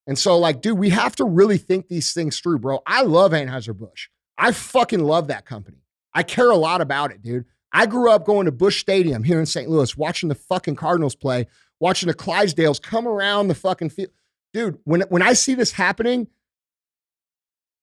And 0.06 0.18
so, 0.18 0.38
like, 0.38 0.60
dude, 0.60 0.78
we 0.78 0.90
have 0.90 1.16
to 1.16 1.24
really 1.24 1.58
think 1.58 1.88
these 1.88 2.12
things 2.12 2.38
through, 2.38 2.58
bro. 2.58 2.80
I 2.86 3.02
love 3.02 3.32
Anheuser 3.32 3.76
Busch. 3.76 4.08
I 4.36 4.52
fucking 4.52 5.00
love 5.00 5.28
that 5.28 5.46
company. 5.46 5.78
I 6.12 6.22
care 6.22 6.50
a 6.50 6.56
lot 6.56 6.80
about 6.80 7.10
it, 7.10 7.22
dude. 7.22 7.46
I 7.72 7.86
grew 7.86 8.10
up 8.10 8.24
going 8.24 8.44
to 8.44 8.52
Busch 8.52 8.78
Stadium 8.78 9.24
here 9.24 9.40
in 9.40 9.46
St. 9.46 9.68
Louis, 9.68 9.96
watching 9.96 10.28
the 10.28 10.34
fucking 10.34 10.76
Cardinals 10.76 11.16
play, 11.16 11.46
watching 11.80 12.06
the 12.06 12.14
Clydesdales 12.14 12.80
come 12.80 13.08
around 13.08 13.48
the 13.48 13.54
fucking 13.54 13.90
field. 13.90 14.10
Dude, 14.52 14.78
when 14.84 15.00
when 15.08 15.22
I 15.22 15.32
see 15.32 15.54
this 15.54 15.72
happening, 15.72 16.28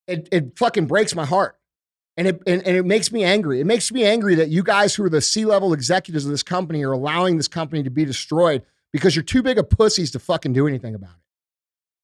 it, 0.07 0.29
it 0.32 0.57
fucking 0.57 0.86
breaks 0.86 1.13
my 1.13 1.25
heart. 1.25 1.57
And 2.22 2.28
it, 2.28 2.43
and, 2.45 2.61
and 2.67 2.78
it 2.78 2.86
makes 2.86 3.11
me 3.11 3.24
angry. 3.24 3.61
It 3.61 3.65
makes 3.65 3.91
me 3.91 4.05
angry 4.05 4.36
that 4.36 4.49
you 4.49 4.61
guys 4.61 4.93
who 4.93 5.03
are 5.03 5.09
the 5.09 5.22
C 5.22 5.43
level 5.43 5.74
executives 5.74 6.24
of 6.24 6.30
this 6.30 6.43
company 6.43 6.84
are 6.84 6.91
allowing 6.91 7.38
this 7.38 7.47
company 7.47 7.82
to 7.82 7.89
be 7.89 8.05
destroyed 8.05 8.61
because 8.93 9.15
you're 9.15 9.24
too 9.24 9.41
big 9.41 9.57
of 9.57 9.72
pussies 9.72 10.11
to 10.11 10.19
fucking 10.19 10.53
do 10.53 10.67
anything 10.67 10.93
about 10.93 11.09
it. 11.09 11.15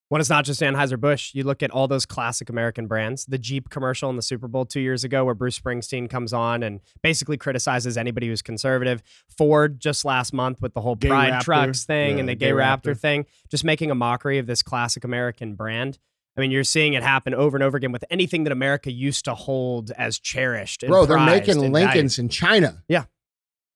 When 0.10 0.20
it's 0.20 0.30
not 0.32 0.44
just 0.44 0.60
Anheuser-Busch, 0.60 1.36
you 1.36 1.44
look 1.44 1.62
at 1.62 1.70
all 1.70 1.88
those 1.88 2.08
classic 2.08 2.50
American 2.50 2.88
brands. 2.88 3.28
The 3.28 3.38
Jeep 3.38 3.70
commercial 3.70 4.10
in 4.10 4.16
the 4.16 4.24
Super 4.24 4.48
Bowl 4.48 4.66
two 4.66 4.80
years 4.80 5.04
ago, 5.04 5.24
where 5.24 5.36
Bruce 5.36 5.60
Springsteen 5.60 6.10
comes 6.10 6.34
on 6.34 6.64
and 6.64 6.80
basically 7.04 7.38
criticizes 7.38 7.96
anybody 7.96 8.26
who's 8.26 8.42
conservative. 8.42 9.04
Ford 9.38 9.80
just 9.80 10.04
last 10.04 10.34
month 10.34 10.64
with 10.64 10.74
the 10.74 10.82
whole 10.82 10.96
Gay 10.96 11.10
Pride 11.10 11.34
Raptor. 11.34 11.44
Trucks 11.44 11.86
thing 11.86 12.16
Yeah, 12.16 12.20
and 12.22 12.30
the 12.30 12.34
Gay 12.34 12.48
Gay 12.48 12.54
Raptor. 12.54 12.96
Raptor. 12.96 13.00
thing, 13.00 13.26
just 13.50 13.64
making 13.64 13.92
a 13.92 13.96
mockery 13.96 14.40
of 14.40 14.48
this 14.48 14.64
classic 14.64 15.04
American 15.04 15.54
brand. 15.54 16.00
I 16.38 16.42
mean, 16.42 16.52
you're 16.52 16.64
seeing 16.64 16.94
it 16.94 17.02
happen 17.02 17.34
over 17.34 17.58
and 17.58 17.64
over 17.64 17.78
again 17.78 17.92
with 17.92 18.06
anything 18.12 18.44
that 18.44 18.52
America 18.52 18.92
used 18.92 19.26
to 19.26 19.34
hold 19.34 19.92
as 19.92 20.20
cherished. 20.20 20.84
And 20.84 20.92
Bro, 20.92 21.08
they're 21.08 21.20
making 21.20 21.64
and 21.64 21.74
valued. 21.74 21.74
Lincolns 21.74 22.20
in 22.20 22.30
China. 22.30 22.84
Yeah. 22.88 23.06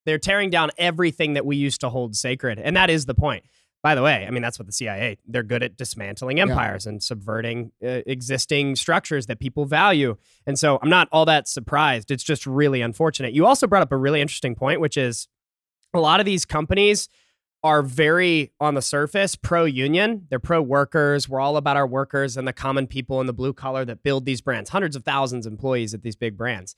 They're 0.06 0.20
tearing 0.20 0.52
down 0.52 0.70
everything 0.78 1.34
that 1.34 1.46
we 1.46 1.56
used 1.56 1.82
to 1.82 1.90
hold 1.90 2.16
sacred. 2.16 2.60
And 2.60 2.76
that 2.78 2.90
is 2.90 3.06
the 3.06 3.16
point. 3.16 3.46
By 3.84 3.96
the 3.96 4.04
way, 4.04 4.26
I 4.28 4.30
mean, 4.30 4.44
that's 4.44 4.60
what 4.60 4.68
the 4.68 4.72
CIA, 4.72 5.18
they're 5.26 5.42
good 5.42 5.64
at 5.64 5.76
dismantling 5.76 6.40
empires 6.40 6.86
and 6.86 7.02
subverting 7.02 7.72
uh, 7.84 8.02
existing 8.06 8.76
structures 8.76 9.26
that 9.26 9.40
people 9.40 9.66
value. 9.66 10.18
And 10.46 10.58
so 10.60 10.78
I'm 10.84 10.90
not 10.90 11.08
all 11.12 11.26
that 11.26 11.48
surprised. 11.48 12.12
It's 12.12 12.24
just 12.24 12.46
really 12.46 12.82
unfortunate. 12.82 13.34
You 13.34 13.48
also 13.48 13.66
brought 13.66 13.82
up 13.82 13.92
a 13.92 13.98
really 13.98 14.22
interesting 14.22 14.54
point, 14.54 14.82
which 14.82 14.98
is 14.98 15.28
a 15.96 16.00
lot 16.00 16.20
of 16.20 16.28
these 16.28 16.46
companies 16.46 17.10
are 17.64 17.84
very 17.84 18.52
on 18.60 18.74
the 18.74 18.82
surface 18.82 19.36
pro 19.36 19.66
union. 19.66 20.28
They're 20.30 20.40
pro 20.40 20.62
workers. 20.62 21.30
We're 21.30 21.40
all 21.40 21.58
about 21.58 21.78
our 21.78 21.88
workers 21.88 22.38
and 22.38 22.48
the 22.48 22.54
common 22.54 22.88
people 22.88 23.20
and 23.20 23.30
the 23.30 23.34
blue 23.34 23.54
collar 23.54 23.86
that 23.86 24.04
build 24.04 24.26
these 24.26 24.42
brands, 24.42 24.72
hundreds 24.72 24.96
of 24.96 25.04
thousands 25.04 25.46
of 25.46 25.54
employees 25.54 25.94
at 25.94 26.02
these 26.02 26.16
big 26.16 26.38
brands. 26.38 26.76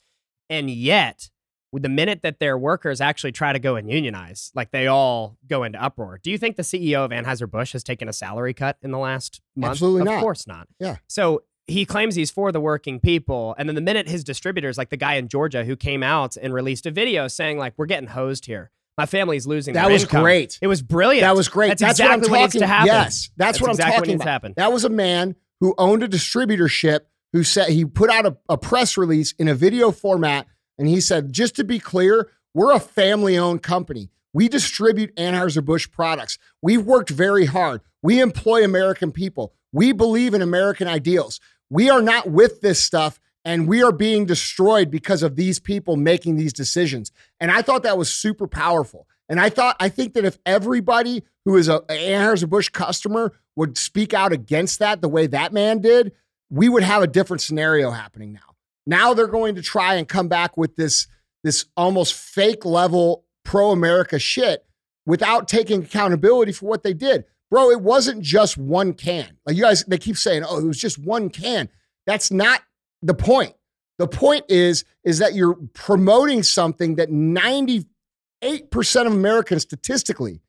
And 0.50 0.68
yet, 0.68 1.30
with 1.72 1.82
the 1.82 1.88
minute 1.88 2.20
that 2.22 2.38
their 2.38 2.56
workers 2.56 3.00
actually 3.00 3.32
try 3.32 3.52
to 3.52 3.58
go 3.58 3.76
and 3.76 3.90
unionize, 3.90 4.52
like 4.54 4.70
they 4.70 4.86
all 4.86 5.38
go 5.48 5.64
into 5.64 5.82
uproar. 5.82 6.20
Do 6.22 6.30
you 6.30 6.38
think 6.38 6.56
the 6.56 6.62
CEO 6.62 7.04
of 7.04 7.10
Anheuser-Busch 7.10 7.72
has 7.72 7.82
taken 7.82 8.08
a 8.08 8.12
salary 8.12 8.54
cut 8.54 8.76
in 8.82 8.90
the 8.90 8.98
last 8.98 9.40
month? 9.56 9.72
Absolutely 9.72 10.02
of 10.02 10.06
not. 10.06 10.20
course 10.20 10.46
not. 10.46 10.68
Yeah. 10.78 10.96
So 11.08 11.42
he 11.66 11.86
claims 11.86 12.14
he's 12.14 12.30
for 12.30 12.52
the 12.52 12.60
working 12.60 13.00
people. 13.00 13.56
And 13.58 13.68
then 13.68 13.74
the 13.74 13.80
minute 13.80 14.08
his 14.08 14.22
distributors, 14.22 14.76
like 14.76 14.90
the 14.90 14.96
guy 14.96 15.14
in 15.14 15.28
Georgia 15.28 15.64
who 15.64 15.74
came 15.76 16.02
out 16.02 16.36
and 16.36 16.52
released 16.52 16.86
a 16.86 16.90
video 16.90 17.26
saying, 17.26 17.58
like, 17.58 17.72
we're 17.76 17.86
getting 17.86 18.10
hosed 18.10 18.46
here. 18.46 18.70
My 18.96 19.06
family's 19.06 19.46
losing 19.46 19.74
That 19.74 19.90
was 19.90 20.04
income." 20.04 20.22
great. 20.22 20.58
It 20.62 20.66
was 20.66 20.82
brilliant. 20.82 21.22
That 21.22 21.36
was 21.36 21.48
great. 21.48 21.68
That's, 21.68 21.82
That's, 21.82 22.00
exactly 22.00 22.20
what 22.20 22.26
I'm 22.26 22.30
what 22.30 22.40
needs 22.40 22.52
talking 22.52 22.60
to 22.60 22.66
happen. 22.66 22.86
Yes, 22.86 23.04
that's, 23.04 23.30
That's 23.36 23.60
what 23.60 23.68
I'm 23.68 23.74
exactly 23.74 24.00
what 24.00 24.06
needs 24.08 24.18
to 24.20 24.22
about. 24.24 24.30
happen. 24.30 24.54
That 24.56 24.72
was 24.72 24.84
a 24.84 24.88
man 24.90 25.36
who 25.60 25.74
owned 25.78 26.02
a 26.02 26.08
distributorship 26.08 27.00
who 27.32 27.42
said 27.42 27.70
he 27.70 27.84
put 27.84 28.10
out 28.10 28.26
a, 28.26 28.36
a 28.48 28.56
press 28.56 28.96
release 28.96 29.32
in 29.32 29.48
a 29.48 29.54
video 29.54 29.90
format 29.90 30.46
and 30.78 30.86
he 30.88 31.00
said, 31.00 31.32
just 31.32 31.56
to 31.56 31.64
be 31.64 31.78
clear, 31.78 32.30
we're 32.54 32.72
a 32.72 32.80
family 32.80 33.36
owned 33.36 33.62
company. 33.62 34.10
We 34.32 34.48
distribute 34.48 35.14
Anheuser-Busch 35.16 35.90
products. 35.90 36.38
We've 36.62 36.84
worked 36.84 37.10
very 37.10 37.46
hard. 37.46 37.80
We 38.02 38.20
employ 38.20 38.64
American 38.64 39.12
people. 39.12 39.54
We 39.72 39.92
believe 39.92 40.34
in 40.34 40.42
American 40.42 40.88
ideals. 40.88 41.40
We 41.70 41.90
are 41.90 42.02
not 42.02 42.30
with 42.30 42.60
this 42.60 42.80
stuff 42.80 43.18
and 43.44 43.68
we 43.68 43.82
are 43.82 43.92
being 43.92 44.24
destroyed 44.24 44.90
because 44.90 45.22
of 45.22 45.36
these 45.36 45.58
people 45.58 45.96
making 45.96 46.36
these 46.36 46.52
decisions. 46.52 47.12
And 47.40 47.50
I 47.50 47.62
thought 47.62 47.82
that 47.82 47.98
was 47.98 48.12
super 48.12 48.46
powerful. 48.46 49.06
And 49.28 49.40
I 49.40 49.48
thought, 49.48 49.76
I 49.80 49.88
think 49.88 50.14
that 50.14 50.24
if 50.24 50.38
everybody 50.44 51.24
who 51.44 51.56
is 51.56 51.68
a 51.68 51.80
Anheuser-Busch 51.80 52.70
customer 52.70 53.32
would 53.56 53.78
speak 53.78 54.14
out 54.14 54.32
against 54.32 54.78
that 54.80 55.00
the 55.00 55.08
way 55.08 55.26
that 55.26 55.52
man 55.52 55.80
did, 55.80 56.12
we 56.50 56.68
would 56.68 56.82
have 56.82 57.02
a 57.02 57.06
different 57.06 57.40
scenario 57.40 57.90
happening 57.90 58.32
now. 58.32 58.54
Now 58.86 59.14
they're 59.14 59.26
going 59.26 59.54
to 59.54 59.62
try 59.62 59.94
and 59.94 60.08
come 60.08 60.28
back 60.28 60.56
with 60.56 60.76
this, 60.76 61.06
this 61.42 61.66
almost 61.76 62.14
fake 62.14 62.64
level 62.64 63.24
pro 63.44 63.70
America 63.70 64.18
shit 64.18 64.64
without 65.06 65.48
taking 65.48 65.84
accountability 65.84 66.52
for 66.52 66.66
what 66.66 66.82
they 66.82 66.94
did. 66.94 67.24
Bro, 67.50 67.70
it 67.70 67.80
wasn't 67.80 68.22
just 68.22 68.58
one 68.58 68.94
can. 68.94 69.36
Like 69.46 69.56
you 69.56 69.62
guys, 69.62 69.84
they 69.84 69.98
keep 69.98 70.16
saying, 70.16 70.44
oh, 70.46 70.58
it 70.58 70.64
was 70.64 70.80
just 70.80 70.98
one 70.98 71.30
can. 71.30 71.68
That's 72.06 72.30
not 72.30 72.62
the 73.04 73.14
point. 73.14 73.54
The 73.98 74.08
point 74.08 74.44
is, 74.48 74.84
is 75.04 75.18
that 75.18 75.34
you're 75.34 75.54
promoting 75.72 76.42
something 76.42 76.96
that 76.96 77.10
98% 77.10 77.86
of 79.06 79.12
Americans 79.12 79.62
statistically 79.62 80.40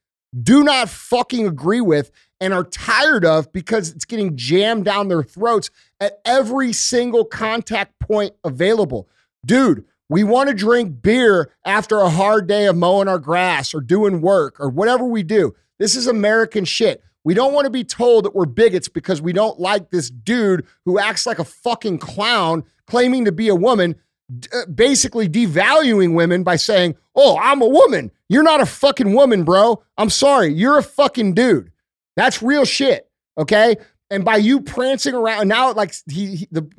do 0.41 0.63
not 0.63 0.89
fucking 0.89 1.45
agree 1.45 1.81
with 1.81 2.11
and 2.41 2.53
are 2.53 2.63
tired 2.63 3.23
of 3.23 3.51
because 3.53 3.91
it's 3.91 4.05
getting 4.05 4.35
jammed 4.35 4.85
down 4.85 5.07
their 5.07 5.23
throats 5.23 5.69
at 5.99 6.19
every 6.25 6.73
single 6.73 7.23
contact 7.23 7.99
point 7.99 8.33
available. 8.43 9.07
Dude, 9.45 9.85
we 10.09 10.23
want 10.23 10.49
to 10.49 10.55
drink 10.55 11.01
beer 11.01 11.51
after 11.65 11.99
a 11.99 12.09
hard 12.09 12.47
day 12.47 12.65
of 12.65 12.75
mowing 12.75 13.07
our 13.07 13.19
grass 13.19 13.73
or 13.73 13.81
doing 13.81 14.21
work 14.21 14.59
or 14.59 14.69
whatever 14.69 15.05
we 15.05 15.23
do. 15.23 15.55
This 15.77 15.95
is 15.95 16.07
American 16.07 16.65
shit. 16.65 17.03
We 17.25 17.33
don't 17.33 17.53
want 17.53 17.65
to 17.65 17.71
be 17.71 17.83
told 17.83 18.23
that 18.23 18.35
we're 18.35 18.45
bigots 18.45 18.87
because 18.87 19.21
we 19.21 19.33
don't 19.33 19.59
like 19.59 19.89
this 19.89 20.09
dude 20.09 20.65
who 20.85 20.99
acts 20.99 21.25
like 21.25 21.39
a 21.39 21.43
fucking 21.43 21.97
clown 21.97 22.63
claiming 22.87 23.25
to 23.25 23.31
be 23.31 23.49
a 23.49 23.55
woman, 23.55 23.95
d- 24.39 24.47
uh, 24.53 24.67
basically 24.67 25.27
devaluing 25.27 26.13
women 26.13 26.43
by 26.43 26.55
saying, 26.55 26.95
Oh, 27.15 27.37
I'm 27.41 27.61
a 27.61 27.67
woman. 27.67 28.11
You're 28.29 28.43
not 28.43 28.61
a 28.61 28.65
fucking 28.65 29.13
woman, 29.13 29.43
bro. 29.43 29.83
I'm 29.97 30.09
sorry. 30.09 30.53
You're 30.53 30.77
a 30.77 30.83
fucking 30.83 31.33
dude. 31.33 31.71
That's 32.15 32.41
real 32.43 32.63
shit. 32.63 33.09
Okay. 33.37 33.75
And 34.11 34.23
by 34.23 34.37
you 34.37 34.61
prancing 34.61 35.15
around 35.15 35.47
now, 35.47 35.73
like 35.73 35.95
he, 36.09 36.35
he 36.35 36.47
the, 36.51 36.69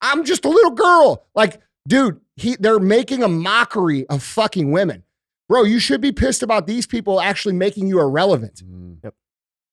I'm 0.00 0.24
just 0.24 0.44
a 0.46 0.48
little 0.48 0.70
girl. 0.70 1.26
Like, 1.34 1.60
dude, 1.86 2.20
he, 2.36 2.56
they're 2.58 2.78
making 2.80 3.22
a 3.22 3.28
mockery 3.28 4.06
of 4.08 4.22
fucking 4.22 4.72
women. 4.72 5.02
Bro, 5.48 5.64
you 5.64 5.78
should 5.78 6.00
be 6.00 6.12
pissed 6.12 6.42
about 6.42 6.66
these 6.66 6.86
people 6.86 7.20
actually 7.20 7.54
making 7.54 7.88
you 7.88 8.00
irrelevant. 8.00 8.62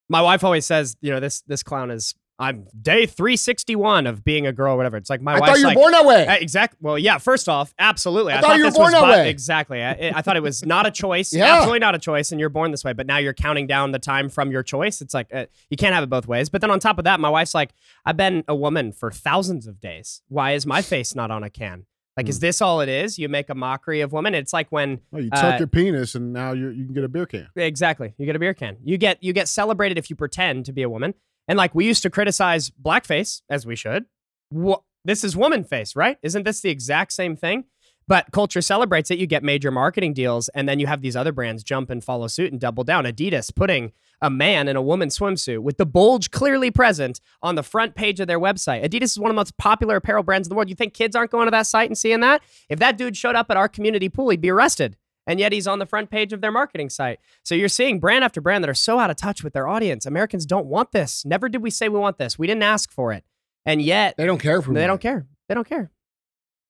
My 0.10 0.22
wife 0.22 0.44
always 0.44 0.66
says, 0.66 0.96
you 1.02 1.12
know, 1.12 1.20
this 1.20 1.42
this 1.42 1.64
clown 1.64 1.92
is 1.92 2.16
I'm 2.40 2.68
day 2.80 3.08
361 3.08 4.06
of 4.06 4.24
being 4.24 4.46
a 4.46 4.54
girl 4.54 4.76
or 4.76 4.78
whatever. 4.78 4.96
It's 4.98 5.10
like 5.10 5.22
my 5.22 5.34
wife. 5.34 5.44
I 5.44 5.48
thought 5.48 5.58
you 5.58 5.64
were 5.64 5.68
like, 5.70 5.78
born 5.78 5.92
that 5.92 6.06
way. 6.06 6.38
Exactly. 6.40 6.78
Well, 6.82 7.00
yeah. 7.00 7.18
First 7.18 7.50
off, 7.50 7.74
absolutely. 7.80 8.34
I 8.34 8.42
thought 8.42 8.58
you 8.58 8.64
were 8.64 8.70
this 8.70 8.78
born 8.78 8.92
was 8.92 9.02
that 9.02 9.10
way. 9.10 9.30
Exactly. 9.30 9.84
I, 9.84 10.12
I 10.14 10.22
thought 10.22 10.38
it 10.38 10.44
was 10.44 10.64
not 10.66 10.86
a 10.86 10.92
choice. 10.92 11.34
Yeah. 11.38 11.56
Absolutely 11.56 11.80
not 11.80 11.94
a 11.94 12.00
choice, 12.00 12.32
and 12.32 12.40
you're 12.40 12.50
born 12.50 12.72
this 12.72 12.84
way. 12.84 12.94
But 12.94 13.06
now 13.06 13.18
you're 13.18 13.34
counting 13.34 13.68
down 13.68 13.92
the 13.92 14.00
time 14.00 14.28
from 14.28 14.52
your 14.52 14.64
choice. 14.64 15.02
It's 15.02 15.14
like 15.14 15.28
uh, 15.32 15.46
you 15.70 15.78
can't 15.78 15.94
have 15.94 16.04
it 16.04 16.10
both 16.10 16.28
ways. 16.28 16.50
But 16.50 16.62
then 16.62 16.72
on 16.72 16.80
top 16.80 16.98
of 16.98 17.04
that, 17.04 17.20
my 17.20 17.30
wife's 17.30 17.54
like, 17.54 17.74
I've 18.06 18.18
been 18.18 18.44
a 18.48 18.56
woman 18.56 18.92
for 18.92 19.12
thousands 19.12 19.68
of 19.68 19.80
days. 19.80 20.22
Why 20.30 20.54
is 20.54 20.66
my 20.66 20.82
face 20.82 21.14
not 21.14 21.30
on 21.30 21.44
a 21.44 21.50
can? 21.50 21.86
Like, 22.18 22.26
Hmm. 22.26 22.30
is 22.32 22.40
this 22.40 22.62
all 22.62 22.82
it 22.82 22.90
is? 22.90 23.20
You 23.20 23.30
make 23.30 23.48
a 23.50 23.56
mockery 23.56 24.02
of 24.02 24.12
women. 24.12 24.34
It's 24.34 24.52
like 24.52 24.68
when 24.72 25.00
Well, 25.12 25.22
you 25.24 25.30
tuck 25.30 25.56
Uh, 25.56 25.58
your 25.60 25.68
penis 25.68 26.16
and 26.16 26.34
now 26.34 26.52
you 26.54 26.70
you 26.70 26.86
can 26.86 26.94
get 26.96 27.04
a 27.04 27.08
beer 27.08 27.28
can. 27.28 27.48
Exactly. 27.56 28.14
You 28.18 28.26
get 28.26 28.36
a 28.36 28.40
beer 28.40 28.56
can. 28.56 28.78
You 28.84 28.98
get 28.98 29.22
you 29.24 29.34
get 29.34 29.48
celebrated 29.48 29.98
if 30.00 30.10
you 30.10 30.16
pretend 30.16 30.66
to 30.66 30.74
be 30.74 30.82
a 30.82 30.90
woman. 30.90 31.14
And 31.48 31.58
like 31.58 31.74
we 31.76 31.86
used 31.86 32.02
to 32.04 32.10
criticize 32.10 32.72
blackface, 32.72 33.42
as 33.50 33.66
we 33.66 33.76
should. 33.76 34.06
Wha 34.52 34.78
this 35.06 35.24
is 35.24 35.38
woman 35.38 35.64
face, 35.64 35.96
right? 35.96 36.18
Isn't 36.22 36.44
this 36.44 36.60
the 36.60 36.70
exact 36.70 37.14
same 37.14 37.38
thing? 37.38 37.64
But 38.08 38.32
culture 38.32 38.62
celebrates 38.62 39.12
it. 39.12 39.20
You 39.20 39.28
get 39.28 39.44
major 39.44 39.70
marketing 39.72 40.14
deals, 40.14 40.48
and 40.50 40.68
then 40.68 40.80
you 40.80 40.88
have 40.88 41.02
these 41.02 41.16
other 41.16 41.32
brands 41.32 41.64
jump 41.64 41.90
and 41.90 42.04
follow 42.04 42.28
suit 42.28 42.52
and 42.52 42.62
double 42.62 42.84
down. 42.84 43.04
Adidas 43.06 43.54
putting 43.54 43.92
a 44.22 44.30
man 44.30 44.68
in 44.68 44.76
a 44.76 44.82
woman's 44.82 45.18
swimsuit 45.18 45.60
with 45.60 45.78
the 45.78 45.86
bulge 45.86 46.32
clearly 46.32 46.72
present 46.72 47.20
on 47.44 47.56
the 47.56 47.64
front 47.64 47.96
page 47.96 48.20
of 48.20 48.28
their 48.28 48.40
website. 48.40 48.84
Adidas 48.84 49.04
is 49.04 49.20
one 49.20 49.30
of 49.30 49.36
the 49.36 49.40
most 49.40 49.58
popular 49.58 49.98
apparel 49.98 50.24
brands 50.24 50.48
in 50.48 50.50
the 50.50 50.56
world. 50.56 50.70
You 50.70 50.76
think 50.76 50.94
kids 50.94 51.16
aren't 51.16 51.32
going 51.32 51.48
to 51.48 51.52
that 51.52 51.68
site 51.68 51.90
and 51.90 51.98
seeing 51.98 52.22
that? 52.22 52.42
If 52.70 52.80
that 52.80 52.98
dude 52.98 53.16
showed 53.16 53.36
up 53.36 53.52
at 53.52 53.58
our 53.58 53.68
community 53.68 54.10
pool, 54.10 54.30
he'd 54.30 54.42
be 54.42 54.50
arrested 54.50 54.96
and 55.28 55.40
yet 55.40 55.52
he's 55.52 55.68
on 55.68 55.78
the 55.80 55.86
front 55.86 56.10
page 56.10 56.34
of 56.34 56.42
their 56.42 56.52
marketing 56.52 56.90
site. 56.90 57.20
So 57.44 57.54
you're 57.54 57.68
seeing 57.68 58.00
brand 58.00 58.24
after 58.24 58.42
brand 58.42 58.64
that 58.64 58.70
are 58.70 58.74
so 58.74 58.98
out 58.98 59.10
of 59.12 59.18
touch 59.18 59.44
with 59.44 59.54
their 59.54 59.68
audience. 59.68 60.06
Americans 60.06 60.46
don't 60.46 60.66
want 60.66 60.94
this. 60.94 61.26
Never 61.26 61.50
did 61.50 61.62
we 61.62 61.70
say 61.70 61.90
we 61.90 62.00
want 62.00 62.18
this. 62.18 62.40
We 62.40 62.48
didn't 62.48 62.64
ask 62.64 62.92
for 62.92 63.12
it. 63.12 63.24
And 63.66 63.82
yet 63.82 64.16
They 64.18 64.26
don't 64.26 64.40
care 64.40 64.62
for 64.62 64.72
me. 64.72 64.80
they 64.80 64.88
don't 64.88 65.02
care. 65.02 65.28
They 65.50 65.54
don't 65.54 65.68
care. 65.68 65.92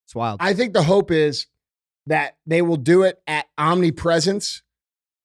It's 0.08 0.16
wild. 0.16 0.38
I 0.42 0.54
think 0.54 0.74
the 0.74 0.84
hope 0.84 1.12
is 1.12 1.48
that 2.08 2.38
they 2.46 2.62
will 2.62 2.78
do 2.78 3.04
it 3.04 3.22
at 3.28 3.46
omnipresence, 3.58 4.62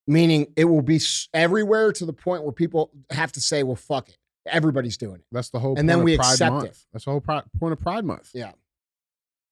meaning 0.07 0.49
it 0.57 0.65
will 0.65 0.83
be 0.83 1.01
everywhere 1.33 1.93
to 1.93 2.05
the 2.05 2.13
point 2.13 2.43
where 2.43 2.53
people 2.53 2.91
have 3.11 3.33
to 3.33 3.41
say, 3.41 3.63
well, 3.63 3.77
fuck 3.77 4.09
it. 4.09 4.19
Everybody's 4.47 4.97
doing 4.97 5.17
it. 5.17 5.25
That's 5.31 5.51
the 5.51 5.61
whole. 5.61 5.79
And 5.79 5.89
then 5.89 5.99
point 5.99 6.05
we 6.07 6.13
of 6.15 6.19
Pride 6.19 6.31
accept 6.33 6.53
Month. 6.53 6.65
it. 6.67 6.77
That's 6.93 7.05
the 7.05 7.13
whole 7.13 7.21
pri- 7.21 7.43
point 7.61 7.73
of 7.73 7.79
Pride 7.81 8.05
Month. 8.05 8.31
Yeah. 8.35 8.51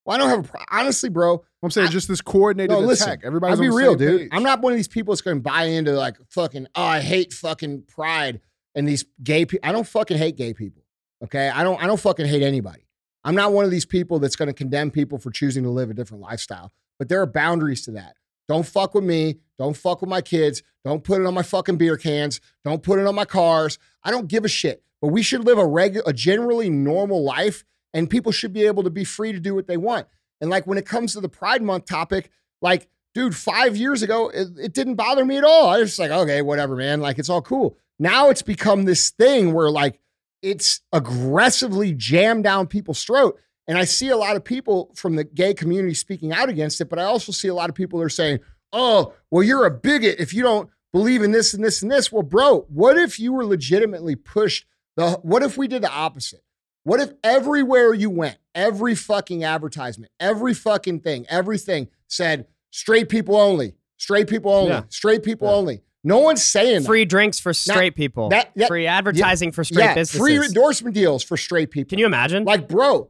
Well, 0.05 0.15
I 0.15 0.19
don't 0.19 0.29
have 0.29 0.39
a 0.39 0.43
pro- 0.49 0.61
honestly, 0.69 1.07
bro. 1.09 1.41
I'm 1.63 1.71
saying 1.71 1.87
I- 1.87 1.91
just 1.91 2.09
this 2.09 2.19
coordinated 2.19 2.71
No, 2.71 2.77
attack. 2.79 2.87
listen. 2.89 3.19
Everybody's 3.23 3.57
I'll 3.57 3.61
be 3.61 3.67
on 3.67 3.71
the 3.71 3.77
real, 3.77 3.91
same 3.91 3.97
dude. 3.99 4.19
page. 4.21 4.29
I'm 4.33 4.43
not 4.43 4.59
one 4.61 4.73
of 4.73 4.77
these 4.77 4.89
people 4.89 5.13
that's 5.13 5.21
going 5.21 5.37
to 5.37 5.41
buy 5.41 5.63
into 5.63 5.93
like 5.93 6.17
fucking. 6.29 6.67
Oh, 6.75 6.83
I 6.83 6.99
hate 6.99 7.31
fucking 7.31 7.83
pride 7.83 8.41
and 8.75 8.85
these 8.85 9.05
gay 9.23 9.45
people. 9.45 9.65
I 9.69 9.71
don't 9.71 9.87
fucking 9.87 10.17
hate 10.17 10.35
gay 10.35 10.53
people. 10.53 10.83
Okay, 11.23 11.47
I 11.49 11.63
don't. 11.63 11.81
I 11.81 11.87
don't 11.87 11.99
fucking 11.99 12.25
hate 12.25 12.41
anybody. 12.43 12.81
I'm 13.23 13.35
not 13.35 13.53
one 13.53 13.65
of 13.65 13.71
these 13.71 13.85
people 13.85 14.19
that's 14.19 14.35
going 14.35 14.47
to 14.47 14.53
condemn 14.53 14.91
people 14.91 15.17
for 15.17 15.31
choosing 15.31 15.63
to 15.63 15.69
live 15.69 15.89
a 15.89 15.93
different 15.93 16.23
lifestyle. 16.23 16.71
But 16.97 17.09
there 17.09 17.21
are 17.21 17.27
boundaries 17.27 17.83
to 17.83 17.91
that. 17.91 18.15
Don't 18.47 18.65
fuck 18.65 18.93
with 18.95 19.03
me. 19.03 19.37
Don't 19.57 19.77
fuck 19.77 20.01
with 20.01 20.09
my 20.09 20.21
kids. 20.21 20.63
Don't 20.83 21.03
put 21.03 21.21
it 21.21 21.27
on 21.27 21.33
my 21.33 21.43
fucking 21.43 21.77
beer 21.77 21.97
cans. 21.97 22.41
Don't 22.65 22.83
put 22.83 22.99
it 22.99 23.07
on 23.07 23.15
my 23.15 23.25
cars. 23.25 23.77
I 24.03 24.11
don't 24.11 24.27
give 24.27 24.43
a 24.43 24.49
shit. 24.49 24.83
But 25.01 25.09
we 25.09 25.23
should 25.23 25.45
live 25.45 25.57
a 25.57 25.65
regular, 25.65 26.03
a 26.07 26.13
generally 26.13 26.69
normal 26.69 27.23
life, 27.23 27.63
and 27.93 28.09
people 28.09 28.31
should 28.31 28.53
be 28.53 28.65
able 28.65 28.83
to 28.83 28.89
be 28.89 29.03
free 29.03 29.31
to 29.31 29.39
do 29.39 29.55
what 29.55 29.67
they 29.67 29.77
want. 29.77 30.07
And 30.41 30.49
like 30.49 30.67
when 30.67 30.77
it 30.77 30.85
comes 30.85 31.13
to 31.13 31.21
the 31.21 31.29
Pride 31.29 31.61
Month 31.61 31.85
topic, 31.85 32.29
like, 32.61 32.87
dude, 33.13 33.35
five 33.35 33.75
years 33.77 34.03
ago, 34.03 34.29
it, 34.29 34.49
it 34.59 34.73
didn't 34.73 34.95
bother 34.95 35.25
me 35.25 35.37
at 35.37 35.43
all. 35.43 35.69
I 35.69 35.79
was 35.79 35.97
like, 35.99 36.11
okay, 36.11 36.41
whatever, 36.41 36.75
man. 36.75 37.01
Like, 37.01 37.19
it's 37.19 37.29
all 37.29 37.41
cool. 37.41 37.77
Now 37.99 38.29
it's 38.29 38.41
become 38.41 38.85
this 38.85 39.11
thing 39.11 39.53
where 39.53 39.69
like 39.69 39.99
it's 40.41 40.81
aggressively 40.91 41.93
jammed 41.93 42.43
down 42.43 42.67
people's 42.67 43.03
throat. 43.03 43.39
And 43.67 43.77
I 43.77 43.85
see 43.85 44.09
a 44.09 44.17
lot 44.17 44.35
of 44.35 44.43
people 44.43 44.91
from 44.95 45.15
the 45.15 45.23
gay 45.23 45.53
community 45.53 45.93
speaking 45.93 46.31
out 46.33 46.49
against 46.49 46.81
it, 46.81 46.89
but 46.89 46.99
I 46.99 47.03
also 47.03 47.31
see 47.31 47.47
a 47.47 47.53
lot 47.53 47.69
of 47.69 47.75
people 47.75 47.99
that 47.99 48.05
are 48.05 48.09
saying, 48.09 48.39
oh, 48.73 49.13
well, 49.29 49.43
you're 49.43 49.65
a 49.65 49.71
bigot 49.71 50.19
if 50.19 50.33
you 50.33 50.41
don't 50.43 50.69
believe 50.91 51.21
in 51.21 51.31
this 51.31 51.53
and 51.53 51.63
this 51.63 51.81
and 51.81 51.91
this. 51.91 52.11
Well, 52.11 52.23
bro, 52.23 52.65
what 52.69 52.97
if 52.97 53.19
you 53.19 53.33
were 53.33 53.45
legitimately 53.45 54.15
pushed 54.15 54.65
the 54.97 55.11
what 55.21 55.43
if 55.43 55.57
we 55.57 55.67
did 55.67 55.83
the 55.83 55.91
opposite? 55.91 56.41
What 56.83 56.99
if 56.99 57.13
everywhere 57.23 57.93
you 57.93 58.09
went, 58.09 58.37
every 58.55 58.95
fucking 58.95 59.43
advertisement, 59.43 60.11
every 60.19 60.53
fucking 60.55 61.01
thing, 61.01 61.25
everything 61.29 61.87
said 62.07 62.47
straight 62.71 63.07
people 63.07 63.37
only, 63.37 63.75
straight 63.97 64.27
people 64.27 64.51
only, 64.51 64.71
Yeah. 64.71 64.83
straight 64.89 65.21
people 65.23 65.47
Yeah. 65.47 65.53
only. 65.53 65.81
No 66.03 66.19
one's 66.19 66.43
saying 66.43 66.81
that. 66.81 66.87
Free 66.87 67.05
drinks 67.05 67.39
for 67.39 67.53
straight 67.53 67.95
people. 67.95 68.29
that- 68.29 68.51
that- 68.55 68.67
free 68.67 68.87
advertising 68.87 69.51
for 69.51 69.63
straight 69.63 69.83
yeah, 69.85 69.93
businesses. 69.93 70.19
free 70.19 70.43
endorsement 70.43 70.95
deals 70.95 71.23
for 71.23 71.37
straight 71.37 71.69
people. 71.71 71.89
Can 71.89 71.99
you 71.99 72.05
imagine? 72.05 72.43
Like, 72.43 72.67
bro, 72.67 73.09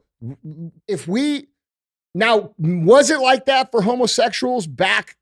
if 0.86 1.08
we 1.08 1.48
now 2.14 2.54
was 2.58 3.10
it 3.10 3.20
like 3.20 3.46
that 3.46 3.70
for 3.70 3.82
homosexuals 3.82 4.66
back 4.66 5.16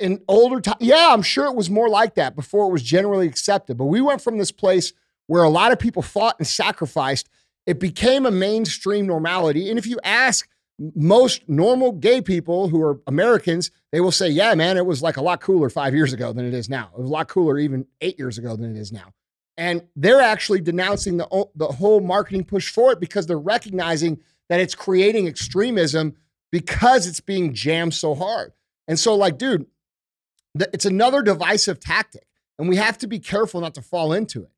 in 0.00 0.22
older 0.26 0.60
time? 0.60 0.76
Yeah, 0.80 1.08
I'm 1.10 1.22
sure 1.22 1.46
it 1.46 1.54
was 1.54 1.68
more 1.68 1.88
like 1.88 2.14
that 2.14 2.34
before 2.34 2.66
it 2.68 2.72
was 2.72 2.82
generally 2.82 3.26
accepted. 3.26 3.76
But 3.76 3.84
we 3.86 4.00
went 4.00 4.20
from 4.22 4.38
this 4.38 4.50
place 4.52 4.92
where 5.26 5.42
a 5.42 5.50
lot 5.50 5.72
of 5.72 5.78
people 5.78 6.02
fought 6.02 6.36
and 6.38 6.46
sacrificed. 6.46 7.28
It 7.66 7.78
became 7.78 8.26
a 8.26 8.30
mainstream 8.30 9.06
normality. 9.06 9.68
And 9.70 9.78
if 9.78 9.86
you 9.86 9.98
ask 10.02 10.48
most 10.96 11.48
normal 11.48 11.92
gay 11.92 12.20
people 12.20 12.68
who 12.68 12.82
are 12.82 13.00
Americans, 13.06 13.70
they 13.92 14.00
will 14.00 14.12
say, 14.12 14.28
yeah, 14.28 14.54
man, 14.54 14.78
it 14.78 14.86
was 14.86 15.02
like 15.02 15.18
a 15.18 15.22
lot 15.22 15.40
cooler 15.40 15.68
five 15.68 15.94
years 15.94 16.12
ago 16.12 16.32
than 16.32 16.46
it 16.46 16.54
is 16.54 16.68
now. 16.68 16.90
It 16.94 17.00
was 17.00 17.10
a 17.10 17.12
lot 17.12 17.28
cooler 17.28 17.58
even 17.58 17.86
eight 18.00 18.18
years 18.18 18.38
ago 18.38 18.56
than 18.56 18.74
it 18.74 18.80
is 18.80 18.90
now. 18.90 19.12
And 19.58 19.82
they're 19.94 20.22
actually 20.22 20.62
denouncing 20.62 21.18
the, 21.18 21.46
the 21.54 21.66
whole 21.66 22.00
marketing 22.00 22.44
push 22.44 22.70
for 22.70 22.92
it 22.92 23.00
because 23.00 23.26
they're 23.26 23.38
recognizing 23.38 24.18
that 24.48 24.60
it's 24.60 24.74
creating 24.74 25.28
extremism 25.28 26.16
because 26.50 27.06
it's 27.06 27.20
being 27.20 27.52
jammed 27.52 27.92
so 27.92 28.14
hard. 28.14 28.52
And 28.88 28.98
so, 28.98 29.14
like, 29.14 29.36
dude, 29.36 29.66
it's 30.54 30.86
another 30.86 31.22
divisive 31.22 31.80
tactic. 31.80 32.26
And 32.58 32.68
we 32.68 32.76
have 32.76 32.98
to 32.98 33.06
be 33.06 33.18
careful 33.18 33.60
not 33.60 33.74
to 33.74 33.82
fall 33.82 34.12
into 34.12 34.42
it. 34.42 34.50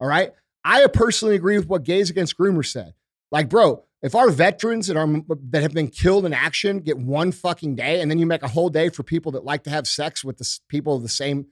All 0.00 0.08
right. 0.08 0.32
I 0.64 0.86
personally 0.86 1.34
agree 1.34 1.58
with 1.58 1.68
what 1.68 1.82
Gays 1.82 2.10
Against 2.10 2.36
Groomers 2.36 2.66
said. 2.66 2.94
Like, 3.30 3.48
bro, 3.48 3.84
if 4.02 4.14
our 4.14 4.30
veterans 4.30 4.88
that 4.88 4.96
are 4.96 5.06
that 5.50 5.62
have 5.62 5.72
been 5.72 5.88
killed 5.88 6.26
in 6.26 6.32
action 6.32 6.80
get 6.80 6.98
one 6.98 7.32
fucking 7.32 7.76
day, 7.76 8.00
and 8.00 8.10
then 8.10 8.18
you 8.18 8.26
make 8.26 8.42
a 8.42 8.48
whole 8.48 8.68
day 8.68 8.88
for 8.88 9.02
people 9.02 9.32
that 9.32 9.44
like 9.44 9.64
to 9.64 9.70
have 9.70 9.86
sex 9.86 10.24
with 10.24 10.38
the 10.38 10.58
people 10.68 10.96
of 10.96 11.02
the 11.02 11.08
same 11.08 11.46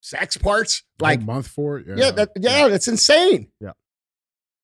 sex 0.00 0.36
parts, 0.36 0.84
Like 1.00 1.18
like, 1.20 1.26
month 1.26 1.48
for 1.48 1.78
it. 1.78 1.86
Yeah. 1.88 1.94
yeah, 1.96 2.10
that, 2.12 2.30
yeah, 2.40 2.68
that's 2.68 2.88
insane. 2.88 3.50
Yeah. 3.60 3.72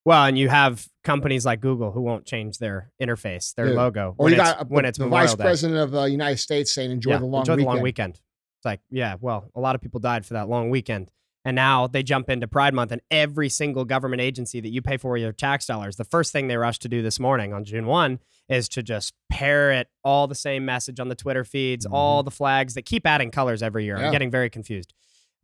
Well, 0.05 0.25
and 0.25 0.37
you 0.37 0.49
have 0.49 0.87
companies 1.05 1.47
like 1.47 1.61
Google 1.61 1.93
who 1.93 2.01
won't 2.01 2.25
change 2.27 2.59
their 2.59 2.91
interface, 3.01 3.55
their 3.55 3.67
Dude. 3.67 3.77
logo 3.77 4.15
Or 4.19 4.25
when 4.25 4.33
you 4.35 4.41
it's, 4.41 4.51
got 4.51 4.61
uh, 4.61 4.65
when 4.67 4.85
it's 4.85 4.99
the 4.99 5.05
Memorial 5.05 5.27
vice 5.29 5.37
Day. 5.37 5.43
president 5.45 5.81
of 5.81 5.91
the 5.93 6.05
United 6.05 6.39
States 6.39 6.75
saying, 6.75 6.91
"Enjoy 6.91 7.11
yeah, 7.11 7.19
the 7.19 7.27
long 7.27 7.43
enjoy 7.43 7.53
weekend." 7.55 7.67
the 7.69 7.75
long 7.75 7.83
weekend. 7.83 8.15
It's 8.15 8.65
like, 8.65 8.81
yeah, 8.91 9.17
well, 9.21 9.49
a 9.55 9.61
lot 9.61 9.75
of 9.75 9.81
people 9.81 10.01
died 10.01 10.25
for 10.27 10.35
that 10.35 10.49
long 10.49 10.71
weekend. 10.71 11.11
And 11.45 11.57
now 11.57 11.89
they 11.89 12.03
jump 12.03 12.31
into 12.31 12.47
Pride 12.47 12.73
Month, 12.73 12.93
and 12.93 13.01
every 13.11 13.49
single 13.49 13.85
government 13.85 14.23
agency 14.23 14.61
that 14.61 14.69
you 14.69 14.81
pay 14.81 14.97
for 14.97 15.17
your 15.17 15.33
tax 15.33 15.67
dollars, 15.67 15.97
the 15.97 16.05
first 16.05 16.33
thing 16.33 16.47
they 16.47 16.57
rush 16.57 16.79
to 16.81 16.89
do 16.89 17.03
this 17.03 17.19
morning 17.19 17.53
on 17.53 17.65
June 17.65 17.87
1 17.87 18.21
is 18.49 18.69
to 18.71 18.83
just 18.83 19.15
parrot 19.29 19.89
all 20.05 20.29
the 20.29 20.35
same 20.35 20.65
message 20.65 21.01
on 21.01 21.09
the 21.09 21.15
Twitter 21.15 21.45
feeds, 21.45 21.85
mm-hmm. 21.85 21.95
all 21.95 22.23
the 22.23 22.31
flags 22.31 22.75
that 22.75 22.83
keep 22.83 23.07
adding 23.07 23.31
colors 23.31 23.63
every 23.63 23.85
year. 23.85 23.99
Yeah. 23.99 24.07
I'm 24.07 24.13
getting 24.13 24.31
very 24.31 24.51
confused. 24.51 24.95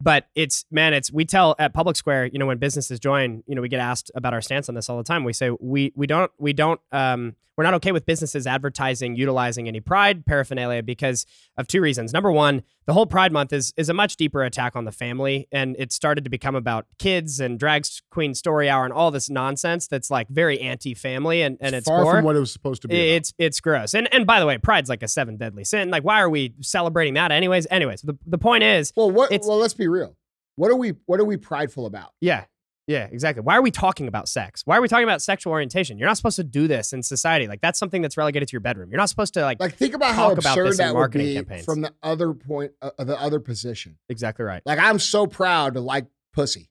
But 0.01 0.29
it's, 0.35 0.65
man, 0.71 0.95
it's, 0.95 1.13
we 1.13 1.25
tell 1.25 1.57
at 1.59 1.75
Public 1.75 1.97
Square, 1.97 2.27
you 2.27 2.39
know, 2.39 2.47
when 2.47 2.59
businesses 2.59 3.01
join, 3.01 3.43
you 3.47 3.55
know, 3.55 3.63
we 3.63 3.69
get 3.69 3.81
asked 3.81 4.11
about 4.15 4.33
our 4.33 4.41
stance 4.41 4.69
on 4.69 4.75
this 4.75 4.89
all 4.89 4.97
the 4.97 5.03
time. 5.05 5.25
We 5.25 5.33
say, 5.33 5.51
we, 5.59 5.93
we 5.97 6.07
don't, 6.07 6.31
we 6.39 6.53
don't, 6.53 6.81
um, 6.93 7.35
we're 7.57 7.65
not 7.65 7.75
okay 7.75 7.91
with 7.91 8.07
businesses 8.07 8.47
advertising, 8.47 9.17
utilizing 9.17 9.67
any 9.67 9.81
pride 9.81 10.25
paraphernalia 10.25 10.81
because 10.85 11.27
of 11.57 11.67
two 11.67 11.81
reasons. 11.81 12.13
Number 12.13 12.31
one, 12.31 12.63
the 12.87 12.93
whole 12.95 13.05
Pride 13.05 13.33
Month 13.33 13.53
is 13.53 13.75
is 13.77 13.89
a 13.91 13.93
much 13.95 14.17
deeper 14.17 14.43
attack 14.45 14.77
on 14.77 14.85
the 14.85 14.93
family, 14.93 15.47
and 15.51 15.75
it 15.79 15.93
started 15.93 16.23
to 16.25 16.31
become 16.31 16.55
about 16.55 16.87
kids 16.99 17.39
and 17.41 17.59
drag 17.59 17.85
queen 18.11 18.33
story 18.33 18.71
hour 18.71 18.85
and 18.85 18.95
all 18.95 19.11
this 19.11 19.29
nonsense 19.29 19.89
that's 19.89 20.11
like 20.11 20.29
very 20.29 20.59
anti-family 20.61 21.43
and 21.43 21.59
and 21.61 21.75
it's 21.75 21.87
far 21.87 22.05
core. 22.05 22.15
from 22.15 22.25
what 22.25 22.37
it 22.37 22.39
was 22.39 22.51
supposed 22.53 22.81
to 22.83 22.89
be. 22.89 22.95
about. 22.95 23.17
It's 23.17 23.35
it's 23.39 23.61
gross. 23.61 23.93
And 23.93 24.09
and 24.15 24.25
by 24.25 24.39
the 24.39 24.47
way, 24.47 24.57
pride's 24.57 24.89
like 24.89 25.03
a 25.03 25.09
seven 25.09 25.37
deadly 25.37 25.65
sin. 25.65 25.91
Like, 25.91 26.05
why 26.05 26.21
are 26.23 26.31
we 26.31 26.55
celebrating 26.61 27.15
that 27.15 27.33
anyways? 27.33 27.67
Anyways, 27.71 28.03
the, 28.03 28.17
the 28.25 28.39
point 28.39 28.63
is, 28.63 28.93
Well, 28.97 29.11
what? 29.11 29.33
It's- 29.33 29.47
well, 29.47 29.59
let's 29.59 29.75
be 29.75 29.88
real. 29.89 30.17
What 30.57 30.71
are 30.71 30.77
we? 30.77 30.95
What 31.07 31.21
are 31.21 31.25
we 31.25 31.37
prideful 31.37 31.87
about? 31.87 32.11
yeah. 32.21 32.45
Yeah, 32.91 33.07
exactly. 33.13 33.43
Why 33.43 33.55
are 33.55 33.61
we 33.61 33.71
talking 33.71 34.09
about 34.09 34.31
sex? 34.31 34.63
Why 34.65 34.79
are 34.79 34.81
we 34.81 34.89
talking 34.89 35.05
about 35.05 35.21
sexual 35.21 35.51
orientation? 35.53 35.99
You're 35.99 36.09
not 36.09 36.17
supposed 36.17 36.37
to 36.37 36.43
do 36.43 36.67
this 36.67 36.95
in 36.95 37.03
society. 37.03 37.47
Like 37.47 37.61
that's 37.61 37.79
something 37.79 38.01
that's 38.01 38.17
relegated 38.17 38.49
to 38.49 38.53
your 38.55 38.63
bedroom. 38.63 38.89
You're 38.91 38.97
not 38.97 39.11
supposed 39.11 39.35
to 39.35 39.43
like, 39.43 39.61
Like, 39.61 39.75
think 39.75 39.93
about 39.93 40.15
how 40.15 40.31
about 40.33 40.39
absurd 40.39 40.69
this 40.69 40.79
in 40.79 40.87
that 40.87 40.95
would 40.95 40.99
marketing 41.01 41.27
be 41.27 41.35
campaigns. 41.35 41.67
from 41.67 41.83
the 41.83 41.93
other 42.03 42.33
point, 42.33 42.73
uh, 42.81 42.89
the 43.05 43.21
other 43.21 43.41
position. 43.41 43.99
exactly 44.09 44.43
right. 44.47 44.63
Like, 44.65 44.79
I'm 44.79 44.99
so 44.99 45.27
proud 45.27 45.75
to 45.75 45.81
like 45.83 46.07
pussy. 46.33 46.71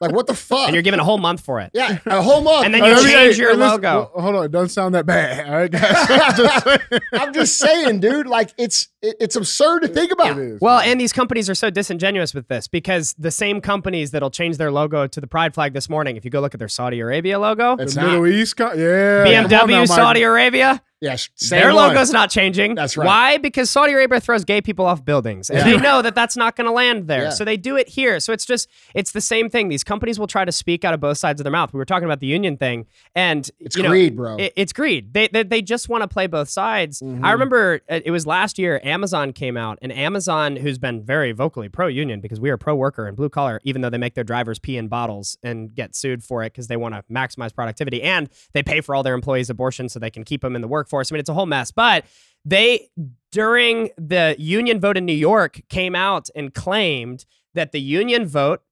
Like, 0.00 0.12
what 0.12 0.26
the 0.26 0.34
fuck? 0.34 0.66
And 0.66 0.74
you're 0.74 0.82
given 0.82 0.98
a 1.00 1.04
whole 1.04 1.18
month 1.18 1.40
for 1.42 1.60
it. 1.60 1.70
yeah, 1.74 1.98
a 2.06 2.22
whole 2.22 2.40
month. 2.42 2.64
And 2.64 2.74
then 2.74 2.82
you 2.84 2.90
let 2.94 3.04
me- 3.04 3.12
change 3.12 3.36
hey, 3.36 3.42
your 3.42 3.54
listen, 3.54 3.70
logo. 3.82 4.10
well, 4.14 4.22
hold 4.22 4.36
on, 4.36 4.44
it 4.44 4.50
doesn't 4.52 4.70
sound 4.70 4.94
that 4.94 5.06
bad. 5.06 5.46
All 5.46 5.52
right, 5.54 5.70
guys. 5.70 5.82
I'm 6.10 6.34
just 6.36 6.64
saying. 6.64 7.00
I'm 7.12 7.32
just 7.34 7.58
saying, 7.58 8.00
dude. 8.00 8.26
Like, 8.26 8.52
it's 8.58 8.88
it- 9.00 9.16
it's 9.20 9.36
absurd 9.36 9.80
to 9.82 9.88
think 9.88 10.12
about. 10.12 10.38
It 10.38 10.42
is, 10.54 10.60
Well, 10.60 10.78
man. 10.78 10.88
and 10.88 11.00
these 11.00 11.12
companies 11.12 11.48
are 11.48 11.54
so 11.54 11.70
disingenuous 11.70 12.34
with 12.34 12.48
this 12.48 12.66
because 12.68 13.14
the 13.18 13.30
same 13.30 13.60
companies 13.60 14.10
that'll 14.10 14.30
change 14.30 14.56
their 14.56 14.72
logo 14.72 15.06
to 15.06 15.20
the 15.20 15.26
pride 15.26 15.54
flag 15.54 15.72
this 15.72 15.88
morning, 15.88 16.16
if 16.16 16.24
you 16.24 16.30
go 16.30 16.40
look 16.40 16.54
at 16.54 16.58
their 16.58 16.68
Saudi 16.68 17.00
Arabia 17.00 17.38
logo, 17.38 17.76
It's 17.78 17.94
the 17.94 18.00
not. 18.02 18.10
Middle 18.10 18.26
East, 18.26 18.56
co- 18.56 18.72
yeah. 18.72 19.24
come 19.24 19.44
on 19.44 19.50
now, 19.50 19.66
BMW 19.82 19.86
Saudi 19.88 20.22
Arabia, 20.22 20.82
Yes, 21.02 21.28
same 21.34 21.60
their 21.60 21.74
one. 21.74 21.88
logo's 21.94 22.12
not 22.12 22.30
changing. 22.30 22.76
That's 22.76 22.96
right. 22.96 23.04
Why? 23.06 23.36
Because 23.38 23.68
Saudi 23.68 23.92
Arabia 23.92 24.20
throws 24.20 24.44
gay 24.44 24.60
people 24.62 24.86
off 24.86 25.04
buildings, 25.04 25.50
and 25.50 25.58
Yeah. 25.58 25.64
they 25.64 25.76
know 25.82 26.00
that 26.00 26.14
that's 26.14 26.36
not 26.36 26.54
going 26.56 26.66
to 26.66 26.72
land 26.72 27.08
there. 27.08 27.24
Yeah. 27.24 27.30
So 27.30 27.44
they 27.44 27.56
do 27.56 27.76
it 27.76 27.88
here. 27.88 28.20
So 28.20 28.32
it's 28.32 28.44
just 28.46 28.68
it's 28.94 29.10
the 29.12 29.20
same 29.20 29.50
thing. 29.50 29.68
These 29.68 29.82
companies 29.84 30.18
will 30.18 30.28
try 30.28 30.44
to 30.44 30.52
speak 30.52 30.84
out 30.84 30.94
of 30.94 31.00
both 31.00 31.18
sides 31.18 31.40
of 31.40 31.44
their 31.44 31.50
mouth. 31.52 31.72
We 31.72 31.78
were 31.78 31.84
talking 31.84 32.04
about 32.04 32.20
the 32.20 32.28
union 32.28 32.56
thing, 32.56 32.86
and 33.16 33.50
It's 33.58 33.76
you 33.76 33.82
know, 33.82 33.88
greed, 33.88 34.16
bro. 34.16 34.36
it- 34.36 34.52
it's 34.54 34.72
greed. 34.72 35.12
They 35.12 35.26
they, 35.28 35.42
they 35.42 35.60
just 35.60 35.88
want 35.88 36.02
to 36.02 36.08
play 36.08 36.28
both 36.28 36.48
sides. 36.48 37.00
Mhm. 37.02 37.24
I 37.24 37.32
remember 37.32 37.80
uh, 37.90 37.98
it 38.04 38.12
was 38.12 38.24
last 38.24 38.56
year. 38.56 38.80
Amazon 38.84 39.32
came 39.32 39.56
out, 39.56 39.78
and 39.82 39.92
Amazon, 39.92 40.54
who's 40.54 40.78
been 40.78 41.02
very 41.02 41.32
vocally 41.32 41.68
pro 41.68 41.88
union 41.88 42.20
because 42.20 42.38
we 42.40 42.48
are 42.50 42.56
pro 42.56 42.76
worker 42.76 43.06
and 43.08 43.16
blue 43.16 43.28
collar, 43.28 43.60
even 43.64 43.82
though 43.82 43.90
they 43.90 43.98
make 43.98 44.14
their 44.14 44.22
drivers 44.22 44.60
pee 44.60 44.76
in 44.76 44.86
bottles 44.86 45.36
and 45.42 45.74
get 45.74 45.96
sued 45.96 46.22
for 46.22 46.44
it 46.44 46.52
because 46.52 46.68
they 46.68 46.76
want 46.76 46.94
to 46.94 47.02
maximize 47.12 47.52
productivity 47.52 48.02
and 48.02 48.28
they 48.52 48.62
pay 48.62 48.80
for 48.80 48.94
all 48.94 49.02
their 49.02 49.14
employees' 49.14 49.50
abortions 49.50 49.92
so 49.92 49.98
they 49.98 50.08
can 50.10 50.22
keep 50.22 50.42
them 50.42 50.54
in 50.54 50.62
the 50.62 50.68
workforce. 50.68 50.91
I 51.00 51.14
mean, 51.14 51.20
it's 51.20 51.28
a 51.28 51.34
whole 51.34 51.46
mess. 51.46 51.70
But 51.70 52.04
they 52.44 52.88
during 53.30 53.90
the 53.96 54.36
union 54.38 54.80
vote 54.80 54.96
in 54.96 55.06
New 55.06 55.12
York 55.12 55.60
came 55.68 55.94
out 55.94 56.28
and 56.34 56.52
claimed 56.52 57.24
that 57.54 57.72
the 57.72 57.80
union 57.80 58.26
vote 58.26 58.62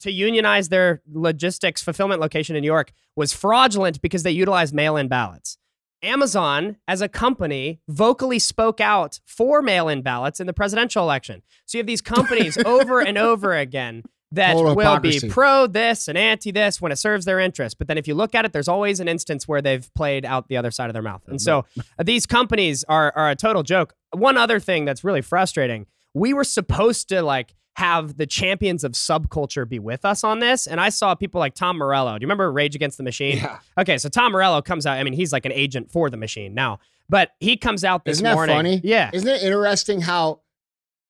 to 0.00 0.10
unionize 0.10 0.68
their 0.68 1.02
logistics 1.10 1.82
fulfillment 1.82 2.20
location 2.20 2.56
in 2.56 2.62
New 2.62 2.66
York 2.66 2.92
was 3.16 3.32
fraudulent 3.32 4.02
because 4.02 4.22
they 4.22 4.30
utilized 4.30 4.74
mail 4.74 4.96
in 4.96 5.08
ballots. 5.08 5.58
Amazon, 6.02 6.76
as 6.86 7.00
a 7.00 7.08
company, 7.08 7.80
vocally 7.88 8.38
spoke 8.38 8.80
out 8.80 9.20
for 9.24 9.62
mail 9.62 9.88
in 9.88 10.02
ballots 10.02 10.38
in 10.38 10.46
the 10.46 10.52
presidential 10.52 11.02
election. 11.02 11.42
So 11.64 11.78
you 11.78 11.80
have 11.80 11.86
these 11.86 12.02
companies 12.02 12.58
over 12.66 13.00
and 13.00 13.16
over 13.16 13.54
again 13.54 14.02
that 14.34 14.52
Total 14.52 14.74
will 14.74 15.00
be 15.00 15.20
pro 15.28 15.66
this 15.66 16.08
and 16.08 16.16
anti 16.16 16.50
this 16.50 16.80
when 16.80 16.92
it 16.92 16.96
serves 16.96 17.24
their 17.24 17.40
interest. 17.40 17.78
But 17.78 17.88
then 17.88 17.98
if 17.98 18.06
you 18.06 18.14
look 18.14 18.34
at 18.34 18.44
it, 18.44 18.52
there's 18.52 18.68
always 18.68 19.00
an 19.00 19.08
instance 19.08 19.48
where 19.48 19.60
they've 19.60 19.92
played 19.94 20.24
out 20.24 20.48
the 20.48 20.56
other 20.56 20.70
side 20.70 20.90
of 20.90 20.94
their 20.94 21.02
mouth. 21.02 21.22
And 21.26 21.40
so 21.40 21.64
uh, 21.98 22.02
these 22.02 22.26
companies 22.26 22.84
are, 22.84 23.12
are 23.16 23.30
a 23.30 23.36
total 23.36 23.62
joke. 23.62 23.94
One 24.12 24.36
other 24.36 24.60
thing 24.60 24.84
that's 24.84 25.02
really 25.02 25.22
frustrating 25.22 25.86
we 26.14 26.32
were 26.32 26.44
supposed 26.44 27.08
to 27.08 27.22
like 27.22 27.54
have 27.76 28.16
the 28.16 28.26
champions 28.26 28.84
of 28.84 28.92
subculture 28.92 29.68
be 29.68 29.80
with 29.80 30.04
us 30.04 30.22
on 30.22 30.38
this. 30.38 30.66
And 30.66 30.80
I 30.80 30.88
saw 30.88 31.14
people 31.14 31.40
like 31.40 31.54
Tom 31.54 31.76
Morello. 31.76 32.16
Do 32.16 32.22
you 32.22 32.26
remember 32.26 32.50
Rage 32.50 32.76
Against 32.76 32.96
the 32.96 33.02
Machine? 33.02 33.38
Yeah. 33.38 33.58
Okay, 33.76 33.98
so 33.98 34.08
Tom 34.08 34.30
Morello 34.32 34.62
comes 34.62 34.86
out. 34.86 34.96
I 34.96 35.02
mean, 35.02 35.12
he's 35.12 35.32
like 35.32 35.44
an 35.44 35.52
agent 35.52 35.90
for 35.90 36.08
the 36.08 36.16
machine 36.16 36.54
now, 36.54 36.78
but 37.08 37.32
he 37.40 37.56
comes 37.56 37.82
out 37.82 38.04
this 38.04 38.22
morning. 38.22 38.38
Isn't 38.38 38.46
that 38.46 38.52
morning. 38.54 38.78
funny? 38.78 38.88
Yeah. 38.88 39.10
Isn't 39.12 39.28
it 39.28 39.42
interesting 39.42 40.00
how 40.00 40.42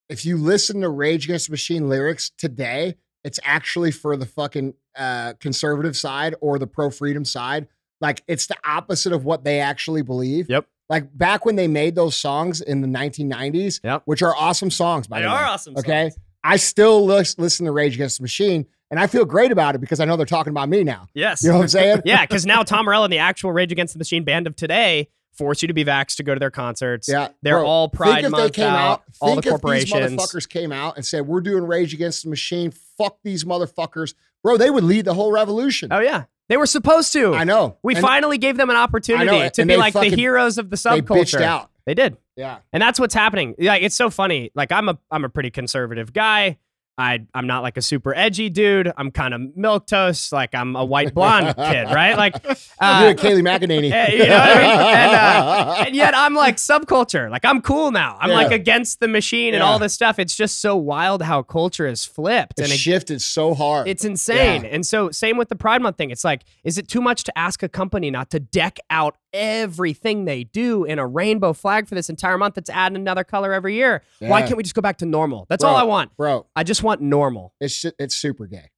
if 0.09 0.25
you 0.25 0.39
listen 0.39 0.81
to 0.81 0.89
Rage 0.89 1.27
Against 1.27 1.49
the 1.49 1.53
Machine 1.53 1.89
lyrics 1.89 2.31
today, 2.39 2.95
it's 3.25 3.41
actually 3.43 3.91
for 3.91 4.17
the 4.17 4.27
fucking 4.27 4.75
uh, 4.97 5.33
conservative 5.41 5.97
side 5.97 6.35
or 6.41 6.59
the 6.59 6.67
pro 6.67 6.91
freedom 6.91 7.25
side. 7.25 7.67
Like 8.01 8.23
it's 8.29 8.47
the 8.47 8.57
opposite 8.65 9.13
of 9.13 9.25
what 9.25 9.45
they 9.45 9.61
actually 9.61 10.03
believe. 10.03 10.49
Yep. 10.51 10.67
Like 10.91 11.17
back 11.17 11.47
when 11.47 11.57
they 11.57 11.67
made 11.67 11.95
those 11.95 12.15
songs 12.15 12.61
in 12.61 12.83
the 12.83 12.89
1990s, 12.89 13.81
Yep. 13.83 14.03
which 14.05 14.23
are 14.23 14.35
awesome 14.37 14.71
songs, 14.71 15.07
by 15.07 15.19
They 15.21 15.23
the 15.25 15.29
way. 15.31 15.35
They 15.37 15.43
are 15.43 15.47
awesome. 15.47 15.77
Okay. 15.79 16.03
songs. 16.11 16.19
I 16.47 16.57
still 16.57 17.05
listen 17.07 17.65
to 17.65 17.73
Rage 17.73 17.95
Against 17.95 18.19
the 18.19 18.23
Machine, 18.23 18.67
and 18.91 19.01
I 19.01 19.07
feel 19.07 19.25
great 19.25 19.51
about 19.51 19.75
it 19.75 19.79
because 19.81 19.99
I 19.99 20.05
know 20.05 20.17
they're 20.17 20.27
talking 20.27 20.51
about 20.51 20.69
me 20.69 20.85
now. 20.85 21.07
Yes. 21.15 21.43
You 21.43 21.49
know 21.49 21.57
what 21.57 21.63
I'm 21.63 21.69
saying? 21.69 22.03
yeah, 22.05 22.27
because 22.27 22.45
now 22.45 22.63
Tom 22.63 22.85
Morello 22.85 23.05
and 23.05 23.13
the 23.13 23.19
actual 23.19 23.51
Rage 23.51 23.73
Against 23.73 23.95
the 23.95 23.99
Machine 23.99 24.25
band 24.25 24.47
of 24.47 24.55
today 24.55 25.09
force 25.37 25.63
you 25.63 25.69
to 25.69 25.75
be 25.75 25.85
vaxxed 25.85 26.17
to 26.17 26.23
go 26.23 26.35
to 26.35 26.41
their 26.41 26.51
concerts. 26.51 27.09
Yeah, 27.09 27.29
They're 27.43 27.59
bro, 27.59 27.67
all 27.67 27.89
Pride 27.89 28.15
think 28.15 28.25
if 28.27 28.31
Month 28.33 28.53
they 28.55 28.63
came 28.63 28.71
out, 28.71 29.01
out. 29.01 29.03
all 29.21 29.29
think 29.41 29.45
the 29.45 29.55
if 29.55 29.63
these 29.63 29.93
motherfuckers 29.93 30.49
came 30.49 30.73
out 30.73 30.97
and 30.97 31.05
said, 31.05 31.27
"We're 31.27 31.41
doing 31.41 31.65
Rage 31.65 31.93
Against 31.95 32.25
the 32.25 32.31
Machine. 32.31 32.71
Fuck 32.99 33.19
these 33.23 33.45
motherfuckers, 33.45 34.15
bro." 34.43 34.57
They 34.57 34.71
would 34.71 34.85
lead 34.85 35.05
the 35.05 35.15
whole 35.15 35.33
revolution. 35.33 35.89
Oh 35.93 36.01
yeah, 36.01 36.25
they 36.49 36.57
were 36.57 36.67
supposed 36.67 37.13
to. 37.15 37.35
I 37.35 37.45
know. 37.45 37.79
We 37.83 37.95
And 37.95 38.03
finally 38.03 38.39
gave 38.39 38.57
them 38.57 38.71
an 38.71 38.77
opportunity 38.77 39.51
to 39.51 39.63
be 39.63 39.69
they 39.69 39.77
like 39.77 39.95
the 39.95 40.05
heroes 40.05 40.59
of 40.59 40.71
the 40.71 40.77
they 40.77 41.01
subculture. 41.01 41.41
out. 41.43 41.71
They 41.87 41.95
did. 41.95 42.17
Yeah, 42.37 42.59
And 42.73 42.83
that's 42.83 42.99
what's 42.99 43.15
happening. 43.15 43.55
Like 43.59 43.83
it's 43.83 43.95
so 43.95 44.11
funny. 44.11 44.51
Like 44.55 44.73
I'm 44.73 44.89
a 44.89 44.99
I'm 45.11 45.25
a 45.25 45.29
pretty 45.29 45.51
conservative 45.51 46.13
guy. 46.13 46.59
I 46.97 47.27
I'm 47.35 47.47
not 47.47 47.63
like 47.63 47.77
a 47.77 47.83
super 47.83 48.15
edgy 48.15 48.49
dude. 48.51 48.93
I'm 48.97 49.11
kind 49.11 49.35
of 49.35 49.57
milk 49.57 49.87
toast. 49.87 50.33
Like 50.33 50.55
I'm 50.55 50.77
a 50.77 50.85
white 50.85 51.13
blonde 51.15 51.57
kid, 51.57 51.87
right? 51.87 52.17
Like 52.17 52.37
uh, 52.81 53.01
doing 53.03 53.17
Kayleigh 53.17 53.43
McEnany. 53.43 53.85
You 54.13 54.27
know 54.29 54.37
I 54.37 54.55
mean? 54.55 54.71
And, 54.71 55.13
uh, 55.13 55.75
and 55.87 55.97
yet 55.97 56.15
I'm 56.17 56.35
like 56.35 56.57
subculture. 56.57 57.29
Like 57.31 57.45
I'm 57.45 57.61
cool 57.63 57.91
now. 57.91 58.17
I'm 58.21 58.31
Yeah. 58.31 58.37
like 58.37 58.53
against 58.53 59.01
the 59.01 59.09
machine 59.09 59.55
and 59.55 59.63
all 59.63 59.79
this 59.79 59.93
stuff. 59.93 60.19
It's 60.19 60.37
just 60.37 60.61
so 60.61 60.77
wild 60.77 61.23
how 61.23 61.43
culture 61.43 61.87
is 61.87 62.05
flipped. 62.05 62.59
It 62.61 62.65
and 62.65 62.73
it, 62.73 62.79
shifted 62.79 63.21
so 63.23 63.55
hard. 63.55 63.89
it's 63.89 64.05
insane. 64.05 64.63
Yeah. 64.63 64.71
And 64.71 64.87
so 64.87 65.11
same 65.11 65.37
with 65.37 65.49
the 65.49 65.57
Pride 65.57 65.83
Month 65.83 65.97
thing. 65.97 66.11
It's 66.11 66.25
like, 66.25 66.43
is 66.63 66.79
it 66.79 66.87
too 66.89 67.01
much 67.01 67.25
to 67.25 67.37
ask 67.39 67.63
a 67.63 67.69
company 67.69 68.11
not 68.11 68.31
to 68.31 68.41
deck 68.41 68.79
out 68.91 69.17
everything 69.35 70.25
they 70.25 70.45
do 70.45 70.85
in 70.85 70.99
a 70.99 71.07
rainbow 71.07 71.53
flag 71.53 71.87
for 71.89 71.95
this 71.95 72.09
entire 72.09 72.39
month 72.39 72.55
that's 72.55 72.71
adding 72.71 72.97
another 72.97 73.25
color 73.25 73.53
every 73.53 73.75
year? 73.75 74.03
Why 74.21 74.41
can't 74.43 74.57
we 74.57 74.63
just 74.63 74.75
go 74.75 74.81
back 74.81 74.97
to 74.99 75.07
normal? 75.07 75.45
That's 75.51 75.63
Bro, 75.63 75.71
all 75.73 75.77
I 75.77 75.83
want. 75.83 76.17
bro. 76.17 76.47
I 76.57 76.63
just 76.63 76.83
want 76.83 77.03
normal. 77.03 77.53
It's 77.61 77.83
ju- 77.83 77.93
it's 77.99 78.15
super 78.15 78.47
gay. 78.47 78.71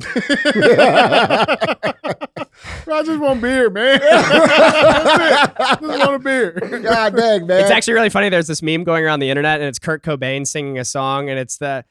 I 2.90 3.02
just 3.04 3.20
want 3.20 3.40
beer, 3.40 3.68
man. 3.70 3.98
That's 4.02 5.50
it. 5.50 5.80
Just 5.80 5.98
want 6.06 6.14
a 6.14 6.18
beer. 6.18 6.52
God 6.82 7.16
dang, 7.16 7.46
man. 7.46 7.60
It's 7.62 7.70
actually 7.70 7.94
really 7.94 8.08
funny. 8.10 8.28
There's 8.28 8.46
this 8.46 8.62
meme 8.62 8.84
going 8.84 9.04
around 9.04 9.20
the 9.20 9.30
internet, 9.30 9.60
and 9.60 9.68
it's 9.68 9.78
Kurt 9.78 10.02
Cobain 10.02 10.46
singing 10.46 10.78
a 10.78 10.84
song, 10.84 11.28
and 11.28 11.38
it's 11.38 11.58
the 11.58 11.84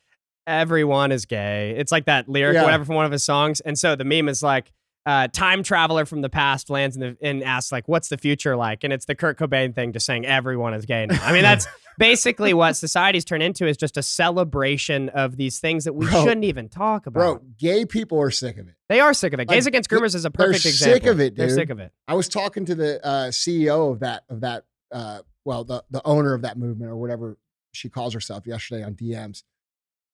"Everyone 0.46 1.12
is 1.12 1.26
gay." 1.26 1.76
It's 1.78 1.92
like 1.92 2.06
that 2.06 2.28
lyric, 2.28 2.56
Yeah. 2.56 2.62
or 2.62 2.66
whatever, 2.66 2.86
from 2.86 2.96
one 2.96 3.06
of 3.06 3.12
his 3.12 3.24
songs. 3.24 3.60
And 3.62 3.78
so 3.78 3.96
the 3.96 4.06
meme 4.06 4.28
is 4.30 4.42
like, 4.44 4.72
uh, 5.08 5.28
"Time 5.30 5.64
traveler 5.64 6.06
from 6.06 6.22
the 6.22 6.30
past 6.30 6.70
lands 6.70 6.96
in 6.98 7.02
the, 7.02 7.18
and 7.22 7.44
asks 7.44 7.72
like, 7.72 7.88
what's 7.88 8.10
the 8.10 8.18
future 8.18 8.56
like?" 8.56 8.84
And 8.84 8.92
it's 8.94 9.06
the 9.06 9.16
Kurt 9.16 9.40
Cobain 9.40 9.74
thing, 9.74 9.94
just 9.94 10.06
saying 10.06 10.26
everyone 10.26 10.74
is 10.74 10.86
gay. 10.86 11.06
Now. 11.06 11.18
I 11.24 11.32
mean, 11.32 11.42
that's 11.44 11.66
basically 11.98 12.54
what 12.54 12.74
society's 12.76 13.26
turned 13.26 13.42
into 13.44 13.66
is 13.66 13.78
just 13.78 13.98
a 13.98 14.04
celebration 14.04 15.10
of 15.10 15.38
these 15.38 15.60
things 15.60 15.86
that 15.86 15.94
we 15.94 16.06
Bro. 16.08 16.24
shouldn't 16.24 16.44
even 16.46 16.70
talk 16.70 17.08
about. 17.08 17.20
bro. 17.20 17.42
Gay 17.58 17.86
people 17.86 18.20
are 18.22 18.30
sick 18.32 18.58
of 18.58 18.68
it. 18.68 18.76
They 18.90 19.00
are 19.00 19.14
sick 19.14 19.34
of 19.34 19.40
it. 19.40 19.48
Like, 19.48 19.56
Gays 19.56 19.66
Against 19.66 19.90
they're- 19.90 20.00
Groomers 20.00 20.14
is 20.16 20.26
a 20.26 20.30
they're 20.30 20.48
perfect 20.48 20.76
sick 20.76 21.06
of 21.06 21.20
it, 21.20 21.36
They're 21.36 21.50
sick 21.50 21.70
of 21.70 21.80
it. 21.80 21.92
I 22.08 22.14
was 22.14 22.28
talking 22.30 22.66
to 22.66 22.76
the 22.76 23.04
uh, 23.06 23.28
CEO 23.30 23.92
of 23.94 24.02
that 24.02 24.24
of 24.30 24.42
that 24.42 24.66
uh, 24.92 25.20
well 25.46 25.64
the 25.64 25.84
the 25.90 26.02
owner 26.06 26.34
of 26.34 26.42
that 26.44 26.58
movement 26.58 26.92
or 26.92 26.98
whatever 26.98 27.38
she 27.72 27.90
calls 27.90 28.14
herself 28.14 28.46
yesterday 28.46 28.84
on 28.84 28.94
DMs. 28.96 29.44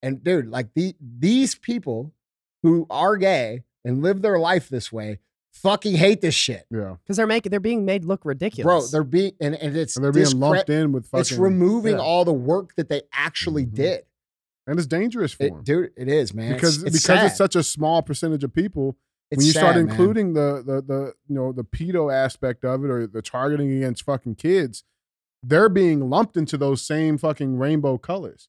And 0.02 0.22
dude, 0.22 0.48
like 0.48 0.74
the 0.74 0.94
these 1.00 1.54
people 1.54 2.12
who 2.62 2.86
are 2.90 3.16
gay 3.16 3.62
and 3.84 4.02
live 4.02 4.22
their 4.22 4.38
life 4.38 4.68
this 4.68 4.92
way 4.92 5.18
fucking 5.52 5.94
hate 5.94 6.20
this 6.20 6.34
shit. 6.34 6.66
Yeah. 6.70 6.96
Because 7.04 7.16
they're 7.16 7.26
making 7.28 7.50
they're 7.50 7.60
being 7.60 7.84
made 7.84 8.04
look 8.04 8.24
ridiculous. 8.24 8.64
Bro, 8.64 8.86
they're 8.90 9.04
being 9.08 9.32
and, 9.40 9.54
and 9.54 9.76
it's 9.76 9.94
And 9.96 10.04
they're 10.04 10.12
being 10.12 10.26
discre- 10.26 10.40
lumped 10.40 10.70
in 10.70 10.90
with 10.92 11.06
fucking. 11.06 11.20
it's 11.20 11.32
removing 11.32 11.94
yeah. 11.94 12.00
all 12.02 12.24
the 12.24 12.32
work 12.32 12.74
that 12.74 12.88
they 12.88 13.02
actually 13.12 13.64
Mhm. 13.66 13.74
did. 13.74 14.04
and 14.66 14.78
it's 14.78 14.86
dangerous 14.88 15.32
for 15.32 15.44
It- 15.44 15.50
them 15.52 15.62
dude, 15.62 15.92
it 15.96 16.08
is, 16.08 16.32
man. 16.34 16.54
because 16.54 16.76
it's, 16.82 16.84
it's 16.96 17.02
because 17.04 17.20
sad. 17.20 17.26
it's 17.26 17.36
such 17.36 17.54
a 17.54 17.62
small 17.62 18.02
percentage 18.02 18.42
of 18.44 18.52
people. 18.54 18.96
It's 19.30 19.38
when 19.38 19.46
you 19.46 19.52
start 19.52 19.74
sad, 19.76 19.84
man. 19.84 19.90
including 19.90 20.32
the 20.34 20.62
the 20.66 20.80
the 20.82 21.14
you 21.28 21.34
know 21.34 21.52
the 21.52 21.64
pedo 21.64 22.12
aspect 22.12 22.64
of 22.64 22.82
it 22.84 22.90
or 22.90 23.06
the 23.06 23.20
targeting 23.22 23.70
against 23.76 24.02
fucking 24.04 24.34
kids, 24.36 24.82
they're 25.42 25.68
being 25.68 26.08
lumped 26.10 26.36
into 26.36 26.56
those 26.56 26.80
same 26.82 27.16
fucking 27.18 27.58
rainbow 27.58 27.96
colors, 27.98 28.48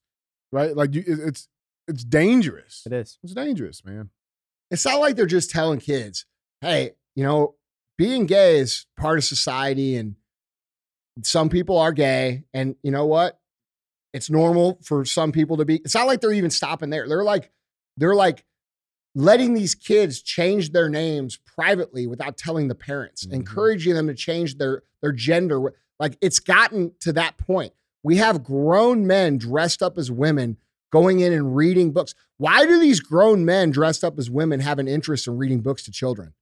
right? 0.50 0.74
Like 0.74 0.94
you, 0.94 1.04
it- 1.06 1.20
it's 1.20 1.48
it's 1.86 2.02
dangerous. 2.02 2.82
It 2.86 2.92
is. 2.94 3.18
It's 3.22 3.32
dangerous, 3.34 3.84
man. 3.84 4.10
It's 4.70 4.84
not 4.84 5.00
like 5.00 5.16
they're 5.16 5.26
just 5.26 5.50
telling 5.50 5.78
kids, 5.78 6.26
hey, 6.60 6.92
you 7.14 7.22
know, 7.24 7.54
being 7.98 8.26
gay 8.26 8.58
is 8.58 8.86
part 8.96 9.18
of 9.18 9.24
society 9.24 9.96
and 9.96 10.16
some 11.22 11.48
people 11.48 11.78
are 11.78 11.92
gay. 11.92 12.44
And 12.52 12.76
you 12.82 12.90
know 12.90 13.06
what? 13.06 13.38
It's 14.12 14.28
normal 14.30 14.78
for 14.82 15.04
some 15.04 15.32
people 15.32 15.56
to 15.58 15.64
be. 15.64 15.76
It's 15.76 15.94
not 15.94 16.06
like 16.06 16.20
they're 16.20 16.32
even 16.32 16.50
stopping 16.50 16.90
there. 16.90 17.08
They're 17.08 17.24
like, 17.24 17.50
they're 17.96 18.14
like 18.14 18.44
letting 19.14 19.54
these 19.54 19.74
kids 19.74 20.20
change 20.20 20.72
their 20.72 20.88
names 20.90 21.38
privately 21.38 22.06
without 22.06 22.36
telling 22.36 22.68
the 22.68 22.74
parents, 22.74 23.26
Mhm. 23.26 23.32
encouraging 23.32 23.94
them 23.94 24.06
to 24.08 24.14
change 24.14 24.58
their 24.58 24.82
their 25.02 25.12
gender. 25.12 25.72
Like 25.98 26.18
it's 26.20 26.38
gotten 26.38 26.92
to 27.00 27.12
that 27.14 27.38
point. 27.38 27.72
We 28.02 28.16
have 28.16 28.42
grown 28.44 29.06
men 29.06 29.38
dressed 29.38 29.82
up 29.82 29.96
as 29.98 30.10
women 30.10 30.58
going 30.92 31.20
in 31.20 31.32
and 31.32 31.54
reading 31.56 31.92
books. 31.92 32.14
Why 32.38 32.66
do 32.66 32.78
these 32.80 33.00
grown 33.00 33.44
men 33.44 33.70
dressed 33.70 34.04
up 34.04 34.18
as 34.18 34.30
women 34.30 34.60
have 34.60 34.78
an 34.78 34.88
interest 34.88 35.26
in 35.26 35.36
reading 35.36 35.60
books 35.60 35.82
to 35.84 35.90
children? 35.92 36.34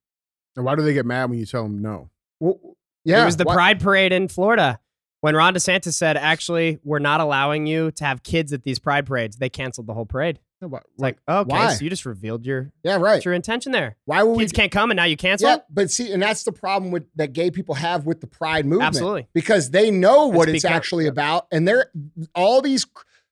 And 0.55 0.65
why 0.65 0.75
do 0.75 0.81
they 0.83 0.93
get 0.93 1.05
mad 1.05 1.29
when 1.29 1.39
you 1.39 1.45
tell 1.45 1.63
them 1.63 1.81
no? 1.81 2.09
Well, 2.39 2.59
yeah, 3.03 3.21
it 3.21 3.25
was 3.25 3.37
the 3.37 3.43
why- 3.45 3.53
Pride 3.55 3.79
Parade 3.79 4.11
in 4.13 4.27
Florida 4.27 4.79
when 5.21 5.35
Ron 5.35 5.53
DeSantis 5.53 5.93
said, 5.93 6.17
"Actually, 6.17 6.79
we're 6.83 6.99
not 6.99 7.19
allowing 7.21 7.65
you 7.67 7.91
to 7.91 8.03
have 8.05 8.23
kids 8.23 8.53
at 8.53 8.63
these 8.63 8.79
Pride 8.79 9.05
parades." 9.05 9.37
They 9.37 9.49
canceled 9.49 9.87
the 9.87 9.93
whole 9.93 10.05
parade. 10.05 10.39
Yeah, 10.61 10.69
why- 10.69 10.79
It's 10.79 10.99
like, 10.99 11.17
okay, 11.27 11.49
Why? 11.49 11.73
so 11.73 11.83
you 11.83 11.89
just 11.89 12.05
revealed 12.05 12.45
your 12.45 12.71
Yeah, 12.83 12.95
right. 12.95 13.23
your 13.23 13.33
intention 13.33 13.73
there. 13.73 13.97
Why 14.05 14.23
would 14.23 14.37
we? 14.37 14.43
Kids 14.43 14.53
can't 14.53 14.71
come, 14.71 14.89
and 14.91 14.95
now 14.95 15.03
you 15.03 15.17
cancel. 15.17 15.49
Yeah, 15.49 15.57
but 15.69 15.91
see, 15.91 16.11
and 16.13 16.21
that's 16.21 16.43
the 16.43 16.53
problem 16.53 16.91
with 16.91 17.05
that 17.15 17.33
gay 17.33 17.51
people 17.51 17.75
have 17.75 18.05
with 18.05 18.21
the 18.21 18.27
pride 18.27 18.65
movement. 18.65 18.87
Absolutely. 18.87 19.27
because 19.33 19.71
they 19.71 19.91
know 19.91 20.27
what 20.27 20.47
It's 20.47 20.55
it's 20.57 20.63
because- 20.63 20.75
actually 20.75 21.07
about, 21.07 21.47
and 21.51 21.67
they're 21.67 21.91
all 22.33 22.61
these. 22.61 22.85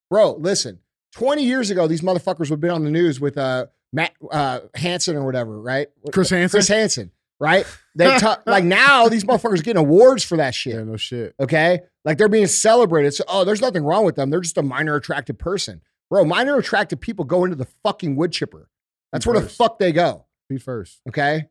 Bro, 0.09 0.33
listen. 0.33 0.79
Twenty 1.13 1.43
years 1.43 1.69
ago, 1.69 1.87
these 1.87 2.01
motherfuckers 2.01 2.39
would 2.39 2.51
have 2.51 2.59
been 2.61 2.71
on 2.71 2.83
the 2.83 2.91
news 2.91 3.19
with 3.19 3.37
uh 3.37 3.67
Matt 3.91 4.13
uh 4.31 4.61
Hansen 4.75 5.15
or 5.15 5.25
whatever, 5.25 5.59
right? 5.61 5.87
Chris 6.11 6.29
Hansen. 6.29 6.57
Chris 6.57 6.67
Hansen, 6.67 7.11
right? 7.39 7.65
They 7.95 8.05
ta- 8.19 8.41
like 8.47 8.63
now 8.63 9.07
these 9.09 9.23
motherfuckers 9.23 9.59
are 9.59 9.63
getting 9.63 9.79
awards 9.83 10.23
for 10.23 10.37
that 10.37 10.55
shit. 10.55 10.73
Yeah, 10.75 10.83
no 10.83 10.97
shit. 10.97 11.35
Okay. 11.39 11.81
Like 12.03 12.17
they're 12.17 12.27
being 12.29 12.47
celebrated. 12.47 13.13
So, 13.13 13.23
oh, 13.27 13.43
there's 13.45 13.61
nothing 13.61 13.83
wrong 13.83 14.05
with 14.05 14.15
them. 14.15 14.29
They're 14.29 14.41
just 14.41 14.57
a 14.57 14.63
minor 14.63 14.95
attracted 14.95 15.37
person. 15.39 15.81
Bro, 16.09 16.25
minor 16.25 16.57
attracted 16.57 16.99
people 16.99 17.25
go 17.25 17.43
into 17.45 17.55
the 17.55 17.67
fucking 17.83 18.15
wood 18.15 18.31
chipper. 18.31 18.69
That's 19.11 19.25
where 19.27 19.39
the 19.39 19.47
fuck 19.47 19.77
they 19.79 19.91
go. 19.91 20.25
Feet 20.49 20.61
first 20.61 20.99
Okay. 21.07 21.47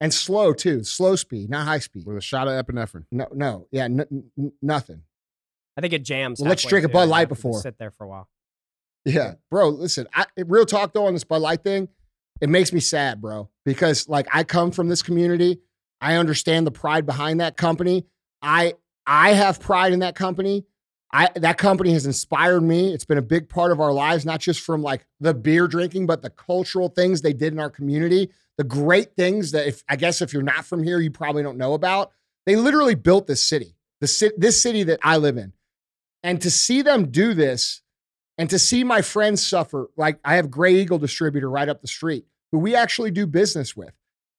And 0.00 0.12
slow 0.12 0.52
too. 0.52 0.84
Slow 0.84 1.16
speed, 1.16 1.48
not 1.48 1.66
high 1.66 1.78
speed. 1.78 2.04
with 2.06 2.18
a 2.18 2.20
shot 2.20 2.48
of 2.48 2.64
epinephrine. 2.66 3.06
No, 3.10 3.26
no. 3.32 3.66
Yeah, 3.70 3.84
n- 3.84 4.30
n- 4.38 4.52
nothing. 4.60 5.02
I 5.78 5.80
think 5.80 5.94
it 5.94 6.02
jams. 6.04 6.38
Well, 6.40 6.50
let's 6.50 6.62
drink 6.64 6.84
a 6.84 6.88
Bud 6.90 7.08
Light 7.08 7.20
have 7.20 7.28
to 7.30 7.34
just 7.34 7.42
before. 7.42 7.60
Sit 7.62 7.78
there 7.78 7.90
for 7.90 8.04
a 8.04 8.08
while. 8.08 8.28
Yeah. 9.06 9.34
Bro, 9.50 9.68
listen, 9.70 10.08
I, 10.12 10.26
real 10.36 10.66
talk 10.66 10.92
though 10.92 11.06
on 11.06 11.14
this 11.14 11.24
Bud 11.24 11.40
Light 11.40 11.62
thing, 11.62 11.88
it 12.40 12.50
makes 12.50 12.72
me 12.72 12.80
sad, 12.80 13.22
bro, 13.22 13.48
because 13.64 14.08
like 14.08 14.26
I 14.32 14.44
come 14.44 14.72
from 14.72 14.88
this 14.88 15.02
community. 15.02 15.60
I 16.00 16.16
understand 16.16 16.66
the 16.66 16.72
pride 16.72 17.06
behind 17.06 17.40
that 17.40 17.56
company. 17.56 18.04
I 18.42 18.74
I 19.06 19.32
have 19.32 19.60
pride 19.60 19.92
in 19.92 20.00
that 20.00 20.16
company. 20.16 20.66
I 21.12 21.30
that 21.36 21.56
company 21.56 21.92
has 21.92 22.04
inspired 22.04 22.62
me. 22.62 22.92
It's 22.92 23.04
been 23.04 23.16
a 23.16 23.22
big 23.22 23.48
part 23.48 23.70
of 23.70 23.80
our 23.80 23.92
lives, 23.92 24.26
not 24.26 24.40
just 24.40 24.60
from 24.60 24.82
like 24.82 25.06
the 25.20 25.32
beer 25.32 25.68
drinking, 25.68 26.06
but 26.06 26.22
the 26.22 26.30
cultural 26.30 26.88
things 26.88 27.22
they 27.22 27.32
did 27.32 27.52
in 27.52 27.60
our 27.60 27.70
community, 27.70 28.30
the 28.58 28.64
great 28.64 29.14
things 29.14 29.52
that 29.52 29.68
if 29.68 29.84
I 29.88 29.94
guess 29.94 30.20
if 30.20 30.32
you're 30.32 30.42
not 30.42 30.66
from 30.66 30.82
here, 30.82 30.98
you 30.98 31.12
probably 31.12 31.44
don't 31.44 31.58
know 31.58 31.74
about. 31.74 32.10
They 32.44 32.56
literally 32.56 32.96
built 32.96 33.28
this 33.28 33.48
city, 33.48 33.76
the 34.00 34.32
this 34.36 34.60
city 34.60 34.82
that 34.82 34.98
I 35.02 35.16
live 35.16 35.36
in. 35.36 35.52
And 36.24 36.42
to 36.42 36.50
see 36.50 36.82
them 36.82 37.12
do 37.12 37.34
this 37.34 37.82
and 38.38 38.50
to 38.50 38.58
see 38.58 38.84
my 38.84 39.02
friends 39.02 39.46
suffer, 39.46 39.88
like 39.96 40.18
I 40.24 40.36
have 40.36 40.50
Grey 40.50 40.74
Eagle 40.74 40.98
distributor 40.98 41.48
right 41.48 41.68
up 41.68 41.80
the 41.80 41.88
street, 41.88 42.26
who 42.52 42.58
we 42.58 42.74
actually 42.74 43.10
do 43.10 43.26
business 43.26 43.76
with. 43.76 43.92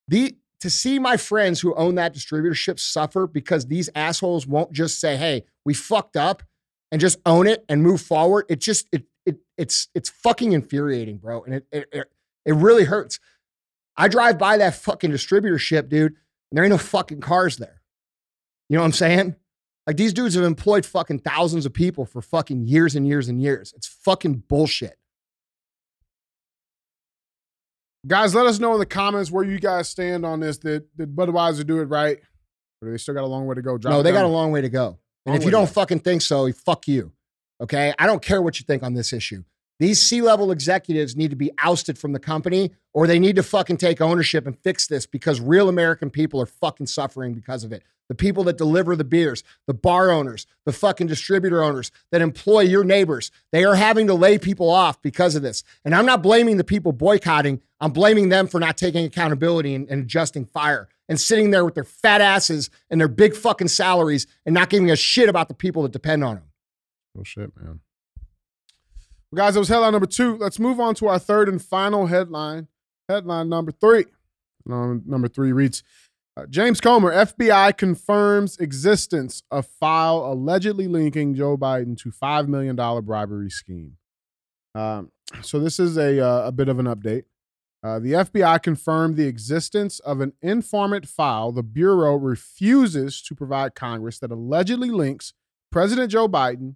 The 0.08 0.36
to 0.60 0.70
see 0.70 0.98
my 0.98 1.18
friends 1.18 1.62
who 1.62 1.76
own 1.76 1.96
that 1.96 2.16
distributorship 2.16 2.80
suffer 2.80 3.28
because 3.28 3.68
these 3.68 3.90
assholes 3.94 4.48
won't 4.48 4.72
just 4.72 5.00
say, 5.00 5.18
"Hey, 5.18 5.44
we 5.66 5.74
fucked 5.74 6.16
up," 6.16 6.44
and 6.92 7.02
just 7.02 7.20
own 7.26 7.48
it 7.48 7.66
and 7.70 7.84
move 7.84 8.02
forward. 8.02 8.46
It 8.50 8.60
just 8.60 8.88
it 8.92 9.04
it 9.26 9.38
it's 9.58 9.90
it's 9.94 10.10
fucking 10.10 10.54
infuriating, 10.54 11.18
bro, 11.18 11.44
and 11.44 11.56
it 11.56 11.68
it 11.72 11.90
it, 11.92 12.12
it 12.46 12.54
really 12.54 12.86
hurts. 12.86 13.20
I 13.96 14.08
drive 14.08 14.38
by 14.38 14.58
that 14.58 14.76
fucking 14.76 15.12
distributorship, 15.12 15.90
dude, 15.90 16.14
and 16.14 16.58
there 16.58 16.64
ain't 16.64 16.72
no 16.72 16.78
fucking 16.78 17.22
cars 17.22 17.58
there. 17.58 17.82
You 18.70 18.76
know 18.76 18.82
what 18.82 18.88
I'm 18.88 18.94
saying? 18.94 19.36
Like 19.88 19.96
these 19.96 20.12
dudes 20.12 20.36
have 20.36 20.44
employed 20.44 20.86
fucking 20.86 21.20
thousands 21.20 21.66
of 21.66 21.74
people 21.74 22.06
for 22.06 22.22
fucking 22.22 22.68
years 22.68 22.94
and 22.94 23.08
years 23.08 23.30
and 23.30 23.42
years. 23.42 23.74
It's 23.76 23.88
fucking 23.88 24.44
bullshit. 24.50 24.98
Guys, 28.06 28.36
let 28.36 28.46
us 28.46 28.60
know 28.60 28.74
in 28.74 28.80
the 28.80 28.86
comments 28.86 29.32
where 29.32 29.46
you 29.46 29.60
guys 29.60 29.88
stand 29.88 30.26
on 30.26 30.42
this. 30.42 30.58
Did, 30.58 30.84
did 30.98 31.16
Budweiser 31.16 31.66
do 31.66 31.80
it 31.80 31.86
right? 31.86 32.20
Or 32.82 32.92
they 32.92 32.98
still 32.98 33.14
got 33.14 33.24
a 33.24 33.28
long 33.28 33.48
way 33.48 33.56
to 33.56 33.62
go? 33.62 33.78
Drop 33.78 33.92
no, 33.92 34.04
they 34.04 34.12
got 34.12 34.26
a 34.26 34.30
long 34.30 34.52
way 34.52 34.62
to 34.62 34.70
go. 34.70 35.00
And 35.26 35.34
Long 35.34 35.38
if 35.38 35.46
you 35.46 35.52
don't 35.52 35.70
fucking 35.70 36.00
think 36.00 36.22
so, 36.22 36.52
fuck 36.52 36.88
you. 36.88 37.14
Okay. 37.62 37.94
I 37.98 38.06
don't 38.06 38.22
care 38.22 38.42
what 38.42 38.60
you 38.60 38.66
think 38.66 38.84
on 38.84 38.94
this 38.94 39.14
issue. 39.14 39.44
These 39.80 40.02
C 40.02 40.22
level 40.22 40.52
executives 40.52 41.16
need 41.16 41.30
to 41.30 41.36
be 41.36 41.52
ousted 41.60 41.98
from 41.98 42.14
the 42.14 42.20
company 42.20 42.72
or 42.94 43.06
they 43.06 43.20
need 43.20 43.36
to 43.36 43.44
fucking 43.44 43.78
take 43.78 44.02
ownership 44.02 44.48
and 44.48 44.58
fix 44.58 44.88
this 44.88 45.06
because 45.06 45.40
real 45.40 45.70
American 45.70 46.10
people 46.10 46.42
are 46.42 46.48
fucking 46.48 46.88
suffering 46.88 47.34
because 47.34 47.64
of 47.64 47.72
it. 47.72 47.84
The 48.10 48.16
people 48.16 48.44
that 48.46 48.58
deliver 48.58 48.96
the 48.96 49.04
beers, 49.04 49.44
the 49.68 49.74
bar 49.74 50.10
owners, 50.10 50.48
the 50.66 50.72
fucking 50.72 51.08
distributor 51.08 51.62
owners 51.62 51.92
that 52.12 52.22
employ 52.22 52.62
your 52.62 52.84
neighbors, 52.84 53.32
they 53.52 53.66
are 53.66 53.76
having 53.76 54.08
to 54.08 54.14
lay 54.14 54.38
people 54.38 54.70
off 54.70 55.02
because 55.02 55.36
of 55.36 55.42
this. 55.42 55.64
And 55.84 55.94
I'm 55.94 56.06
not 56.06 56.24
blaming 56.24 56.58
the 56.58 56.64
people 56.64 56.94
boycotting, 56.94 57.62
I'm 57.80 57.92
blaming 57.92 58.30
them 58.30 58.48
for 58.48 58.60
not 58.60 58.78
taking 58.78 59.06
accountability 59.06 59.76
and, 59.76 59.88
and 59.90 60.04
adjusting 60.04 60.46
fire 60.46 60.88
and 61.10 61.20
sitting 61.20 61.52
there 61.52 61.66
with 61.66 61.76
their 61.76 61.84
fat 61.84 62.22
asses 62.22 62.70
and 62.90 63.00
their 63.00 63.08
big 63.08 63.36
fucking 63.36 63.68
salaries 63.68 64.26
and 64.46 64.56
not 64.56 64.70
giving 64.70 64.90
a 64.90 64.96
shit 64.96 65.30
about 65.30 65.50
the 65.50 65.54
people 65.54 65.84
that 65.84 65.92
depend 65.92 66.24
on 66.24 66.36
them. 66.36 66.46
Oh 67.20 67.24
shit, 67.24 67.52
man. 67.62 67.82
Well, 69.32 69.46
guys, 69.46 69.56
that 69.56 69.60
was 69.60 69.70
headline 69.70 69.92
number 69.92 70.08
two. 70.08 70.38
Let's 70.38 70.60
move 70.60 70.80
on 70.80 70.96
to 70.96 71.08
our 71.08 71.20
third 71.20 71.50
and 71.50 71.62
final 71.62 72.06
headline. 72.08 72.68
Headline 73.10 73.50
number 73.50 73.72
three. 73.72 74.06
Number 74.66 75.28
three 75.28 75.52
reads 75.52 75.84
uh, 76.38 76.46
James 76.46 76.80
Comer, 76.80 77.12
FBI 77.12 77.76
confirms 77.78 78.58
existence 78.58 79.42
of 79.50 79.66
file 79.66 80.20
allegedly 80.32 80.88
linking 80.88 81.34
Joe 81.34 81.58
Biden 81.58 81.98
to 81.98 82.12
$5 82.12 82.48
million 82.48 82.76
bribery 82.76 83.50
scheme. 83.50 83.98
Um, 84.76 85.12
so, 85.42 85.60
this 85.60 85.80
is 85.80 85.98
a, 85.98 86.24
uh, 86.24 86.48
a 86.48 86.52
bit 86.52 86.70
of 86.70 86.80
an 86.80 86.86
update. 86.86 87.24
Uh, 87.84 88.00
the 88.00 88.14
FBI 88.14 88.62
confirmed 88.62 89.16
the 89.16 89.26
existence 89.26 90.00
of 90.02 90.22
an 90.22 90.34
informant 90.42 91.08
file 91.08 91.52
the 91.52 91.64
Bureau 91.64 92.16
refuses 92.16 93.22
to 93.24 93.34
provide 93.34 93.76
Congress 93.76 94.20
that 94.20 94.32
allegedly 94.32 94.90
links 94.90 95.34
President 95.72 96.12
Joe 96.12 96.28
Biden 96.28 96.76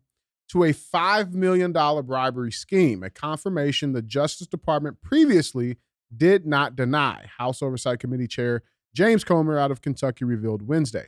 to 0.52 0.64
a 0.65 0.73
$5 0.73 1.34
million 1.34 1.72
bribery 1.72 2.52
scheme, 2.52 3.03
a 3.03 3.10
confirmation 3.10 3.94
the 3.94 4.02
Justice 4.02 4.48
Department 4.48 5.02
previously 5.02 5.78
did 6.15 6.45
not 6.45 6.76
deny. 6.76 7.26
House 7.38 7.61
Oversight 7.61 7.99
Committee 7.99 8.28
Chair 8.28 8.61
James 8.94 9.23
Comer 9.23 9.57
out 9.57 9.72
of 9.72 9.82
Kentucky 9.82 10.26
revealed 10.26 10.68
Wednesday. 10.68 11.07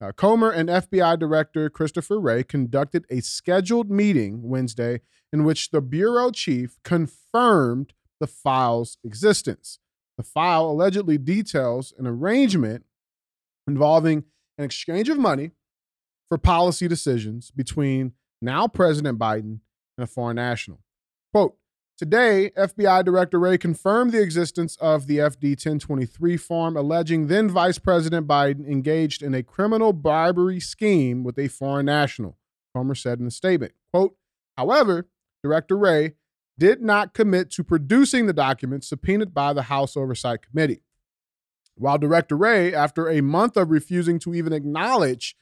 Uh, 0.00 0.12
Comer 0.12 0.50
and 0.50 0.68
FBI 0.68 1.18
Director 1.18 1.68
Christopher 1.68 2.20
Wray 2.20 2.44
conducted 2.44 3.04
a 3.10 3.20
scheduled 3.20 3.90
meeting 3.90 4.48
Wednesday 4.48 5.00
in 5.32 5.42
which 5.42 5.70
the 5.70 5.80
Bureau 5.80 6.30
chief 6.30 6.78
confirmed 6.84 7.94
the 8.20 8.28
file's 8.28 8.98
existence. 9.02 9.80
The 10.16 10.22
file 10.22 10.66
allegedly 10.66 11.18
details 11.18 11.92
an 11.98 12.06
arrangement 12.06 12.84
involving 13.66 14.22
an 14.56 14.64
exchange 14.64 15.08
of 15.08 15.18
money 15.18 15.50
for 16.28 16.38
policy 16.38 16.86
decisions 16.86 17.50
between 17.50 18.12
now 18.44 18.68
President 18.68 19.18
Biden 19.18 19.60
and 19.96 20.04
a 20.04 20.06
foreign 20.06 20.36
national. 20.36 20.80
Quote, 21.32 21.56
Today, 21.96 22.50
FBI 22.56 23.04
Director 23.04 23.38
Wray 23.38 23.56
confirmed 23.56 24.10
the 24.10 24.20
existence 24.20 24.76
of 24.80 25.06
the 25.06 25.18
FD 25.18 25.50
1023 25.50 26.36
form 26.36 26.76
alleging 26.76 27.28
then 27.28 27.48
Vice 27.48 27.78
President 27.78 28.26
Biden 28.26 28.66
engaged 28.66 29.22
in 29.22 29.32
a 29.32 29.44
criminal 29.44 29.92
bribery 29.92 30.58
scheme 30.58 31.22
with 31.22 31.38
a 31.38 31.46
foreign 31.46 31.86
national, 31.86 32.36
Comer 32.74 32.96
said 32.96 33.20
in 33.20 33.26
a 33.28 33.30
statement. 33.30 33.74
Quote, 33.92 34.16
However, 34.56 35.06
Director 35.44 35.76
Wray 35.76 36.14
did 36.58 36.82
not 36.82 37.14
commit 37.14 37.50
to 37.52 37.62
producing 37.62 38.26
the 38.26 38.32
documents 38.32 38.88
subpoenaed 38.88 39.32
by 39.32 39.52
the 39.52 39.62
House 39.62 39.96
Oversight 39.96 40.42
Committee. 40.42 40.82
While 41.76 41.98
Director 41.98 42.36
Wray, 42.36 42.74
after 42.74 43.08
a 43.08 43.20
month 43.20 43.56
of 43.56 43.70
refusing 43.70 44.18
to 44.20 44.34
even 44.34 44.52
acknowledge 44.52 45.36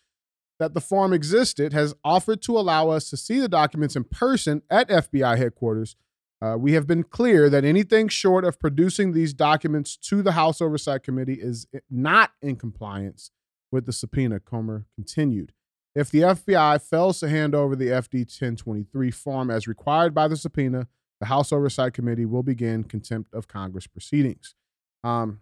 that 0.62 0.74
the 0.74 0.80
form 0.80 1.12
existed, 1.12 1.72
has 1.72 1.92
offered 2.04 2.40
to 2.40 2.56
allow 2.56 2.88
us 2.88 3.10
to 3.10 3.16
see 3.16 3.40
the 3.40 3.48
documents 3.48 3.96
in 3.96 4.04
person 4.04 4.62
at 4.70 4.88
FBI 4.88 5.36
headquarters, 5.36 5.96
uh, 6.40 6.56
we 6.56 6.74
have 6.74 6.86
been 6.86 7.02
clear 7.02 7.50
that 7.50 7.64
anything 7.64 8.06
short 8.06 8.44
of 8.44 8.60
producing 8.60 9.10
these 9.10 9.34
documents 9.34 9.96
to 9.96 10.22
the 10.22 10.32
House 10.32 10.60
Oversight 10.60 11.02
Committee 11.02 11.40
is 11.40 11.66
not 11.90 12.30
in 12.40 12.54
compliance 12.54 13.32
with 13.72 13.86
the 13.86 13.92
subpoena, 13.92 14.38
Comer 14.38 14.86
continued. 14.94 15.52
If 15.96 16.12
the 16.12 16.20
FBI 16.20 16.80
fails 16.80 17.18
to 17.20 17.28
hand 17.28 17.56
over 17.56 17.74
the 17.74 17.88
FD 17.88 18.20
1023 18.20 19.10
form 19.10 19.50
as 19.50 19.66
required 19.66 20.14
by 20.14 20.28
the 20.28 20.36
subpoena, 20.36 20.86
the 21.18 21.26
House 21.26 21.52
Oversight 21.52 21.92
Committee 21.92 22.24
will 22.24 22.44
begin 22.44 22.84
contempt 22.84 23.34
of 23.34 23.48
Congress 23.48 23.88
proceedings. 23.88 24.54
Um, 25.02 25.40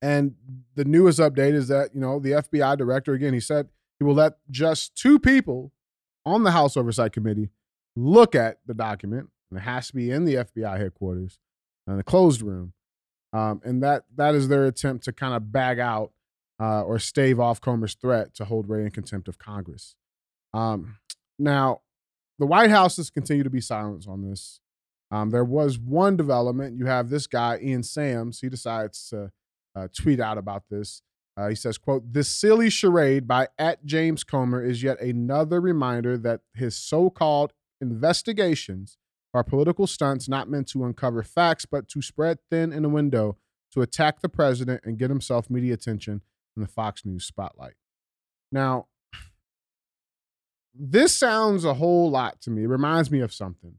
and 0.00 0.36
the 0.76 0.84
newest 0.84 1.18
update 1.18 1.54
is 1.54 1.66
that, 1.68 1.92
you 1.92 2.00
know, 2.00 2.20
the 2.20 2.30
FBI 2.30 2.78
director, 2.78 3.12
again, 3.12 3.34
he 3.34 3.40
said 3.40 3.68
he 3.98 4.04
will 4.04 4.14
let 4.14 4.34
just 4.50 4.96
two 4.96 5.18
people 5.18 5.72
on 6.24 6.42
the 6.42 6.50
House 6.50 6.76
Oversight 6.76 7.12
Committee 7.12 7.50
look 7.94 8.34
at 8.34 8.58
the 8.66 8.74
document. 8.74 9.30
And 9.50 9.58
it 9.58 9.62
has 9.62 9.88
to 9.88 9.94
be 9.94 10.10
in 10.10 10.24
the 10.24 10.34
FBI 10.34 10.78
headquarters 10.78 11.38
in 11.86 11.98
a 11.98 12.02
closed 12.02 12.42
room. 12.42 12.72
Um, 13.32 13.60
and 13.64 13.82
that 13.82 14.04
that 14.16 14.34
is 14.34 14.48
their 14.48 14.66
attempt 14.66 15.04
to 15.04 15.12
kind 15.12 15.34
of 15.34 15.52
bag 15.52 15.78
out 15.78 16.12
uh, 16.60 16.82
or 16.82 16.98
stave 16.98 17.38
off 17.38 17.60
Comer's 17.60 17.94
threat 17.94 18.34
to 18.34 18.44
hold 18.44 18.68
Wray 18.68 18.82
in 18.82 18.90
contempt 18.90 19.28
of 19.28 19.38
Congress. 19.38 19.94
Um, 20.54 20.96
now, 21.38 21.82
the 22.38 22.46
White 22.46 22.70
House 22.70 22.96
has 22.96 23.10
continued 23.10 23.44
to 23.44 23.50
be 23.50 23.60
silent 23.60 24.06
on 24.08 24.22
this. 24.28 24.60
Um, 25.10 25.30
there 25.30 25.44
was 25.44 25.78
one 25.78 26.16
development. 26.16 26.78
You 26.78 26.86
have 26.86 27.10
this 27.10 27.26
guy, 27.26 27.58
Ian 27.62 27.82
Sams. 27.82 28.40
He 28.40 28.48
decides 28.48 29.08
to 29.10 29.30
uh, 29.74 29.88
tweet 29.94 30.20
out 30.20 30.38
about 30.38 30.64
this. 30.70 31.02
Uh, 31.36 31.48
he 31.48 31.54
says, 31.54 31.76
quote, 31.76 32.12
this 32.12 32.28
silly 32.28 32.70
charade 32.70 33.28
by 33.28 33.48
at 33.58 33.84
James 33.84 34.24
Comer 34.24 34.64
is 34.64 34.82
yet 34.82 35.00
another 35.00 35.60
reminder 35.60 36.16
that 36.16 36.40
his 36.54 36.76
so-called 36.76 37.52
investigations 37.80 38.96
are 39.34 39.44
political 39.44 39.86
stunts 39.86 40.28
not 40.28 40.48
meant 40.48 40.66
to 40.68 40.84
uncover 40.84 41.22
facts, 41.22 41.66
but 41.66 41.88
to 41.88 42.00
spread 42.00 42.38
thin 42.50 42.72
in 42.72 42.86
a 42.86 42.88
window 42.88 43.36
to 43.72 43.82
attack 43.82 44.20
the 44.22 44.28
president 44.30 44.80
and 44.84 44.98
get 44.98 45.10
himself 45.10 45.50
media 45.50 45.74
attention 45.74 46.22
in 46.56 46.62
the 46.62 46.68
Fox 46.68 47.04
News 47.04 47.26
spotlight. 47.26 47.74
Now, 48.50 48.86
this 50.74 51.14
sounds 51.14 51.66
a 51.66 51.74
whole 51.74 52.10
lot 52.10 52.40
to 52.42 52.50
me. 52.50 52.64
It 52.64 52.68
reminds 52.68 53.10
me 53.10 53.20
of 53.20 53.32
something. 53.32 53.74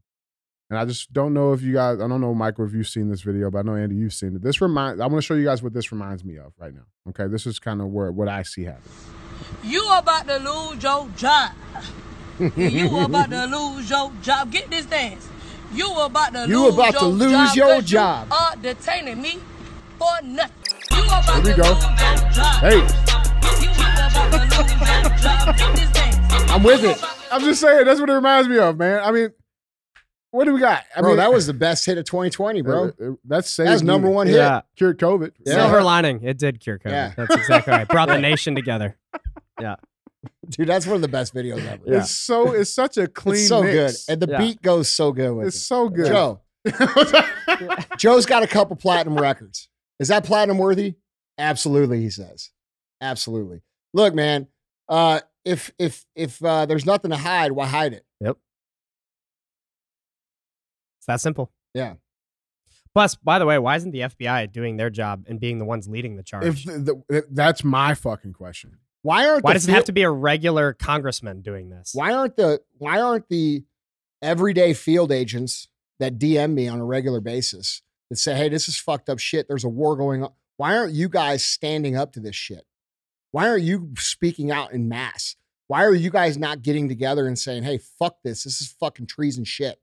And 0.70 0.78
I 0.78 0.84
just 0.84 1.12
don't 1.14 1.32
know 1.32 1.54
if 1.54 1.62
you 1.62 1.72
guys, 1.72 1.98
I 1.98 2.06
don't 2.06 2.20
know, 2.20 2.34
Michael, 2.34 2.66
if 2.66 2.74
you've 2.74 2.86
seen 2.88 3.08
this 3.08 3.22
video, 3.22 3.50
but 3.50 3.60
I 3.60 3.62
know, 3.62 3.74
Andy, 3.74 3.96
you've 3.96 4.12
seen 4.12 4.36
it. 4.36 4.42
This 4.42 4.60
reminds, 4.60 5.00
I 5.00 5.06
want 5.06 5.16
to 5.16 5.22
show 5.22 5.32
you 5.34 5.44
guys 5.46 5.62
what 5.62 5.72
this 5.72 5.90
reminds 5.92 6.24
me 6.24 6.36
of 6.36 6.52
right 6.58 6.74
now. 6.74 6.82
Okay. 7.08 7.26
This 7.26 7.46
is 7.46 7.58
kind 7.58 7.80
of 7.80 7.86
where, 7.88 8.12
what 8.12 8.28
I 8.28 8.42
see 8.42 8.64
happening. 8.64 8.92
You 9.64 9.82
about 9.96 10.26
to 10.28 10.36
lose 10.36 10.82
your 10.82 11.08
job. 11.16 11.52
you 12.56 12.98
about 13.04 13.30
to 13.30 13.46
lose 13.46 13.88
your 13.88 14.12
job. 14.20 14.50
Get 14.52 14.68
this 14.70 14.84
dance. 14.84 15.26
You 15.72 15.90
about 16.00 16.34
to 16.34 16.46
You 16.46 16.64
lose 16.66 16.74
about 16.74 16.94
to 16.94 17.00
your 17.00 17.08
lose 17.14 17.32
job. 17.54 17.56
your 17.56 17.80
job. 17.80 18.28
You 18.28 18.34
are 18.36 18.56
detaining 18.56 19.22
me 19.22 19.38
for 19.98 20.22
nothing. 20.22 20.54
You 20.90 21.04
about 21.06 21.24
Here 21.24 21.42
we 21.44 21.50
to 21.50 21.56
go. 21.56 21.68
lose 21.72 21.82
your 21.82 22.30
job. 22.30 22.60
Hey, 22.60 22.76
You 23.62 23.70
about 23.72 24.12
to 24.12 24.36
lose 24.36 24.52
your 24.52 25.16
job. 25.16 25.56
Get 25.56 25.76
this 25.76 25.90
dance. 25.92 26.50
I'm 26.50 26.62
with 26.62 26.84
it. 26.84 27.02
I'm 27.32 27.40
just 27.40 27.60
saying, 27.60 27.86
that's 27.86 28.00
what 28.00 28.10
it 28.10 28.12
reminds 28.14 28.48
me 28.48 28.58
of, 28.58 28.76
man. 28.76 29.00
I 29.02 29.10
mean, 29.12 29.30
what 30.30 30.44
do 30.44 30.52
we 30.52 30.60
got? 30.60 30.84
I 30.96 31.00
Bro, 31.00 31.10
mean, 31.10 31.16
that 31.18 31.32
was 31.32 31.46
the 31.48 31.54
best 31.54 31.86
hit 31.86 31.98
of 31.98 32.04
2020, 32.04 32.62
bro. 32.62 32.92
that's 33.24 33.50
saved 33.50 33.70
That's 33.70 33.82
number 33.82 34.10
one 34.10 34.26
hit. 34.26 34.36
Yeah. 34.36 34.62
Cured 34.76 34.98
COVID. 34.98 35.32
Yeah. 35.44 35.54
Silver 35.54 35.82
lining. 35.82 36.22
It 36.22 36.38
did 36.38 36.60
cure 36.60 36.78
COVID. 36.78 36.90
Yeah. 36.90 37.12
That's 37.16 37.34
exactly 37.34 37.72
right. 37.72 37.88
Brought 37.88 38.08
the 38.08 38.18
nation 38.20 38.54
together. 38.54 38.96
Yeah. 39.60 39.76
Dude, 40.48 40.68
that's 40.68 40.86
one 40.86 40.96
of 40.96 41.02
the 41.02 41.08
best 41.08 41.34
videos 41.34 41.64
ever. 41.66 41.82
Yeah. 41.86 41.98
It's 41.98 42.10
so 42.10 42.52
it's 42.52 42.70
such 42.72 42.96
a 42.96 43.06
clean. 43.06 43.36
It's 43.36 43.48
so 43.48 43.62
mix. 43.62 44.06
good. 44.06 44.12
And 44.12 44.22
the 44.22 44.28
Yeah. 44.32 44.38
beat 44.38 44.62
goes 44.62 44.90
so 44.90 45.12
good 45.12 45.32
with 45.32 45.44
it. 45.44 45.48
It's 45.48 45.56
it. 45.56 45.60
so 45.60 45.88
good. 45.88 46.06
Joe. 46.08 46.40
Joe's 47.98 48.26
got 48.26 48.42
a 48.42 48.46
couple 48.46 48.76
platinum 48.76 49.16
records. 49.18 49.68
Is 50.00 50.08
that 50.08 50.24
platinum 50.24 50.58
worthy? 50.58 50.94
Absolutely, 51.38 52.00
he 52.00 52.10
says. 52.10 52.50
Absolutely. 53.00 53.62
Look, 53.94 54.14
man, 54.14 54.48
uh, 54.88 55.20
if 55.44 55.72
if 55.78 56.04
if 56.14 56.42
uh, 56.44 56.66
there's 56.66 56.84
nothing 56.86 57.10
to 57.10 57.16
hide, 57.16 57.52
why 57.52 57.66
hide 57.66 57.92
it? 57.94 58.04
That 61.08 61.20
simple. 61.20 61.50
Yeah. 61.74 61.94
Plus, 62.94 63.16
by 63.16 63.38
the 63.38 63.46
way, 63.46 63.58
why 63.58 63.76
isn't 63.76 63.90
the 63.90 64.00
FBI 64.00 64.50
doing 64.52 64.76
their 64.76 64.90
job 64.90 65.24
and 65.28 65.38
being 65.38 65.58
the 65.58 65.64
ones 65.64 65.88
leading 65.88 66.16
the 66.16 66.22
charge? 66.22 66.46
if 66.46 66.64
the, 66.64 67.02
the, 67.08 67.26
that's 67.30 67.62
my 67.62 67.94
fucking 67.94 68.32
question. 68.32 68.78
Why 69.02 69.28
aren't 69.28 69.44
why 69.44 69.52
the 69.52 69.58
does 69.58 69.68
it 69.68 69.72
have 69.72 69.84
to 69.84 69.92
be 69.92 70.02
a 70.02 70.10
regular 70.10 70.72
congressman 70.72 71.42
doing 71.42 71.70
this? 71.70 71.92
Why 71.94 72.12
aren't 72.12 72.36
the 72.36 72.60
why 72.78 73.00
aren't 73.00 73.28
the 73.28 73.64
everyday 74.22 74.74
field 74.74 75.12
agents 75.12 75.68
that 76.00 76.18
DM 76.18 76.54
me 76.54 76.68
on 76.68 76.80
a 76.80 76.84
regular 76.84 77.20
basis 77.20 77.82
that 78.10 78.16
say, 78.16 78.34
hey, 78.34 78.48
this 78.48 78.68
is 78.68 78.78
fucked 78.78 79.08
up 79.08 79.18
shit. 79.18 79.46
There's 79.48 79.64
a 79.64 79.68
war 79.68 79.96
going 79.96 80.24
on. 80.24 80.32
Why 80.56 80.76
aren't 80.76 80.94
you 80.94 81.08
guys 81.08 81.44
standing 81.44 81.96
up 81.96 82.12
to 82.14 82.20
this 82.20 82.34
shit? 82.34 82.66
Why 83.30 83.48
aren't 83.48 83.62
you 83.62 83.92
speaking 83.96 84.50
out 84.50 84.72
in 84.72 84.88
mass? 84.88 85.36
Why 85.68 85.84
are 85.84 85.94
you 85.94 86.10
guys 86.10 86.38
not 86.38 86.62
getting 86.62 86.88
together 86.88 87.26
and 87.26 87.38
saying, 87.38 87.62
hey, 87.62 87.78
fuck 87.78 88.16
this? 88.24 88.44
This 88.44 88.60
is 88.60 88.74
fucking 88.80 89.06
treason 89.06 89.44
shit. 89.44 89.78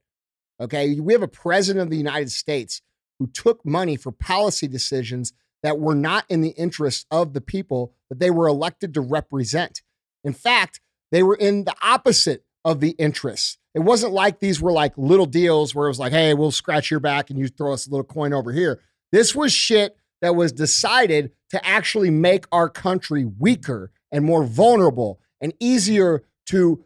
Okay. 0.60 1.00
We 1.00 1.14
have 1.14 1.24
a 1.24 1.28
president 1.28 1.84
of 1.84 1.90
the 1.90 1.98
United 1.98 2.32
States 2.32 2.82
who 3.20 3.28
took 3.28 3.66
money 3.66 3.96
for 3.96 4.12
policy 4.12 4.68
decisions 4.68 5.34
that 5.64 5.80
were 5.80 5.96
not 5.96 6.26
in 6.30 6.42
the 6.42 6.50
interest 6.50 7.08
of 7.10 7.34
the 7.34 7.42
people 7.42 7.94
that 8.10 8.20
they 8.20 8.30
were 8.30 8.48
elected 8.48 8.94
to 8.94 9.02
represent. 9.02 9.82
In 10.24 10.34
fact, 10.34 10.80
they 11.12 11.24
were 11.24 11.36
in 11.36 11.64
the 11.64 11.76
opposite 11.82 12.44
of 12.64 12.80
the 12.82 12.92
interests. 12.92 13.58
It 13.74 13.80
wasn't 13.80 14.14
like 14.14 14.40
these 14.40 14.62
were 14.62 14.72
like 14.72 14.94
little 14.98 15.26
deals 15.26 15.74
where 15.74 15.88
it 15.88 15.90
was 15.90 16.00
like, 16.00 16.12
hey, 16.12 16.34
we'll 16.34 16.52
scratch 16.52 16.90
your 16.90 17.00
back 17.00 17.30
and 17.30 17.40
you 17.40 17.48
throw 17.48 17.74
us 17.74 17.88
a 17.88 17.90
little 17.90 18.06
coin 18.06 18.34
over 18.34 18.52
here. 18.52 18.80
This 19.12 19.36
was 19.36 19.52
shit 19.54 19.98
that 20.22 20.36
was 20.36 20.52
decided 20.52 21.32
to 21.50 21.66
actually 21.66 22.10
make 22.10 22.46
our 22.52 22.70
country 22.70 23.26
weaker 23.26 23.92
and 24.12 24.24
more 24.24 24.44
vulnerable 24.44 25.20
and 25.42 25.54
easier 25.60 26.24
to 26.48 26.84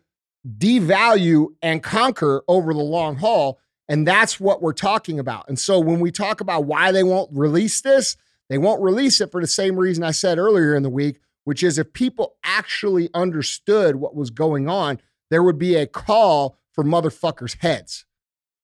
devalue 0.48 1.48
and 1.62 1.84
conquer 1.84 2.44
over 2.48 2.74
the 2.74 2.80
long 2.80 3.18
haul. 3.18 3.60
And 3.88 4.08
that's 4.08 4.40
what 4.40 4.62
we're 4.62 4.74
talking 4.74 5.20
about. 5.20 5.48
And 5.50 5.58
so 5.58 5.80
when 5.80 6.00
we 6.00 6.12
talk 6.12 6.42
about 6.42 6.66
why 6.66 6.92
they 6.92 7.04
won't 7.04 7.30
release 7.34 7.82
this, 7.82 8.16
they 8.50 8.58
won't 8.58 8.82
release 8.82 9.20
it 9.22 9.32
for 9.32 9.42
the 9.42 9.48
same 9.48 9.76
reason 9.78 10.04
I 10.04 10.12
said 10.12 10.38
earlier 10.38 10.76
in 10.76 10.84
the 10.84 10.90
week, 10.90 11.20
which 11.44 11.64
is 11.64 11.78
if 11.80 11.94
people 11.94 12.36
actually 12.44 13.10
understood 13.14 13.96
what 13.96 14.16
was 14.16 14.30
going 14.30 14.68
on, 14.70 15.00
there 15.32 15.44
would 15.44 15.58
be 15.58 15.76
a 15.76 15.88
call 15.88 16.58
for 16.74 16.84
motherfuckers' 16.84 17.58
heads. 17.62 18.06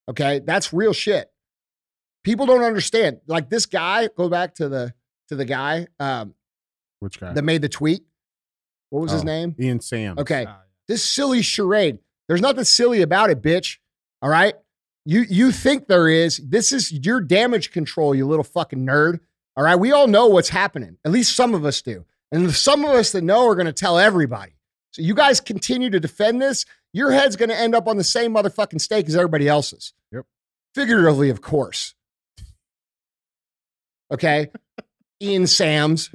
Okay, 0.08 0.40
that's 0.46 0.72
real 0.72 0.94
shit. 0.94 1.32
People 2.24 2.46
don't 2.46 2.64
understand. 2.64 3.20
Like 3.28 3.50
this 3.50 3.66
guy, 3.66 4.10
go 4.16 4.30
back 4.30 4.56
to 4.56 4.70
the 4.70 4.94
to 5.30 5.36
the 5.36 5.46
guy 5.46 5.88
um, 6.00 6.36
Which 7.00 7.20
guy? 7.20 7.34
that 7.34 7.44
made 7.44 7.62
the 7.64 7.70
tweet. 7.70 8.04
What 8.92 9.02
was 9.02 9.12
his 9.12 9.22
Oh, 9.22 9.26
name? 9.26 9.56
Ian 9.60 9.80
Sam. 9.80 10.18
Okay, 10.20 10.46
this 10.88 11.04
silly 11.04 11.42
charade. 11.42 12.00
There's 12.28 12.42
nothing 12.42 12.64
silly 12.64 13.02
about 13.02 13.30
it, 13.30 13.42
bitch. 13.42 13.78
All 14.22 14.30
right, 14.30 14.56
you 15.06 15.22
you 15.22 15.52
think 15.52 15.88
there 15.88 16.08
is. 16.08 16.38
This 16.38 16.72
is 16.72 16.92
your 16.92 17.22
damage 17.22 17.72
control, 17.72 18.16
you 18.16 18.26
little 18.26 18.44
fucking 18.44 18.86
nerd. 18.86 19.20
All 19.56 19.64
right, 19.64 19.76
we 19.76 19.92
all 19.92 20.08
know 20.08 20.28
what's 20.28 20.50
happening. 20.50 20.98
At 21.06 21.12
least 21.12 21.36
some 21.36 21.54
of 21.54 21.66
us 21.66 21.82
do, 21.82 22.06
and 22.32 22.52
some 22.52 22.84
of 22.84 22.92
us 22.92 23.12
that 23.12 23.24
know 23.24 23.48
are 23.48 23.56
going 23.56 23.68
to 23.68 23.74
tell 23.74 23.98
everybody. 24.00 24.54
So 24.92 25.02
you 25.02 25.14
guys 25.14 25.42
continue 25.42 25.90
to 25.90 26.00
defend 26.00 26.42
this. 26.42 26.66
Your 26.94 27.12
head's 27.12 27.36
going 27.36 27.50
to 27.50 27.60
end 27.60 27.76
up 27.76 27.88
on 27.88 27.98
the 27.98 28.04
same 28.04 28.34
motherfucking 28.34 28.80
stake 28.80 29.08
as 29.08 29.16
everybody 29.16 29.48
else's. 29.48 29.94
Yep. 30.14 30.26
Figuratively, 30.74 31.30
of 31.30 31.42
course. 31.42 31.94
Okay. 34.12 34.50
Ian 35.22 35.48
Sams. 35.48 36.10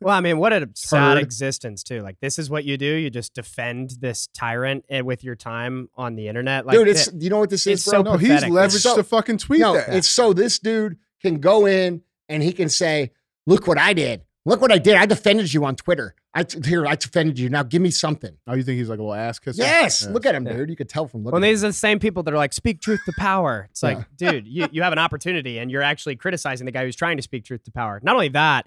Well, 0.00 0.14
I 0.14 0.20
mean, 0.20 0.38
what 0.38 0.52
a 0.52 0.68
sad 0.74 1.18
existence 1.18 1.82
too. 1.82 2.00
Like 2.02 2.18
this 2.20 2.38
is 2.38 2.50
what 2.50 2.64
you 2.64 2.76
do. 2.76 2.86
You 2.86 3.08
just 3.10 3.32
defend 3.34 3.90
this 4.00 4.26
tyrant 4.34 4.84
and 4.88 5.06
with 5.06 5.22
your 5.22 5.36
time 5.36 5.88
on 5.96 6.16
the 6.16 6.28
internet. 6.28 6.66
Like 6.66 6.76
Dude, 6.76 6.88
it's 6.88 7.08
th- 7.10 7.22
you 7.22 7.30
know 7.30 7.38
what 7.38 7.50
this 7.50 7.66
is, 7.66 7.84
bro? 7.84 7.92
so 7.92 8.02
No, 8.02 8.16
he's 8.16 8.42
leveraged 8.42 8.80
So- 8.80 8.96
to 8.96 9.04
fucking 9.04 9.38
tweet 9.38 9.60
no, 9.60 9.74
that. 9.74 9.94
it's 9.94 10.08
so 10.08 10.32
this 10.32 10.58
dude 10.58 10.96
can 11.22 11.38
go 11.40 11.66
in 11.66 12.02
and 12.28 12.42
he 12.42 12.52
can 12.52 12.68
say, 12.68 13.12
"Look 13.46 13.66
what 13.66 13.78
I 13.78 13.92
did. 13.92 14.22
Look 14.44 14.60
what 14.60 14.72
I 14.72 14.78
did. 14.78 14.96
I 14.96 15.06
defended 15.06 15.54
you 15.54 15.64
on 15.64 15.76
Twitter. 15.76 16.14
I 16.36 16.42
t- 16.42 16.58
here 16.68 16.86
I 16.86 16.96
defended 16.96 17.38
you. 17.38 17.48
Now 17.48 17.62
give 17.62 17.80
me 17.80 17.90
something." 17.90 18.36
oh, 18.46 18.54
you 18.54 18.62
think 18.64 18.78
he's 18.78 18.88
like 18.88 18.98
a 18.98 19.02
little 19.02 19.14
ass 19.14 19.38
kisser? 19.38 19.62
Yes, 19.62 20.02
Yeah. 20.04 20.12
look 20.12 20.26
at 20.26 20.34
him, 20.34 20.46
Yeah. 20.46 20.54
dude. 20.54 20.70
You 20.70 20.76
could 20.76 20.88
tell 20.88 21.06
from 21.06 21.20
looking. 21.22 21.32
Well, 21.32 21.44
at 21.44 21.46
him. 21.46 21.52
these 21.52 21.64
are 21.64 21.68
the 21.68 21.72
same 21.72 21.98
people 22.00 22.22
that 22.24 22.34
are 22.34 22.36
like, 22.36 22.52
speak 22.52 22.80
truth 22.80 23.00
to 23.06 23.12
power. 23.16 23.68
It's 23.70 23.82
like, 23.82 23.98
Yeah. 23.98 24.04
dude, 24.32 24.46
you, 24.46 24.66
you 24.72 24.82
have 24.82 24.92
an 24.92 24.98
opportunity 24.98 25.58
and 25.58 25.70
you're 25.70 25.82
actually 25.82 26.16
criticizing 26.16 26.64
the 26.66 26.72
guy 26.72 26.84
who's 26.84 26.96
trying 26.96 27.16
to 27.18 27.22
speak 27.22 27.44
truth 27.44 27.62
to 27.64 27.70
power. 27.72 28.00
Not 28.02 28.14
only 28.14 28.28
that, 28.28 28.66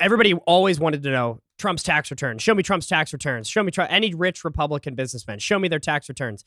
everybody 0.00 0.34
always 0.34 0.78
wanted 0.80 1.02
to 1.02 1.10
know 1.10 1.40
Trump's 1.58 1.82
tax 1.82 2.10
returns. 2.10 2.42
Show 2.42 2.54
me 2.54 2.62
Trump's 2.62 2.86
tax 2.86 3.12
returns. 3.12 3.48
Show 3.48 3.62
me 3.62 3.70
Trump, 3.70 3.90
any 3.92 4.14
rich 4.14 4.44
Republican 4.44 4.94
businessman. 4.94 5.38
Show 5.38 5.58
me 5.58 5.68
their 5.68 5.78
tax 5.78 6.08
returns. 6.08 6.44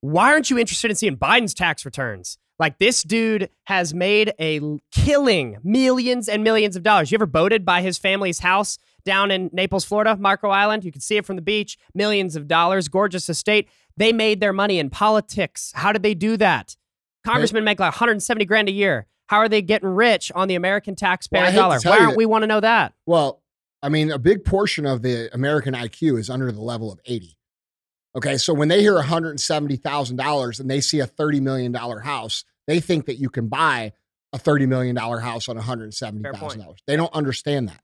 Why 0.00 0.32
aren't 0.32 0.48
you 0.50 0.58
interested 0.58 0.90
in 0.90 0.96
seeing 0.96 1.16
Biden's 1.16 1.52
tax 1.52 1.84
returns? 1.84 2.38
Like 2.58 2.78
this 2.78 3.02
dude 3.02 3.50
has 3.64 3.92
made 3.94 4.32
a 4.40 4.60
killing 4.92 5.58
millions 5.62 6.28
and 6.28 6.42
millions 6.44 6.76
of 6.76 6.82
dollars. 6.82 7.10
You 7.10 7.16
ever 7.16 7.26
boated 7.26 7.64
by 7.64 7.82
his 7.82 7.98
family's 7.98 8.38
house 8.38 8.78
down 9.04 9.30
in 9.30 9.50
Naples, 9.52 9.84
Florida, 9.84 10.16
Marco 10.16 10.48
Island? 10.50 10.84
You 10.84 10.92
can 10.92 11.00
see 11.00 11.16
it 11.16 11.26
from 11.26 11.36
the 11.36 11.42
beach. 11.42 11.78
Millions 11.94 12.36
of 12.36 12.46
dollars, 12.48 12.88
gorgeous 12.88 13.28
estate. 13.28 13.68
They 13.96 14.12
made 14.12 14.40
their 14.40 14.52
money 14.52 14.78
in 14.78 14.90
politics. 14.90 15.72
How 15.74 15.92
did 15.92 16.02
they 16.02 16.14
do 16.14 16.36
that? 16.38 16.76
Congressmen 17.24 17.64
make 17.64 17.78
like 17.80 17.92
170 17.92 18.44
grand 18.46 18.68
a 18.68 18.72
year. 18.72 19.06
How 19.26 19.38
are 19.38 19.48
they 19.48 19.62
getting 19.62 19.88
rich 19.90 20.32
on 20.34 20.48
the 20.48 20.54
American 20.54 20.96
taxpayer 20.96 21.42
Well, 21.42 21.48
I 21.48 21.50
hate 21.50 21.56
to 21.56 21.60
dollar? 21.60 21.78
Why 21.84 21.98
aren't 21.98 22.12
that- 22.12 22.16
we 22.16 22.26
want 22.26 22.42
to 22.42 22.46
know 22.46 22.60
that? 22.60 22.94
Well, 23.06 23.42
I 23.82 23.88
mean, 23.88 24.10
a 24.10 24.18
big 24.18 24.44
portion 24.44 24.86
of 24.86 25.02
the 25.02 25.32
American 25.34 25.74
IQ 25.74 26.18
is 26.18 26.28
under 26.30 26.50
the 26.52 26.60
level 26.60 26.90
of 26.92 26.98
80. 27.04 27.36
Okay. 28.16 28.36
So 28.38 28.52
when 28.52 28.68
they 28.68 28.80
hear 28.80 28.94
$170,000 28.98 30.60
and 30.60 30.70
they 30.70 30.80
see 30.80 31.00
a 31.00 31.06
$30 31.06 31.40
million 31.40 31.72
house, 31.74 32.44
they 32.66 32.80
think 32.80 33.06
that 33.06 33.16
you 33.16 33.30
can 33.30 33.48
buy 33.48 33.92
a 34.32 34.38
$30 34.38 34.66
million 34.68 34.96
house 34.96 35.48
on 35.48 35.56
$170,000. 35.56 36.76
They 36.86 36.96
don't 36.96 37.12
understand 37.14 37.68
that. 37.68 37.80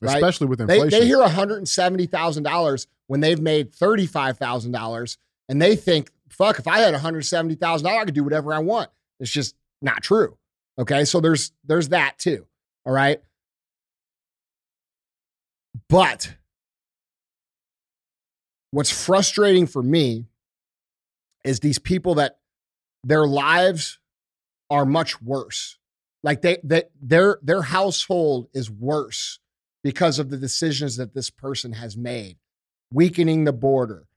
Right? 0.00 0.16
especially 0.16 0.46
with 0.46 0.58
They, 0.58 0.64
inflation. 0.80 1.00
they 1.00 1.06
hear 1.06 1.18
$170,000 1.18 2.86
when 3.06 3.20
they've 3.20 3.40
made 3.40 3.72
$35,000 3.72 5.16
and 5.48 5.62
they 5.62 5.76
think, 5.76 6.10
fuck, 6.28 6.58
if 6.58 6.66
I 6.66 6.78
had 6.80 6.94
$170,000, 6.94 7.86
I 7.86 8.04
could 8.04 8.14
do 8.14 8.24
whatever 8.24 8.52
I 8.52 8.58
want. 8.58 8.90
It's 9.20 9.30
just 9.30 9.54
not 9.80 10.02
true. 10.02 10.36
Okay. 10.78 11.04
So 11.04 11.20
there's, 11.20 11.52
there's 11.64 11.88
that 11.90 12.18
too. 12.18 12.46
All 12.84 12.92
right. 12.92 13.20
But 15.88 16.34
what's 18.70 18.90
frustrating 18.90 19.66
for 19.66 19.82
me 19.82 20.26
is 21.44 21.60
these 21.60 21.78
people 21.78 22.16
that 22.16 22.38
their 23.04 23.26
lives 23.26 23.98
are 24.68 24.84
much 24.84 25.22
worse. 25.22 25.78
Like 26.22 26.42
they, 26.42 26.58
they 26.64 26.84
their 27.00 27.38
their 27.42 27.62
household 27.62 28.48
is 28.52 28.68
worse 28.68 29.38
because 29.86 30.18
of 30.18 30.30
the 30.30 30.36
decisions 30.36 30.96
that 30.96 31.14
this 31.14 31.30
person 31.30 31.74
has 31.74 31.96
made, 31.96 32.38
weakening 32.92 33.44
the 33.44 33.52
border, 33.52 34.08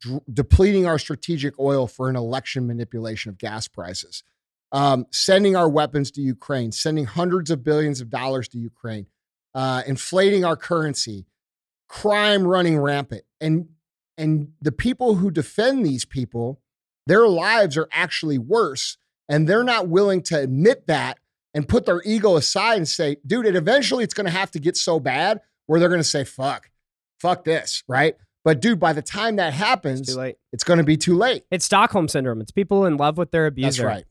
dr- 0.00 0.22
depleting 0.32 0.86
our 0.86 0.96
strategic 0.96 1.58
oil 1.58 1.88
for 1.88 2.08
an 2.08 2.14
election 2.14 2.68
manipulation 2.68 3.28
of 3.28 3.36
gas 3.36 3.66
prices, 3.66 4.22
um, 4.70 5.06
sending 5.10 5.56
our 5.56 5.68
weapons 5.68 6.12
to 6.12 6.20
Ukraine, 6.20 6.70
sending 6.70 7.04
hundreds 7.04 7.50
of 7.50 7.64
billions 7.64 8.00
of 8.00 8.10
dollars 8.10 8.46
to 8.50 8.58
Ukraine, 8.58 9.06
uh, 9.56 9.82
inflating 9.88 10.44
our 10.44 10.54
currency, 10.54 11.26
crime 11.88 12.46
running 12.46 12.78
rampant, 12.78 13.24
and 13.40 13.70
and 14.16 14.52
the 14.62 14.70
people 14.70 15.16
who 15.16 15.32
defend 15.32 15.84
these 15.84 16.04
people, 16.04 16.60
their 17.08 17.26
lives 17.26 17.76
are 17.76 17.88
actually 17.90 18.38
worse, 18.38 18.98
and 19.28 19.48
they're 19.48 19.64
not 19.64 19.88
willing 19.88 20.22
to 20.22 20.38
admit 20.38 20.86
that 20.86 21.18
and 21.54 21.68
put 21.68 21.86
their 21.86 22.02
ego 22.04 22.36
aside 22.36 22.76
and 22.76 22.88
say, 22.88 23.16
dude, 23.26 23.46
it 23.46 23.56
eventually 23.56 24.04
it's 24.04 24.14
going 24.14 24.26
to 24.26 24.30
have 24.32 24.50
to 24.52 24.58
get 24.58 24.76
so 24.76 25.00
bad 25.00 25.40
where 25.66 25.80
they're 25.80 25.88
going 25.88 26.00
to 26.00 26.04
say, 26.04 26.24
fuck, 26.24 26.70
fuck 27.20 27.44
this, 27.44 27.82
right? 27.88 28.14
But 28.44 28.60
dude, 28.60 28.78
by 28.80 28.92
the 28.92 29.02
time 29.02 29.36
that 29.36 29.52
happens, 29.52 30.16
late. 30.16 30.36
it's 30.52 30.64
going 30.64 30.78
to 30.78 30.84
be 30.84 30.96
too 30.96 31.16
late. 31.16 31.44
It's 31.50 31.64
Stockholm 31.64 32.08
syndrome. 32.08 32.40
It's 32.40 32.50
people 32.52 32.86
in 32.86 32.96
love 32.96 33.18
with 33.18 33.30
their 33.30 33.46
abuser. 33.46 33.82
That's 33.82 33.94
right. 33.96 34.04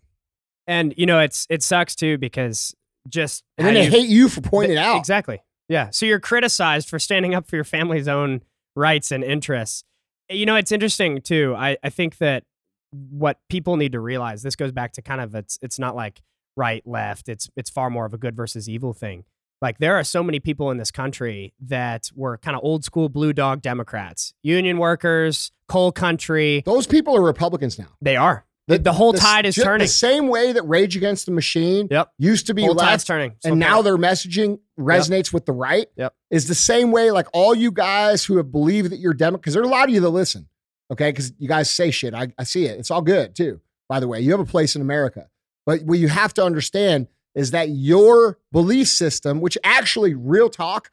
And 0.68 0.94
you 0.98 1.06
know, 1.06 1.20
it's 1.20 1.48
it 1.50 1.64
sucks 1.64 1.96
too 1.96 2.18
because 2.18 2.76
just 3.08 3.44
And 3.58 3.66
then 3.66 3.74
they 3.74 3.86
you- 3.86 3.90
hate 3.92 4.10
you 4.10 4.30
for 4.30 4.42
pointing 4.42 4.78
it 4.78 4.80
out. 4.80 4.98
Exactly. 4.98 5.42
Yeah. 5.70 5.90
So 5.92 6.06
you're 6.06 6.20
criticized 6.20 6.90
for 6.90 7.00
standing 7.00 7.34
up 7.34 7.48
for 7.50 7.56
your 7.56 7.64
family's 7.66 8.08
own 8.08 8.42
rights 8.76 9.12
and 9.12 9.24
interests. 9.24 9.84
You 10.30 10.46
know, 10.46 10.56
it's 10.56 10.72
interesting 10.74 11.22
too. 11.22 11.56
I, 11.58 11.78
I 11.84 11.90
think 11.90 12.18
that 12.18 12.44
what 12.92 13.40
people 13.50 13.78
need 13.78 13.94
to 13.94 14.00
realize, 14.00 14.44
this 14.44 14.56
goes 14.56 14.72
back 14.72 14.92
to 14.94 15.02
kind 15.02 15.22
of 15.22 15.34
it's 15.36 15.58
it's 15.62 15.80
not 15.80 15.96
like 15.96 16.22
right, 16.58 16.86
left. 16.86 17.30
It's 17.30 17.50
it's 17.56 17.70
far 17.70 17.90
more 17.90 18.06
of 18.06 18.14
a 18.14 18.18
good 18.18 18.36
versus 18.36 18.68
evil 18.68 18.94
thing. 18.94 19.24
Like 19.62 19.80
there 19.80 19.96
are 19.96 20.04
so 20.04 20.22
many 20.22 20.40
people 20.40 20.70
in 20.72 20.78
this 20.78 20.92
country 20.92 21.54
that 21.62 22.12
were 22.16 22.38
kind 22.38 22.56
of 22.56 22.64
old 22.64 22.84
school 22.84 23.10
blue 23.10 23.34
dog 23.34 23.62
Democrats, 23.62 24.34
union 24.44 24.78
workers, 24.78 25.52
coal 25.68 25.92
country. 25.92 26.62
Those 26.66 26.86
people 26.88 27.16
are 27.18 27.22
Republicans 27.24 27.80
now. 27.80 27.88
They 28.02 28.16
are. 28.18 28.46
The, 28.68 28.78
the 28.78 28.92
whole 28.94 29.16
s- 29.16 29.22
tide 29.22 29.46
is 29.46 29.56
ju- 29.56 29.64
turning. 29.64 29.86
The 29.86 29.92
same 29.92 30.28
way 30.28 30.52
that 30.52 30.62
Rage 30.64 30.98
Against 30.98 31.26
the 31.26 31.32
Machine 31.32 31.88
Yep. 31.90 32.12
used 32.20 32.48
to 32.48 32.54
be 32.54 32.64
Whole 32.64 32.74
left, 32.76 32.90
tide's 32.90 33.04
turning. 33.06 33.36
So 33.40 33.52
and 33.52 33.60
now 33.60 33.82
their 33.82 33.98
messaging 33.98 34.60
resonates 34.78 35.32
with 35.32 35.46
the 35.46 35.54
right. 35.54 35.88
Yep. 35.96 36.14
Is 36.32 36.50
the 36.50 36.54
same 36.56 36.92
way 36.92 37.10
like 37.12 37.28
all 37.34 37.56
you 37.56 37.72
guys 37.72 38.26
who 38.26 38.36
have 38.38 38.52
believed 38.52 38.92
that 38.92 39.00
you're 39.00 39.14
Democrat, 39.14 39.42
because 39.42 39.54
there 39.54 39.64
are 39.64 39.66
a 39.66 39.70
lot 39.70 39.86
of 39.88 39.96
you 39.96 40.02
that 40.02 40.10
listen, 40.10 40.50
okay? 40.92 41.10
Because 41.12 41.32
you 41.40 41.48
guys 41.48 41.70
say 41.72 41.92
shit. 41.92 42.14
I, 42.14 42.28
I 42.38 42.44
see 42.44 42.66
it. 42.66 42.78
It's 42.78 42.92
all 42.92 43.02
good 43.02 43.36
too, 43.36 43.62
by 43.88 44.02
the 44.02 44.08
way. 44.10 44.20
You 44.20 44.32
have 44.32 44.42
a 44.42 44.46
place 44.46 44.76
in 44.76 44.82
America. 44.82 45.30
But 45.68 45.84
what 45.84 46.00
you 46.00 46.08
have 46.08 46.34
to 46.36 46.44
understand 46.44 47.08
is 47.36 47.52
that 47.52 47.70
your 47.70 48.40
belief 48.54 48.88
system, 48.88 49.42
which 49.42 49.58
actually, 49.66 50.16
real 50.16 50.50
talk, 50.50 50.90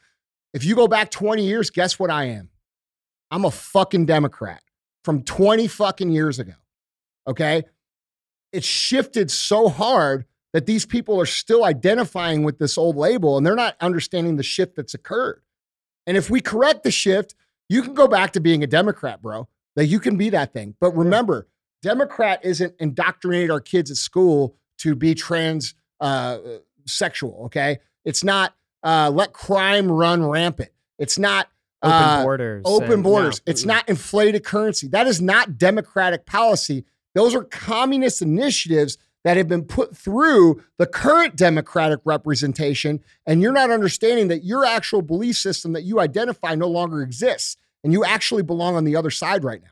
if 0.53 0.65
you 0.65 0.75
go 0.75 0.89
back 0.89 1.13
20 1.13 1.47
years, 1.47 1.71
guess 1.71 1.97
what 1.99 2.11
I 2.11 2.25
am? 2.25 2.51
I'm 3.31 3.45
a 3.45 3.53
fucking 3.53 4.07
Democrat 4.07 4.63
from 5.05 5.23
20 5.23 5.69
fucking 5.69 6.11
years 6.11 6.41
ago. 6.41 6.55
Okay. 7.27 7.63
It's 8.53 8.67
shifted 8.67 9.31
so 9.31 9.69
hard 9.69 10.27
that 10.53 10.67
these 10.67 10.85
people 10.85 11.21
are 11.21 11.27
still 11.27 11.65
identifying 11.65 12.43
with 12.43 12.59
this 12.59 12.77
old 12.77 12.97
label 12.97 13.37
and 13.37 13.47
they're 13.47 13.55
not 13.55 13.77
understanding 13.81 14.37
the 14.37 14.43
shift 14.43 14.75
that's 14.77 14.95
occurred. 14.95 15.43
And 16.07 16.17
if 16.17 16.31
we 16.31 16.41
correct 16.41 16.83
the 16.83 16.91
shift, 16.91 17.37
you 17.69 17.81
can 17.83 17.95
go 17.95 18.09
back 18.09 18.33
to 18.33 18.41
being 18.41 18.65
a 18.65 18.69
Democrat, 18.69 19.23
bro. 19.23 19.49
Like 19.77 19.89
you 19.89 20.01
can 20.01 20.17
be 20.17 20.31
that 20.31 20.53
thing. 20.53 20.75
But 20.81 20.97
remember, 20.97 21.47
Democrat 21.81 22.41
isn't 22.45 22.75
indoctrinate 22.81 23.51
our 23.51 23.61
kids 23.61 23.91
at 23.91 23.97
school 23.97 24.57
to 24.85 24.95
be 24.95 25.15
trans 25.15 25.75
uh, 26.01 26.39
sexual. 26.87 27.45
Okay. 27.47 27.79
It's 28.05 28.23
not 28.23 28.55
uh, 28.83 29.11
let 29.13 29.33
crime 29.33 29.91
run 29.91 30.25
rampant. 30.25 30.71
It's 30.99 31.19
not 31.19 31.49
Open 31.83 31.97
uh, 31.97 32.23
borders. 32.23 32.63
open 32.65 33.03
borders. 33.03 33.43
no. 33.47 33.51
It's 33.51 33.65
not 33.65 33.89
inflated 33.89 34.45
currency. 34.45 34.89
That 34.89 35.07
is 35.07 35.21
not 35.21 35.59
democratic 35.59 36.27
policy. 36.27 36.85
Those 37.15 37.35
are 37.35 37.45
communist 37.45 38.23
initiatives 38.23 38.99
that 39.25 39.39
have 39.39 39.49
been 39.49 39.65
put 39.65 39.97
through 39.97 40.63
the 40.77 40.87
current 40.87 41.35
democratic 41.37 42.01
representation. 42.05 43.01
And 43.27 43.41
you're 43.41 43.53
not 43.53 43.71
understanding 43.71 44.29
that 44.29 44.45
your 44.45 44.67
actual 44.67 45.01
belief 45.01 45.37
system 45.37 45.73
that 45.73 45.83
you 45.85 45.99
identify 45.99 46.55
no 46.55 46.69
longer 46.69 47.03
exists. 47.03 47.57
And 47.83 47.93
you 47.93 48.05
actually 48.05 48.43
belong 48.43 48.77
on 48.77 48.85
the 48.85 48.97
other 48.97 49.11
side 49.11 49.45
right 49.45 49.63
now. 49.63 49.69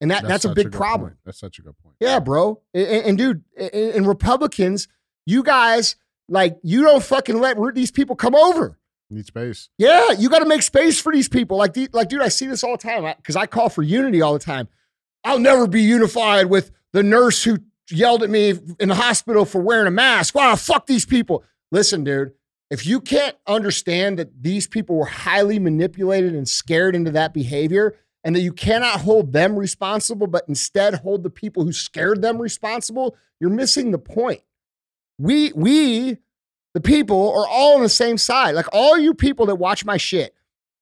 And 0.00 0.10
that, 0.10 0.26
that's, 0.26 0.44
a 0.44 0.50
big 0.50 0.66
good 0.66 0.72
problem. 0.74 1.10
point. 1.10 1.18
That's 1.24 1.38
such 1.40 1.58
a 1.58 1.62
good 1.62 1.74
point. 1.82 1.96
Yeah, 2.00 2.20
bro. 2.20 2.60
And, 2.74 2.86
and- 2.86 3.18
dude, 3.18 3.44
and, 3.56 4.06
Republicans, 4.06 4.88
you 5.24 5.42
guys, 5.42 5.96
like, 6.28 6.58
you 6.62 6.82
don't 6.82 7.02
fucking 7.02 7.38
let 7.38 7.56
these 7.74 7.90
people 7.90 8.16
come 8.16 8.34
over. 8.34 8.78
Need 9.08 9.26
space. 9.26 9.68
Yeah, 9.78 10.12
you 10.12 10.28
got 10.28 10.40
to 10.40 10.46
make 10.46 10.62
space 10.62 11.00
for 11.00 11.12
these 11.12 11.28
people. 11.28 11.56
Like, 11.56 11.74
the, 11.74 11.88
like, 11.92 12.08
dude, 12.08 12.22
I 12.22 12.28
see 12.28 12.46
this 12.46 12.64
all 12.64 12.76
the 12.76 12.82
time 12.82 13.04
because 13.16 13.36
I 13.36 13.46
call 13.46 13.68
for 13.68 13.82
unity 13.82 14.20
all 14.20 14.32
the 14.32 14.38
time. 14.38 14.68
I'll 15.24 15.38
never 15.38 15.66
be 15.66 15.82
unified 15.82 16.46
with 16.46 16.72
the 16.92 17.02
nurse 17.02 17.44
who 17.44 17.58
yelled 17.90 18.22
at 18.22 18.30
me 18.30 18.54
in 18.80 18.88
the 18.88 18.94
hospital 18.94 19.44
for 19.44 19.60
wearing 19.60 19.86
a 19.86 19.92
mask. 19.92 20.34
Wow, 20.34 20.56
fuck 20.56 20.86
these 20.86 21.06
people. 21.06 21.44
Listen, 21.70 22.04
dude, 22.04 22.32
if 22.70 22.84
you 22.84 23.00
can't 23.00 23.36
understand 23.46 24.18
that 24.18 24.42
these 24.42 24.66
people 24.66 24.96
were 24.96 25.06
highly 25.06 25.58
manipulated 25.58 26.34
and 26.34 26.48
scared 26.48 26.96
into 26.96 27.12
that 27.12 27.32
behavior, 27.32 27.94
and 28.26 28.34
that 28.34 28.40
you 28.40 28.52
cannot 28.52 29.00
hold 29.02 29.32
them 29.32 29.56
responsible, 29.56 30.26
but 30.26 30.44
instead 30.48 30.94
hold 30.96 31.22
the 31.22 31.30
people 31.30 31.62
who 31.62 31.72
scared 31.72 32.20
them 32.22 32.38
responsible, 32.42 33.16
you're 33.38 33.48
missing 33.50 33.92
the 33.92 33.98
point. 33.98 34.40
We, 35.16 35.52
we, 35.54 36.18
the 36.74 36.80
people 36.80 37.30
are 37.32 37.46
all 37.46 37.76
on 37.76 37.82
the 37.82 37.88
same 37.88 38.18
side. 38.18 38.56
Like 38.56 38.66
all 38.72 38.98
you 38.98 39.14
people 39.14 39.46
that 39.46 39.54
watch 39.54 39.84
my 39.84 39.96
shit, 39.96 40.34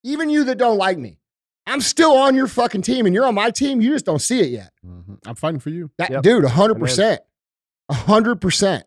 even 0.03 0.31
you 0.31 0.45
that 0.45 0.57
don't 0.57 0.79
like 0.79 0.97
me, 0.97 1.19
I'm 1.67 1.83
still 1.83 2.13
on 2.17 2.35
your 2.35 2.47
fucking 2.49 2.81
team 2.81 3.05
and 3.05 3.15
you're 3.15 3.27
on 3.27 3.35
my 3.35 3.51
team. 3.51 3.83
You 3.83 3.91
just 3.91 4.07
don't 4.07 4.21
see 4.23 4.41
it 4.41 4.49
yet. 4.49 4.71
Mhm. 4.85 5.19
I'm 5.27 5.35
fighting 5.35 5.61
for 5.61 5.69
you. 5.71 5.91
That 5.99 6.11
Yep. 6.11 6.23
dude, 6.23 6.45
hundred 6.47 6.79
percent, 6.79 7.21
hundred 7.91 8.37
percent. 8.41 8.85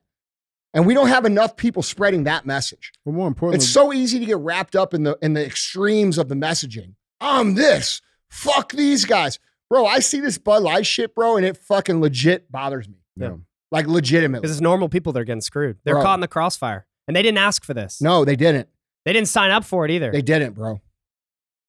And 0.73 0.85
we 0.85 0.95
don't 0.95 1.07
have 1.09 1.25
enough 1.25 1.55
people 1.55 1.83
spreading 1.83 2.23
that 2.25 2.45
message. 2.45 2.91
But 3.05 3.13
more 3.13 3.27
importantly, 3.27 3.63
It's 3.63 3.71
so 3.71 3.93
easy 3.93 4.17
to 4.19 4.25
get 4.25 4.37
wrapped 4.37 4.75
up 4.75 4.93
in 4.95 5.03
the 5.03 5.15
in 5.21 5.33
the 5.33 5.45
extremes 5.45 6.17
of 6.17 6.27
the 6.27 6.35
messaging. 6.35 6.95
I'm 7.21 7.53
this. 7.55 8.01
Fuck 8.29 8.71
these 8.73 9.05
guys, 9.05 9.39
bro. 9.69 9.85
I 9.85 9.99
see 9.99 10.19
this 10.19 10.37
Bud 10.37 10.63
Light 10.63 10.85
shit, 10.85 11.15
bro, 11.15 11.37
and 11.37 11.45
it 11.45 11.57
fucking 11.57 12.01
legit 12.01 12.51
bothers 12.51 12.87
me. 12.87 12.95
yeah. 13.15 13.35
Like 13.71 13.85
legitimately. 13.87 14.41
Because 14.41 14.55
it's 14.55 14.61
normal 14.61 14.87
people 14.87 15.11
that 15.13 15.19
are 15.19 15.25
getting 15.25 15.41
screwed. 15.41 15.77
They're 15.83 15.95
Bro. 15.95 16.03
caught 16.03 16.13
in 16.15 16.21
the 16.21 16.27
crossfire. 16.29 16.85
And 17.07 17.15
they 17.17 17.21
didn't 17.21 17.37
ask 17.39 17.65
for 17.65 17.73
this. 17.73 18.01
No, 18.01 18.23
they 18.23 18.35
didn't. 18.37 18.69
They 19.05 19.11
didn't 19.13 19.27
sign 19.27 19.51
up 19.51 19.65
for 19.65 19.83
it 19.83 19.91
either. 19.91 20.09
They 20.11 20.21
didn't, 20.21 20.53
bro. 20.53 20.81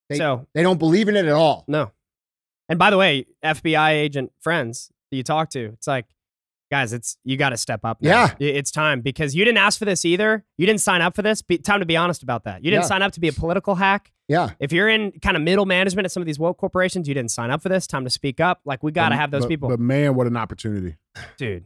They, 0.09 0.17
so, 0.17 0.47
they 0.55 0.63
don't 0.63 0.79
believe 0.79 1.09
in 1.09 1.17
it 1.17 1.25
at 1.27 1.33
all. 1.33 1.65
no. 1.69 1.91
And 2.69 2.79
by 2.79 2.91
the 2.91 2.99
way, 2.99 3.27
FBI 3.43 3.91
agent 3.93 4.31
friends 4.41 4.91
that 5.11 5.17
you 5.17 5.23
talk 5.23 5.49
to, 5.51 5.65
it's 5.73 5.87
like, 5.87 6.05
guys, 6.71 6.93
it's 6.93 7.17
you 7.25 7.37
got 7.37 7.51
to 7.51 7.57
step 7.57 7.81
up. 7.85 8.01
Now. 8.03 8.27
Yeah. 8.39 8.49
It's 8.49 8.71
time 8.71 9.01
because 9.01 9.35
you 9.35 9.45
didn't 9.45 9.59
ask 9.59 9.79
for 9.79 9.85
this 9.85 10.05
either. 10.05 10.45
You 10.57 10.67
didn't 10.67 10.81
sign 10.81 11.03
up 11.03 11.15
for 11.17 11.23
this. 11.23 11.43
Be, 11.43 11.59
time 11.59 11.81
to 11.81 11.87
be 11.87 11.97
honest 11.97 12.23
about 12.23 12.45
that. 12.45 12.65
You 12.65 12.71
didn't 12.71 12.85
Yeah. 12.85 12.89
sign 12.89 13.03
up 13.03 13.13
to 13.13 13.21
be 13.21 13.29
a 13.29 13.33
political 13.33 13.75
hack. 13.75 14.13
Yeah. 14.29 14.51
If 14.61 14.73
you're 14.73 14.89
in 14.89 15.13
kind 15.23 15.37
of 15.37 15.43
middle 15.43 15.65
management 15.67 16.05
at 16.05 16.13
some 16.13 16.21
of 16.23 16.27
these 16.27 16.39
woke 16.39 16.59
corporations, 16.59 17.09
you 17.09 17.15
didn't 17.15 17.31
sign 17.31 17.51
up 17.51 17.63
for 17.63 17.69
this. 17.71 17.87
Time 17.87 18.05
to 18.05 18.11
speak 18.11 18.41
up. 18.41 18.61
Like 18.65 18.83
we 18.83 18.93
got 18.93 19.09
to 19.09 19.15
But- 19.15 19.21
have 19.21 19.31
those 19.31 19.43
but- 19.45 19.49
people, 19.49 19.69
But 19.71 19.81
man, 19.81 20.15
what 20.15 20.27
an 20.27 20.37
opportunity. 20.37 20.97
dude. 21.39 21.65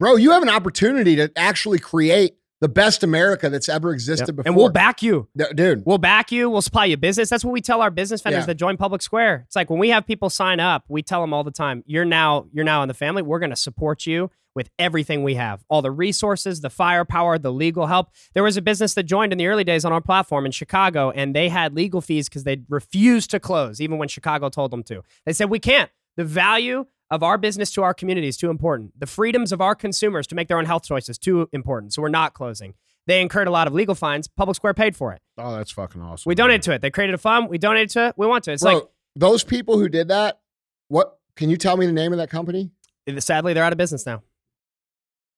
Bro, 0.00 0.16
you 0.16 0.32
have 0.32 0.42
an 0.42 0.48
opportunity 0.48 1.14
to 1.16 1.30
actually 1.36 1.78
create 1.78 2.34
the 2.62 2.68
best 2.68 3.02
America 3.02 3.50
that's 3.50 3.68
ever 3.68 3.90
existed 3.92 4.28
Yep. 4.28 4.36
before. 4.36 4.48
And 4.48 4.56
we'll 4.56 4.70
back 4.70 5.02
you. 5.02 5.28
Dude. 5.54 5.82
We'll 5.84 5.98
back 5.98 6.30
you. 6.32 6.48
We'll 6.48 6.62
supply 6.62 6.86
you 6.86 6.96
business. 6.96 7.28
That's 7.28 7.44
what 7.44 7.52
we 7.52 7.60
tell 7.60 7.82
our 7.82 7.90
business 7.90 8.22
vendors 8.22 8.42
Yeah. 8.42 8.46
that 8.46 8.54
join 8.54 8.76
Public 8.76 9.02
Square. 9.02 9.42
It's 9.48 9.56
like 9.56 9.68
when 9.68 9.80
we 9.80 9.90
have 9.90 10.06
people 10.06 10.30
sign 10.30 10.60
up, 10.60 10.84
we 10.88 11.02
tell 11.02 11.20
them 11.20 11.34
all 11.34 11.42
the 11.44 11.50
time, 11.50 11.82
"You're 11.86 12.04
now 12.06 12.46
you're 12.52 12.64
now 12.64 12.80
in 12.82 12.88
the 12.88 12.94
family. 12.94 13.20
We're 13.20 13.40
going 13.40 13.50
to 13.50 13.56
support 13.56 14.06
you 14.06 14.30
with 14.54 14.68
everything 14.78 15.22
we 15.24 15.34
have, 15.34 15.64
all 15.70 15.80
the 15.82 15.90
resources, 15.90 16.60
the 16.60 16.70
firepower, 16.70 17.36
the 17.36 17.52
legal 17.52 17.86
help." 17.88 18.08
There 18.32 18.44
was 18.44 18.56
a 18.56 18.62
business 18.62 18.94
that 18.94 19.02
joined 19.04 19.32
in 19.32 19.38
the 19.38 19.48
early 19.48 19.64
days 19.64 19.84
on 19.84 19.92
our 19.92 20.00
platform 20.00 20.46
in 20.46 20.52
Chicago, 20.52 21.10
and 21.10 21.34
they 21.34 21.48
had 21.48 21.74
legal 21.74 22.00
fees 22.00 22.28
because 22.28 22.44
they 22.44 22.62
refused 22.68 23.30
to 23.32 23.40
close, 23.40 23.80
even 23.80 23.98
when 23.98 24.06
Chicago 24.08 24.48
told 24.48 24.70
them 24.70 24.84
to. 24.84 25.02
They 25.26 25.32
said, 25.32 25.50
"We 25.50 25.58
can't. 25.58 25.90
The 26.16 26.24
value." 26.24 26.86
Of 27.12 27.22
our 27.22 27.36
business 27.36 27.70
to 27.72 27.82
our 27.82 27.92
community 27.92 28.26
is 28.26 28.38
too 28.38 28.48
important. 28.48 28.98
The 28.98 29.04
freedoms 29.04 29.52
of 29.52 29.60
our 29.60 29.74
consumers 29.74 30.26
to 30.28 30.34
make 30.34 30.48
their 30.48 30.56
own 30.56 30.64
health 30.64 30.84
choices 30.84 31.18
too 31.18 31.46
important. 31.52 31.92
So 31.92 32.00
we're 32.00 32.08
not 32.08 32.32
closing. 32.32 32.72
They 33.06 33.20
incurred 33.20 33.48
a 33.48 33.50
lot 33.50 33.66
of 33.66 33.74
legal 33.74 33.94
fines. 33.94 34.28
Public 34.28 34.56
Square 34.56 34.72
paid 34.74 34.96
for 34.96 35.12
it. 35.12 35.20
Oh, 35.36 35.54
that's 35.54 35.70
fucking 35.70 36.00
awesome. 36.00 36.26
We 36.26 36.34
donated 36.34 36.62
to 36.62 36.72
it. 36.72 36.80
They 36.80 36.90
created 36.90 37.12
a 37.12 37.18
fund. 37.18 37.50
We 37.50 37.58
donated 37.58 37.90
to 37.90 38.08
it. 38.08 38.14
We 38.16 38.26
want 38.26 38.44
to. 38.44 38.52
It's 38.52 38.62
Bro, 38.62 38.88
those 39.14 39.44
people 39.44 39.78
who 39.78 39.90
did 39.90 40.08
that, 40.08 40.40
what 40.88 41.18
can 41.36 41.50
you 41.50 41.58
tell 41.58 41.76
me 41.76 41.84
the 41.84 41.92
name 41.92 42.12
of 42.12 42.18
that 42.18 42.30
company? 42.30 42.70
like 43.06 43.20
sadly 43.20 43.52
they're 43.52 43.64
out 43.64 43.72
of 43.72 43.78
business 43.78 44.06
now. 44.06 44.22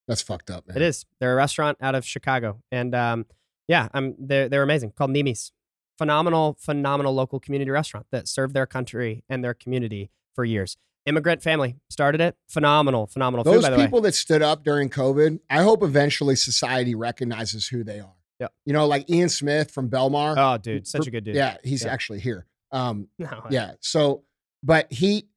That's 0.07 0.23
fucked 0.23 0.51
up, 0.51 0.69
man. 0.69 0.77
It 0.77 0.83
is. 0.83 1.07
They're 1.19 1.33
a 1.33 1.37
restaurant 1.37 1.79
out 1.81 1.97
of 1.97 2.05
Chicago, 2.05 2.63
and 2.71 2.95
um, 2.95 3.27
yeah, 3.67 3.89
I'm 3.93 4.15
they're 4.19 4.49
they're 4.49 4.63
amazing. 4.63 4.93
Called 4.93 5.11
Nini's. 5.11 5.51
Phenomenal, 5.99 6.57
phenomenal 6.61 7.15
local 7.15 7.41
community 7.41 7.71
restaurant 7.71 8.07
that 8.13 8.29
served 8.29 8.53
their 8.55 8.67
country 8.67 9.25
and 9.29 9.43
their 9.43 9.55
community 9.55 10.11
for 10.35 10.45
years. 10.45 10.77
Immigrant 11.07 11.43
family 11.43 11.77
started 11.91 12.21
it. 12.21 12.35
Phenomenal, 12.49 13.07
phenomenal 13.07 13.45
food. 13.45 13.55
Those 13.55 13.63
By 13.63 13.71
the 13.71 13.77
way, 13.77 13.85
people 13.85 14.01
that 14.03 14.15
stood 14.15 14.41
up 14.43 14.65
during 14.65 14.89
COVID, 14.89 15.39
I 15.51 15.63
hope 15.63 15.83
eventually 15.83 16.35
society 16.37 16.95
recognizes 16.95 17.69
who 17.69 17.85
they 17.85 18.01
are. 18.01 18.15
Yeah, 18.41 18.49
You 18.65 18.73
know, 18.73 18.87
like 18.87 19.09
Ian 19.11 19.29
Smith 19.29 19.71
from 19.71 19.89
Bellmawr. 19.91 20.35
oh 20.37 20.59
dude, 20.59 20.87
such 20.87 21.07
a 21.07 21.11
good 21.11 21.25
dude. 21.25 21.37
Yeah, 21.37 21.59
he's 21.63 21.85
Yeah. 21.85 21.93
actually 21.93 22.21
here. 22.21 22.47
Um, 22.73 23.09
No, 23.19 23.45
yeah. 23.51 23.73
So, 23.81 24.25
but 24.63 24.91
he, 24.93 25.29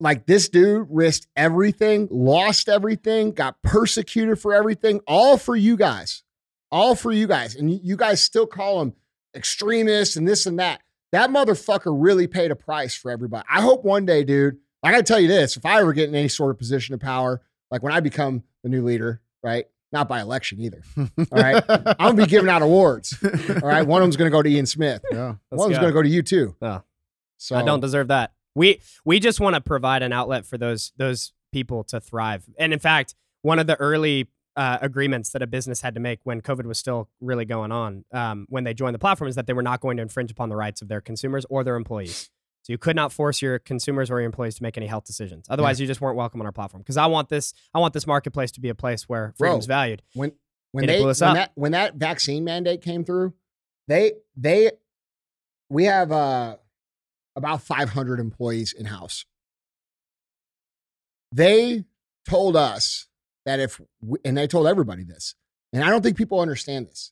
like 0.00 0.24
this 0.26 0.48
dude, 0.48 0.86
risked 0.90 1.26
everything, 1.36 2.08
lost 2.10 2.68
everything, 2.68 3.32
got 3.32 3.62
persecuted 3.62 4.38
for 4.40 4.54
everything, 4.54 5.00
all 5.06 5.36
for 5.36 5.54
you 5.54 5.76
guys, 5.76 6.22
all 6.72 6.94
for 6.94 7.12
you 7.12 7.26
guys, 7.26 7.54
and 7.54 7.70
you, 7.70 7.80
you 7.82 7.96
guys 7.96 8.22
still 8.24 8.46
call 8.46 8.80
him 8.80 8.94
extremist 9.36 10.16
and 10.16 10.26
this 10.26 10.46
and 10.46 10.58
that. 10.58 10.80
That 11.12 11.30
motherfucker 11.30 11.94
really 11.96 12.26
paid 12.26 12.50
a 12.50 12.56
price 12.56 12.94
for 12.94 13.10
everybody. 13.10 13.44
I 13.50 13.60
hope 13.60 13.84
one 13.84 14.06
day, 14.06 14.24
dude. 14.24 14.58
I 14.82 14.90
gotta 14.90 15.02
tell 15.02 15.20
you 15.20 15.28
this: 15.28 15.56
if 15.56 15.64
I 15.64 15.80
ever 15.80 15.92
get 15.92 16.08
in 16.08 16.14
any 16.14 16.28
sort 16.28 16.50
of 16.50 16.58
position 16.58 16.94
of 16.94 17.00
power, 17.00 17.42
like 17.70 17.82
when 17.82 17.92
I 17.92 18.00
become 18.00 18.42
the 18.62 18.68
new 18.68 18.84
leader, 18.84 19.20
right? 19.42 19.66
Not 19.92 20.08
by 20.08 20.20
election 20.20 20.60
either. 20.60 20.82
All 20.96 21.26
right, 21.32 21.62
I'm 21.68 21.94
gonna 21.98 22.14
be 22.14 22.26
giving 22.26 22.48
out 22.48 22.62
awards. 22.62 23.16
All 23.22 23.68
right, 23.68 23.86
one 23.86 24.00
of 24.02 24.04
them's 24.04 24.16
gonna 24.16 24.30
go 24.30 24.42
to 24.42 24.48
Ian 24.48 24.66
Smith. 24.66 25.02
Yeah. 25.10 25.34
Let's 25.50 25.60
One's 25.60 25.74
go. 25.74 25.80
gonna 25.80 25.92
go 25.92 26.02
to 26.02 26.08
you 26.08 26.22
too. 26.22 26.54
Oh. 26.62 26.82
So 27.38 27.56
I 27.56 27.62
don't 27.62 27.80
deserve 27.80 28.08
that. 28.08 28.32
We 28.54 28.80
we 29.04 29.18
just 29.18 29.40
want 29.40 29.54
to 29.54 29.60
provide 29.60 30.02
an 30.02 30.12
outlet 30.12 30.44
for 30.44 30.58
those 30.58 30.92
those 30.96 31.32
people 31.52 31.84
to 31.84 32.00
thrive. 32.00 32.44
And 32.58 32.72
in 32.72 32.78
fact, 32.78 33.14
one 33.42 33.58
of 33.58 33.66
the 33.66 33.76
early 33.76 34.28
uh, 34.56 34.78
agreements 34.80 35.30
that 35.30 35.42
a 35.42 35.46
business 35.46 35.80
had 35.80 35.94
to 35.94 36.00
make 36.00 36.20
when 36.24 36.40
COVID 36.40 36.66
was 36.66 36.78
still 36.78 37.08
really 37.20 37.44
going 37.44 37.72
on, 37.72 38.04
um, 38.12 38.46
when 38.50 38.64
they 38.64 38.74
joined 38.74 38.94
the 38.94 38.98
platform, 38.98 39.28
is 39.28 39.36
that 39.36 39.46
they 39.46 39.52
were 39.52 39.62
not 39.62 39.80
going 39.80 39.96
to 39.96 40.02
infringe 40.02 40.30
upon 40.30 40.48
the 40.48 40.56
rights 40.56 40.82
of 40.82 40.88
their 40.88 41.00
consumers 41.00 41.46
or 41.48 41.64
their 41.64 41.76
employees. 41.76 42.30
So 42.70 42.72
you 42.72 42.78
could 42.78 42.94
not 42.94 43.12
force 43.12 43.42
your 43.42 43.58
consumers 43.58 44.12
or 44.12 44.20
your 44.20 44.26
employees 44.26 44.54
to 44.54 44.62
make 44.62 44.76
any 44.76 44.86
health 44.86 45.04
decisions. 45.04 45.46
Otherwise, 45.50 45.80
you 45.80 45.88
just 45.88 46.00
weren't 46.00 46.16
welcome 46.16 46.40
on 46.40 46.46
our 46.46 46.52
platform. 46.52 46.82
Because 46.82 46.96
I 46.96 47.06
want 47.06 47.28
this, 47.28 47.52
I 47.74 47.80
want 47.80 47.94
this 47.94 48.06
marketplace 48.06 48.52
to 48.52 48.60
be 48.60 48.68
a 48.68 48.76
place 48.76 49.08
where 49.08 49.34
freedom's 49.36 49.66
Bro. 49.66 49.74
valued. 49.74 50.02
when 50.14 50.32
when 50.70 50.84
And 50.84 50.88
they 50.88 51.04
when 51.04 51.34
that 51.34 51.50
when 51.56 51.72
that 51.72 51.96
vaccine 51.96 52.44
mandate 52.44 52.80
came 52.80 53.04
through, 53.04 53.34
they 53.88 54.12
they 54.36 54.70
we 55.68 55.86
have 55.86 56.12
uh 56.12 56.58
about 57.34 57.62
500 57.62 58.20
employees 58.20 58.72
in 58.72 58.86
house. 58.86 59.24
They 61.32 61.86
told 62.28 62.54
us 62.54 63.08
that 63.46 63.58
if 63.58 63.80
we, 64.00 64.20
and 64.24 64.38
they 64.38 64.46
told 64.46 64.68
everybody 64.68 65.02
this, 65.02 65.34
and 65.72 65.82
I 65.82 65.90
don't 65.90 66.02
think 66.02 66.16
people 66.16 66.38
understand 66.38 66.86
this, 66.86 67.10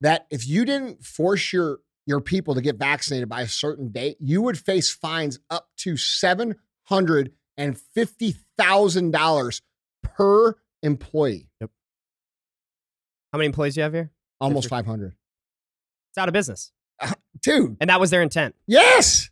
that 0.00 0.26
if 0.30 0.48
you 0.48 0.64
didn't 0.64 1.04
force 1.04 1.52
your 1.52 1.80
your 2.06 2.20
people 2.20 2.54
to 2.54 2.60
get 2.60 2.76
vaccinated 2.76 3.28
by 3.28 3.42
a 3.42 3.48
certain 3.48 3.88
date, 3.90 4.16
you 4.20 4.42
would 4.42 4.58
face 4.58 4.92
fines 4.92 5.38
up 5.50 5.68
to 5.78 5.96
seven 5.96 6.56
hundred 6.84 7.32
and 7.56 7.78
fifty 7.94 8.36
thousand 8.56 9.10
dollars 9.12 9.60
per 10.02 10.54
employee. 10.82 11.48
Yep. 11.60 11.70
How 13.32 13.38
many 13.38 13.46
employees 13.46 13.74
do 13.74 13.80
you 13.80 13.82
have 13.82 13.92
here? 13.92 14.10
Almost 14.40 14.68
500. 14.68 15.14
It's 16.10 16.18
out 16.18 16.28
of 16.28 16.32
business. 16.32 16.72
Uh, 17.00 17.12
dude, 17.42 17.76
And 17.80 17.90
that 17.90 18.00
was 18.00 18.10
their 18.10 18.22
intent. 18.22 18.54
yes. 18.66 19.30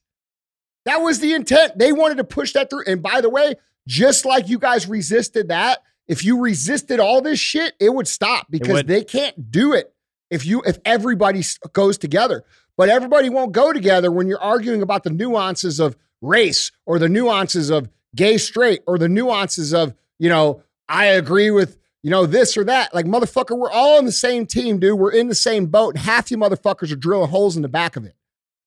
That 0.84 0.98
was 0.98 1.18
the 1.20 1.32
intent. 1.32 1.78
They 1.78 1.92
wanted 1.92 2.18
to 2.18 2.24
push 2.24 2.52
that 2.52 2.68
through. 2.68 2.84
And 2.86 3.02
by 3.02 3.22
the 3.22 3.30
way, 3.30 3.54
Just 3.88 4.26
like 4.26 4.48
you 4.50 4.58
guys 4.58 4.86
resisted 4.86 5.48
that, 5.48 5.78
if 6.08 6.24
you 6.24 6.40
resisted 6.42 7.00
all 7.00 7.22
this 7.22 7.38
shit, 7.38 7.72
it 7.80 7.88
would 7.94 8.06
stop 8.08 8.46
because 8.50 8.72
would. 8.74 8.86
they 8.86 9.02
can't 9.04 9.50
do 9.50 9.72
it 9.72 9.94
if 10.30 10.44
you 10.44 10.62
if 10.66 10.78
everybody 10.84 11.42
goes 11.72 11.96
together. 11.96 12.44
But 12.76 12.88
everybody 12.88 13.28
won't 13.28 13.52
go 13.52 13.72
together 13.72 14.10
when 14.10 14.26
you're 14.26 14.40
arguing 14.40 14.82
about 14.82 15.04
the 15.04 15.10
nuances 15.10 15.78
of 15.78 15.96
race 16.20 16.72
or 16.86 16.98
the 16.98 17.08
nuances 17.08 17.70
of 17.70 17.88
gay 18.14 18.38
straight 18.38 18.82
or 18.86 18.98
the 18.98 19.08
nuances 19.08 19.72
of, 19.72 19.94
you 20.18 20.28
know, 20.28 20.62
I 20.88 21.06
agree 21.06 21.50
with, 21.50 21.78
you 22.02 22.10
know, 22.10 22.26
this 22.26 22.56
or 22.56 22.64
that. 22.64 22.94
Like 22.94 23.06
motherfucker, 23.06 23.56
we're 23.56 23.70
all 23.70 23.98
on 23.98 24.04
the 24.04 24.12
same 24.12 24.46
team, 24.46 24.78
dude. 24.78 24.98
We're 24.98 25.12
in 25.12 25.28
the 25.28 25.34
same 25.34 25.66
boat 25.66 25.94
and 25.94 26.04
half 26.04 26.30
you 26.30 26.36
motherfuckers 26.36 26.92
are 26.92 26.96
drilling 26.96 27.30
holes 27.30 27.56
in 27.56 27.62
the 27.62 27.68
back 27.68 27.96
of 27.96 28.04
it. 28.04 28.14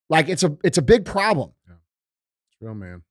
Like 0.09 0.29
it's 0.29 0.43
a 0.43 0.57
it's 0.63 0.77
a 0.77 0.81
big 0.81 1.05
problem. 1.05 1.51
It's 1.67 2.61
real, 2.61 2.73
man. 2.73 3.03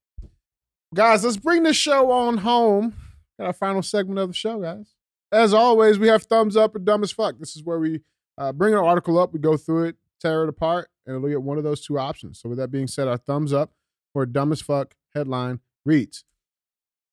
Guys, 0.95 1.25
let's 1.25 1.37
bring 1.37 1.63
this 1.63 1.77
show 1.77 2.11
on 2.11 2.39
home. 2.39 2.95
Got 3.39 3.49
our 3.49 3.53
final 3.53 3.83
segment 3.83 4.19
of 4.19 4.29
the 4.29 4.35
show, 4.35 4.61
guys. 4.61 4.95
As 5.31 5.53
always, 5.53 5.99
we 5.99 6.09
have 6.09 6.23
thumbs 6.23 6.57
up 6.57 6.75
and 6.75 6.85
dumb 6.85 7.03
as 7.03 7.13
fuck. 7.13 7.39
This 7.39 7.55
is 7.55 7.63
where 7.63 7.79
we 7.79 8.01
uh, 8.39 8.53
bring 8.53 8.73
an 8.73 8.81
article 8.81 9.19
up, 9.19 9.33
we 9.33 9.39
go 9.39 9.57
through 9.57 9.85
it, 9.85 9.97
tear 10.21 10.43
it 10.45 10.49
apart, 10.49 10.89
and 11.07 11.21
look 11.23 11.33
at 11.33 11.43
one 11.43 11.59
of 11.59 11.65
those 11.65 11.81
two 11.85 11.99
options. 11.99 12.41
So, 12.41 12.49
with 12.49 12.59
that 12.59 12.71
being 12.71 12.87
said, 12.87 13.09
our 13.09 13.17
thumbs 13.19 13.53
up 13.53 13.73
for 14.13 14.27
dumb 14.27 14.53
as 14.53 14.61
fuck 14.61 14.95
headline 15.15 15.61
reads 15.85 16.25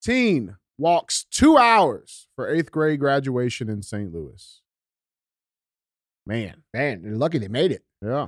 Teen 0.02 0.58
walks 0.78 1.26
two 1.30 1.58
hours 1.58 2.28
for 2.36 2.50
eighth 2.50 2.72
grade 2.72 3.00
graduation 3.00 3.70
in 3.70 3.82
St. 3.84 4.14
Louis. 4.14 4.62
Man, 6.26 6.64
Man, 6.74 7.02
they're 7.04 7.16
lucky 7.16 7.38
they 7.38 7.48
made 7.48 7.72
it. 7.72 7.84
yeah. 8.04 8.28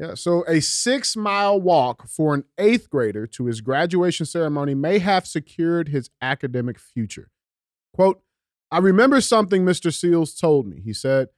Yeah. 0.00 0.14
So 0.14 0.44
a 0.46 0.60
six 0.60 1.16
mile 1.16 1.60
walk 1.60 2.08
for 2.08 2.32
an 2.32 2.44
eighth 2.56 2.88
grader 2.88 3.26
to 3.26 3.46
his 3.46 3.60
graduation 3.60 4.26
ceremony 4.26 4.76
may 4.76 5.00
have 5.00 5.26
secured 5.26 5.88
his 5.88 6.08
academic 6.22 6.78
future. 6.78 7.30
Quote, 7.92 8.22
I 8.70 8.78
remember 8.78 9.20
something 9.20 9.64
Mr. 9.64 9.92
Seals 9.92 10.36
told 10.36 10.68
me. 10.68 10.80
He 10.84 10.92
said, 10.92 11.30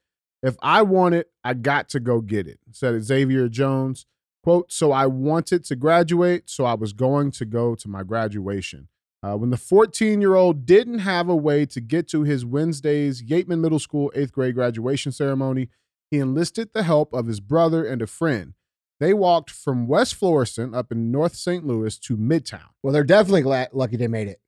If 0.42 0.56
I 0.62 0.82
want 0.82 1.14
it, 1.14 1.30
I 1.44 1.54
got 1.54 1.88
to 1.90 2.00
go 2.00 2.20
get 2.20 2.46
it, 2.46 2.58
said 2.72 3.02
Xavier 3.02 3.48
Jones. 3.48 4.06
Quote, 4.42 4.72
so 4.72 4.90
I 4.90 5.06
wanted 5.06 5.64
to 5.66 5.76
graduate, 5.76 6.48
so 6.48 6.64
I 6.64 6.72
was 6.74 6.94
going 6.94 7.30
to 7.32 7.44
go 7.44 7.74
to 7.74 7.88
my 7.88 8.02
graduation. 8.02 8.88
Uh, 9.22 9.36
when 9.36 9.50
the 9.50 9.58
14 9.58 10.22
year 10.22 10.34
old 10.34 10.64
didn't 10.64 11.00
have 11.00 11.28
a 11.28 11.36
way 11.36 11.66
to 11.66 11.78
get 11.80 12.08
to 12.08 12.22
his 12.22 12.42
Wednesday's 12.46 13.22
Yeatman 13.22 13.60
Middle 13.60 13.78
School 13.78 14.10
eighth 14.14 14.32
grade 14.32 14.54
graduation 14.54 15.12
ceremony, 15.12 15.68
he 16.10 16.18
enlisted 16.18 16.70
the 16.72 16.84
help 16.84 17.12
of 17.12 17.26
his 17.26 17.38
brother 17.38 17.84
and 17.84 18.00
a 18.00 18.06
friend. 18.06 18.54
They 18.98 19.12
walked 19.12 19.50
from 19.50 19.86
West 19.86 20.14
Florissant 20.14 20.74
up 20.74 20.90
in 20.90 21.10
North 21.10 21.34
St. 21.36 21.66
Louis 21.66 21.98
to 21.98 22.16
Midtown, 22.16 22.68
Well, 22.82 22.94
they're 22.94 23.04
definitely 23.04 23.42
glad, 23.42 23.68
lucky 23.72 23.96
they 23.96 24.08
made 24.08 24.28
it. 24.28 24.40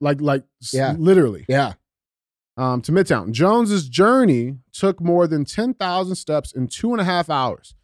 like 0.00 0.20
like 0.20 0.44
Yeah. 0.72 0.94
literally 0.96 1.44
Yeah. 1.48 1.72
Um, 2.56 2.82
to 2.82 2.92
Midtown. 2.92 3.32
Jones's 3.32 3.88
journey 3.88 4.56
took 4.72 5.00
more 5.00 5.26
than 5.26 5.44
ten 5.44 5.74
thousand 5.74 6.16
steps 6.16 6.52
in 6.52 6.68
two 6.68 6.92
and 6.92 7.00
a 7.00 7.04
half 7.04 7.30
hours. 7.30 7.74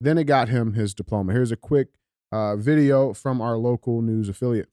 Then 0.00 0.18
it 0.18 0.24
got 0.24 0.48
him 0.48 0.74
his 0.74 0.94
diploma. 0.94 1.32
Here's 1.32 1.52
a 1.52 1.56
quick 1.56 1.88
uh, 2.32 2.56
video 2.56 3.12
from 3.12 3.40
our 3.40 3.56
local 3.56 4.02
news 4.02 4.28
affiliate. 4.28 4.68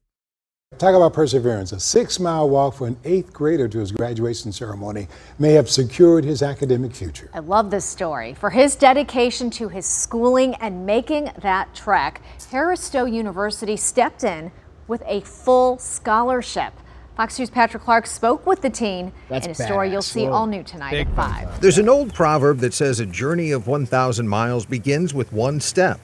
Talk 0.77 0.95
about 0.95 1.13
perseverance. 1.13 1.73
A 1.73 1.79
six 1.81 2.17
mile 2.17 2.49
walk 2.49 2.75
for 2.75 2.87
an 2.87 2.97
eighth 3.03 3.33
grader 3.33 3.67
to 3.67 3.79
his 3.79 3.91
graduation 3.91 4.53
ceremony 4.53 5.09
may 5.37 5.51
have 5.51 5.69
secured 5.69 6.23
his 6.23 6.41
academic 6.41 6.95
future. 6.95 7.29
I 7.33 7.39
love 7.39 7.69
this 7.69 7.83
story. 7.83 8.33
For 8.33 8.49
his 8.49 8.77
dedication 8.77 9.49
to 9.51 9.67
his 9.67 9.85
schooling 9.85 10.55
and 10.55 10.85
making 10.85 11.29
that 11.41 11.75
trek, 11.75 12.21
Harris 12.49 12.81
Stowe 12.81 13.03
University 13.05 13.75
stepped 13.75 14.23
in 14.23 14.49
with 14.87 15.03
a 15.05 15.19
full 15.21 15.77
scholarship. 15.77 16.73
Fox 17.21 17.37
News' 17.37 17.51
Patrick 17.51 17.83
Clark 17.83 18.07
spoke 18.07 18.47
with 18.47 18.63
the 18.63 18.69
teen 18.71 19.11
That's 19.29 19.45
in 19.45 19.51
a 19.51 19.53
story 19.53 19.91
you'll 19.91 20.01
see 20.01 20.23
Whoa. 20.23 20.31
all 20.31 20.47
new 20.47 20.63
tonight 20.63 20.89
Big 20.89 21.07
at 21.07 21.15
5. 21.15 21.61
There's 21.61 21.77
an 21.77 21.87
old 21.87 22.15
proverb 22.15 22.57
that 22.61 22.73
says 22.73 22.99
a 22.99 23.05
journey 23.05 23.51
of 23.51 23.67
1,000 23.67 24.27
miles 24.27 24.65
begins 24.65 25.13
with 25.13 25.31
one 25.31 25.59
step. 25.59 25.99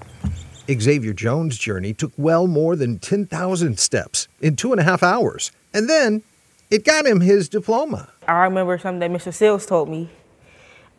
Xavier 0.72 1.14
Jones' 1.14 1.58
journey 1.58 1.92
took 1.92 2.12
well 2.18 2.46
more 2.46 2.76
than 2.76 3.00
10,000 3.00 3.80
steps 3.80 4.28
in 4.42 4.56
two 4.56 4.72
and 4.72 4.80
a 4.80 4.84
half 4.84 5.02
hours. 5.02 5.52
And 5.74 5.90
then 5.90 6.22
it 6.70 6.86
got 6.86 7.08
him 7.08 7.22
his 7.22 7.50
diploma. 7.50 8.10
I 8.28 8.44
remember 8.44 8.78
something 8.78 9.00
that 9.00 9.10
Mr. 9.10 9.34
Sales 9.34 9.66
told 9.66 9.90
me. 9.90 10.12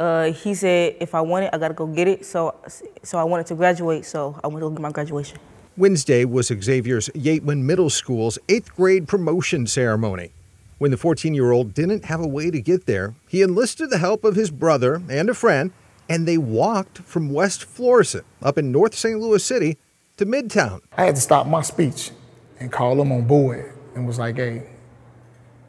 Uh, 0.01 0.33
he 0.33 0.53
said, 0.53 0.97
if 0.99 1.15
I 1.15 1.21
want 1.21 1.45
it, 1.45 1.51
I 1.53 1.59
gotta 1.59 1.75
go 1.75 1.87
get 1.87 2.09
it. 2.09 2.27
So, 2.27 2.57
so 3.05 3.19
I 3.19 3.23
wanted 3.23 3.47
to 3.47 3.55
graduate. 3.55 4.05
So 4.05 4.41
I 4.43 4.49
went 4.49 4.57
to 4.57 4.69
go 4.69 4.71
get 4.71 4.81
my 4.81 4.91
graduation. 4.91 5.39
Wednesday 5.79 6.25
was 6.25 6.49
Xavier's 6.49 7.09
Yeatman 7.11 7.63
Middle 7.63 7.89
School's 7.89 8.37
eighth 8.49 8.75
grade 8.75 9.07
promotion 9.07 9.65
ceremony. 9.65 10.33
When 10.79 10.91
the 10.91 10.97
14 10.97 11.35
year 11.35 11.53
old 11.53 11.73
didn't 11.73 12.07
have 12.07 12.19
a 12.21 12.27
way 12.27 12.51
to 12.51 12.61
get 12.61 12.87
there, 12.87 13.15
he 13.29 13.43
enlisted 13.43 13.89
the 13.91 13.99
help 13.99 14.25
of 14.25 14.35
his 14.35 14.51
brother 14.51 15.01
and 15.09 15.31
a 15.31 15.35
friend, 15.35 15.71
and 16.09 16.27
they 16.27 16.37
walked 16.37 16.99
from 16.99 17.33
West 17.33 17.63
Florissant 17.63 18.25
up 18.43 18.59
in 18.59 18.73
North 18.73 18.97
St. 18.97 19.21
Louis 19.21 19.45
City 19.45 19.79
to 20.17 20.27
Midtown. 20.27 20.81
I 20.97 21.05
had 21.05 21.15
to 21.15 21.21
stop 21.21 21.47
my 21.47 21.63
speech 21.63 22.11
and 22.59 22.73
call 22.73 22.97
them 22.97 23.13
on 23.13 23.29
board 23.29 23.73
and 23.95 24.05
was 24.05 24.19
like, 24.19 24.35
hey, 24.35 24.69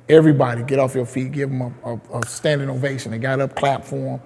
everybody 0.09 0.63
get 0.63 0.79
off 0.79 0.95
your 0.95 1.05
feet, 1.05 1.33
give 1.33 1.49
them 1.51 1.61
a, 1.61 1.93
a, 1.93 2.17
a 2.17 2.25
standing 2.25 2.71
ovation. 2.71 3.11
They 3.11 3.19
got 3.19 3.41
up, 3.41 3.55
clapped 3.55 3.85
for 3.85 4.17
him, 4.17 4.21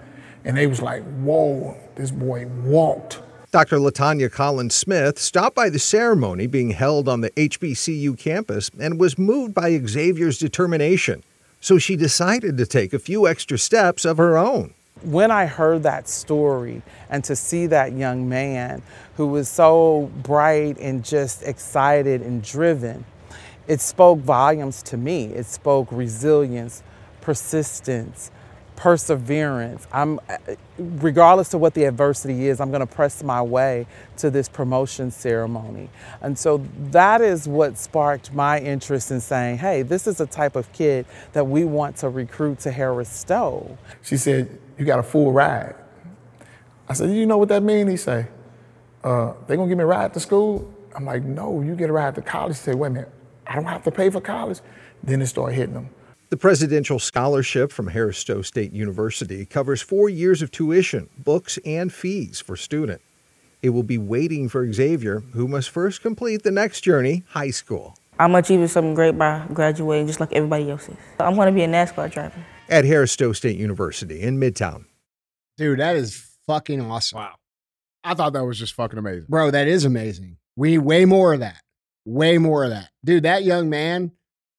and 0.45 0.55
they 0.55 0.65
was 0.65 0.81
like, 0.81 1.03
whoa, 1.17 1.75
this 1.95 2.09
boy 2.09 2.47
walked. 2.63 3.19
Dr. 3.53 3.77
LaTonya 3.77 4.31
Collins 4.31 4.73
Smith 4.73 5.19
stopped 5.19 5.55
by 5.55 5.69
the 5.69 5.77
ceremony 5.77 6.47
being 6.47 6.71
held 6.71 7.07
on 7.07 7.21
the 7.21 7.29
HBCU 7.29 8.17
campus 8.17 8.71
and 8.79 8.99
was 8.99 9.19
moved 9.19 9.53
by 9.53 9.77
Xavier's 9.77 10.39
determination. 10.39 11.23
So 11.61 11.77
she 11.77 11.95
decided 11.95 12.57
to 12.57 12.65
take 12.65 12.93
a 12.93 12.97
few 12.99 13.27
extra 13.27 13.59
steps 13.59 14.05
of 14.05 14.17
her 14.17 14.39
own. 14.39 14.73
when 15.03 15.29
I 15.29 15.45
heard 15.45 15.83
that 15.83 16.09
story 16.09 16.81
and 17.11 17.23
to 17.25 17.35
see 17.35 17.67
that 17.67 17.93
young 17.93 18.27
man 18.27 18.81
who 19.17 19.27
was 19.27 19.49
so 19.49 20.09
bright 20.23 20.79
and 20.79 21.05
just 21.05 21.43
excited 21.43 22.23
and 22.23 22.41
driven, 22.41 23.05
it 23.67 23.81
spoke 23.81 24.17
volumes 24.17 24.81
to 24.83 24.97
me. 24.97 25.25
It 25.25 25.45
spoke 25.45 25.89
resilience, 25.91 26.81
persistence, 27.21 28.31
perseverance. 28.83 29.87
I'm 29.93 30.19
regardless 30.77 31.53
of 31.53 31.61
what 31.61 31.73
the 31.73 31.85
adversity 31.85 32.49
is, 32.49 32.59
I'm 32.59 32.69
going 32.69 32.85
to 32.85 32.95
press 32.95 33.23
my 33.23 33.41
way 33.41 33.87
to 34.17 34.29
this 34.29 34.49
promotion 34.49 35.09
ceremony. 35.09 35.89
And 36.19 36.37
so 36.37 36.65
that 36.91 37.21
is 37.21 37.47
what 37.47 37.77
sparked 37.77 38.33
my 38.33 38.59
interest 38.59 39.09
in 39.09 39.21
saying, 39.21 39.59
"Hey, 39.59 39.83
this 39.83 40.05
is 40.05 40.19
a 40.19 40.25
type 40.25 40.57
of 40.57 40.69
kid 40.73 41.05
that 41.31 41.47
we 41.47 41.63
want 41.63 41.95
to 41.97 42.09
recruit 42.09 42.59
to 42.59 42.71
Harris 42.71 43.07
Stowe." 43.07 43.77
She 44.01 44.17
said, 44.17 44.59
you 44.77 44.83
got 44.83 44.99
a 44.99 45.03
full 45.03 45.31
ride. 45.31 45.75
I 46.89 46.93
said, 46.93 47.09
you 47.09 47.25
know 47.25 47.37
what 47.37 47.47
that 47.49 47.63
means? 47.63 47.89
He 47.89 47.95
say, 47.95 48.27
uh, 49.01 49.31
they 49.47 49.55
gonna 49.55 49.69
give 49.69 49.77
me 49.77 49.85
a 49.85 49.87
ride 49.87 50.13
to 50.13 50.19
school? 50.19 50.69
I'm 50.93 51.05
like, 51.05 51.23
no, 51.23 51.61
you 51.61 51.73
get 51.75 51.89
a 51.89 51.93
ride 51.93 52.15
to 52.15 52.21
college. 52.21 52.57
He 52.57 52.63
said, 52.63 52.75
wait 52.75 52.87
a 52.87 52.91
minute, 52.91 53.11
I 53.47 53.55
don't 53.55 53.63
have 53.63 53.83
to 53.83 53.91
pay 53.91 54.09
for 54.09 54.19
college? 54.19 54.59
Then 55.01 55.21
it 55.21 55.27
started 55.27 55.55
hitting 55.55 55.75
him. 55.75 55.89
The 56.33 56.37
Presidential 56.37 56.97
Scholarship 56.97 57.71
from 57.71 57.89
Harris 57.89 58.17
Stowe 58.17 58.41
State 58.41 58.73
University 58.73 59.45
covers 59.45 59.83
four 59.83 60.09
years 60.09 60.41
of 60.41 60.49
tuition, 60.49 61.07
books, 61.15 61.59
and 61.63 61.93
fees 61.93 62.39
for 62.39 62.55
student. 62.55 63.03
It 63.61 63.69
will 63.69 63.83
be 63.83 63.99
waiting 63.99 64.49
for 64.49 64.73
Xavier, 64.73 65.19
who 65.33 65.47
must 65.47 65.69
first 65.69 66.01
complete 66.01 66.41
the 66.41 66.49
next 66.49 66.81
journey, 66.81 67.23
high 67.27 67.51
school. 67.51 67.95
I'm 68.17 68.33
achieving 68.33 68.67
something 68.67 68.95
great 68.95 69.15
by 69.15 69.45
graduating, 69.53 70.07
just 70.07 70.19
like 70.19 70.33
everybody 70.33 70.71
else 70.71 70.89
is. 70.89 70.97
I'm 71.19 71.35
gonna 71.35 71.51
be 71.51 71.61
a 71.61 71.67
NASCAR 71.67 72.11
driver. 72.11 72.43
At 72.67 72.83
Harris 72.83 73.11
Stowe 73.11 73.33
State 73.33 73.59
University 73.59 74.19
in 74.19 74.39
Midtown. 74.39 74.85
Dude, 75.57 75.77
that 75.77 75.95
is 75.95 76.35
fucking 76.47 76.81
awesome. 76.81 77.19
Wow. 77.19 77.35
I 78.03 78.15
thought 78.15 78.33
that 78.33 78.43
was 78.43 78.57
just 78.57 78.73
fucking 78.73 78.97
amazing. 78.97 79.27
Bro, 79.29 79.51
that 79.51 79.67
is 79.67 79.85
amazing. 79.85 80.37
We 80.55 80.71
need 80.71 80.79
way 80.79 81.05
more 81.05 81.35
of 81.35 81.41
that. 81.41 81.61
Way 82.05 82.39
more 82.39 82.63
of 82.63 82.71
that. 82.71 82.89
Dude, 83.05 83.21
that 83.21 83.43
young 83.43 83.69
man, 83.69 84.13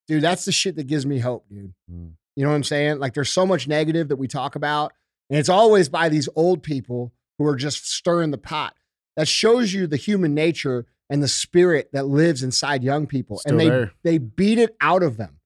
dude, 0.09 0.23
that's 0.23 0.45
the 0.45 0.53
shit 0.53 0.77
that 0.77 0.87
gives 0.87 1.07
me 1.07 1.19
hope, 1.19 1.47
dude. 1.49 1.75
Mm. 1.91 2.13
You 2.37 2.45
know 2.45 2.51
what 2.51 2.57
I'm 2.57 2.65
saying? 2.65 2.99
Like 2.99 3.15
there's 3.15 3.33
so 3.33 3.47
much 3.47 3.69
negative 3.69 4.09
that 4.09 4.17
we 4.17 4.29
talk 4.29 4.57
about, 4.57 4.93
and 5.31 5.39
it's 5.39 5.49
always 5.49 5.89
by 5.89 6.09
these 6.09 6.29
old 6.35 6.63
people 6.63 7.13
who 7.39 7.47
are 7.47 7.57
just 7.57 7.91
stirring 7.91 8.31
the 8.31 8.39
pot. 8.39 8.75
That 9.17 9.29
shows 9.29 9.73
you 9.73 9.87
the 9.87 9.97
human 9.97 10.35
nature 10.35 10.87
and 11.09 11.23
the 11.23 11.29
spirit 11.29 11.91
that 11.93 12.07
lives 12.07 12.43
inside 12.43 12.83
young 12.83 13.07
people. 13.07 13.39
Still 13.39 13.53
and 13.53 13.61
they 13.61 13.69
there. 13.69 13.93
they 14.03 14.19
beat 14.19 14.59
it 14.59 14.77
out 14.81 15.03
of 15.03 15.17
them. 15.17 15.39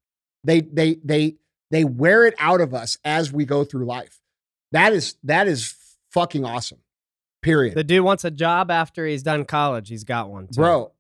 They 0.45 0.61
they 0.61 0.99
they 1.05 1.37
they 1.71 1.85
wear 1.85 2.25
it 2.25 2.35
out 2.39 2.61
of 2.61 2.73
us 2.73 2.97
as 3.05 3.33
we 3.33 3.45
go 3.45 3.65
through 3.65 3.85
life. 3.85 4.21
That 4.73 4.93
is 4.93 5.17
that 5.25 5.49
is 5.49 5.75
fucking 6.11 6.45
awesome. 6.45 6.79
Period. 7.43 7.75
The 7.77 7.85
dude 7.85 8.05
wants 8.05 8.25
a 8.25 8.31
job 8.31 8.71
after 8.71 9.07
he's 9.07 9.23
done 9.23 9.45
college. 9.45 9.89
He's 9.89 10.05
got 10.05 10.29
one, 10.29 10.49
too. 10.49 10.61
bro, 10.61 10.93